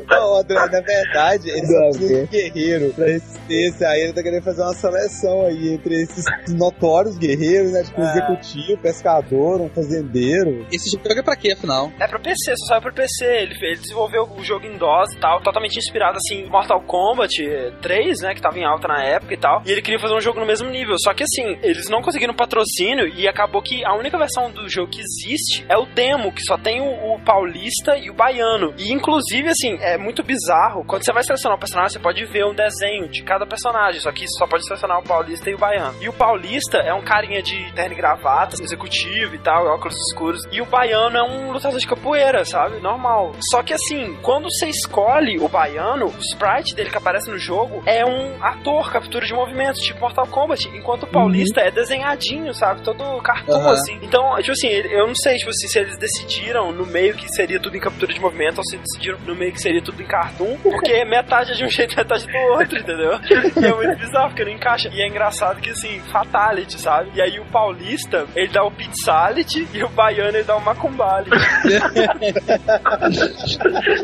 Não, 0.09 0.37
André, 0.39 0.55
na 0.55 0.81
verdade, 0.81 1.51
ele 1.51 1.67
só 1.67 1.81
precisa 1.91 2.27
de 2.27 2.29
guerreiro 2.29 2.93
pra 2.95 3.07
resistência. 3.07 3.89
Aí 3.89 4.01
ele 4.03 4.13
tá 4.13 4.23
querendo 4.23 4.43
fazer 4.45 4.63
uma 4.63 4.75
seleção 4.75 5.47
aí 5.47 5.73
entre 5.75 6.03
esses 6.03 6.25
notórios 6.49 7.19
guerreiros, 7.19 7.73
né? 7.73 7.83
Tipo, 7.83 8.01
um 8.01 8.07
É. 8.07 8.11
executivo, 8.13 8.79
pescador, 8.81 9.61
um 9.61 9.69
fazendeiro. 9.69 10.67
Esse 10.73 10.91
jogo 10.91 11.09
é 11.19 11.23
pra 11.23 11.37
quê, 11.37 11.53
afinal? 11.53 11.91
É 11.99 12.07
pra 12.07 12.19
PC, 12.19 12.55
só 12.57 12.67
saiu 12.67 12.83
pra 12.83 12.93
PC. 12.93 13.25
Ele, 13.25 13.55
ele 13.61 13.77
desenvolveu 13.77 14.12
o 14.21 14.43
jogo 14.43 14.67
em 14.67 14.77
DOS 14.77 15.15
e 15.15 15.19
tal, 15.19 15.41
totalmente 15.41 15.79
inspirado 15.79 16.17
assim 16.17 16.47
Mortal 16.47 16.81
Kombat 16.83 17.33
3, 17.81 18.21
né? 18.23 18.35
Que 18.35 18.41
tava 18.41 18.59
em 18.59 18.65
alta 18.65 18.89
na 18.89 19.03
época 19.03 19.35
e 19.35 19.37
tal. 19.37 19.63
E 19.65 19.71
ele 19.71 19.83
queria 19.83 19.99
fazer 19.99 20.15
um 20.15 20.21
jogo 20.21 20.41
no 20.41 20.47
mesmo 20.47 20.69
nível. 20.69 20.97
Só 20.99 21.15
que 21.15 21.23
assim, 21.23 21.59
eles 21.63 21.89
não 21.89 22.03
conseguiram 22.03 22.35
patrocínio 22.35 23.09
e 23.09 23.29
acabou 23.29 23.63
que 23.63 23.85
a 23.85 23.95
única 23.95 24.19
versão 24.19 24.51
do 24.51 24.69
jogo 24.69 24.91
que 24.91 25.01
existe 25.01 25.65
é 25.69 25.77
o 25.77 25.87
demo, 25.87 26.33
que 26.33 26.43
só 26.43 26.57
tem 26.57 26.81
o, 26.81 27.15
o 27.15 27.21
paulista 27.21 27.97
e 27.97 28.11
o 28.11 28.15
baiano. 28.15 28.75
E 28.79 28.93
inclusive, 28.93 29.49
assim, 29.49 29.77
é 29.81 29.97
muito 29.97 30.23
bizarro. 30.23 30.85
Quando 30.85 31.05
você 31.05 31.13
vai 31.13 31.23
selecionar 31.23 31.57
o 31.57 31.61
personagem, 31.61 31.91
você 31.91 31.99
pode 31.99 32.25
ver 32.27 32.45
um 32.45 32.55
desenho 32.55 33.09
de 33.09 33.23
cada 33.23 33.47
personagem. 33.47 34.01
Só 34.01 34.11
que 34.13 34.27
só 34.29 34.47
pode 34.47 34.67
selecionar 34.67 34.99
o 34.99 35.03
paulista 35.03 35.51
e 35.51 35.55
o 35.55 35.59
baiano. 35.59 36.03
E 36.03 36.09
o 36.09 36.13
paulista 36.13 36.79
é 36.79 36.93
um 36.93 37.03
carinha 37.03 37.43
de 37.43 37.73
terno 37.73 37.93
e 37.93 37.97
gravata, 37.97 38.57
executivo 38.61 39.35
e 39.35 39.39
tal, 39.39 39.67
óculos 39.67 39.97
escuros. 40.09 40.43
E 40.51 40.61
o 40.61 40.67
baiano 40.67 41.17
é 41.17 41.23
um 41.23 41.53
lutador 41.53 41.79
de 41.79 41.87
capoeira, 41.87 42.45
sabe? 42.45 42.81
Normal. 42.81 43.33
Só 43.51 43.63
que 43.63 43.73
assim, 43.73 44.02
quando 44.23 44.45
você 44.51 44.69
escolhe 44.69 45.39
o 45.39 45.49
baiano, 45.49 46.07
o 46.07 46.19
sprite 46.21 46.75
dele 46.75 46.91
que 46.91 46.97
aparece 46.97 47.31
no 47.31 47.39
jogo 47.39 47.83
é 47.87 48.05
um 48.05 48.43
ator, 48.43 48.91
captura 48.91 49.27
de 49.27 49.33
movimentos, 49.33 49.81
tipo 49.81 50.01
Mortal 50.01 50.27
Kombat. 50.27 50.69
Enquanto 50.75 51.05
o 51.05 51.07
paulista 51.07 51.61
é 51.61 51.71
desenhadinho, 51.71 52.53
sabe? 52.55 52.83
Todo 52.83 53.21
cartoon, 53.23 53.55
Aham. 53.55 53.73
assim. 53.73 53.99
Então, 54.03 54.37
tipo 54.39 54.53
assim, 54.53 54.69
eu 54.69 55.07
não 55.07 55.15
sei, 55.15 55.37
tipo 55.37 55.51
assim, 55.51 55.69
se 55.69 55.79
eles 55.79 55.97
decidiram 55.99 56.73
no 56.73 56.87
meio 56.87 57.15
que 57.15 57.29
seria 57.29 57.61
tudo 57.61 57.77
em 57.77 57.81
captura 57.81 58.13
de 58.13 58.21
movimento 58.21 58.59
ou 58.59 58.65
se 58.65 58.77
decidiram 58.77 59.19
no 59.27 59.35
meio 59.35 59.53
que 59.53 59.61
seria 59.61 59.83
tudo 59.83 60.01
em 60.03 60.07
cartoon, 60.07 60.57
porque 60.63 61.05
metade 61.05 61.53
é 61.53 61.55
de 61.55 61.65
um 61.65 61.69
jeito, 61.69 61.97
metade 61.97 62.27
do 62.27 62.37
outro, 62.53 62.79
entendeu? 62.79 63.13
E 63.61 63.65
é 63.67 63.75
muito 63.75 63.99
bizarro, 63.99 64.29
porque 64.29 64.45
não 64.45 64.53
encaixa. 64.53 64.89
E 64.93 65.01
é 65.03 65.09
engraçado 65.09 65.61
que, 65.61 65.71
assim, 65.71 66.01
fatality, 66.11 66.81
sabe? 66.81 67.11
E 67.15 67.23
aí 67.23 67.39
o 67.39 67.45
paulista, 67.47 68.27
ele 68.35 68.49
dá 68.49 68.65
o 68.65 68.71
pizzalit 68.71 69.69
e 69.73 69.85
o 69.85 69.89
baiano, 69.89 70.37
ele 70.37 70.45
dá 70.45 70.57
o 70.57 70.61
macumbalit. 70.61 71.31
Velho? 73.93 74.03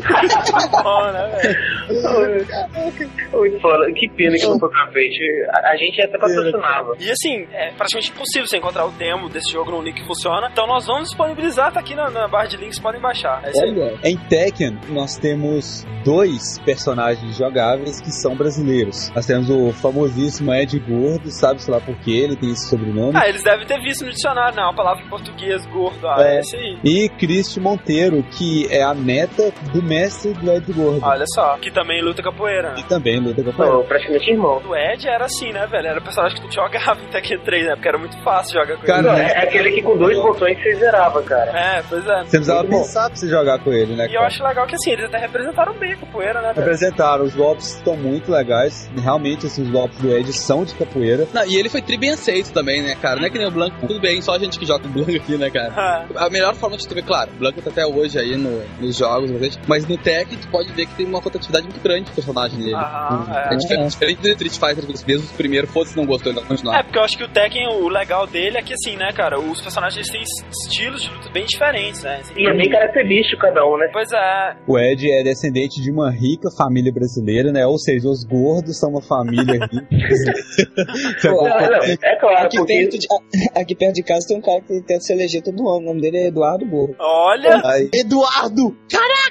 Foda. 3.61 3.91
Que 3.93 4.09
pena 4.09 4.35
que 4.37 4.45
não 4.45 4.59
foi 4.59 4.69
pra 4.69 4.87
frente. 4.91 5.19
A, 5.49 5.71
a 5.71 5.77
gente 5.77 6.01
até 6.01 6.17
patrocinava. 6.17 6.95
E 6.99 7.09
assim, 7.11 7.47
é 7.53 7.71
praticamente 7.71 8.11
impossível 8.11 8.47
você 8.47 8.57
encontrar 8.57 8.85
o 8.85 8.91
demo 8.91 9.29
desse 9.29 9.51
jogo 9.51 9.71
no 9.71 9.81
link 9.81 9.95
que 10.01 10.07
funciona. 10.07 10.49
Então 10.51 10.67
nós 10.67 10.85
vamos 10.85 11.09
disponibilizar, 11.09 11.71
tá 11.71 11.79
aqui 11.79 11.95
na, 11.95 12.09
na 12.09 12.27
barra 12.27 12.47
de 12.47 12.57
links, 12.57 12.79
podem 12.79 13.01
baixar. 13.01 13.41
É. 13.43 13.51
Olha, 13.59 13.97
Em 14.03 14.17
Tekken, 14.17 14.77
nós 14.89 15.17
temos 15.17 15.85
dois 16.03 16.59
personagens 16.59 17.37
jogáveis 17.37 17.99
que 18.01 18.11
são 18.11 18.35
brasileiros. 18.35 19.11
Nós 19.15 19.25
temos 19.25 19.49
o 19.49 19.71
famosíssimo 19.73 20.53
Ed 20.53 20.77
Gordo, 20.79 21.29
sabe-se 21.31 21.69
lá 21.69 21.79
por 21.79 21.95
que 21.97 22.17
ele 22.17 22.35
tem 22.35 22.51
esse 22.51 22.69
sobrenome. 22.69 23.13
Ah, 23.15 23.27
eles 23.27 23.43
devem 23.43 23.65
ter 23.65 23.79
visto 23.81 24.05
no 24.05 24.11
dicionário, 24.11 24.55
né? 24.55 24.63
Uma 24.63 24.75
palavra 24.75 25.03
em 25.03 25.09
português, 25.09 25.65
gordo. 25.67 26.07
Ah, 26.07 26.15
é, 26.19 26.37
É. 26.37 26.39
esse 26.39 26.55
aí. 26.55 26.77
E 26.83 27.09
Cristi 27.09 27.59
Monteiro, 27.59 28.23
que 28.23 28.67
é 28.69 28.81
a 28.83 28.93
neta 28.93 29.51
do 29.73 29.78
mestre 29.81 30.33
do 30.33 30.51
Ed 30.51 30.71
Gordo. 30.73 30.99
Olha 31.03 31.25
só, 31.33 31.57
que 31.57 31.71
também 31.71 32.01
luta 32.01 32.21
capoeira? 32.21 32.73
E 32.77 32.83
também 32.83 33.19
luta 33.19 33.43
com 33.43 33.61
a 33.63 33.65
Não, 33.65 33.83
praticamente 33.83 34.29
irmão. 34.31 34.61
O 34.67 34.75
Ed 34.75 35.07
era 35.07 35.25
assim, 35.25 35.51
né, 35.51 35.65
velho? 35.67 35.87
Era 35.87 35.99
o 35.99 36.03
personagem 36.03 36.39
que 36.41 36.47
tu 36.47 36.53
jogava 36.53 36.99
em 37.01 37.07
Tekken 37.07 37.39
3, 37.39 37.65
né? 37.67 37.75
Porque 37.75 37.87
era 37.87 37.97
muito 37.97 38.17
fácil 38.23 38.53
jogar 38.61 38.77
com 38.77 38.85
Cara, 38.85 39.13
ele. 39.13 39.21
É, 39.21 39.33
é 39.33 39.43
aquele 39.43 39.71
que 39.71 39.81
com 39.81 39.97
dois 39.97 40.17
botões 40.17 40.57
você 40.61 40.75
zerava, 40.75 41.21
cara. 41.23 41.51
É, 41.51 41.83
pois 41.89 42.05
é. 42.07 42.17
Você 42.23 42.37
precisava 42.37 42.59
Muito 42.59 42.71
bom. 42.71 42.77
pensar 42.79 43.07
pra 43.07 43.15
você 43.15 43.27
jogar 43.29 43.59
com 43.59 43.71
ele, 43.73 43.95
né? 43.95 44.07
E 44.09 44.15
eu 44.15 44.21
acho 44.21 44.43
legal 44.43 44.65
que 44.67 44.75
assim, 44.75 44.91
eles 44.91 45.05
até 45.05 45.17
representaram 45.17 45.73
bem 45.73 45.93
a 45.93 45.97
capoeira, 45.97 46.41
né, 46.41 46.47
velho? 46.53 46.59
Representaram, 46.59 47.23
os 47.25 47.35
golpes 47.35 47.75
estão 47.75 47.95
muito 47.95 48.31
legais. 48.31 48.89
Realmente, 49.01 49.45
assim, 49.47 49.63
os 49.63 49.69
golpes 49.69 49.97
do 49.99 50.11
Ed 50.15 50.31
são 50.33 50.63
de 50.63 50.73
capoeira. 50.75 51.27
Não, 51.33 51.45
e 51.45 51.55
ele 51.55 51.69
foi 51.69 51.81
tri 51.81 51.97
bem 51.97 52.11
aceito 52.11 52.51
também, 52.51 52.81
né, 52.81 52.95
cara? 53.01 53.19
Não 53.19 53.25
é 53.25 53.29
que 53.29 53.37
nem 53.37 53.47
o 53.47 53.51
Blanco, 53.51 53.75
tudo 53.87 53.99
bem, 53.99 54.21
só 54.21 54.35
a 54.35 54.39
gente 54.39 54.57
que 54.59 54.65
joga 54.65 54.85
o 54.85 54.89
Blanco 54.89 55.11
aqui, 55.15 55.37
né, 55.37 55.49
cara? 55.49 55.73
Ah, 55.75 56.05
A 56.25 56.29
melhor 56.29 56.53
forma 56.55 56.77
de 56.77 56.87
tu 56.87 56.93
ver, 56.95 57.03
claro, 57.03 57.29
o 57.35 57.39
Blanco 57.39 57.61
tá 57.61 57.69
até 57.69 57.85
hoje 57.85 58.17
aí 58.19 58.35
no- 58.35 58.61
nos 58.79 58.97
jogos, 58.97 59.31
mas 59.31 59.55
no 59.87 59.97
Tech 59.97 60.35
tu 60.35 60.47
pode 60.49 60.71
ver 60.73 60.85
que 60.85 60.95
tem 60.95 61.05
uma 61.05 61.19
rotatividade 61.19 61.65
muito 61.67 61.81
grande 61.81 62.09
do 62.09 62.15
personagem 62.15 62.57
dele. 62.59 62.73
Aham, 62.75 63.25
É 63.49 63.53
é. 63.53 63.57
diferente, 63.57 63.89
diferente 63.91 64.21
do 64.21 64.27
Street 64.29 64.53
Fighter, 64.53 64.91
os 64.91 65.03
mesmos 65.03 65.31
primeiro, 65.31 65.67
foda-se, 65.67 65.95
não 65.97 66.05
gostou, 66.05 66.31
ele 66.31 66.39
vai 66.39 66.47
continuar. 66.49 66.79
É, 66.79 66.83
porque 66.83 66.97
eu 66.97 67.03
acho 67.03 67.17
que 67.17 67.23
o 67.23 67.27
Tekken, 67.29 67.67
o 67.81 67.87
legal 67.89 68.25
dele 68.27 68.57
é 68.57 68.61
que 68.61 68.73
assim, 68.73 68.95
né, 68.97 69.11
cara, 69.13 69.39
os 69.39 69.61
personagens 69.61 70.07
têm 70.09 70.21
estilos 70.21 71.03
de 71.03 71.09
luta 71.11 71.29
bem 71.31 71.45
diferentes, 71.45 72.03
né? 72.03 72.17
Assim, 72.21 72.33
E 72.37 72.47
é 72.47 72.53
bem 72.53 72.69
característico 72.69 73.41
cada 73.41 73.65
um, 73.65 73.77
né? 73.77 73.89
Pois 73.93 74.11
é, 74.11 74.55
O 74.67 74.77
Ed 74.77 75.09
é 75.11 75.23
descendente 75.23 75.81
de 75.81 75.91
uma 75.91 76.09
rica 76.11 76.49
família 76.57 76.91
brasileira, 76.91 77.51
né? 77.51 77.65
Ou 77.65 77.77
seja, 77.77 78.07
os 78.07 78.23
gordos 78.23 78.77
são 78.79 78.89
uma 78.89 79.01
família 79.01 79.53
rica. 79.53 79.87
Não, 81.23 81.43
não, 81.43 81.83
é 82.03 82.15
claro, 82.19 82.45
aqui 82.45 82.57
porque 82.57 82.73
perto, 82.73 82.97
de, 82.97 83.07
aqui 83.55 83.75
perto 83.75 83.93
de 83.95 84.03
casa 84.03 84.27
tem 84.27 84.37
um 84.37 84.41
cara 84.41 84.61
que 84.61 84.81
tenta 84.81 85.01
se 85.01 85.13
eleger 85.13 85.41
todo 85.41 85.67
ano. 85.67 85.79
O 85.79 85.85
nome 85.85 86.01
dele 86.01 86.17
é 86.17 86.27
Eduardo 86.27 86.65
Borro. 86.65 86.95
olha, 86.99 87.61
Aí, 87.65 87.89
Eduardo! 87.93 88.75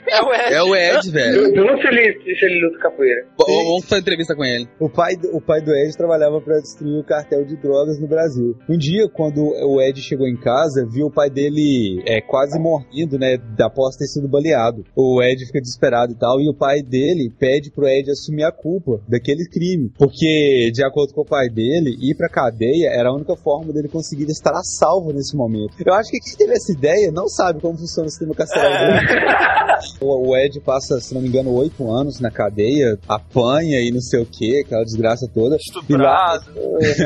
é 0.09 0.22
o 0.29 0.35
Ed. 0.35 0.55
É 0.55 0.62
o 0.62 0.76
Ed, 0.76 1.11
velho. 1.11 1.37
eu 1.37 1.55
eu 1.55 1.64
não 1.66 1.81
sei 1.81 1.91
se 1.91 1.99
ele, 1.99 2.37
se 2.39 2.45
ele 2.45 2.66
luta 2.66 2.79
capoeira. 2.79 3.22
V- 3.22 3.45
Vamos 3.68 3.85
fazer 3.89 4.03
entrevista 4.03 4.35
com 4.35 4.45
ele. 4.45 4.68
O 4.81 4.89
pai, 4.89 5.16
do- 5.16 5.37
o 5.37 5.41
pai 5.41 5.61
do 5.61 5.74
Ed 5.74 5.97
trabalhava 5.97 6.41
para 6.41 6.59
destruir 6.61 6.99
o 7.01 7.05
cartel 7.05 7.45
de 7.45 7.57
drogas 7.57 7.99
no 8.01 8.07
Brasil. 8.09 8.57
Um 8.68 8.76
dia, 8.76 9.09
quando 9.09 9.41
o 9.43 9.81
Ed 9.81 10.01
chegou 10.01 10.26
em 10.29 10.37
casa, 10.37 10.87
viu 10.91 11.07
o 11.07 11.11
pai 11.12 11.31
dele 11.31 12.03
é, 12.07 12.20
quase 12.20 12.59
morrendo, 12.59 13.18
né? 13.18 13.39
Após 13.61 13.97
ter 13.97 14.07
sido 14.07 14.29
baleado. 14.29 14.85
O 14.97 15.22
Ed 15.22 15.45
fica 15.47 15.61
desesperado 15.61 16.12
e 16.12 16.16
tal, 16.16 16.41
e 16.41 16.49
o 16.49 16.55
pai 16.55 16.83
dele 16.83 17.31
pede 17.39 17.70
pro 17.70 17.87
Ed 17.89 18.11
assumir 18.11 18.45
a 18.45 18.53
culpa 18.53 19.01
daquele 19.09 19.45
crime. 19.49 19.91
Porque, 19.99 20.70
de 20.72 20.85
acordo 20.85 21.12
com 21.14 21.22
o 21.22 21.26
pai 21.26 21.49
dele, 21.49 21.97
ir 22.01 22.14
pra 22.16 22.29
cadeia 22.29 22.91
era 22.91 23.09
a 23.09 23.14
única 23.14 23.35
forma 23.37 23.72
dele 23.72 23.89
conseguir 23.89 24.24
estar 24.31 24.53
a 24.53 24.62
salvo 24.62 25.12
nesse 25.12 25.37
momento. 25.37 25.74
Eu 25.85 25.95
acho 25.95 26.11
que 26.11 26.18
quem 26.20 26.37
teve 26.37 26.53
essa 26.53 26.72
ideia 26.72 27.11
não 27.12 27.29
sabe 27.29 27.61
como 27.61 27.79
funciona 27.79 28.07
o 28.07 28.11
sistema 28.11 28.35
carcerário 28.35 28.79
dele. 29.09 29.29
O, 30.09 30.29
o 30.31 30.37
Ed 30.37 30.61
passa, 30.61 31.01
se 31.01 31.15
não 31.15 31.21
me 31.21 31.29
engano, 31.29 31.53
oito 31.55 31.91
anos 31.91 32.21
na 32.21 32.31
cadeia, 32.31 32.99
apanha 33.09 33.81
e 33.81 33.91
não 33.91 34.01
sei 34.01 34.21
o 34.21 34.27
que, 34.27 34.61
aquela 34.61 34.85
desgraça 34.85 35.29
toda. 35.33 35.57
Estuprado. 35.57 36.45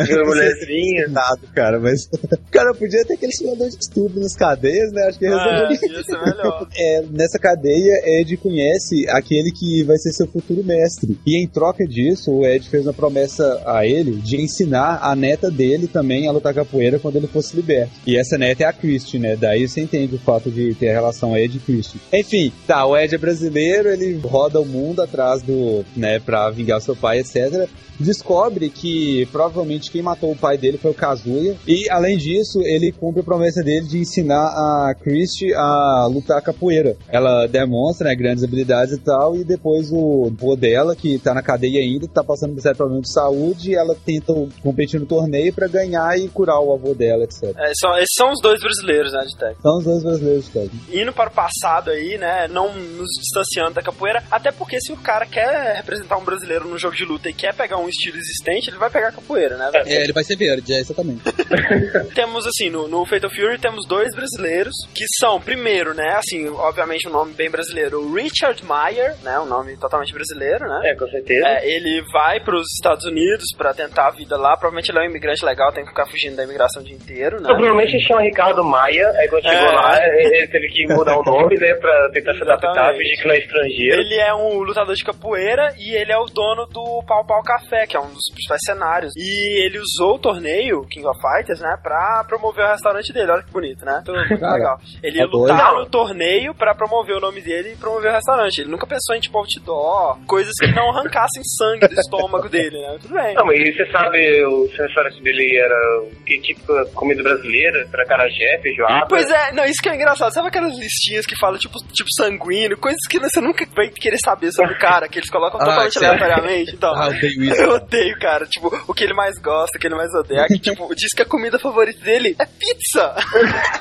Viu 0.07 0.23
a 0.23 0.25
mulherzinha. 0.27 1.09
Nada, 1.09 1.41
cara, 1.55 1.79
mas. 1.81 2.09
Cara, 2.51 2.75
podia 2.75 3.05
ter 3.05 3.15
aquele 3.15 3.33
simulador 3.33 3.69
de 3.71 3.77
estupro 3.81 4.21
nas 4.21 4.37
cadeias, 4.37 4.93
né? 4.93 5.03
Acho 5.09 5.19
que 5.19 5.27
É, 5.27 5.31
resolveria. 5.31 5.97
ia 5.99 6.05
ser 6.05 6.19
melhor. 6.21 6.69
É, 6.77 7.03
nessa 7.11 7.39
cadeia, 7.39 7.95
Ed 8.21 8.37
conhece 8.37 9.07
aquele 9.09 9.51
que 9.51 9.83
vai 9.85 9.97
ser 9.99 10.13
seu 10.13 10.27
futuro 10.27 10.63
mestre. 10.65 11.19
E 11.27 11.43
em 11.43 11.47
troca 11.49 11.85
disso, 11.87 12.31
o 12.31 12.47
Ed 12.47 12.69
fez 12.69 12.87
uma 12.87 12.93
promessa 12.93 13.63
a 13.67 13.87
ele 13.87 14.13
de 14.17 14.41
ensinar 14.41 14.99
a 15.03 15.15
neta 15.17 15.51
dele 15.51 15.87
também 15.87 16.27
a 16.29 16.33
lutar 16.33 16.53
capoeira 16.55 16.99
quando 16.99 17.17
ele 17.17 17.27
fosse 17.27 17.57
liberto. 17.57 17.93
E 18.07 18.17
essa 18.19 18.37
neta 18.37 18.65
é 18.65 18.67
a 18.67 18.73
Christie, 18.73 19.19
né? 19.19 19.37
Daí 19.37 19.67
você 19.67 19.81
entende 19.81 20.15
o 20.15 20.19
fato 20.19 20.51
de 20.51 20.75
ter 20.75 20.91
a 20.91 20.93
relação 20.95 21.37
Ed 21.37 21.57
e 21.57 21.61
Christie. 21.61 22.01
Enfim, 22.13 22.53
tá, 22.67 22.85
o 22.93 22.97
Ed 22.97 23.15
é 23.15 23.19
brasileiro, 23.19 23.89
ele 23.89 24.19
roda 24.23 24.61
o 24.61 24.67
mundo 24.67 25.03
atrás 25.03 25.43
do, 25.43 25.85
né, 25.97 26.19
pra 26.21 26.51
vingar 26.51 26.81
seu 26.81 26.95
pai, 26.97 27.19
etc 27.21 27.69
descobre 28.03 28.69
que 28.69 29.27
provavelmente 29.27 29.91
quem 29.91 30.03
matou 30.03 30.33
o 30.33 30.37
pai 30.37 30.59
dele 30.59 30.79
foi 30.79 30.91
o 30.91 30.95
Kazuya. 30.95 31.57
E 31.67 31.89
além 31.91 32.17
disso, 32.17 32.61
ele 32.63 32.93
cumpre 32.93 33.21
a 33.21 33.25
promessa 33.25 33.63
dele 33.63 33.87
de 33.87 33.99
ensinar 33.99 34.47
a 34.49 34.95
Christie 35.01 35.55
a 35.55 36.07
lutar 36.11 36.43
capoeira. 36.43 36.97
Ela 37.09 37.47
demonstra 37.47 38.09
né, 38.09 38.17
grandes 38.17 38.43
habilidades 38.43 38.95
e 38.95 38.99
tal, 38.99 39.37
e 39.37 39.45
depois 39.45 39.91
o 39.93 40.33
vô 40.37 40.57
dela, 40.57 40.97
que 40.97 41.19
tá 41.19 41.33
na 41.33 41.43
cadeia 41.43 41.81
ainda, 41.81 42.09
tá 42.09 42.25
passando 42.25 42.55
por 42.55 42.61
certo 42.63 42.79
problema 42.79 43.03
de 43.03 43.13
saúde, 43.13 43.75
ela 43.75 43.95
tenta 43.95 44.33
competir 44.63 44.99
no 44.99 45.07
torneio 45.07 45.53
pra 45.53 45.69
ganhar 45.69 46.19
e 46.19 46.29
curar 46.29 46.61
o 46.61 46.73
avô 46.73 46.95
dela, 46.95 47.25
etc. 47.25 47.55
É, 47.57 47.73
são- 47.79 47.95
esses 47.97 48.15
são 48.17 48.33
os 48.33 48.41
dois 48.43 48.61
brasileiros, 48.61 49.13
né, 49.13 49.21
de 49.21 49.37
Tekken. 49.37 49.57
São 49.63 49.79
os 49.79 49.85
dois 49.85 50.03
brasileiros, 50.03 50.49
cara. 50.49 50.69
Indo 50.93 51.13
para 51.13 51.31
o 51.31 51.33
passado 51.33 51.91
aí, 51.91 52.19
né, 52.19 52.49
não 52.49 52.73
nos 52.83 53.09
distanciando 53.21 53.75
da 53.75 53.83
capoeira, 53.83 54.23
até 54.31 54.51
porque 54.53 54.81
se 54.81 54.93
o 54.93 54.97
cara 54.97 55.27
quer 55.27 55.77
representar 55.77 56.17
um 56.17 56.25
brasileiro 56.25 56.67
no 56.67 56.79
jogo 56.79 56.95
de 56.97 57.05
luta 57.05 57.29
e 57.29 57.33
quer 57.35 57.55
pegar 57.55 57.79
um 57.79 57.89
estilo 57.89 58.17
existente, 58.17 58.71
ele 58.71 58.79
vai 58.79 58.91
pegar 58.91 59.09
a 59.09 59.13
capoeira, 59.13 59.57
né, 59.57 59.71
velho? 59.73 59.89
É, 59.89 60.03
ele 60.03 60.13
vai 60.13 60.25
ser 60.25 60.37
verde, 60.37 60.73
é 60.75 60.81
exatamente. 60.81 61.23
Temos, 62.15 62.47
assim, 62.47 62.71
no, 62.71 62.89
no 62.89 63.05
Fatal 63.07 63.31
Fury 63.31 63.59
temos 63.59 63.87
dois 63.87 64.15
brasileiros, 64.15 64.75
que 64.95 65.05
são, 65.19 65.41
primeiro, 65.41 65.95
né, 65.95 66.17
assim, 66.17 66.49
obviamente 66.49 67.09
um 67.09 67.13
nome 67.13 67.33
bem 67.33 67.51
brasileiro, 67.51 68.01
o 68.01 68.15
Richard 68.15 68.63
Meyer, 68.65 69.17
né, 69.23 69.39
um 69.39 69.47
nome 69.47 69.77
totalmente 69.77 70.13
brasileiro, 70.13 70.67
né? 70.67 70.81
É, 70.91 70.95
com 70.95 71.07
certeza. 71.09 71.47
É, 71.47 71.69
ele 71.69 72.03
vai 72.13 72.41
para 72.41 72.57
os 72.57 72.67
Estados 72.79 73.05
Unidos 73.05 73.47
para 73.57 73.73
tentar 73.75 74.09
a 74.09 74.11
vida 74.11 74.37
lá. 74.37 74.57
Provavelmente 74.57 74.91
ele 74.91 74.99
é 74.99 75.03
um 75.03 75.11
imigrante 75.11 75.45
legal, 75.45 75.73
tem 75.73 75.85
que 75.85 75.91
ficar 75.91 76.07
fugindo 76.07 76.37
da 76.37 76.45
imigração 76.45 76.83
o 76.83 76.85
dia 76.85 76.95
inteiro, 76.95 77.37
né? 77.37 77.43
Então, 77.45 77.57
provavelmente 77.57 78.01
chama 78.07 78.23
Ricardo 78.23 78.65
Maia, 78.65 79.09
aí 79.19 79.29
quando 79.29 79.43
chegou 79.45 79.69
É. 79.69 79.73
lá, 79.73 79.99
ele 80.07 80.47
teve 80.49 80.69
que 80.69 80.87
mudar 80.95 81.19
o 81.19 81.23
nome, 81.23 81.57
né, 81.59 81.75
pra 81.75 82.11
tentar 82.13 82.35
se 82.35 82.43
adaptar, 82.43 82.72
fingir 82.97 83.17
que 83.21 83.27
não 83.29 83.35
é 83.35 83.39
estrangeiro. 83.39 84.01
Ele 84.01 84.15
é 84.17 84.35
um 84.35 84.59
lutador 84.63 84.95
de 84.95 85.05
capoeira 85.05 85.75
e 85.79 85.95
ele 85.95 86.13
é 86.13 86.19
o 86.19 86.27
dono 86.27 86.67
do 86.67 87.03
Pau 87.07 87.25
Pau 87.27 87.43
Café, 87.43 87.87
que 87.87 87.97
é 87.97 88.01
um 88.01 88.13
dos 88.13 88.25
principais 88.33 88.61
cenários. 88.65 89.13
E 89.17 89.65
ele 89.67 89.79
usou 89.79 90.17
o 90.17 90.19
torneio 90.19 90.87
King 90.89 91.07
of 91.07 91.19
Fighters, 91.21 91.61
né, 91.61 91.77
pra 91.83 92.25
promover 92.29 92.65
o 92.65 92.69
restaurante 92.69 93.13
dele. 93.13 93.31
Olha 93.33 93.43
que 93.43 93.51
bonito, 93.53 93.85
né? 93.85 94.03
Tudo 94.05 94.19
muito 94.19 94.39
Cara, 94.39 94.55
legal. 94.55 94.79
Ele 95.03 95.19
ia 95.19 95.25
é 95.25 95.27
doido. 95.27 95.53
lutar 95.53 95.75
no 95.75 95.87
torneio 95.87 96.55
pra 96.55 96.75
promover 96.75 97.17
o 97.17 97.21
nome 97.21 97.41
dele 97.41 97.73
e 97.73 97.77
promover 97.77 98.11
o 98.11 98.15
restaurante. 98.15 98.61
Ele 98.61 98.71
nunca 98.71 98.87
pensou 98.87 99.15
em 99.15 99.21
tipo 99.21 99.39
outdoor, 99.39 100.19
coisas 100.27 100.53
que 100.61 100.67
não 100.73 100.91
arrancassem 100.91 101.43
sangue 101.45 101.89
do 101.89 101.95
estômago 102.01 102.49
dele, 102.49 102.79
né? 102.81 102.99
Tudo 103.01 103.15
bem. 103.15 103.35
Não, 103.35 103.47
mas 103.47 103.59
e 103.59 103.73
você 103.73 103.91
sabe, 103.91 104.45
o 104.45 104.67
restaurante 104.67 105.23
dele 105.23 105.57
era 105.59 106.03
que 106.27 106.41
tipo 106.41 106.63
comida 106.95 107.23
brasileira? 107.23 107.87
Era 107.93 108.07
carajé, 108.07 108.59
feijoada? 108.63 109.07
Pois 109.09 109.31
é, 109.31 109.53
não, 109.53 109.65
isso 109.65 109.83
que 109.83 109.89
é 109.89 109.95
engraçado. 109.95 110.33
Sabe 110.33 110.49
aquelas 110.49 110.79
listinhas 110.79 111.27
que 111.27 111.37
falam, 111.39 111.59
tipo, 111.59 111.79
tipo 111.93 112.09
sanguíneo, 112.17 112.62
coisas 112.77 113.01
que 113.09 113.19
você 113.19 113.41
nunca 113.41 113.67
vai 113.75 113.89
querer 113.89 114.19
saber 114.25 114.53
sobre 114.53 114.75
o 114.75 114.79
cara, 114.79 115.09
que 115.09 115.19
eles 115.19 115.31
colocam 115.31 115.61
Ah, 115.61 115.65
totalmente 115.65 115.93
sério? 115.99 116.09
aleatoriamente. 116.23 116.75
Então, 116.75 116.93
Ah, 116.97 117.09
eu 117.09 117.17
odeio 117.17 117.45
isso. 117.45 117.61
eu 117.63 117.71
odeio, 117.73 118.19
cara. 118.19 118.47
Tipo, 118.47 118.85
o 118.89 118.95
que 118.95 119.05
ele 119.05 119.15
mais 119.15 119.39
gosta, 119.39 119.77
o 119.77 119.81
que 119.81 119.87
ele 119.87 119.95
mais 119.97 120.13
odeia. 120.15 120.47
Que, 120.47 120.59
tipo, 120.59 120.93
diz 120.95 121.11
que 121.15 121.23
a 121.23 121.27
comida 121.27 121.59
favorita 121.59 122.03
dele 122.05 122.35
é 122.39 122.47
pizza. 122.47 123.15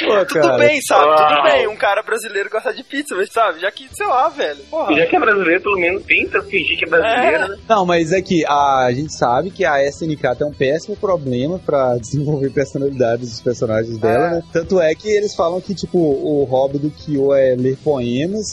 Pô, 0.00 0.24
Tudo 0.24 0.40
cara. 0.42 0.58
bem, 0.58 0.80
sabe? 0.82 1.04
Uau. 1.06 1.28
Tudo 1.28 1.42
bem. 1.44 1.68
Um 1.68 1.76
cara 1.76 2.02
brasileiro 2.02 2.48
gosta 2.50 2.72
de 2.72 2.82
pizza, 2.84 3.14
mas 3.16 3.30
sabe? 3.32 3.60
Já 3.60 3.70
que, 3.70 3.88
sei 3.92 4.06
lá, 4.06 4.28
velho. 4.28 4.60
Porra. 4.70 4.94
Já 4.94 5.06
que 5.06 5.16
é 5.16 5.20
brasileiro, 5.20 5.60
pelo 5.62 5.78
menos 5.78 6.04
tenta 6.04 6.40
fingir 6.42 6.78
que 6.78 6.84
é 6.84 6.88
brasileiro, 6.88 7.44
É. 7.44 7.48
né? 7.48 7.56
Não, 7.68 7.84
mas 7.84 8.12
é 8.12 8.22
que 8.22 8.44
a, 8.46 8.88
gente 8.92 9.12
sabe 9.12 9.50
que 9.50 9.64
a 9.64 9.82
SNK 9.88 10.36
tem 10.38 10.46
um 10.46 10.52
péssimo 10.52 10.96
problema 10.96 11.58
pra 11.58 11.96
desenvolver 11.96 12.50
personalidades 12.50 13.30
dos 13.30 13.40
personagens 13.40 13.98
dela, 13.98 14.26
É. 14.26 14.30
né? 14.36 14.42
Tanto 14.52 14.80
é 14.80 14.94
que 14.94 15.08
eles 15.08 15.34
falam 15.34 15.60
que, 15.60 15.74
tipo, 15.74 15.98
o 15.98 16.44
hobby 16.44 16.78
do 16.78 16.90
Kyo 16.90 17.34
é 17.34 17.54
ler 17.56 17.76
poemas, 17.82 18.09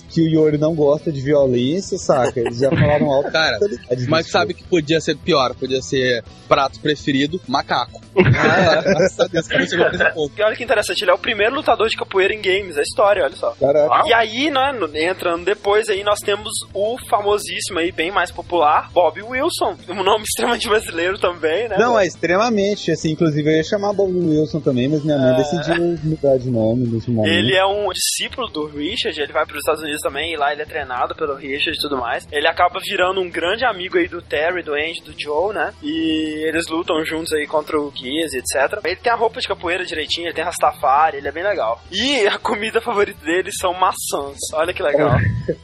que 0.09 0.21
o 0.21 0.27
Yori 0.27 0.57
não 0.57 0.73
gosta 0.75 1.11
de 1.11 1.21
violência, 1.21 1.97
saca? 1.97 2.39
Eles 2.39 2.59
já 2.59 2.69
falaram 2.69 3.11
alto. 3.11 3.31
Cara, 3.37 3.59
Mas 4.07 4.29
sabe 4.29 4.53
que 4.53 4.63
podia 4.63 4.99
ser 5.01 5.17
pior, 5.17 5.53
podia 5.55 5.81
ser 5.81 6.23
prato 6.47 6.79
preferido, 6.79 7.39
macaco. 7.47 8.01
Ah, 8.17 8.81
graças 8.81 9.19
a 9.19 9.27
Deus 9.27 9.47
que 9.47 9.57
não 9.57 9.65
chegou 9.67 9.91
nesse 9.91 10.13
ponto. 10.13 10.33
E 10.37 10.41
olha 10.43 10.55
que 10.55 10.63
interessante, 10.63 11.01
ele 11.03 11.11
é 11.11 11.13
o 11.13 11.17
primeiro 11.17 11.55
lutador 11.55 11.87
de 11.87 11.95
capoeira 11.95 12.33
em 12.33 12.41
games, 12.41 12.77
é 12.77 12.81
história, 12.81 13.23
olha 13.23 13.35
só. 13.35 13.51
Caraca. 13.59 14.07
E 14.07 14.13
aí, 14.13 14.49
né, 14.49 14.71
entrando 15.09 15.45
depois 15.45 15.89
aí, 15.89 16.03
nós 16.03 16.19
temos 16.19 16.51
o 16.73 16.97
famosíssimo 17.09 17.79
aí, 17.79 17.91
bem 17.91 18.11
mais 18.11 18.31
popular, 18.31 18.89
Bob 18.91 19.21
Wilson. 19.21 19.75
Um 19.89 20.03
nome 20.03 20.23
extremamente 20.27 20.67
brasileiro 20.67 21.19
também, 21.19 21.67
né? 21.67 21.77
Não, 21.77 21.99
é 21.99 22.05
extremamente, 22.05 22.91
assim, 22.91 23.11
inclusive 23.11 23.49
eu 23.49 23.55
ia 23.57 23.63
chamar 23.63 23.93
Bob 23.93 24.11
Wilson 24.13 24.59
também, 24.59 24.87
mas 24.87 25.03
minha 25.03 25.17
mãe 25.17 25.33
É. 25.33 25.37
decidiu 25.37 25.97
mudar 26.03 26.37
de 26.37 26.49
nome 26.49 26.87
nesse 26.87 27.09
momento. 27.11 27.33
Ele 27.33 27.55
é 27.55 27.65
um 27.65 27.89
discípulo 27.91 28.47
do 28.47 28.65
Richard, 28.67 29.19
ele 29.19 29.33
vai 29.33 29.45
para 29.47 29.55
os 29.55 29.61
Estados 29.61 29.81
Unidos 29.81 30.01
também, 30.01 30.33
e 30.33 30.37
lá 30.37 30.51
ele 30.51 30.61
é 30.61 30.65
treinado 30.65 31.15
pelo 31.15 31.35
Richard 31.35 31.77
e 31.77 31.81
tudo 31.81 31.97
mais. 31.97 32.27
Ele 32.31 32.47
acaba 32.47 32.79
virando 32.79 33.21
um 33.21 33.29
grande 33.29 33.65
amigo 33.65 33.97
aí 33.97 34.07
do 34.07 34.21
Terry, 34.21 34.61
do 34.63 34.73
Andy, 34.73 35.01
do 35.03 35.13
Joe, 35.19 35.53
né? 35.53 35.73
E 35.81 36.43
eles 36.47 36.67
lutam 36.67 37.03
juntos 37.05 37.31
aí 37.33 37.47
contra 37.47 37.79
o 37.79 37.91
e 38.03 38.23
etc. 38.37 38.79
Ele 38.85 38.95
tem 38.97 39.11
a 39.11 39.15
roupa 39.15 39.39
de 39.39 39.47
capoeira 39.47 39.85
direitinho, 39.85 40.27
ele 40.27 40.33
tem 40.33 40.43
Rastafari, 40.43 41.17
ele 41.17 41.27
é 41.27 41.31
bem 41.31 41.43
legal. 41.43 41.81
E 41.91 42.27
a 42.27 42.37
comida 42.37 42.81
favorita 42.81 43.23
dele 43.25 43.49
são 43.59 43.73
maçãs. 43.73 44.37
Olha 44.53 44.73
que 44.73 44.83
legal. 44.83 45.11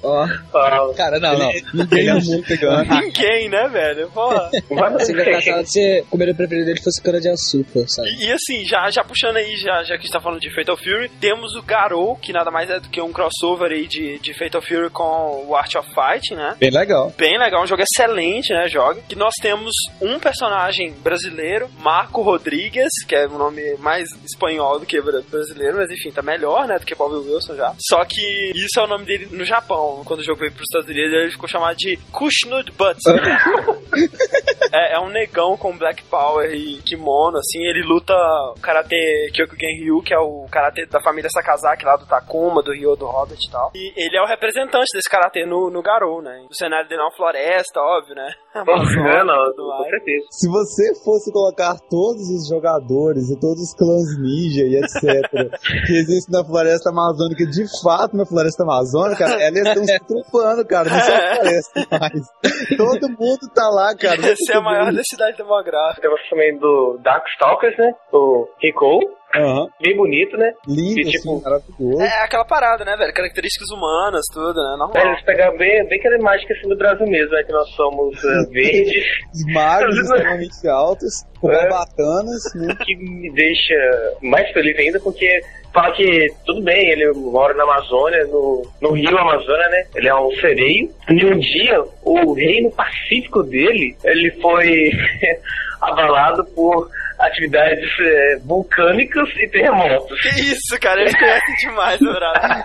Ó, 0.01 0.23
Ah, 0.53 0.93
Cara, 0.95 1.19
não, 1.19 1.37
não. 1.37 1.51
Ele 1.51 2.09
é 2.09 2.13
muito 2.13 2.47
vegano. 2.47 2.83
Ninguém, 3.01 3.49
né, 3.49 3.67
velho? 3.67 4.09
Porra. 4.11 4.49
vai- 4.69 4.99
seria 5.05 5.21
engraçado 5.23 5.65
se 5.65 5.99
a 5.99 6.03
comida 6.09 6.33
preferida 6.33 6.65
dele 6.67 6.81
fosse 6.81 7.01
cana 7.01 7.19
de 7.19 7.29
açúcar, 7.29 7.83
sabe? 7.87 8.09
E, 8.09 8.25
e 8.27 8.31
assim, 8.31 8.63
já, 8.65 8.89
já 8.89 9.03
puxando 9.03 9.37
aí, 9.37 9.55
já, 9.57 9.83
já 9.83 9.95
que 9.95 10.01
a 10.01 10.03
gente 10.03 10.11
tá 10.11 10.21
falando 10.21 10.39
de 10.39 10.53
Fatal 10.53 10.77
Fury, 10.77 11.09
temos 11.19 11.55
o 11.55 11.61
Garou, 11.61 12.15
que 12.15 12.31
nada 12.31 12.49
mais 12.51 12.69
é 12.69 12.79
do 12.79 12.89
que 12.89 13.01
um 13.01 13.11
crossover 13.11 13.71
aí 13.73 13.87
de, 13.87 14.19
de 14.19 14.33
Fatal 14.33 14.61
Fury 14.61 14.89
com 14.89 15.45
o 15.47 15.55
Art 15.55 15.75
of 15.75 15.89
Fight, 15.89 16.33
né? 16.35 16.55
Bem 16.59 16.71
legal. 16.71 17.11
Bem 17.17 17.37
legal, 17.37 17.63
um 17.63 17.67
jogo 17.67 17.83
excelente, 17.83 18.53
né? 18.53 18.67
Joga. 18.67 19.01
Que 19.07 19.15
nós 19.15 19.33
temos 19.41 19.71
um 20.01 20.19
personagem 20.19 20.91
brasileiro, 20.91 21.69
Marco 21.79 22.21
Rodrigues, 22.21 22.89
que 23.07 23.15
é 23.15 23.27
um 23.27 23.37
nome 23.37 23.75
mais 23.77 24.07
espanhol 24.25 24.79
do 24.79 24.85
que 24.85 25.01
bra- 25.01 25.21
brasileiro, 25.29 25.77
mas 25.77 25.89
enfim, 25.91 26.11
tá 26.11 26.21
melhor, 26.21 26.67
né? 26.67 26.77
Do 26.79 26.85
que 26.85 26.95
Bob 26.95 27.13
Wilson 27.15 27.55
já. 27.55 27.73
Só 27.79 28.03
que 28.05 28.51
isso 28.55 28.79
é 28.79 28.83
o 28.83 28.87
nome 28.87 29.05
dele 29.05 29.27
no 29.31 29.45
Japão. 29.45 30.01
Quando 30.05 30.19
o 30.21 30.23
jogo 30.23 30.39
veio 30.39 30.51
pros 30.51 30.65
Estados 30.69 30.89
Unidos, 30.89 31.13
ele 31.13 31.31
ficou 31.31 31.47
chamado 31.49 31.75
de 31.75 31.97
Kushnud 32.11 32.71
Butts. 32.71 33.03
é, 34.71 34.95
é 34.95 34.99
um 34.99 35.09
negão 35.09 35.55
com 35.57 35.77
black 35.77 36.03
power 36.03 36.51
e 36.53 36.81
kimono, 36.81 37.37
assim. 37.37 37.63
Ele 37.65 37.83
luta 37.83 38.13
karatê 38.61 39.29
Kyokugen 39.33 39.79
Ryu, 39.79 40.01
que 40.01 40.13
é 40.13 40.19
o 40.19 40.45
karatê 40.51 40.85
da 40.85 41.01
família 41.01 41.29
Sakazaki 41.29 41.85
lá 41.85 41.95
do 41.95 42.05
Takuma, 42.05 42.61
do 42.61 42.71
Ryo, 42.71 42.95
do 42.95 43.05
Hobbit 43.05 43.47
e 43.47 43.51
tal. 43.53 43.71
E 43.75 43.93
ele 43.95 44.17
é 44.17 44.21
o 44.21 44.25
representante 44.25 44.89
desse 44.93 45.09
karatê 45.09 45.45
no, 45.45 45.69
no 45.69 45.81
Garou, 45.81 46.21
né? 46.21 46.45
O 46.49 46.55
cenário 46.55 46.89
dele 46.89 47.01
é 47.01 47.05
uma 47.05 47.15
floresta, 47.15 47.79
óbvio, 47.79 48.15
né? 48.15 48.33
Amazônia 48.53 49.13
É, 49.13 49.23
não, 49.23 49.35
e 49.35 49.53
tudo 49.53 49.69
com 49.77 49.83
certeza. 49.83 50.25
Se 50.31 50.49
você 50.49 50.95
fosse 51.03 51.31
colocar 51.31 51.77
todos 51.89 52.23
os 52.29 52.47
jogadores 52.49 53.29
e 53.29 53.39
todos 53.39 53.61
os 53.61 53.73
clãs 53.75 54.09
ninja 54.19 54.63
e 54.65 54.75
etc. 54.81 55.29
que 55.85 55.93
existem 55.93 56.33
na 56.33 56.43
floresta 56.43 56.89
amazônica, 56.89 57.45
de 57.45 57.65
fato 57.83 58.17
na 58.17 58.25
floresta 58.25 58.63
amazônica, 58.63 59.23
elas 59.23 59.67
estão 59.67 59.85
se 59.85 59.99
trupando, 59.99 60.65
cara. 60.65 60.89
Não 60.89 60.99
só 60.99 61.13
floresta 61.13 61.87
mais. 61.91 62.77
Todo 62.77 63.09
mundo 63.09 63.45
tá 63.53 63.69
lá, 63.69 63.95
cara. 63.95 64.17
Essa 64.17 64.53
é 64.53 64.57
a 64.57 64.61
maior 64.61 64.91
densidade 64.91 65.37
demográfica. 65.37 66.01
Temos 66.01 66.21
também 66.29 66.57
do 66.57 66.97
Darkstalkers, 67.03 67.77
né? 67.77 67.93
O 68.11 68.47
Rico. 68.59 68.99
Aham. 69.35 69.67
Bem 69.81 69.95
bonito, 69.95 70.37
né? 70.37 70.51
Lindo, 70.67 70.99
E, 70.99 71.05
tipo, 71.05 71.35
assim, 71.37 71.43
maravilhoso. 71.43 72.01
É 72.01 72.23
aquela 72.23 72.45
parada, 72.45 72.85
né, 72.85 72.95
velho? 72.95 73.13
Características 73.13 73.69
humanas, 73.71 74.25
tudo, 74.31 74.53
né? 74.53 74.73
É, 74.73 74.77
Normal. 74.77 75.07
eles 75.07 75.21
pegaram 75.25 75.57
bem, 75.57 75.87
bem 75.87 75.99
aquela 75.99 76.17
imagem 76.17 76.45
que 76.45 76.53
é 76.53 76.57
assim 76.57 76.69
do 76.69 76.77
Brasil 76.77 77.07
mesmo, 77.07 77.31
né? 77.31 77.43
Que 77.43 77.51
nós 77.51 77.69
somos 77.71 78.23
eh, 78.23 78.45
verdes, 78.53 79.05
Os 79.33 79.53
magos 79.53 79.97
extremamente 79.97 80.67
altos, 80.67 81.23
com 81.41 81.51
É. 81.51 81.55
barbatanas, 81.67 82.41
né? 82.55 82.75
que 82.85 82.95
me 82.95 83.31
deixa 83.33 83.73
mais 84.21 84.49
feliz 84.51 84.77
ainda, 84.77 84.99
porque 84.99 85.41
fala 85.73 85.91
que 85.93 86.27
tudo 86.45 86.61
bem, 86.61 86.89
ele 86.91 87.11
mora 87.13 87.53
na 87.55 87.63
Amazônia, 87.63 88.25
no, 88.27 88.61
no 88.81 88.91
Rio 88.91 89.17
Amazônia, 89.17 89.67
né? 89.69 89.85
Ele 89.95 90.07
é 90.07 90.15
um 90.15 90.31
sereio. 90.35 90.89
E 91.09 91.25
um 91.25 91.39
dia, 91.39 91.83
o 92.03 92.33
reino 92.33 92.71
pacífico 92.71 93.41
dele, 93.43 93.95
ele 94.03 94.29
foi 94.39 94.91
abalado 95.81 96.45
por 96.55 96.89
atividades 97.27 97.89
eh, 98.01 98.37
vulcânicas 98.45 99.27
e 99.37 99.47
terremotos. 99.49 100.19
Que 100.21 100.29
isso, 100.41 100.79
cara? 100.79 101.01
Eles 101.01 101.17
conhecem 101.17 101.55
demais, 101.61 101.99
o 102.01 102.05
Brasil. 102.05 102.63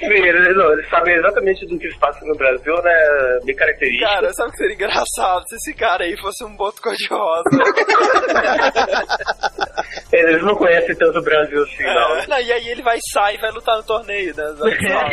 Sim, 0.00 0.26
eles, 0.26 0.56
não, 0.56 0.72
eles 0.72 0.88
sabem 0.88 1.14
exatamente 1.14 1.66
do 1.66 1.78
que 1.78 1.90
se 1.90 1.98
passa 1.98 2.24
no 2.24 2.34
Brasil, 2.36 2.74
né? 2.82 3.38
Bem 3.44 3.54
característico. 3.54 4.08
Cara, 4.08 4.32
sabe 4.32 4.48
o 4.48 4.52
que 4.52 4.58
seria 4.58 4.74
engraçado 4.74 5.42
se 5.48 5.56
esse 5.56 5.74
cara 5.74 6.04
aí 6.04 6.16
fosse 6.18 6.44
um 6.44 6.56
boto 6.56 6.80
cor-de-rosa? 6.82 7.50
Eles 10.12 10.42
não 10.42 10.54
conhecem 10.54 10.94
tanto 10.96 11.18
o 11.18 11.22
Brasil 11.22 11.62
assim, 11.62 11.82
não. 11.82 12.16
É. 12.16 12.26
Não, 12.26 12.40
e 12.40 12.52
aí 12.52 12.68
ele 12.68 12.82
vai 12.82 12.98
sair 13.12 13.36
e 13.36 13.40
vai 13.40 13.50
lutar 13.50 13.76
no 13.76 13.82
torneio, 13.82 14.34
né? 14.36 14.44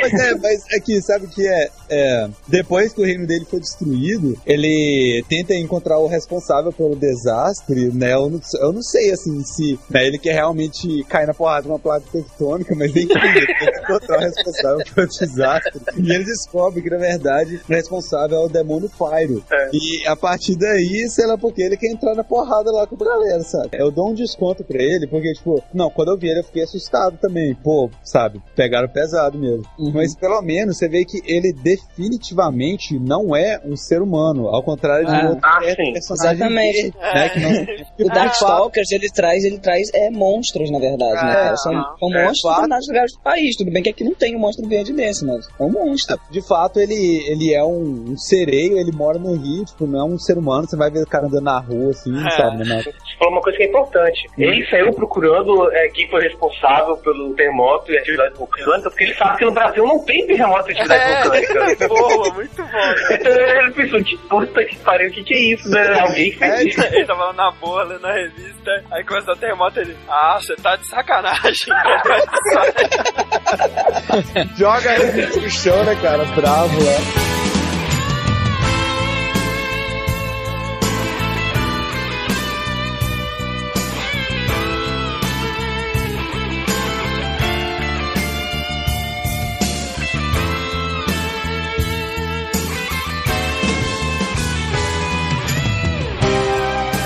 Mas 0.01 0.13
é, 0.13 0.35
mas 0.35 0.59
é 0.71 0.79
que, 0.79 1.01
sabe 1.01 1.25
o 1.25 1.29
que 1.29 1.47
é? 1.47 1.67
É, 1.89 2.27
Depois 2.47 2.93
que 2.93 3.01
o 3.01 3.05
reino 3.05 3.25
dele 3.25 3.45
foi 3.49 3.59
destruído, 3.59 4.35
ele 4.45 5.23
tenta 5.29 5.53
encontrar 5.55 5.97
o 5.99 6.07
responsável 6.07 6.71
pelo 6.71 6.95
desastre, 6.95 7.89
né? 7.93 8.12
Eu 8.13 8.29
não, 8.29 8.39
eu 8.59 8.73
não 8.73 8.81
sei, 8.81 9.11
assim, 9.11 9.43
se 9.43 9.79
né, 9.89 10.05
ele 10.05 10.17
quer 10.17 10.33
realmente 10.33 11.03
cair 11.05 11.27
na 11.27 11.33
porrada 11.33 11.63
de 11.63 11.67
uma 11.69 11.79
placa 11.79 12.05
tectônica, 12.11 12.73
mas 12.75 12.89
enfim, 12.91 13.07
ele 13.11 13.45
tem 13.47 13.55
que 13.71 13.79
encontrar 13.79 14.17
o 14.17 14.21
responsável 14.21 14.85
pelo 14.93 15.07
desastre. 15.07 15.81
E 15.97 16.11
ele 16.11 16.23
descobre 16.23 16.81
que, 16.81 16.89
na 16.89 16.97
verdade, 16.97 17.61
o 17.67 17.73
responsável 17.73 18.37
é 18.37 18.45
o 18.45 18.49
demônio 18.49 18.89
Pyro. 18.89 19.43
É. 19.51 19.69
E 19.73 20.07
a 20.07 20.15
partir 20.15 20.55
daí, 20.57 21.07
sei 21.09 21.25
lá 21.27 21.37
porque, 21.37 21.61
ele 21.61 21.77
quer 21.77 21.91
entrar 21.91 22.15
na 22.15 22.23
porrada 22.23 22.71
lá 22.71 22.85
com 22.87 22.95
a 22.95 23.05
galera, 23.05 23.41
sabe? 23.43 23.69
Eu 23.73 23.91
dou 23.91 24.09
um 24.11 24.13
desconto 24.13 24.63
pra 24.63 24.81
ele, 24.81 25.07
porque, 25.07 25.33
tipo, 25.33 25.61
não, 25.73 25.89
quando 25.89 26.11
eu 26.11 26.17
vi 26.17 26.29
ele, 26.29 26.39
eu 26.39 26.43
fiquei 26.43 26.63
assustado 26.63 27.17
também. 27.19 27.55
Pô, 27.55 27.89
sabe? 28.03 28.41
Pegaram 28.55 28.87
pesado 28.87 29.37
mesmo. 29.37 29.63
Mas 29.93 30.15
pelo 30.15 30.41
menos 30.41 30.77
você 30.77 30.87
vê 30.87 31.03
que 31.05 31.21
ele 31.25 31.53
definitivamente 31.53 32.97
não 32.99 33.35
é 33.35 33.59
um 33.65 33.75
ser 33.75 34.01
humano, 34.01 34.47
ao 34.47 34.63
contrário 34.63 35.05
de 35.05 35.13
Ah. 35.13 35.29
outro 35.29 35.39
Ah, 35.43 35.59
é 35.63 35.75
sim. 35.75 35.93
personagem 35.93 36.35
Exatamente. 36.35 36.93
né, 36.97 37.29
que 37.29 37.39
não- 37.39 38.02
O 38.05 38.09
Darkstalkers, 38.09 38.91
ele 38.91 39.09
traz, 39.11 39.43
ele 39.43 39.59
traz 39.59 39.89
é, 39.93 40.09
monstros, 40.09 40.69
na 40.71 40.79
verdade, 40.79 41.13
né, 41.25 41.31
É, 41.31 41.35
cara? 41.35 41.57
São, 41.57 41.73
são 41.99 42.13
É, 42.15 42.23
monstros 42.25 42.41
fato. 42.41 42.51
em 42.51 42.55
determinados 42.55 42.87
lugares 42.87 43.13
do 43.13 43.19
país. 43.21 43.55
Tudo 43.55 43.71
bem 43.71 43.83
que 43.83 43.89
aqui 43.89 44.03
não 44.03 44.13
tem 44.13 44.35
um 44.35 44.39
monstro 44.39 44.67
verde 44.67 44.93
desse, 44.93 45.25
mas 45.25 45.47
é 45.59 45.63
um 45.63 45.69
monstro. 45.71 46.19
De 46.29 46.45
fato, 46.47 46.79
ele, 46.79 47.23
ele 47.27 47.53
é 47.53 47.63
um, 47.63 48.05
um 48.11 48.17
sereio, 48.17 48.77
ele 48.77 48.91
mora 48.91 49.17
no 49.19 49.33
Rio, 49.35 49.65
tipo, 49.65 49.85
não 49.87 49.99
é 49.99 50.03
um 50.03 50.17
ser 50.19 50.37
humano, 50.37 50.67
você 50.67 50.75
vai 50.75 50.89
ver 50.91 51.03
o 51.03 51.07
cara 51.07 51.25
andando 51.27 51.43
na 51.43 51.59
rua, 51.59 51.91
assim, 51.91 52.11
É. 52.25 52.29
sabe? 52.31 52.57
Né? 52.67 52.81
Você 52.83 52.91
falou 53.17 53.33
uma 53.33 53.41
coisa 53.41 53.57
que 53.57 53.63
é 53.63 53.67
importante. 53.67 54.27
Ele 54.37 54.65
saiu 54.69 54.93
procurando 54.93 55.71
é, 55.71 55.87
quem 55.89 56.09
foi 56.09 56.21
responsável 56.23 56.97
pelo 56.97 57.33
terremoto 57.35 57.91
e 57.91 57.97
atividade 57.97 58.35
vulcânica, 58.35 58.89
porque 58.89 59.03
ele 59.05 59.13
sabe 59.15 59.37
que 59.37 59.45
no 59.45 59.51
Brasil 59.51 59.85
não 59.85 59.99
tem 60.03 60.25
terremoto 60.27 60.69
e 60.69 60.73
atividade 60.73 61.23
vulcânica. 61.23 61.83
É, 61.83 61.87
boa, 61.87 62.33
muito 62.33 62.55
bom. 62.63 63.13
Então 63.13 63.31
ele 63.33 63.71
pensou, 63.71 64.03
que 64.03 64.17
puta 64.29 64.65
que 64.65 64.75
pariu, 64.77 65.09
o 65.09 65.11
que, 65.13 65.23
que 65.23 65.33
é 65.33 65.39
isso, 65.53 65.69
né? 65.69 65.99
Alguém 65.99 66.31
fez 66.31 66.61
isso. 66.65 66.81
Ele 66.83 67.05
falando 67.05 67.35
na 67.35 67.51
boa, 67.51 67.82
lendo 67.83 68.05
a 68.05 68.13
revista, 68.13 68.71
aí 68.91 69.03
começou 69.03 69.33
a 69.33 69.37
terremoto 69.37 69.79
ele. 69.79 69.97
Ah, 70.07 70.37
você 70.39 70.55
tá 70.55 70.75
de 70.75 70.87
sacanagem. 70.87 71.67
Joga 74.57 74.91
revista 74.91 75.39
no 75.39 75.49
chão, 75.49 75.83
né, 75.83 75.95
cara? 76.01 76.25
Bravo 76.25 76.83
lá. 76.83 77.22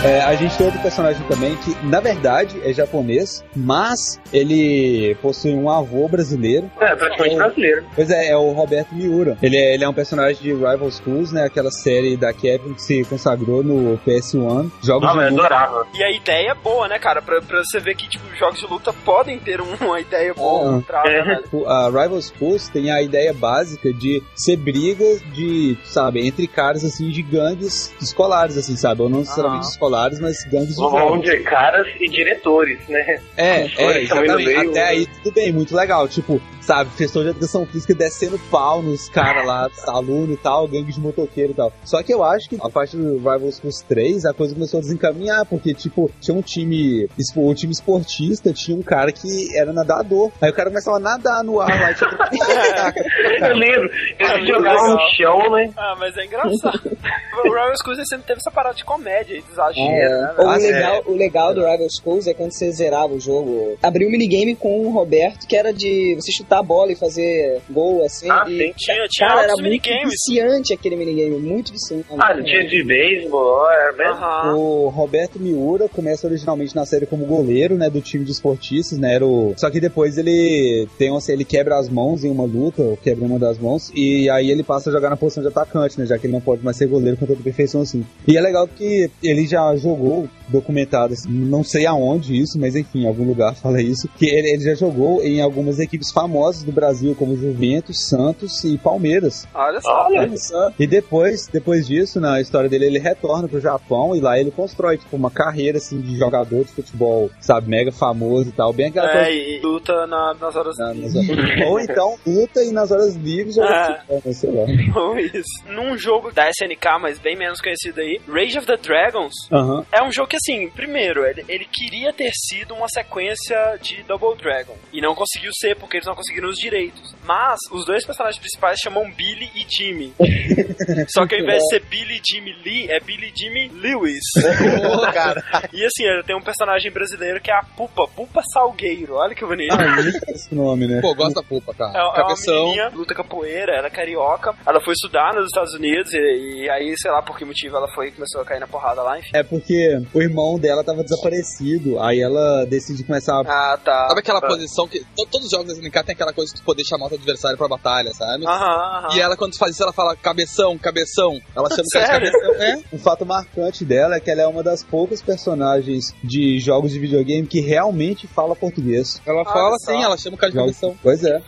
É, 0.07 0.21
a 0.21 0.33
gente 0.35 0.55
tem 0.57 0.65
outro 0.65 0.81
personagem 0.81 1.21
também 1.27 1.55
que, 1.57 1.75
na 1.85 1.99
verdade, 1.99 2.61
é 2.63 2.71
japonês, 2.71 3.43
mas 3.53 4.21
ele 4.31 5.15
possui 5.21 5.53
um 5.53 5.69
avô 5.69 6.07
brasileiro. 6.07 6.71
É, 6.79 6.95
praticamente 6.95 7.35
brasileiro. 7.35 7.85
Pois 7.93 8.09
é, 8.09 8.29
é 8.29 8.37
o 8.37 8.51
Roberto 8.53 8.95
Miura. 8.95 9.37
Ele 9.41 9.57
é, 9.57 9.73
ele 9.73 9.83
é 9.83 9.89
um 9.89 9.93
personagem 9.93 10.41
de 10.41 10.53
Rival 10.53 10.89
Schools, 10.91 11.33
né? 11.33 11.43
Aquela 11.43 11.71
série 11.71 12.15
da 12.15 12.31
Capcom 12.31 12.73
que 12.73 12.81
se 12.81 13.03
consagrou 13.03 13.61
no 13.63 13.97
PS1. 14.07 14.71
Jogos 14.81 15.09
Ah, 15.09 15.11
de 15.13 15.19
luta. 15.31 15.41
adorava. 15.45 15.87
E 15.93 16.01
a 16.01 16.09
ideia 16.11 16.51
é 16.51 16.55
boa, 16.55 16.87
né, 16.87 16.97
cara? 16.99 17.21
Pra, 17.21 17.41
pra 17.41 17.61
você 17.65 17.79
ver 17.81 17.95
que, 17.95 18.07
tipo, 18.07 18.23
jogos 18.37 18.59
de 18.61 18.65
luta 18.67 18.93
podem 19.03 19.37
ter 19.39 19.59
um- 19.59 19.75
uma 19.81 19.99
ideia 19.99 20.33
boa 20.33 20.77
Ah. 20.77 20.81
trás, 20.87 21.09
né, 21.11 21.19
É. 21.19 21.23
velho? 21.51 21.67
A 21.67 21.87
Rival 21.87 22.21
Schools 22.21 22.69
tem 22.69 22.89
a 22.91 23.01
ideia 23.01 23.33
básica 23.33 23.91
de 23.91 24.23
ser 24.35 24.55
brigas 24.55 25.21
de, 25.33 25.77
sabe, 25.83 26.25
entre 26.25 26.47
caras, 26.47 26.85
assim, 26.85 27.09
de 27.09 27.21
gangues 27.21 27.93
escolares, 28.01 28.57
assim, 28.57 28.77
sabe? 28.77 29.01
Ou 29.01 29.09
não 29.09 29.19
necessariamente 29.19 29.63
Aham. 29.65 29.71
escolares, 29.71 29.96
mas 30.19 30.43
gangues 30.45 30.75
de 30.75 30.81
Vão 30.81 31.19
de 31.19 31.37
caras 31.43 31.87
e 31.99 32.07
diretores, 32.09 32.79
né? 32.87 33.19
É, 33.35 33.61
é, 33.77 34.01
exatamente. 34.03 34.45
meio, 34.45 34.69
Até 34.71 34.83
aí 34.85 35.05
tudo 35.23 35.33
bem, 35.33 35.51
muito 35.51 35.75
legal. 35.75 36.07
Tipo, 36.07 36.41
sabe, 36.61 36.89
questão 36.97 37.23
de 37.23 37.29
educação 37.29 37.65
física 37.65 37.93
descendo 37.93 38.39
pau 38.51 38.81
nos 38.81 39.09
caras 39.09 39.45
lá, 39.45 39.69
aluno 39.87 40.33
e 40.33 40.37
tal, 40.37 40.67
gangue 40.67 40.91
de 40.91 40.99
motoqueiro 40.99 41.51
e 41.51 41.55
tal. 41.55 41.71
Só 41.83 42.01
que 42.03 42.13
eu 42.13 42.23
acho 42.23 42.49
que 42.49 42.57
a 42.61 42.69
partir 42.69 42.97
do 42.97 43.17
Rival 43.17 43.51
Schools 43.51 43.81
3, 43.87 44.25
a 44.25 44.33
coisa 44.33 44.53
começou 44.53 44.79
a 44.79 44.81
desencaminhar, 44.81 45.45
porque, 45.45 45.73
tipo, 45.73 46.11
tinha 46.21 46.35
um 46.35 46.41
time, 46.41 47.07
espo- 47.17 47.49
um 47.49 47.53
time 47.53 47.71
esportista, 47.71 48.51
tinha 48.53 48.77
um 48.77 48.81
cara 48.83 49.11
que 49.11 49.55
era 49.57 49.71
nadador. 49.73 50.31
Aí 50.41 50.49
o 50.49 50.53
cara 50.53 50.69
começava 50.69 50.97
a 50.97 50.99
nadar 50.99 51.43
no 51.43 51.59
ar 51.61 51.69
lá, 51.69 51.93
tipo, 51.93 52.07
Eu 53.47 53.55
lembro. 53.55 53.89
Ah, 54.19 54.35
Eles 54.35 54.47
jogavam 54.47 54.93
no 54.95 54.99
chão, 55.15 55.51
né? 55.51 55.71
Ah, 55.77 55.95
mas 55.99 56.17
é 56.17 56.25
engraçado. 56.25 56.97
o 57.43 57.49
Royal 57.49 57.73
Schools 57.77 57.99
sempre 58.09 58.25
teve 58.27 58.39
essa 58.39 58.51
parada 58.51 58.75
de 58.75 58.83
comédia 58.83 59.35
e 59.37 59.41
de 59.41 59.51
exagero, 59.51 59.86
É. 59.87 60.09
né, 60.09 60.33
O? 60.37 60.41
Ah, 60.41 60.57
legal, 60.57 61.03
o 61.05 61.13
legal 61.13 61.53
do 61.53 61.61
Rival 61.61 61.87
Schools 61.89 62.27
é 62.27 62.33
quando 62.33 62.51
você 62.51 62.71
zerava 62.71 63.13
o 63.13 63.19
jogo. 63.19 63.77
Abriu 63.81 64.07
um 64.07 64.11
minigame 64.11 64.55
com 64.55 64.85
o 64.85 64.91
Roberto, 64.91 65.47
que 65.47 65.55
era 65.55 65.71
de 65.71 66.15
você 66.15 66.31
chutar 66.31 66.59
a 66.59 66.63
bola 66.63 66.91
e 66.91 66.95
fazer 66.95 67.61
gol, 67.69 68.03
assim. 68.03 68.29
Ah, 68.29 68.45
e, 68.47 68.57
sim. 68.57 68.73
Tinha, 68.77 69.07
tinha 69.07 69.27
cara, 69.27 69.43
era 69.43 69.53
muito 69.57 69.89
viciante 70.05 70.73
aquele 70.73 70.95
minigame, 70.95 71.37
muito 71.37 71.71
viciante. 71.71 72.05
Ah, 72.17 72.33
tinha 72.41 72.67
de 72.67 72.83
beisebol, 72.83 73.69
era 73.71 73.93
mesmo? 73.93 74.13
Aham. 74.13 74.55
O 74.55 74.89
Roberto 74.89 75.39
Miura 75.39 75.87
começa 75.89 76.27
originalmente 76.27 76.75
na 76.75 76.85
série 76.85 77.05
como 77.05 77.25
goleiro, 77.25 77.75
né, 77.75 77.89
do 77.89 78.01
time 78.01 78.23
de 78.25 78.31
esportistas, 78.31 78.97
né, 78.97 79.15
era 79.15 79.25
o... 79.25 79.53
Só 79.57 79.69
que 79.69 79.79
depois 79.79 80.17
ele 80.17 80.87
tem 80.97 81.09
uma, 81.11 81.19
ele 81.27 81.45
quebra 81.45 81.77
as 81.77 81.89
mãos 81.89 82.23
em 82.23 82.29
uma 82.29 82.45
luta, 82.45 82.81
ou 82.81 82.97
quebra 82.97 83.25
uma 83.25 83.39
das 83.39 83.57
mãos, 83.57 83.91
e 83.95 84.29
aí 84.29 84.49
ele 84.49 84.63
passa 84.63 84.89
a 84.89 84.93
jogar 84.93 85.09
na 85.09 85.17
posição 85.17 85.43
de 85.43 85.49
atacante, 85.49 85.99
né, 85.99 86.05
já 86.05 86.17
que 86.17 86.25
ele 86.25 86.33
não 86.33 86.41
pode 86.41 86.63
mais 86.63 86.77
ser 86.77 86.87
goleiro 86.87 87.17
com 87.17 87.25
toda 87.25 87.41
perfeição 87.41 87.81
assim. 87.81 88.05
E 88.27 88.37
é 88.37 88.41
legal 88.41 88.67
que 88.67 89.09
ele 89.23 89.45
já 89.47 89.75
jogou 89.79 90.29
documentado, 90.47 91.13
assim, 91.13 91.29
não 91.29 91.63
sei 91.63 91.85
aonde 91.85 92.35
isso, 92.39 92.59
mas 92.59 92.75
enfim, 92.75 93.03
em 93.03 93.07
algum 93.07 93.25
lugar 93.25 93.55
fala 93.61 93.81
isso, 93.81 94.07
que 94.17 94.25
ele, 94.25 94.49
ele 94.53 94.63
já 94.63 94.73
jogou 94.75 95.21
em 95.23 95.41
algumas 95.41 95.79
equipes 95.79 96.11
famosas 96.11 96.63
do 96.63 96.71
Brasil, 96.71 97.15
como 97.15 97.35
Juventus, 97.37 98.07
Santos 98.07 98.63
e 98.63 98.77
Palmeiras. 98.77 99.47
Olha 99.53 99.81
só. 99.81 100.07
Olha, 100.07 100.37
Só. 100.37 100.71
E 100.79 100.85
depois, 100.87 101.47
depois 101.47 101.87
disso, 101.87 102.19
na 102.19 102.39
história 102.41 102.69
dele, 102.69 102.85
ele 102.85 102.99
retorna 102.99 103.47
pro 103.47 103.59
Japão 103.59 104.15
e 104.15 104.19
lá 104.19 104.39
ele 104.39 104.51
constrói, 104.51 104.97
tipo, 104.97 105.15
uma 105.15 105.29
carreira, 105.31 105.77
assim, 105.77 105.99
de 106.01 106.17
jogador 106.17 106.63
de 106.65 106.71
futebol, 106.71 107.29
sabe, 107.39 107.69
mega 107.69 107.91
famoso 107.91 108.49
e 108.49 108.51
tal, 108.51 108.71
bem 108.73 108.87
aquela 108.87 109.07
É, 109.27 109.33
e 109.33 109.59
luta 109.61 110.05
na- 110.07 110.33
nas 110.39 110.55
horas 110.55 110.75
na- 110.77 110.93
nas 110.93 111.15
horas- 111.15 111.27
Ou 111.67 111.79
então 111.79 112.15
luta 112.25 112.63
e 112.63 112.71
nas 112.71 112.91
horas 112.91 113.15
livres 113.15 113.57
ou 113.57 113.63
É. 113.63 113.99
futebol, 113.99 114.33
sei 114.33 114.51
lá. 114.51 114.65
Ou 115.01 115.17
isso. 115.19 115.63
Num 115.69 115.97
jogo 115.97 116.31
da 116.31 116.49
SNK, 116.49 116.99
mas 117.01 117.19
bem 117.19 117.35
menos 117.35 117.59
conhecido 117.61 117.99
aí, 117.99 118.19
Rage 118.27 118.57
of 118.57 118.67
the 118.67 118.77
Dragons, 118.77 119.33
Aham. 119.51 119.85
é 119.91 120.03
um 120.03 120.11
jogo 120.11 120.29
que, 120.29 120.36
assim, 120.37 120.69
primeiro, 120.69 121.25
ele, 121.25 121.43
ele 121.47 121.65
queria 121.65 122.13
ter 122.13 122.31
sido 122.33 122.73
uma 122.73 122.87
sequência 122.87 123.77
de 123.81 124.03
Double 124.03 124.35
Dragon. 124.41 124.75
E 124.93 125.01
não 125.01 125.13
conseguiu 125.15 125.51
ser, 125.53 125.75
porque 125.75 125.97
eles 125.97 126.07
não 126.07 126.15
conseguiram 126.15 126.49
os 126.49 126.57
direitos. 126.57 127.15
Mas, 127.25 127.59
os 127.71 127.85
dois 127.85 128.05
personagens 128.05 128.39
principais 128.39 128.79
chamam 128.79 129.09
Billy 129.11 129.49
e 129.55 129.65
Jimmy. 129.69 130.13
Só 131.09 131.25
que 131.27 131.35
ao 131.35 131.41
invés 131.41 131.61
de 131.63 131.69
ser 131.69 131.83
Billy 131.85 132.21
Jimmy 132.29 132.53
Lee, 132.65 132.87
é 132.89 132.99
Billy 132.99 133.31
Jimmy 133.35 133.67
Lewis. 133.69 134.23
Pô, 134.81 135.01
cara. 135.11 135.43
E 135.73 135.83
assim, 135.85 136.03
ele 136.05 136.23
tem 136.23 136.35
um 136.35 136.41
personagem 136.41 136.91
brasileiro 136.91 137.41
que 137.41 137.51
é 137.51 137.55
a 137.55 137.63
Pupa, 137.63 138.07
Pupa 138.07 138.41
Salgueiro. 138.53 139.15
Olha 139.15 139.35
que 139.35 139.45
bonito. 139.45 139.73
Ah, 139.73 139.95
muito 140.01 140.19
esse 140.29 140.53
nome, 140.53 140.87
né? 140.87 141.01
Pô, 141.01 141.13
gosto 141.13 141.35
da 141.35 141.43
pupa, 141.43 141.71
É, 141.71 141.75
cara. 141.75 141.97
é 141.97 142.03
uma 142.03 142.13
Cabeção. 142.13 142.55
menininha, 142.63 142.89
luta 142.89 143.13
capoeira, 143.13 143.73
ela 143.75 143.87
é 143.87 143.89
carioca. 143.89 144.53
Ela 144.65 144.79
foi 144.81 144.93
estudar 144.93 145.33
nos 145.33 145.45
Estados 145.45 145.73
Unidos 145.73 146.13
e, 146.13 146.17
e 146.63 146.69
aí, 146.69 146.93
sei 146.97 147.11
lá 147.11 147.21
por 147.21 147.37
que 147.37 147.45
motivo, 147.45 147.75
ela 147.77 147.87
foi 147.93 148.07
e 148.07 148.11
começou 148.11 148.41
a 148.41 148.45
cair 148.45 148.59
na 148.59 148.67
porrada 148.67 149.01
lá, 149.01 149.19
enfim. 149.19 149.29
É 149.33 149.43
porque 149.43 149.97
o 150.13 150.21
irmão 150.27 150.57
dela 150.59 150.83
tava 150.83 151.03
desaparecido, 151.03 151.99
aí 152.01 152.19
ela 152.21 152.65
decide 152.65 153.03
começar 153.03 153.33
a... 153.35 153.41
Ah, 153.73 153.77
tá. 153.77 154.07
Sabe 154.09 154.19
aquela 154.19 154.41
Tá. 154.41 154.47
posição 154.47 154.87
que. 154.87 154.99
to- 155.15 155.27
Todos 155.31 155.47
os 155.47 155.51
jogos 155.51 155.67
da 155.67 155.73
SNK 155.73 156.03
tem 156.03 156.13
aquela 156.13 156.31
coisa 156.33 156.53
de 156.53 156.61
tu 156.61 156.65
poder 156.65 156.83
chamar 156.85 157.05
o 157.07 157.09
teu 157.09 157.17
adversário 157.17 157.57
pra 157.57 157.67
batalha, 157.67 158.11
sabe? 158.13 158.45
Aham, 158.45 158.65
aham. 159.05 159.15
E 159.15 159.19
ela, 159.19 159.35
quando 159.35 159.57
faz 159.57 159.73
isso, 159.73 159.83
ela 159.83 159.91
fala 159.93 160.15
cabeção, 160.15 160.77
cabeção. 160.77 161.39
Ela 161.55 161.69
chama 161.69 161.83
o 161.83 161.89
cara 161.91 162.19
de 162.25 162.31
cabeção. 162.31 162.55
É? 162.63 162.79
Um 162.93 162.97
fato 162.99 163.25
marcante 163.25 163.83
dela 163.83 164.15
é 164.15 164.19
que 164.19 164.29
ela 164.31 164.41
é 164.41 164.47
uma 164.47 164.63
das 164.63 164.83
poucas 164.83 165.21
personagens 165.21 166.13
de 166.23 166.59
jogos 166.59 166.91
de 166.91 166.99
videogame 166.99 167.45
que 167.47 167.59
realmente 167.59 168.27
fala 168.27 168.55
português. 168.55 169.21
Ela 169.25 169.39
Olha 169.41 169.45
fala 169.49 169.75
assim, 169.75 170.03
ela 170.03 170.17
chama 170.17 170.35
o 170.35 170.39
cara 170.39 170.51
de 170.51 170.57
Jogos- 170.57 170.75
cabeção. 170.79 170.97
Pois 171.03 171.23
é. 171.23 171.41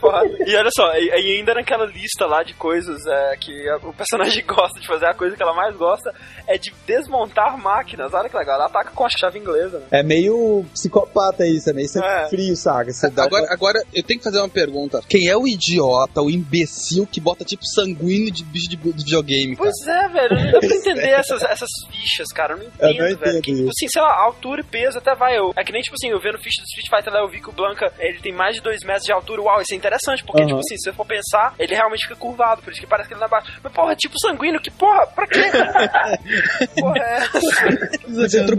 E 0.46 0.56
olha 0.56 0.70
só, 0.74 0.92
e, 0.96 1.06
e 1.08 1.38
ainda 1.38 1.54
naquela 1.54 1.86
lista 1.86 2.26
lá 2.26 2.42
de 2.42 2.54
coisas 2.54 3.04
é, 3.06 3.36
que 3.36 3.68
a- 3.68 3.76
o 3.78 3.92
personagem 3.92 4.44
gosta 4.46 4.78
de 4.80 4.86
fazer, 4.86 5.06
a 5.06 5.14
coisa 5.14 5.36
que 5.36 5.42
ela 5.42 5.54
mais 5.54 5.74
gosta 5.76 6.12
é 6.46 6.58
de 6.58 6.72
desmontar 6.86 7.56
máquinas. 7.58 8.12
Olha 8.14 8.28
que 8.28 8.36
legal, 8.36 8.56
ela 8.56 8.68
ataca 8.70 8.90
com 8.92 9.04
a 9.04 9.08
chave 9.08 9.38
inglesa, 9.38 9.78
né? 9.78 9.86
É 9.90 10.02
meio 10.02 10.64
psicopata 10.72 11.46
isso, 11.46 11.68
é 11.70 11.72
meio 11.72 11.88
É. 12.02 12.28
frio, 12.28 12.56
saca? 12.56 12.92
Você 12.92 13.10
dá 13.10 13.24
Agora, 13.24 13.44
uma- 13.44 13.52
agora, 13.52 13.82
eu 13.94 14.02
tenho 14.02 14.18
que 14.18 14.24
fazer 14.24 14.38
uma 14.38 14.48
pergunta. 14.48 15.00
Quem 15.08 15.28
é 15.28 15.36
o 15.36 15.46
idiota, 15.46 16.22
o 16.22 16.30
imbecil 16.30 17.06
que 17.06 17.20
bota 17.20 17.44
tipo 17.44 17.64
sanguíneo 17.64 18.30
de 18.30 18.44
bicho 18.44 18.68
de, 18.68 18.76
de 18.76 18.90
videogame, 19.04 19.56
cara? 19.56 19.70
Pois 19.70 19.86
é, 19.88 20.08
velho, 20.08 20.34
não 20.44 20.52
dá 20.52 20.58
pra 20.60 20.76
entender 20.76 21.08
essas, 21.10 21.42
essas 21.42 21.68
fichas, 21.90 22.28
cara. 22.28 22.54
Eu 22.54 22.58
não 22.58 22.64
entendo, 22.66 22.82
Eu 22.82 22.88
não 22.92 22.98
velho. 22.98 23.14
entendo 23.16 23.42
Que, 23.42 23.50
isso. 23.52 23.68
assim, 23.68 23.88
sei 23.88 24.02
lá, 24.02 24.14
altura 24.22 24.60
e 24.60 24.64
peso 24.64 24.98
até 24.98 25.14
vai. 25.14 25.36
Eu, 25.38 25.52
é 25.56 25.64
que 25.64 25.72
nem, 25.72 25.82
tipo 25.82 25.94
assim, 25.94 26.10
eu 26.10 26.20
vendo 26.20 26.38
ficha 26.38 26.62
do 26.62 26.66
Street 26.66 26.88
Fighter 26.88 27.12
lá, 27.12 27.20
eu 27.20 27.28
vi 27.30 27.40
que 27.40 27.48
o 27.48 27.52
Blanca, 27.52 27.92
ele 27.98 28.20
tem 28.20 28.32
mais 28.32 28.56
de 28.56 28.62
2 28.62 28.82
metros 28.84 29.04
de 29.04 29.12
altura. 29.12 29.42
Uau, 29.42 29.60
isso 29.60 29.72
é 29.74 29.76
interessante, 29.76 30.24
porque, 30.24 30.44
tipo 30.44 30.58
assim, 30.58 30.76
se 30.76 30.84
você 30.90 30.92
for 30.92 31.06
pensar, 31.06 31.54
ele 31.58 31.74
realmente 31.74 32.02
fica 32.04 32.16
curvado, 32.16 32.62
por 32.62 32.72
isso 32.72 32.80
que 32.80 32.86
parece 32.86 33.08
que 33.08 33.14
ele 33.14 33.20
não 33.20 33.26
é 33.26 33.30
baixo. 33.30 33.52
Mas, 33.62 33.72
porra, 33.72 33.96
tipo 33.96 34.14
sanguíneo, 34.20 34.60
que 34.60 34.70
porra, 34.70 35.06
pra 35.08 35.26
quê? 35.26 35.40
porra, 36.80 36.94
é 36.98 37.16
essa, 37.16 37.40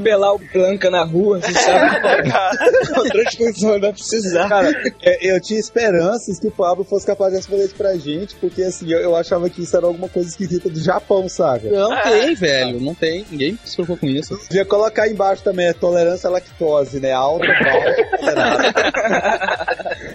atropelar 0.02 0.34
o 0.36 0.40
Blanca 0.40 0.90
na 0.90 1.04
rua, 1.04 1.40
você 1.40 1.54
sabe? 1.54 2.30
não 3.82 3.94
precisar. 3.94 4.50
Cara, 4.50 4.72
é, 5.02 5.32
eu 5.32 5.40
tinha 5.42 5.60
esperanças 5.60 6.40
que 6.40 6.48
o 6.48 6.52
Pablo 6.52 6.84
fosse 6.84 7.06
capaz 7.06 7.32
de 7.32 7.38
responder 7.38 7.66
isso 7.66 7.76
pra 7.76 7.96
gente, 7.96 8.36
porque 8.36 8.64
assim, 8.64 8.92
eu, 8.92 9.00
eu 9.00 9.16
achava 9.16 9.50
que 9.50 9.62
isso 9.64 9.76
era 9.78 9.86
alguma 9.86 10.10
coisa 10.10 10.30
esquisita 10.30 10.70
do 10.70 10.80
Japão, 10.80 11.28
saca? 11.30 11.70
Não 11.70 11.94
É. 11.94 12.02
tem, 12.02 12.36
velho. 12.36 12.80
Não 12.82 12.94
tem. 12.96 13.26
Ninguém 13.30 13.58
se 13.64 13.76
preocupa 13.76 14.00
com 14.02 14.08
isso. 14.08 14.38
Podia 14.38 14.66
colocar 14.66 15.08
embaixo 15.08 15.44
também 15.44 15.70
a 15.70 15.74
tolerância 15.74 16.28
à 16.28 16.32
lactose, 16.32 17.00
né? 17.00 17.12
Alta, 17.12 17.46
baixa. 17.48 18.74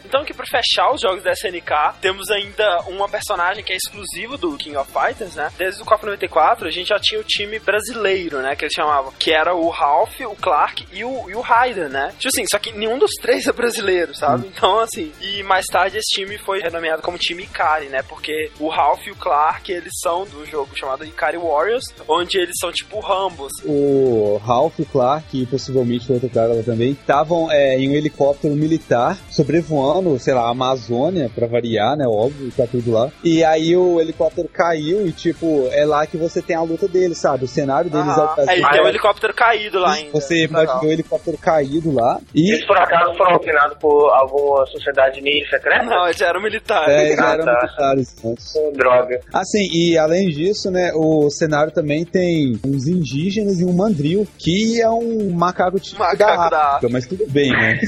Então, 0.04 0.24
que 0.24 0.34
fechar 0.51 0.93
os 0.93 1.01
jogos 1.01 1.23
da 1.23 1.32
SNK, 1.32 1.98
temos 2.01 2.31
ainda 2.31 2.81
uma 2.89 3.09
personagem 3.09 3.64
que 3.64 3.73
é 3.73 3.77
exclusivo 3.77 4.36
do 4.36 4.56
King 4.56 4.77
of 4.77 4.90
Fighters, 4.90 5.35
né? 5.35 5.51
Desde 5.56 5.82
o 5.82 5.85
KOF 5.85 6.05
94, 6.05 6.66
a 6.66 6.70
gente 6.70 6.89
já 6.89 6.98
tinha 6.98 7.20
o 7.20 7.24
time 7.24 7.59
brasileiro, 7.59 8.40
né? 8.40 8.55
Que 8.56 8.64
eles 8.64 8.74
chamavam. 8.74 9.12
Que 9.18 9.32
era 9.32 9.55
o 9.55 9.68
Ralph, 9.68 10.20
o 10.20 10.36
Clark 10.36 10.86
e 10.93 11.05
o, 11.05 11.31
e 11.31 11.35
o 11.35 11.40
Raiden, 11.40 11.89
né? 11.89 12.12
Tipo 12.18 12.28
assim, 12.28 12.44
só 12.51 12.59
que 12.59 12.73
nenhum 12.73 12.98
dos 12.98 13.12
três 13.20 13.47
é 13.47 13.52
brasileiro, 13.52 14.14
sabe? 14.14 14.47
Então, 14.47 14.78
assim. 14.81 15.12
E 15.20 15.43
mais 15.43 15.66
tarde 15.66 15.98
esse 15.98 16.14
time 16.14 16.39
foi 16.39 16.60
renomeado 16.60 17.02
como 17.02 17.18
time 17.18 17.44
Ikari, 17.44 17.86
né? 17.89 18.02
Porque 18.02 18.51
o 18.59 18.68
Ralph 18.68 19.06
e 19.06 19.10
o 19.10 19.16
Clark, 19.16 19.70
eles 19.70 19.93
são 20.02 20.24
do 20.24 20.44
jogo 20.47 20.77
chamado 20.77 21.05
Ikari 21.05 21.39
Warriors, 21.39 21.85
onde 22.09 22.39
eles 22.39 22.55
são 22.60 22.73
tipo 22.73 23.01
Rambos. 23.01 23.52
o 23.64 24.40
Ralph, 24.44 24.78
o 24.78 24.86
Clark 24.86 25.43
e 25.43 25.47
possivelmente 25.47 26.10
o 26.10 26.14
outro 26.14 26.28
cara 26.28 26.52
lá 26.52 26.62
também 26.62 26.93
estavam 26.93 27.51
é, 27.51 27.78
em 27.78 27.90
um 27.90 27.93
helicóptero 27.93 28.55
militar 28.55 29.18
sobrevoando, 29.31 30.18
sei 30.18 30.35
lá, 30.35 30.35
lá, 30.36 30.50
Amazônia, 30.50 31.30
pra 31.34 31.46
variar, 31.46 31.96
né? 31.96 32.04
Óbvio, 32.06 32.50
tá 32.56 32.66
tudo 32.70 32.90
lá. 32.92 33.10
E 33.24 33.42
aí 33.44 33.76
o 33.76 34.00
helicóptero 34.00 34.48
caiu 34.48 35.06
e, 35.06 35.12
tipo, 35.12 35.68
é 35.72 35.84
lá 35.84 36.06
que 36.06 36.16
você 36.16 36.40
tem 36.40 36.54
a 36.56 36.62
luta 36.62 36.86
deles, 36.88 37.18
sabe? 37.18 37.44
O 37.44 37.48
cenário 37.48 37.90
deles 37.90 38.06
Ah, 38.08 38.34
é 38.38 38.44
o 38.44 38.50
aí 38.50 38.62
tem 38.62 38.82
um 38.84 38.88
helicóptero 38.88 39.34
caído 39.34 39.78
lá 39.78 39.92
ainda. 39.94 40.12
Você 40.12 40.48
pode 40.48 40.80
ver 40.80 40.86
o 40.86 40.92
helicóptero 40.92 41.38
caído 41.38 41.92
lá. 41.92 42.20
E 42.34 42.52
Eles 42.52 42.66
por 42.66 42.76
acaso 42.76 43.14
foram 43.16 43.38
treinados 43.38 43.76
por 43.78 44.10
alguma 44.10 44.66
sociedade 44.66 45.20
ninja 45.20 45.48
secreta? 45.50 45.84
Não, 45.84 46.06
eles 46.06 46.20
eram 46.20 46.42
militares. 46.42 46.88
é, 47.12 47.16
já 47.16 47.30
Ah, 47.30 47.32
eram 47.34 47.44
tá. 47.44 47.60
militares. 47.62 48.16
Hum, 48.24 48.34
Droga. 48.74 49.20
Assim, 49.32 49.66
e 49.72 49.96
além 49.98 50.28
disso, 50.28 50.70
né, 50.70 50.92
o 50.94 51.28
cenário 51.30 51.72
também 51.72 52.04
tem 52.04 52.58
uns 52.64 52.86
indígenas 52.86 53.60
e 53.60 53.64
um 53.64 53.72
mandril, 53.72 54.26
que 54.38 54.80
é 54.80 54.88
um 54.90 55.30
macaco 55.30 55.78
típico 55.80 56.02
Macaco 56.02 56.18
da 56.18 56.26
da 56.26 56.42
África, 56.46 56.76
África. 56.76 56.92
mas 56.92 57.06
tudo 57.06 57.24
bem, 57.30 57.50
né? 57.50 57.78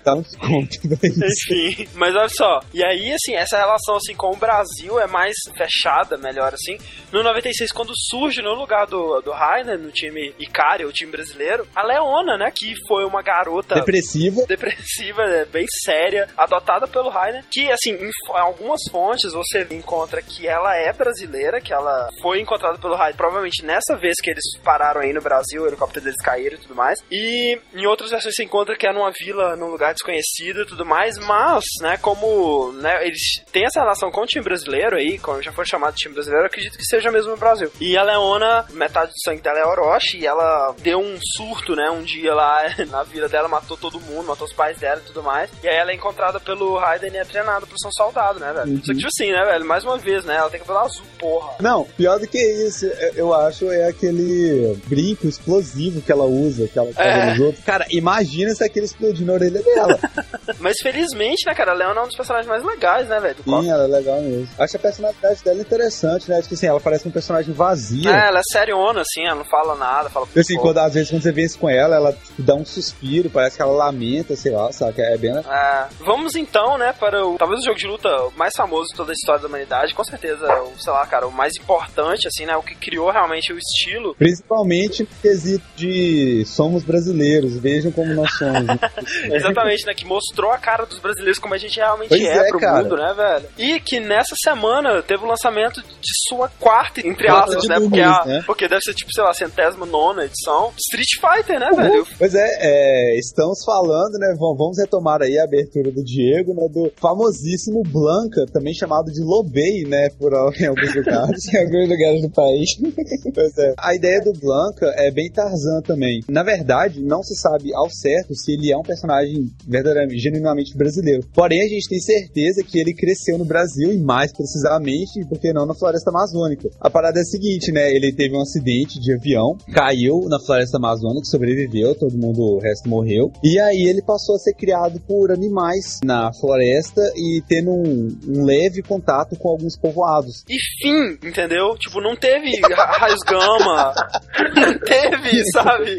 então, 0.00 0.22
conta 0.40 1.06
isso. 1.06 1.24
Enfim, 1.54 1.88
mas 1.98 2.14
olha 2.14 2.28
só. 2.28 2.60
E 2.72 2.84
aí, 2.84 3.12
assim, 3.12 3.34
essa 3.34 3.58
relação 3.58 3.96
assim 3.96 4.14
com 4.14 4.30
o 4.30 4.36
Brasil 4.36 4.98
é 5.00 5.06
mais 5.06 5.34
fechada, 5.56 6.16
melhor 6.16 6.54
assim. 6.54 6.78
No 7.12 7.22
96, 7.22 7.72
quando 7.72 7.92
surge 8.10 8.40
no 8.40 8.54
lugar 8.54 8.86
do, 8.86 9.20
do 9.20 9.32
Rainer, 9.32 9.78
no 9.78 9.90
time 9.90 10.34
Icari, 10.38 10.84
o 10.84 10.92
time 10.92 11.10
brasileiro, 11.10 11.66
a 11.74 11.82
Leona, 11.82 12.36
né, 12.36 12.52
que 12.54 12.74
foi 12.86 13.04
uma 13.04 13.22
garota 13.22 13.74
Depressiva. 13.74 14.46
depressiva, 14.46 15.26
né, 15.26 15.44
bem 15.46 15.66
séria, 15.84 16.28
adotada 16.36 16.86
pelo 16.86 17.08
Rainer, 17.08 17.44
que, 17.50 17.70
assim, 17.70 17.92
em 17.92 18.10
algumas 18.28 18.80
fontes 18.90 19.32
você 19.32 19.66
encontra 19.70 20.22
que 20.22 20.46
ela 20.46 20.76
é 20.76 20.92
brasileira, 20.92 21.60
que 21.60 21.72
ela 21.72 22.08
foi 22.22 22.40
encontrada 22.40 22.78
pelo 22.78 22.94
Rainer, 22.94 23.16
provavelmente 23.16 23.64
nessa 23.64 23.96
vez 23.96 24.16
que 24.22 24.30
eles 24.30 24.44
pararam 24.62 25.00
aí 25.00 25.12
no 25.12 25.22
Brasil, 25.22 25.62
o 25.62 25.66
helicóptero 25.66 26.04
deles 26.04 26.22
caíram 26.22 26.56
e 26.56 26.60
tudo 26.60 26.74
mais, 26.74 26.98
e 27.10 27.58
em 27.74 27.86
outras 27.86 28.10
versões 28.10 28.34
você 28.34 28.44
encontra 28.44 28.76
que 28.76 28.86
é 28.86 28.92
numa 28.92 29.10
vila, 29.10 29.56
num 29.56 29.70
lugar 29.70 29.94
desconhecido 29.94 30.62
e 30.62 30.66
tudo 30.66 30.84
mais, 30.84 31.18
mas, 31.18 31.64
né, 31.80 31.96
como, 32.00 32.72
né, 32.72 33.06
eles 33.06 33.20
têm 33.52 33.64
essa 33.64 33.80
relação 33.80 34.10
com 34.10 34.22
o 34.22 34.26
time 34.26 34.44
brasileiro 34.44 34.96
aí, 34.96 35.18
como 35.18 35.42
já 35.42 35.52
foi 35.52 35.64
chamado 35.66 35.94
de 35.94 36.00
time 36.02 36.14
brasileiro, 36.14 36.44
eu 36.44 36.48
acredito 36.48 36.76
que 36.76 36.84
seja 36.84 37.10
mesmo 37.10 37.30
no 37.32 37.36
Brasil. 37.36 37.70
E 37.80 37.96
a 37.96 38.02
Leona, 38.02 38.64
metade 38.70 39.12
do 39.12 39.20
sangue 39.24 39.42
dela 39.42 39.58
é 39.58 39.66
Orochi, 39.66 40.18
e 40.18 40.26
ela 40.26 40.74
deu 40.80 40.98
um 40.98 41.18
surto, 41.36 41.74
né, 41.74 41.90
um 41.90 42.02
dia 42.02 42.34
lá 42.34 42.62
na 42.90 43.02
vila 43.02 43.28
dela, 43.28 43.48
matou 43.48 43.76
todo 43.76 44.00
mundo, 44.00 44.26
matou 44.26 44.46
os 44.46 44.52
pais 44.52 44.78
dela 44.78 45.00
e 45.02 45.06
tudo 45.06 45.22
mais. 45.22 45.50
E 45.62 45.68
aí 45.68 45.76
ela 45.76 45.90
é 45.90 45.94
encontrada 45.94 46.38
pelo 46.40 46.76
Raiden 46.78 47.12
e 47.12 47.16
é 47.18 47.24
treinada 47.24 47.66
ser 47.78 47.88
um 47.88 47.92
soldado, 47.92 48.40
né, 48.40 48.52
velho? 48.52 48.78
Só 48.84 48.92
que, 48.92 48.98
tipo 48.98 49.08
assim, 49.08 49.30
né, 49.30 49.44
velho, 49.44 49.64
mais 49.64 49.84
uma 49.84 49.98
vez, 49.98 50.24
né, 50.24 50.36
ela 50.36 50.50
tem 50.50 50.58
cabelo 50.60 50.78
azul, 50.80 51.04
porra. 51.18 51.54
Não, 51.60 51.84
pior 51.96 52.18
do 52.18 52.26
que 52.26 52.38
isso, 52.38 52.86
eu- 52.86 53.12
eu 53.14 53.34
acho, 53.34 53.70
é 53.70 53.88
aquele 53.88 54.76
brinco 54.86 55.26
explosivo 55.28 56.00
que 56.02 56.10
ela 56.10 56.24
usa, 56.24 56.66
que 56.68 56.78
ela 56.78 56.90
É. 56.96 57.30
nos 57.30 57.40
outros. 57.40 57.64
Cara, 57.64 57.86
imagina 57.90 58.54
se 58.54 58.64
aquele 58.64 58.86
explodiu 58.86 59.26
na 59.26 59.34
orelha 59.34 59.62
dela. 59.62 59.98
Mas 60.58 60.76
felizmente, 60.82 61.46
né, 61.46 61.54
cara, 61.54 61.67
a 61.68 61.74
Leona 61.74 62.00
é 62.00 62.02
um 62.02 62.06
dos 62.06 62.16
personagens 62.16 62.48
mais 62.48 62.64
legais, 62.64 63.08
né, 63.08 63.20
velho? 63.20 63.36
Sim, 63.44 63.70
ela 63.70 63.84
é 63.84 63.86
legal 63.86 64.20
mesmo. 64.20 64.48
Acho 64.58 64.76
a 64.76 64.80
personalidade 64.80 65.44
dela 65.44 65.60
interessante, 65.60 66.28
né? 66.28 66.38
Acho 66.38 66.48
que 66.48 66.54
assim, 66.54 66.66
ela 66.66 66.80
parece 66.80 67.06
um 67.06 67.10
personagem 67.10 67.52
vazia. 67.52 68.10
É, 68.10 68.28
ela 68.28 68.38
é 68.38 68.42
seriona, 68.52 69.00
assim, 69.00 69.24
ela 69.24 69.36
não 69.36 69.44
fala 69.44 69.74
nada, 69.74 70.08
fala 70.10 70.26
Assim, 70.36 70.56
pô. 70.56 70.62
quando, 70.62 70.78
às 70.78 70.94
vezes 70.94 71.10
quando 71.10 71.22
você 71.22 71.32
vê 71.32 71.42
isso 71.42 71.58
com 71.58 71.68
ela, 71.68 71.96
ela 71.96 72.12
tipo, 72.12 72.42
dá 72.42 72.54
um 72.54 72.64
suspiro, 72.64 73.30
parece 73.30 73.56
que 73.56 73.62
ela 73.62 73.72
lamenta, 73.72 74.36
sei 74.36 74.52
lá, 74.52 74.70
sabe? 74.72 75.00
É 75.02 75.16
bem 75.16 75.36
É, 75.36 75.86
vamos 76.00 76.34
então, 76.34 76.78
né, 76.78 76.92
para 76.92 77.24
o 77.26 77.36
talvez 77.38 77.60
o 77.60 77.64
jogo 77.64 77.78
de 77.78 77.86
luta 77.86 78.08
mais 78.36 78.54
famoso 78.56 78.88
de 78.90 78.96
toda 78.96 79.12
a 79.12 79.14
história 79.14 79.40
da 79.40 79.48
humanidade, 79.48 79.94
com 79.94 80.04
certeza, 80.04 80.46
o, 80.62 80.80
sei 80.80 80.92
lá, 80.92 81.06
cara, 81.06 81.26
o 81.26 81.32
mais 81.32 81.52
importante, 81.58 82.26
assim, 82.26 82.46
né, 82.46 82.56
o 82.56 82.62
que 82.62 82.74
criou 82.74 83.10
realmente 83.10 83.52
o 83.52 83.58
estilo. 83.58 84.14
Principalmente 84.14 85.02
no 85.02 85.08
quesito 85.20 85.64
de 85.76 86.44
somos 86.46 86.82
brasileiros, 86.84 87.56
vejam 87.58 87.90
como 87.92 88.14
nós 88.14 88.30
somos. 88.36 88.78
Exatamente, 89.32 89.86
né, 89.86 89.94
que 89.94 90.04
mostrou 90.04 90.50
a 90.50 90.58
cara 90.58 90.84
dos 90.86 90.98
brasileiros 90.98 91.38
como 91.38 91.54
a 91.58 91.60
gente 91.68 91.76
realmente 91.76 92.08
Pois 92.08 92.22
é, 92.22 92.36
é, 92.38 92.48
pro 92.48 92.58
cara. 92.60 92.82
mundo, 92.82 92.96
né, 92.96 93.14
velho? 93.14 93.46
E 93.58 93.80
que 93.80 94.00
nessa 94.00 94.34
semana 94.42 95.02
teve 95.02 95.24
o 95.24 95.26
lançamento 95.26 95.80
de 95.82 96.10
sua 96.28 96.48
quarta, 96.48 97.00
entre 97.06 97.26
Quarta 97.26 97.50
aspas, 97.56 97.68
né, 97.68 97.80
porque, 97.80 98.00
a- 98.00 98.24
né? 98.26 98.42
porque 98.46 98.68
deve 98.68 98.80
ser, 98.82 98.94
tipo, 98.94 99.12
sei 99.12 99.22
lá, 99.24 99.32
centésima 99.34 99.84
nona 99.86 100.24
edição, 100.24 100.72
Street 100.78 101.08
Fighter, 101.20 101.58
né, 101.60 101.70
velho? 101.76 102.06
Pois 102.18 102.34
é, 102.34 102.48
é, 102.60 103.18
estamos 103.18 103.58
falando, 103.64 104.12
né? 104.18 104.34
vam- 104.38 104.56
Vamos 104.58 104.78
retomar 104.78 105.22
aí 105.22 105.38
a 105.38 105.44
abertura 105.44 105.90
do 105.92 106.02
Diego, 106.02 106.52
né? 106.54 106.66
Do 106.72 106.90
famosíssimo 107.00 107.82
Blanca, 107.84 108.44
também 108.52 108.74
chamado 108.74 109.06
de 109.12 109.22
Lobei, 109.22 109.84
né? 109.86 110.08
Por 110.18 110.32
em 110.60 110.66
alguns 110.66 110.94
lugares. 110.94 111.38
Em 111.54 111.58
alguns 111.58 111.88
lugares 111.88 112.22
do 112.22 112.30
país. 112.30 112.68
Pois 113.34 113.56
é. 113.58 113.74
A 113.78 113.94
ideia 113.94 114.20
do 114.20 114.32
Blanca 114.32 114.86
é 114.96 115.10
bem 115.10 115.30
Tarzan 115.30 115.80
também. 115.82 116.20
Na 116.28 116.42
verdade, 116.42 117.00
não 117.02 117.22
se 117.22 117.34
sabe 117.36 117.72
ao 117.74 117.88
certo 117.90 118.34
se 118.34 118.52
ele 118.52 118.72
é 118.72 118.76
um 118.76 118.82
personagem 118.82 119.46
verdadeiramente, 119.66 120.18
genuinamente 120.20 120.76
brasileiro. 120.76 121.22
Porém, 121.34 121.47
a 121.56 121.68
gente 121.68 121.88
tem 121.88 121.98
certeza 122.00 122.62
que 122.62 122.78
ele 122.78 122.92
cresceu 122.94 123.38
no 123.38 123.44
Brasil 123.44 123.92
e 123.92 123.98
mais 123.98 124.32
precisamente, 124.32 125.24
por 125.28 125.38
que 125.38 125.52
não, 125.52 125.66
na 125.66 125.74
floresta 125.74 126.10
amazônica. 126.10 126.68
A 126.80 126.90
parada 126.90 127.18
é 127.18 127.22
a 127.22 127.24
seguinte, 127.24 127.72
né? 127.72 127.90
Ele 127.90 128.12
teve 128.12 128.34
um 128.36 128.40
acidente 128.42 129.00
de 129.00 129.14
avião, 129.14 129.56
caiu 129.72 130.20
na 130.28 130.38
floresta 130.44 130.76
amazônica, 130.78 131.24
sobreviveu, 131.24 131.94
todo 131.94 132.16
mundo, 132.16 132.40
o 132.56 132.58
resto 132.60 132.88
morreu. 132.88 133.32
E 133.42 133.58
aí 133.58 133.84
ele 133.88 134.02
passou 134.02 134.34
a 134.36 134.38
ser 134.38 134.54
criado 134.54 135.00
por 135.06 135.30
animais 135.32 136.00
na 136.04 136.30
floresta 136.40 137.00
e 137.16 137.42
tendo 137.48 137.70
um, 137.70 138.08
um 138.28 138.44
leve 138.44 138.82
contato 138.82 139.36
com 139.36 139.48
alguns 139.48 139.76
povoados. 139.78 140.44
E 140.48 140.56
fim, 140.82 141.26
entendeu? 141.28 141.74
Tipo, 141.78 142.00
não 142.00 142.16
teve 142.16 142.50
ra- 142.60 142.96
raios 142.98 143.20
gama, 143.26 143.94
não 144.54 144.78
teve, 144.80 145.44
sabe? 145.52 145.96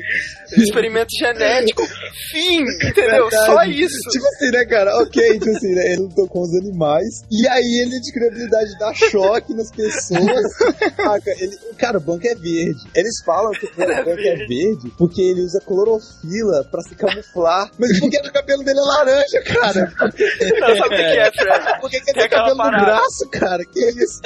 Experimento 0.57 1.09
genético. 1.17 1.83
Fim, 2.31 2.61
entendeu? 2.87 3.29
Só 3.31 3.45
Verdade. 3.57 3.81
isso. 3.83 3.97
Tipo 4.11 4.25
assim, 4.27 4.51
né, 4.51 4.65
cara? 4.65 4.97
Ok, 5.03 5.38
tipo 5.39 5.51
assim, 5.57 5.73
né? 5.73 5.93
Ele 5.93 6.01
lutou 6.03 6.27
com 6.27 6.41
os 6.41 6.53
animais. 6.55 7.23
E 7.31 7.47
aí 7.47 7.81
ele 7.81 7.95
adquiriu 7.97 8.27
a 8.27 8.31
habilidade 8.31 8.69
de 8.71 8.79
dar 8.79 8.93
choque 8.93 9.53
nas 9.53 9.71
pessoas. 9.71 10.53
Saca? 10.95 11.31
Ele, 11.39 11.57
cara, 11.77 11.97
o 11.97 12.01
banco 12.01 12.27
é 12.27 12.35
verde. 12.35 12.79
Eles 12.95 13.21
falam 13.25 13.51
que 13.51 13.65
o 13.65 13.69
banco 13.75 14.19
é 14.19 14.35
verde 14.47 14.91
porque 14.97 15.21
ele 15.21 15.41
usa 15.41 15.59
clorofila 15.65 16.63
pra 16.71 16.81
se 16.81 16.95
camuflar. 16.95 17.71
Mas 17.77 17.99
por 17.99 18.09
que 18.09 18.17
o 18.17 18.33
cabelo 18.33 18.63
dele 18.63 18.79
é 18.79 18.83
laranja, 18.83 19.41
cara? 19.43 19.93
Não 19.99 20.77
sabe 20.77 20.95
o 20.95 20.97
que 20.97 21.03
é, 21.03 21.31
Fred? 21.31 21.81
Por 21.81 21.89
que, 21.89 22.01
que 22.01 22.11
ele 22.11 22.19
Tem 22.19 22.29
cabelo 22.29 22.55
no 22.55 22.63
parada. 22.63 22.85
braço, 22.85 23.29
cara? 23.31 23.63
Que 23.65 23.79
isso? 23.89 24.21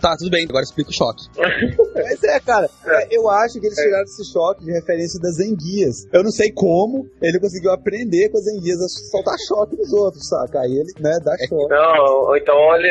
Tá, 0.00 0.16
tudo 0.16 0.30
bem, 0.30 0.46
agora 0.48 0.64
explica 0.64 0.90
o 0.90 0.92
choque. 0.92 1.24
Mas 1.94 2.22
é, 2.24 2.40
cara, 2.40 2.68
é, 2.86 3.08
eu 3.16 3.28
acho 3.28 3.60
que 3.60 3.66
eles 3.66 3.76
tiraram 3.76 4.04
esse 4.04 4.24
choque 4.32 4.64
de 4.64 4.72
referência 4.72 5.20
das 5.20 5.38
enguias. 5.40 6.06
Eu 6.12 6.22
não 6.22 6.30
sei 6.30 6.50
como 6.52 7.06
ele 7.20 7.38
conseguiu 7.38 7.70
aprender 7.72 8.28
com 8.30 8.38
as 8.38 8.46
enguias 8.46 8.80
a 8.80 8.88
soltar 9.10 9.36
choque 9.46 9.76
nos 9.76 9.92
outros, 9.92 10.26
Aí 10.54 10.72
ele, 10.72 10.92
né, 11.00 11.18
dá 11.24 11.36
choque. 11.38 11.68
Não, 11.68 12.28
ou 12.28 12.36
então 12.36 12.56
ele 12.76 12.90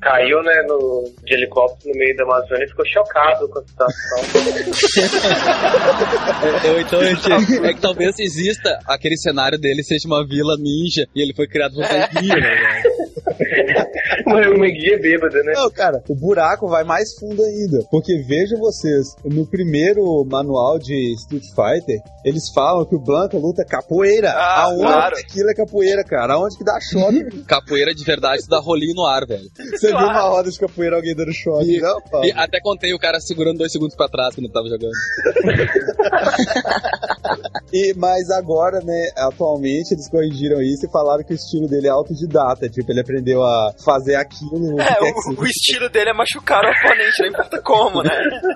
caiu, 0.00 0.42
né, 0.42 0.62
no, 0.68 1.04
de 1.24 1.34
helicóptero 1.34 1.92
no 1.92 1.98
meio 1.98 2.16
da 2.16 2.24
Amazônia 2.24 2.64
e 2.64 2.68
ficou 2.68 2.86
chocado 2.86 3.48
com 3.48 3.58
a 3.58 3.62
situação. 3.62 4.18
Ou 6.70 6.80
então 6.80 7.00
é 7.00 7.14
que, 7.14 7.32
é 7.66 7.74
que 7.74 7.80
talvez 7.80 8.18
exista 8.18 8.78
aquele 8.86 9.16
cenário 9.16 9.58
dele 9.58 9.82
seja 9.82 10.06
uma 10.06 10.26
vila 10.26 10.56
ninja 10.58 11.06
e 11.14 11.22
ele 11.22 11.34
foi 11.34 11.46
criado 11.46 11.74
por 11.74 11.82
guia, 12.20 12.34
né? 12.34 12.82
uma, 14.26 14.68
guia 14.68 14.98
bêbada, 14.98 15.42
né? 15.42 15.52
Não, 15.54 15.70
cara, 15.70 16.02
o 16.08 16.14
buraco 16.14 16.68
vai 16.68 16.84
mais 16.84 17.14
fundo 17.18 17.42
ainda. 17.42 17.84
Porque 17.90 18.22
vejam 18.22 18.58
vocês, 18.58 19.14
no 19.24 19.46
primeiro 19.46 20.24
manual 20.24 20.78
de 20.78 21.14
Street 21.14 21.44
Fighter, 21.54 21.98
eles 22.24 22.50
falam 22.54 22.84
que 22.84 22.94
o 22.94 23.00
Blanca 23.00 23.36
luta 23.36 23.64
capoeira. 23.64 24.30
Ah, 24.30 24.64
Aonde 24.64 24.82
claro. 24.82 25.16
que 25.16 25.22
aquilo 25.22 25.50
é 25.50 25.54
capoeira, 25.54 26.04
cara? 26.04 26.34
Aonde 26.34 26.56
que 26.56 26.64
dá 26.64 26.78
choque? 26.80 27.24
Capoeira 27.46 27.94
de 27.94 28.04
verdade 28.04 28.42
dá 28.48 28.58
rolinho 28.58 28.94
no 28.94 29.06
ar, 29.06 29.26
velho. 29.26 29.48
Você 29.70 29.88
viu 29.88 29.96
uma 29.98 30.22
roda 30.22 30.50
de 30.50 30.58
capoeira 30.58 30.96
alguém 30.96 31.14
dando 31.14 31.32
choque? 31.32 31.76
E- 31.76 31.80
não? 31.80 32.00
E 32.24 32.32
até 32.32 32.60
contei 32.60 32.92
o 32.94 32.98
cara 32.98 33.20
segurando 33.20 33.58
dois 33.58 33.70
segundos 33.70 33.94
pra 33.94 34.08
trás 34.08 34.34
quando 34.34 34.50
tava 34.50 34.68
jogando. 34.68 34.92
E, 37.72 37.92
mas 37.96 38.30
agora, 38.30 38.80
né, 38.80 39.08
atualmente 39.16 39.92
eles 39.94 40.08
corrigiram 40.08 40.62
isso 40.62 40.86
e 40.86 40.90
falaram 40.90 41.24
que 41.24 41.32
o 41.32 41.34
estilo 41.34 41.66
dele 41.66 41.88
é 41.88 41.90
autodidata. 41.90 42.68
Tipo, 42.68 42.92
ele 42.92 43.00
aprendeu 43.00 43.42
a 43.44 43.72
fazer 43.84 44.16
aquilo. 44.16 44.80
É, 44.80 44.84
que 44.84 44.98
quer 44.98 45.12
que 45.12 45.18
o, 45.18 45.22
seja. 45.22 45.40
o 45.40 45.46
estilo 45.46 45.88
dele 45.88 46.10
é 46.10 46.12
machucar 46.12 46.64
o 46.64 46.70
oponente, 46.70 47.20
não 47.20 47.28
importa 47.28 47.62
como, 47.62 48.02
né? 48.02 48.10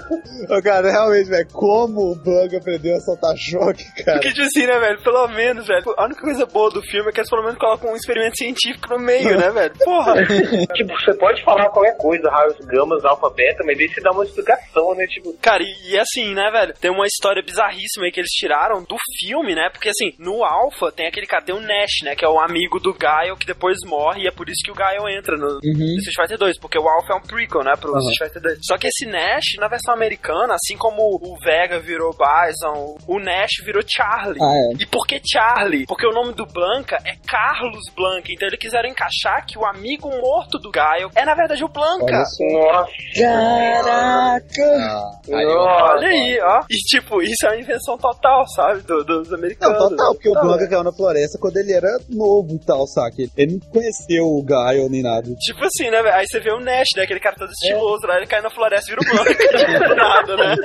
Ô, 0.48 0.62
Cara, 0.62 0.90
realmente, 0.90 1.28
velho, 1.30 1.48
como 1.52 2.12
o 2.12 2.16
Blanca 2.16 2.58
aprendeu 2.58 2.96
a 2.96 3.00
soltar 3.00 3.36
choque, 3.36 3.84
cara? 4.04 4.18
Porque, 4.18 4.32
tipo 4.32 4.46
assim, 4.46 4.66
né, 4.66 4.78
velho? 4.78 5.02
Pelo 5.02 5.28
menos, 5.28 5.66
velho. 5.66 5.94
A 5.96 6.04
única 6.04 6.20
coisa 6.20 6.46
boa 6.46 6.70
do 6.70 6.82
filme 6.82 7.08
é 7.08 7.12
que 7.12 7.20
eles 7.20 7.30
pelo 7.30 7.42
menos 7.42 7.58
colocam 7.58 7.92
um 7.92 7.96
experimento 7.96 8.36
científico 8.36 8.88
no 8.90 8.98
meio, 8.98 9.38
né, 9.38 9.50
velho? 9.50 9.74
Porra! 9.84 10.14
Tipo, 10.74 10.92
você 11.00 11.14
pode 11.14 11.42
falar 11.42 11.68
qualquer 11.70 11.96
coisa, 11.96 12.30
raios 12.30 12.56
gamas, 12.66 13.04
alfa, 13.04 13.30
beta, 13.30 13.64
mas 13.64 13.76
daí 13.76 13.88
você 13.88 14.00
dá 14.00 14.10
uma 14.12 14.24
explicação, 14.24 14.94
né? 14.94 15.06
Tipo, 15.06 15.32
Cara, 15.40 15.62
e, 15.62 15.92
e 15.92 15.98
assim, 15.98 16.34
né, 16.34 16.50
velho? 16.50 16.74
Tem 16.74 16.90
uma 16.90 17.06
história 17.06 17.42
bizarríssima 17.42 18.04
aí 18.04 18.12
que 18.12 18.20
eles 18.20 18.30
tiraram 18.30 18.82
do 18.82 18.96
filme, 19.18 19.54
né? 19.54 19.68
Porque 19.70 19.88
assim, 19.88 20.14
no 20.18 20.44
Alpha 20.44 20.92
tem 20.92 21.06
aquele 21.06 21.26
cara, 21.26 21.44
tem 21.44 21.54
o 21.54 21.60
Nash, 21.60 22.02
né? 22.04 22.14
Que 22.14 22.24
é 22.24 22.28
o 22.28 22.38
amigo 22.38 22.78
do 22.78 22.94
Gaio 22.94 23.36
que 23.36 23.46
depois 23.46 23.78
morre 23.86 24.22
e 24.22 24.28
é 24.28 24.30
por 24.30 24.48
isso 24.48 24.62
que 24.64 24.70
o 24.70 24.74
Gaio 24.78 25.08
entra 25.08 25.36
no, 25.36 25.46
no 25.46 25.60
Uhum. 25.64 25.96
Street 25.98 26.14
Fighter 26.16 26.38
2, 26.38 26.58
porque 26.60 26.78
o 26.78 26.88
Alpha 26.88 27.12
é 27.12 27.16
um 27.16 27.20
prequel, 27.20 27.62
né, 27.64 27.74
pro 27.78 27.90
Aham. 27.92 28.00
Street 28.10 28.32
Fighter 28.32 28.42
2. 28.54 28.58
Só 28.62 28.78
que 28.78 28.86
esse 28.86 29.04
Nash, 29.06 29.56
na 29.58 29.68
versão 29.68 29.92
americana, 29.92 30.54
assim 30.54 30.76
como 30.76 31.02
o 31.20 31.36
Vega 31.44 31.78
virou 31.80 32.12
Bison, 32.12 32.96
o 33.06 33.18
Nash 33.18 33.62
virou 33.64 33.82
Charlie. 33.86 34.38
Ah, 34.40 34.54
é. 34.72 34.82
E 34.82 34.86
por 34.86 35.06
que 35.06 35.20
Charlie? 35.24 35.84
Porque 35.86 36.06
o 36.06 36.12
nome 36.12 36.32
do 36.32 36.46
Blanca 36.46 36.96
é 37.04 37.14
Carlos 37.26 37.82
Blanca, 37.96 38.30
então 38.30 38.46
eles 38.48 38.58
quiseram 38.60 38.88
encaixar 38.88 39.44
que 39.46 39.58
o 39.58 39.64
amigo 39.66 40.08
morto 40.20 40.58
do 40.58 40.70
Gaio 40.70 41.10
é, 41.14 41.24
na 41.24 41.34
verdade, 41.34 41.64
o 41.64 41.68
Blanca. 41.68 42.18
Nossa. 42.18 42.88
Caraca! 43.16 44.62
Ah, 44.78 45.10
aí, 45.36 45.46
ó. 45.46 45.54
Nossa. 45.64 45.84
Olha 45.94 46.08
aí, 46.08 46.40
ó. 46.40 46.60
E 46.70 46.76
tipo, 46.76 47.22
isso 47.22 47.46
é 47.46 47.50
uma 47.50 47.56
invenção 47.60 47.96
total, 47.98 48.46
sabe? 48.48 48.82
do- 48.82 49.04
dos 49.04 49.28
Não, 49.30 49.38
americanos. 49.38 49.78
total, 49.78 50.14
porque 50.14 50.28
o 50.28 50.32
Blanca 50.34 50.68
caiu 50.68 50.84
na 50.84 50.92
floresta 50.92 51.38
quando 51.40 51.56
ele 51.56 51.72
era 51.72 51.88
novo 52.08 52.54
e 52.54 52.58
tal, 52.64 52.86
saca? 52.86 53.16
Ele 53.36 53.52
não 53.60 53.70
conheceu 53.70 54.24
o 54.26 54.42
Gaio 54.42 54.67
nem 54.90 55.02
nada. 55.02 55.28
Tipo 55.38 55.64
assim, 55.64 55.90
né? 55.90 55.98
Aí 56.12 56.26
você 56.26 56.40
vê 56.40 56.52
o 56.52 56.60
Nash, 56.60 56.88
né? 56.96 57.02
Aquele 57.04 57.20
cara 57.20 57.36
todo 57.36 57.50
estiloso, 57.50 58.06
lá 58.06 58.16
ele 58.16 58.26
cai 58.26 58.40
na 58.40 58.50
floresta 58.50 58.90
e 58.90 58.94
vira 58.94 59.00
o 59.02 59.14
Blanca. 59.14 59.88
Do 59.88 59.94
nada, 59.94 60.36
né? 60.36 60.56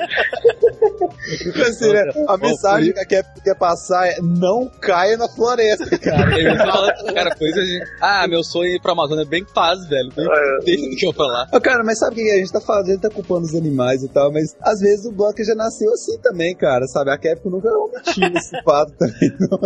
Tipo 1.38 1.62
assim, 1.62 1.92
né? 1.92 2.02
A 2.28 2.36
mensagem 2.36 2.92
que 2.92 3.00
a 3.00 3.06
Cap 3.06 3.40
quer 3.42 3.56
passar 3.56 4.06
é 4.08 4.16
não 4.20 4.68
caia 4.80 5.16
na 5.16 5.28
floresta, 5.28 5.98
cara. 5.98 6.34
Ele 6.38 6.56
fala, 6.56 6.92
cara, 7.14 7.34
coisa 7.34 7.62
de. 7.62 7.80
Ah, 8.00 8.26
meu 8.28 8.42
sonho 8.42 8.72
é 8.72 8.76
ir 8.76 8.80
pra 8.80 8.92
Amazônia 8.92 9.22
é 9.22 9.26
bem 9.26 9.44
fácil, 9.54 9.88
velho. 9.88 10.10
Bem, 10.14 10.26
É. 10.26 10.64
Deixa 10.64 10.96
que 10.96 11.06
eu. 11.06 11.14
Ô, 11.52 11.60
cara, 11.60 11.82
mas 11.84 11.98
sabe 11.98 12.20
o 12.20 12.24
que 12.24 12.30
a 12.30 12.36
gente 12.36 12.52
tá 12.52 12.60
falando? 12.60 12.88
A 12.88 12.92
gente 12.92 13.00
tá 13.00 13.10
culpando 13.10 13.46
os 13.46 13.54
animais 13.54 14.02
e 14.02 14.08
tal, 14.08 14.32
mas 14.32 14.54
às 14.60 14.80
vezes 14.80 15.06
o 15.06 15.12
Blanca 15.12 15.42
já 15.44 15.54
nasceu 15.54 15.90
assim 15.92 16.18
também, 16.20 16.54
cara, 16.56 16.86
sabe? 16.86 17.10
A 17.10 17.18
Capcom 17.18 17.50
nunca 17.50 17.68
omitiu 17.70 18.28
esse 18.36 18.50
fato 18.64 18.92
também. 18.98 19.30
não. 19.40 19.58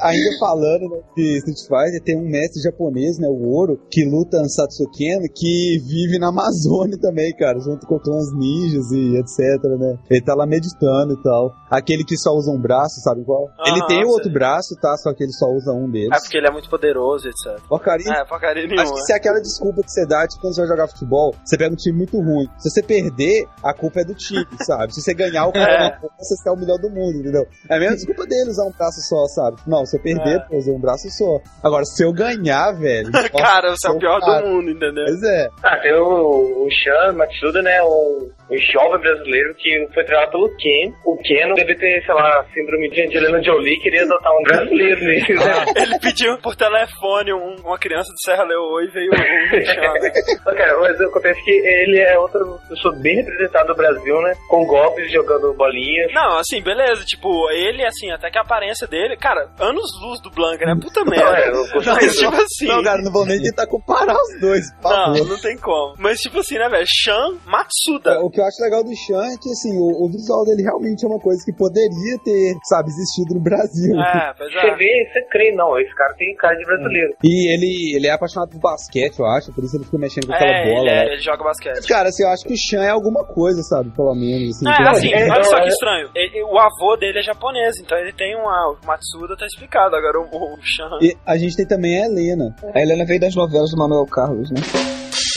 Ainda 0.00 0.38
falando 0.38 0.88
né, 0.90 1.00
de 1.16 1.38
Street 1.38 1.60
Fighter, 1.60 2.02
tem 2.04 2.16
um 2.16 2.28
mestre 2.28 2.62
japonês, 2.62 3.18
né, 3.18 3.28
o 3.28 3.48
Que 3.90 4.04
luta 4.04 4.38
no 4.42 4.50
Satsuken, 4.50 5.20
que 5.34 5.78
vive 5.86 6.18
na 6.18 6.28
Amazônia 6.28 6.98
também, 7.00 7.34
cara, 7.34 7.58
junto 7.58 7.86
com 7.86 7.98
clãs 7.98 8.30
ninjas 8.36 8.90
e 8.92 9.16
etc, 9.16 9.62
né? 9.78 9.98
Ele 10.10 10.20
tá 10.22 10.34
lá 10.34 10.46
meditando 10.46 11.14
e 11.14 11.22
tal. 11.22 11.52
Aquele 11.70 12.04
que 12.04 12.16
só 12.18 12.30
usa 12.32 12.50
um 12.50 12.60
braço, 12.60 13.00
sabe 13.00 13.24
qual? 13.24 13.48
ele 13.66 13.84
tem 13.86 14.04
o 14.04 14.08
outro 14.08 14.30
braço, 14.30 14.74
tá? 14.80 14.94
Só 14.98 15.12
que 15.14 15.22
ele 15.24 15.32
só 15.32 15.46
usa 15.46 15.72
um 15.72 15.90
deles. 15.90 16.10
É 16.12 16.20
porque 16.20 16.36
ele 16.36 16.46
é 16.46 16.50
muito 16.50 16.68
poderoso, 16.68 17.28
etc. 17.28 17.60
Porcaria 17.68 18.10
É, 18.12 18.24
porcaria 18.24 18.64
Acho 18.64 18.74
nenhuma. 18.74 18.94
que 18.94 19.00
se 19.06 19.12
é 19.12 19.16
aquela 19.16 19.40
desculpa 19.40 19.82
que 19.82 19.90
você 19.90 20.06
dá, 20.06 20.26
tipo, 20.26 20.42
quando 20.42 20.54
você 20.54 20.60
vai 20.62 20.68
jogar 20.68 20.88
futebol, 20.88 21.34
você 21.44 21.56
pega 21.56 21.72
um 21.72 21.76
time 21.76 21.96
muito 21.98 22.18
ruim. 22.20 22.46
Se 22.58 22.70
você 22.70 22.82
perder, 22.82 23.46
a 23.62 23.72
culpa 23.72 24.00
é 24.00 24.04
do 24.04 24.14
time, 24.14 24.46
sabe? 24.66 24.94
Se 24.94 25.00
você 25.02 25.14
ganhar, 25.14 25.46
o 25.46 25.52
cara 25.52 25.72
É. 25.72 25.98
uma 25.98 26.10
você 26.18 26.48
é 26.48 26.52
o 26.52 26.56
melhor 26.56 26.78
do 26.78 26.90
mundo, 26.90 27.18
entendeu? 27.18 27.46
É 27.70 27.76
a 27.76 27.78
mesma 27.78 27.96
desculpa 27.96 28.26
dele 28.26 28.50
usar 28.50 28.64
um 28.64 28.72
braço 28.72 29.00
só, 29.02 29.26
sabe? 29.28 29.56
Não, 29.66 29.84
se 29.86 29.96
eu 29.96 30.02
perder, 30.02 30.36
É. 30.36 30.40
pô, 30.40 30.56
usei 30.58 30.74
um 30.74 30.80
braço 30.80 31.08
só. 31.10 31.40
Agora, 31.62 31.84
se 31.84 32.02
eu 32.02 32.12
ganhar, 32.12 32.72
velho. 32.72 33.10
nossa, 33.32 33.67
Cara, 33.68 33.76
você 33.76 33.88
é 33.88 33.90
o 33.90 33.98
pior 33.98 34.20
cara. 34.20 34.42
do 34.42 34.48
mundo, 34.48 34.70
entendeu? 34.70 35.04
Pois 35.04 35.22
é. 35.22 35.50
Ah, 35.62 35.76
tem 35.76 35.94
o, 35.94 36.66
o 36.66 36.68
Shan 36.70 37.12
Matsuda, 37.12 37.62
né? 37.62 37.82
Um, 37.82 38.30
um 38.50 38.56
jovem 38.72 39.00
brasileiro 39.00 39.54
que 39.56 39.88
foi 39.94 40.04
treinado 40.04 40.30
pelo 40.32 40.48
Ken. 40.56 40.92
O 41.04 41.16
Ken 41.18 41.54
deve 41.54 41.74
ter, 41.76 42.02
sei 42.04 42.14
lá, 42.14 42.44
síndrome 42.54 42.88
de 42.90 43.02
Angelina 43.02 43.42
Jolie 43.42 43.78
queria 43.80 44.02
adotar 44.04 44.32
um 44.32 44.42
brasileiro 44.42 45.00
nele, 45.00 45.34
né? 45.34 45.64
Ele 45.76 45.98
pediu 46.00 46.38
por 46.38 46.56
telefone 46.56 47.32
um- 47.32 47.56
uma 47.64 47.78
criança 47.78 48.10
do 48.12 48.20
Serra 48.24 48.44
Leoa 48.44 48.84
e 48.84 48.88
veio 48.88 49.10
o 49.10 49.56
Michel, 49.56 49.92
né? 49.94 50.10
Mas, 50.46 50.56
cara, 50.56 50.80
mas 50.80 51.00
acontece 51.00 51.42
que 51.44 51.50
ele 51.50 51.98
é 52.00 52.18
outra 52.18 52.40
pessoa 52.68 52.94
bem 53.02 53.16
representada 53.16 53.68
no 53.68 53.74
Brasil, 53.76 54.20
né? 54.22 54.34
Com 54.48 54.64
golpes 54.66 55.10
jogando 55.12 55.52
bolinhas. 55.54 56.12
Não, 56.12 56.38
assim, 56.38 56.62
beleza, 56.62 57.04
tipo, 57.04 57.50
ele, 57.50 57.84
assim, 57.84 58.10
até 58.10 58.30
que 58.30 58.38
a 58.38 58.42
aparência 58.42 58.86
dele, 58.86 59.16
cara, 59.16 59.48
anos 59.60 59.84
luz 60.02 60.20
do 60.22 60.30
Blanca, 60.30 60.64
né? 60.64 60.74
Puta 60.80 61.00
Não, 61.04 61.10
merda. 61.10 61.38
é, 61.38 61.48
eu 61.48 61.52
gosto 61.72 61.84
Mas, 61.86 61.98
disso. 62.04 62.18
tipo 62.30 62.34
assim. 62.42 62.66
Não, 62.66 62.82
cara, 62.82 63.02
não 63.02 63.12
vou 63.12 63.26
nem 63.26 63.40
tentar 63.42 63.66
comparar 63.66 64.14
os 64.14 64.40
dois, 64.40 64.64
Não, 64.82 65.14
não 65.26 65.40
tem 65.40 65.56
como. 65.58 65.94
Mas, 65.98 66.20
tipo 66.20 66.38
assim, 66.38 66.56
né, 66.58 66.68
velho? 66.68 66.86
Shan 66.88 67.36
Matsuda. 67.46 68.20
O 68.20 68.30
que 68.38 68.42
eu 68.42 68.46
acho 68.46 68.62
legal 68.62 68.84
do 68.84 68.94
Chan 68.94 69.34
é 69.34 69.36
que, 69.36 69.50
assim, 69.50 69.74
o, 69.76 70.04
o 70.04 70.08
visual 70.08 70.44
dele 70.46 70.62
realmente 70.62 71.04
é 71.04 71.08
uma 71.08 71.18
coisa 71.18 71.42
que 71.44 71.50
poderia 71.52 72.14
ter, 72.22 72.54
sabe, 72.70 72.88
existido 72.88 73.34
no 73.34 73.40
Brasil. 73.42 73.98
É, 73.98 74.32
pois 74.38 74.52
Você 74.52 74.58
é. 74.66 74.76
vê, 74.76 75.10
você 75.10 75.22
crê, 75.30 75.50
não, 75.52 75.74
esse 75.78 75.92
cara 75.94 76.14
tem 76.14 76.34
cara 76.36 76.54
de 76.54 76.64
brasileiro. 76.64 77.14
E 77.24 77.52
ele, 77.52 77.96
ele 77.96 78.06
é 78.06 78.12
apaixonado 78.12 78.50
por 78.50 78.60
basquete, 78.60 79.18
eu 79.18 79.26
acho, 79.26 79.52
por 79.52 79.64
isso 79.64 79.76
ele 79.76 79.84
fica 79.84 79.98
mexendo 79.98 80.26
com 80.28 80.32
aquela 80.34 80.50
É, 80.50 80.64
bola. 80.72 80.80
ele, 80.86 80.90
é, 80.90 81.04
né? 81.06 81.12
ele 81.14 81.20
joga 81.22 81.42
basquete. 81.42 81.86
Cara, 81.88 82.08
assim, 82.10 82.22
eu 82.22 82.28
acho 82.30 82.44
que 82.46 82.52
o 82.54 82.56
Chan 82.56 82.82
é 82.84 82.90
alguma 82.90 83.24
coisa, 83.26 83.60
sabe? 83.62 83.90
Pelo 83.90 84.14
menos. 84.14 84.54
Assim, 84.62 84.68
É, 84.68 84.88
assim, 84.88 85.12
é, 85.12 85.30
olha 85.32 85.44
só 85.44 85.56
que 85.56 85.66
é- 85.66 85.68
estranho. 85.68 86.08
Ele- 86.14 86.42
o 86.44 86.58
avô 86.58 86.96
dele 86.96 87.18
é 87.18 87.22
japonês, 87.22 87.74
então 87.80 87.98
ele 87.98 88.12
tem 88.12 88.36
uma. 88.36 88.70
O 88.70 88.86
Matsuda 88.86 89.36
tá 89.36 89.46
explicado. 89.46 89.96
Agora 89.96 90.20
o, 90.20 90.24
o. 90.24 90.58
E 91.02 91.16
a 91.26 91.36
gente 91.36 91.56
tem 91.56 91.66
também 91.66 92.00
a 92.00 92.06
Helena. 92.06 92.54
A 92.74 92.80
Helena 92.80 93.04
veio 93.04 93.20
das 93.20 93.34
novelas 93.34 93.70
do 93.70 93.76
Manuel 93.78 94.06
Carlos, 94.06 94.50
né? 94.50 94.60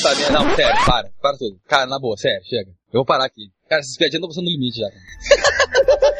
Sabe? 0.01 0.29
Não, 0.31 0.55
sério, 0.55 0.85
para. 0.85 1.09
Para 1.21 1.37
tudo. 1.37 1.59
Cara, 1.67 1.85
na 1.85 1.99
boa, 1.99 2.17
sério, 2.17 2.43
chega. 2.45 2.71
Eu 2.91 2.99
vou 2.99 3.05
parar 3.05 3.25
aqui. 3.25 3.51
Cara, 3.69 3.81
essas 3.81 3.95
piadinhas 3.95 4.15
estão 4.15 4.29
passando 4.29 4.45
no 4.45 4.51
limite 4.51 4.79
já. 4.79 4.87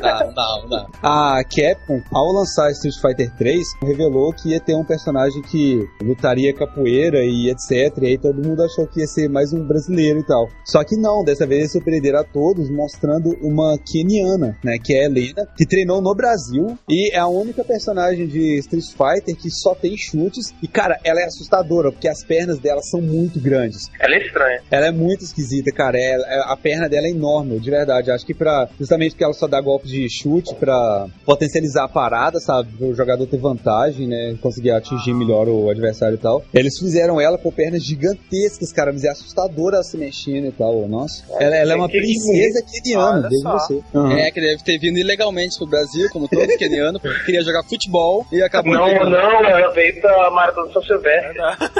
Não, 0.00 0.32
não, 0.32 0.68
não. 0.68 0.86
A 1.02 1.42
Capcom, 1.44 2.00
ao 2.12 2.32
lançar 2.32 2.70
Street 2.72 2.96
Fighter 3.00 3.34
3, 3.36 3.62
revelou 3.82 4.32
que 4.32 4.50
ia 4.50 4.60
ter 4.60 4.74
um 4.74 4.84
personagem 4.84 5.40
que 5.42 5.86
lutaria 6.02 6.52
capoeira 6.52 7.24
e 7.24 7.50
etc. 7.50 7.96
E 8.02 8.06
aí 8.06 8.18
todo 8.18 8.46
mundo 8.46 8.62
achou 8.62 8.86
que 8.86 9.00
ia 9.00 9.06
ser 9.06 9.28
mais 9.28 9.52
um 9.52 9.64
brasileiro 9.66 10.20
e 10.20 10.26
tal. 10.26 10.48
Só 10.64 10.82
que 10.84 10.96
não, 10.96 11.24
dessa 11.24 11.46
vez 11.46 11.60
eles 11.60 11.72
surpreenderam 11.72 12.20
a 12.20 12.24
todos 12.24 12.68
mostrando 12.70 13.36
uma 13.40 13.78
keniana, 13.78 14.56
né? 14.62 14.78
Que 14.82 14.94
é 14.94 15.02
a 15.02 15.04
Helena, 15.04 15.46
que 15.56 15.66
treinou 15.66 16.00
no 16.00 16.14
Brasil 16.14 16.78
e 16.88 17.14
é 17.14 17.18
a 17.18 17.26
única 17.26 17.64
personagem 17.64 18.26
de 18.26 18.58
Street 18.58 18.84
Fighter 18.84 19.36
que 19.36 19.50
só 19.50 19.74
tem 19.74 19.96
chutes. 19.96 20.54
E 20.62 20.68
cara, 20.68 20.98
ela 21.04 21.20
é 21.20 21.24
assustadora, 21.24 21.92
porque 21.92 22.08
as 22.08 22.24
pernas 22.24 22.58
dela 22.58 22.80
são 22.82 23.00
muito 23.00 23.40
grandes. 23.40 23.90
Ela 24.00 24.14
é 24.16 24.18
estranha. 24.26 24.62
Ela 24.70 24.86
é 24.86 24.90
muito 24.90 25.24
esquisita, 25.24 25.70
cara. 25.72 25.96
É- 25.98 26.14
é- 26.14 26.42
a 26.46 26.56
perna 26.56 26.88
dela 26.88 27.06
é 27.06 27.10
enorme, 27.10 27.58
de 27.58 27.70
verdade. 27.70 28.10
Acho 28.10 28.26
que 28.26 28.34
pra. 28.34 28.68
Justamente 28.78 29.10
porque 29.12 29.24
ela 29.24 29.32
só 29.32 29.43
dá 29.48 29.60
golpes 29.60 29.90
de 29.90 30.06
chute 30.10 30.54
pra 30.54 31.06
potencializar 31.24 31.84
a 31.84 31.88
parada, 31.88 32.38
sabe? 32.40 32.68
O 32.80 32.94
jogador 32.94 33.26
ter 33.26 33.36
vantagem, 33.38 34.06
né? 34.06 34.36
Conseguir 34.40 34.70
atingir 34.70 35.12
melhor 35.14 35.48
o 35.48 35.70
adversário 35.70 36.14
e 36.14 36.18
tal. 36.18 36.44
Eles 36.52 36.78
fizeram 36.78 37.20
ela 37.20 37.38
com 37.38 37.50
pernas 37.50 37.84
gigantescas, 37.84 38.72
cara. 38.72 38.92
Mas 38.92 39.04
é 39.04 39.10
assustadora 39.10 39.76
ela 39.76 39.84
se 39.84 39.96
mexendo 39.96 40.46
e 40.46 40.52
tal. 40.52 40.86
Nossa. 40.88 41.24
Ela, 41.40 41.56
ela 41.56 41.72
é 41.72 41.76
uma 41.76 41.88
princesa 41.88 42.62
keniana, 42.70 43.18
Olha 43.20 43.28
desde 43.28 43.44
você. 43.48 43.80
Aham. 43.94 44.12
É, 44.18 44.30
que 44.30 44.40
deve 44.40 44.62
ter 44.62 44.78
vindo 44.78 44.98
ilegalmente 44.98 45.56
pro 45.58 45.66
Brasil, 45.66 46.08
como 46.10 46.28
todo 46.28 46.46
keniano, 46.58 47.00
porque 47.00 47.24
queria 47.24 47.42
jogar 47.42 47.62
futebol 47.64 48.26
e 48.32 48.42
acabou 48.42 48.74
Não, 48.74 48.84
pegando. 48.84 49.10
não, 49.10 49.44
ela 49.44 49.72
veio 49.72 50.00
pra 50.00 50.30
Maratona 50.30 50.68
de 50.68 50.72
São 50.74 50.82
Silvestre. 50.82 51.38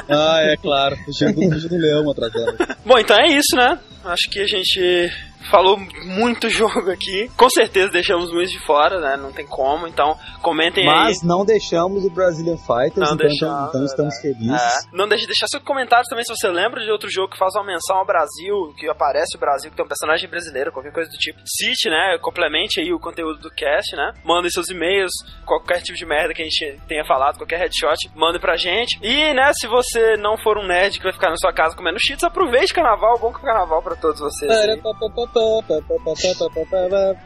Ah, 0.08 0.40
é 0.42 0.56
claro. 0.56 0.96
Fugindo 1.04 1.34
do 1.34 1.50
fugindo 1.52 1.68
do 1.68 1.76
leão 1.76 2.10
atrasando. 2.10 2.56
Bom, 2.84 2.98
então 2.98 3.16
é 3.18 3.28
isso, 3.28 3.56
né? 3.56 3.78
Acho 4.04 4.30
que 4.30 4.40
a 4.40 4.46
gente 4.46 5.10
falou 5.50 5.78
muito 6.04 6.48
jogo 6.50 6.90
aqui. 6.90 7.30
Com 7.36 7.48
certeza 7.50 7.90
deixamos 7.90 8.32
muitos 8.32 8.52
de 8.52 8.60
fora, 8.64 9.00
né? 9.00 9.16
Não 9.16 9.32
tem 9.32 9.46
como. 9.46 9.86
Então, 9.86 10.16
comentem 10.42 10.84
Mas 10.84 11.22
aí. 11.22 11.28
não 11.28 11.44
deixamos 11.44 12.04
o 12.04 12.10
Brazilian 12.10 12.56
Fighters, 12.56 12.96
Não 12.96 13.14
então, 13.14 13.16
deixamos, 13.16 13.68
então 13.68 13.84
estamos 13.84 14.20
felizes. 14.20 14.62
É. 14.62 14.96
Não 14.96 15.08
deixe 15.08 15.22
de 15.22 15.28
deixar 15.28 15.46
seu 15.48 15.60
comentário 15.60 16.04
também 16.08 16.24
se 16.24 16.34
você 16.34 16.48
lembra 16.48 16.82
de 16.82 16.90
outro 16.90 17.10
jogo 17.10 17.30
que 17.30 17.38
faz 17.38 17.54
uma 17.54 17.64
menção 17.64 17.96
ao 17.96 18.06
Brasil, 18.06 18.74
que 18.76 18.88
aparece 18.88 19.36
o 19.36 19.40
Brasil, 19.40 19.70
que 19.70 19.76
tem 19.76 19.84
um 19.84 19.88
personagem 19.88 20.28
brasileiro, 20.28 20.72
qualquer 20.72 20.92
coisa 20.92 21.10
do 21.10 21.16
tipo. 21.16 21.38
Cite, 21.46 21.88
né? 21.88 22.18
Complemente 22.20 22.80
aí 22.80 22.92
o 22.92 23.00
conteúdo 23.00 23.38
do 23.40 23.50
cast, 23.50 23.94
né? 23.96 24.12
Mandem 24.24 24.50
seus 24.50 24.68
e-mails, 24.68 25.12
qualquer 25.44 25.80
tipo 25.82 25.96
de 25.96 26.06
merda 26.06 26.34
que 26.34 26.42
a 26.42 26.44
gente 26.44 26.80
tenha 26.88 27.04
falado, 27.04 27.36
qualquer 27.38 27.58
headshot, 27.58 28.10
mande 28.14 28.38
pra 28.38 28.56
gente. 28.56 28.98
E, 29.02 29.32
né, 29.34 29.52
se 29.54 29.66
você 29.66 30.16
não 30.16 30.36
for 30.38 30.58
um 30.58 30.66
nerd 30.66 30.98
que 30.98 31.04
vai 31.04 31.12
ficar 31.12 31.30
na 31.30 31.36
sua 31.36 31.52
casa 31.52 31.76
comendo 31.76 31.98
cheats, 32.00 32.24
aproveite 32.24 32.72
carnaval, 32.72 33.18
bom 33.18 33.32
carnaval 33.32 33.82
pra 33.82 33.96
todos 33.96 34.20
vocês. 34.20 34.50
aí. 34.72 34.80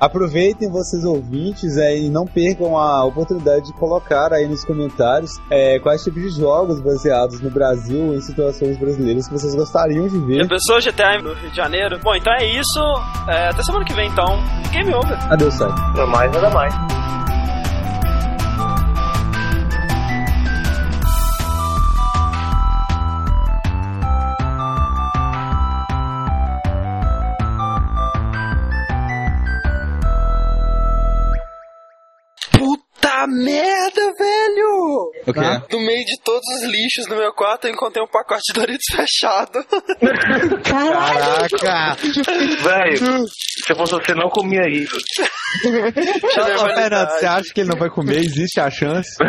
Aproveitem 0.00 0.70
vocês 0.70 1.04
ouvintes 1.04 1.76
é, 1.76 1.96
e 1.96 2.08
não 2.08 2.24
percam 2.24 2.76
a 2.76 3.04
oportunidade 3.04 3.66
de 3.66 3.72
colocar 3.74 4.32
aí 4.32 4.46
nos 4.48 4.64
comentários 4.64 5.30
é, 5.50 5.78
quais 5.80 6.02
tipos 6.02 6.22
de 6.22 6.40
jogos 6.40 6.80
baseados 6.80 7.40
no 7.40 7.50
Brasil 7.50 8.14
em 8.14 8.20
situações 8.20 8.78
brasileiras 8.78 9.26
que 9.26 9.32
vocês 9.32 9.54
gostariam 9.54 10.08
de 10.08 10.18
ver. 10.20 10.42
Já 10.42 10.48
pensou 10.48 10.80
GTA 10.80 11.18
no 11.22 11.34
Rio 11.34 11.50
de 11.50 11.56
Janeiro? 11.56 11.98
Bom, 12.02 12.14
então 12.14 12.32
é 12.32 12.44
isso. 12.44 12.80
É, 13.28 13.48
até 13.48 13.62
semana 13.62 13.84
que 13.84 13.94
vem, 13.94 14.08
então. 14.08 14.26
Game 14.72 14.92
over. 14.94 15.16
Adeus, 15.32 15.54
sai. 15.54 15.68
Nada 15.68 16.06
mais, 16.06 16.32
nada 16.32 16.50
mais. 16.50 16.74
Merda, 33.28 34.12
velho! 34.18 35.12
O 35.28 35.32
quê? 35.32 35.66
Do 35.70 35.80
meio 35.80 36.04
de 36.04 36.20
todos 36.24 36.44
os 36.56 36.64
lixos 36.64 37.06
no 37.08 37.16
meu 37.16 37.32
quarto, 37.32 37.66
eu 37.66 37.72
encontrei 37.72 38.02
um 38.02 38.08
pacote 38.08 38.42
de 38.52 38.58
Doritos 38.58 38.86
fechado. 38.94 39.64
Caraca! 40.64 41.96
Velho, 42.62 43.26
se 43.28 43.72
eu 43.72 43.76
fosse 43.76 43.92
você, 43.92 44.14
não 44.14 44.28
comia 44.28 44.68
isso. 44.68 44.96
Ô, 45.66 46.74
Fernando, 46.74 47.10
você 47.10 47.26
acha 47.26 47.52
que 47.54 47.60
ele 47.60 47.70
não 47.70 47.78
vai 47.78 47.90
comer? 47.90 48.18
Existe 48.18 48.60
a 48.60 48.70
chance? 48.70 49.10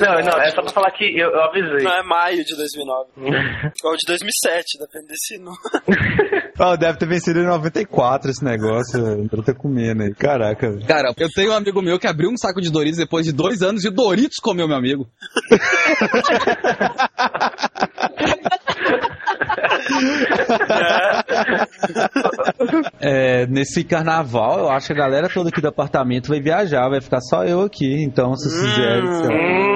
Não, 0.00 0.12
não, 0.22 0.40
é 0.40 0.50
só 0.50 0.62
pra 0.62 0.70
falar 0.72 0.90
que 0.92 1.04
eu, 1.04 1.28
eu 1.28 1.42
avisei. 1.42 1.82
Não, 1.82 1.92
é 1.92 2.02
maio 2.04 2.44
de 2.44 2.56
2009. 2.56 3.10
Ou 3.84 3.96
de 3.96 4.06
2007, 4.06 4.78
depende 4.78 5.08
desse 5.08 5.38
número. 5.38 6.52
Oh, 6.58 6.76
deve 6.76 6.98
ter 6.98 7.06
vencido 7.08 7.40
em 7.40 7.46
94 7.46 8.30
esse 8.30 8.44
negócio. 8.44 9.28
Pra 9.28 9.42
ter 9.42 9.54
comendo 9.56 10.02
aí. 10.04 10.14
Caraca. 10.14 10.78
Cara, 10.86 11.12
eu 11.18 11.28
tenho 11.30 11.50
um 11.50 11.56
amigo 11.56 11.82
meu 11.82 11.98
que 11.98 12.06
abriu 12.06 12.30
um 12.30 12.36
saco 12.36 12.60
de 12.60 12.70
Doritos 12.70 12.98
depois 12.98 13.26
de 13.26 13.32
dois 13.32 13.60
anos 13.60 13.84
e 13.84 13.88
o 13.88 13.92
Doritos 13.92 14.36
comeu 14.40 14.68
meu 14.68 14.76
amigo. 14.76 15.06
é. 20.70 21.11
É, 23.00 23.46
nesse 23.46 23.82
carnaval, 23.84 24.58
eu 24.60 24.70
acho 24.70 24.86
que 24.86 24.92
a 24.92 24.96
galera 24.96 25.28
toda 25.28 25.48
aqui 25.48 25.60
do 25.60 25.68
apartamento 25.68 26.28
vai 26.28 26.40
viajar, 26.40 26.88
vai 26.88 27.00
ficar 27.00 27.20
só 27.20 27.44
eu 27.44 27.62
aqui. 27.62 28.02
Então, 28.04 28.34
se 28.36 28.48
vocês 28.48 28.70
quiserem. 28.74 29.12
sei 29.12 29.26
lá. 29.28 29.34
Hum. 29.34 29.72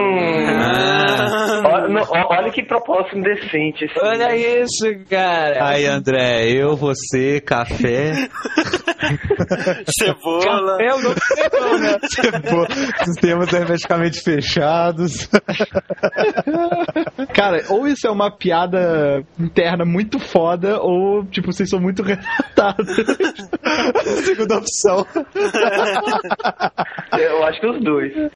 Olha, 1.68 1.88
não, 1.88 2.02
ó- 2.02 2.36
olha 2.38 2.50
que 2.50 2.62
propósito 2.62 3.18
indecente. 3.18 3.84
esse. 3.84 3.98
Olha 4.00 4.36
isso, 4.36 4.84
cara. 5.10 5.68
Aí, 5.68 5.84
André, 5.86 6.48
eu, 6.50 6.76
você, 6.76 7.40
café, 7.40 8.12
Cebola. 9.98 10.78
Eu 10.80 11.00
não 11.02 11.12
sei 11.12 11.48
não, 11.52 11.78
né? 11.78 11.96
Pô, 12.50 13.04
sistemas 13.04 13.52
hermeticamente 13.52 14.20
fechados. 14.22 15.28
Cara, 17.34 17.62
ou 17.70 17.86
isso 17.86 18.06
é 18.06 18.10
uma 18.10 18.30
piada 18.30 19.22
interna 19.38 19.84
muito 19.84 20.18
foda, 20.18 20.80
ou, 20.80 21.24
tipo, 21.26 21.52
vocês 21.56 21.70
são 21.70 21.80
muito 21.80 22.02
retardados. 22.02 22.86
Segunda 24.24 24.58
opção. 24.58 25.06
Eu 27.18 27.44
acho 27.44 27.60
que 27.60 27.66
os 27.66 27.82
dois. 27.82 28.12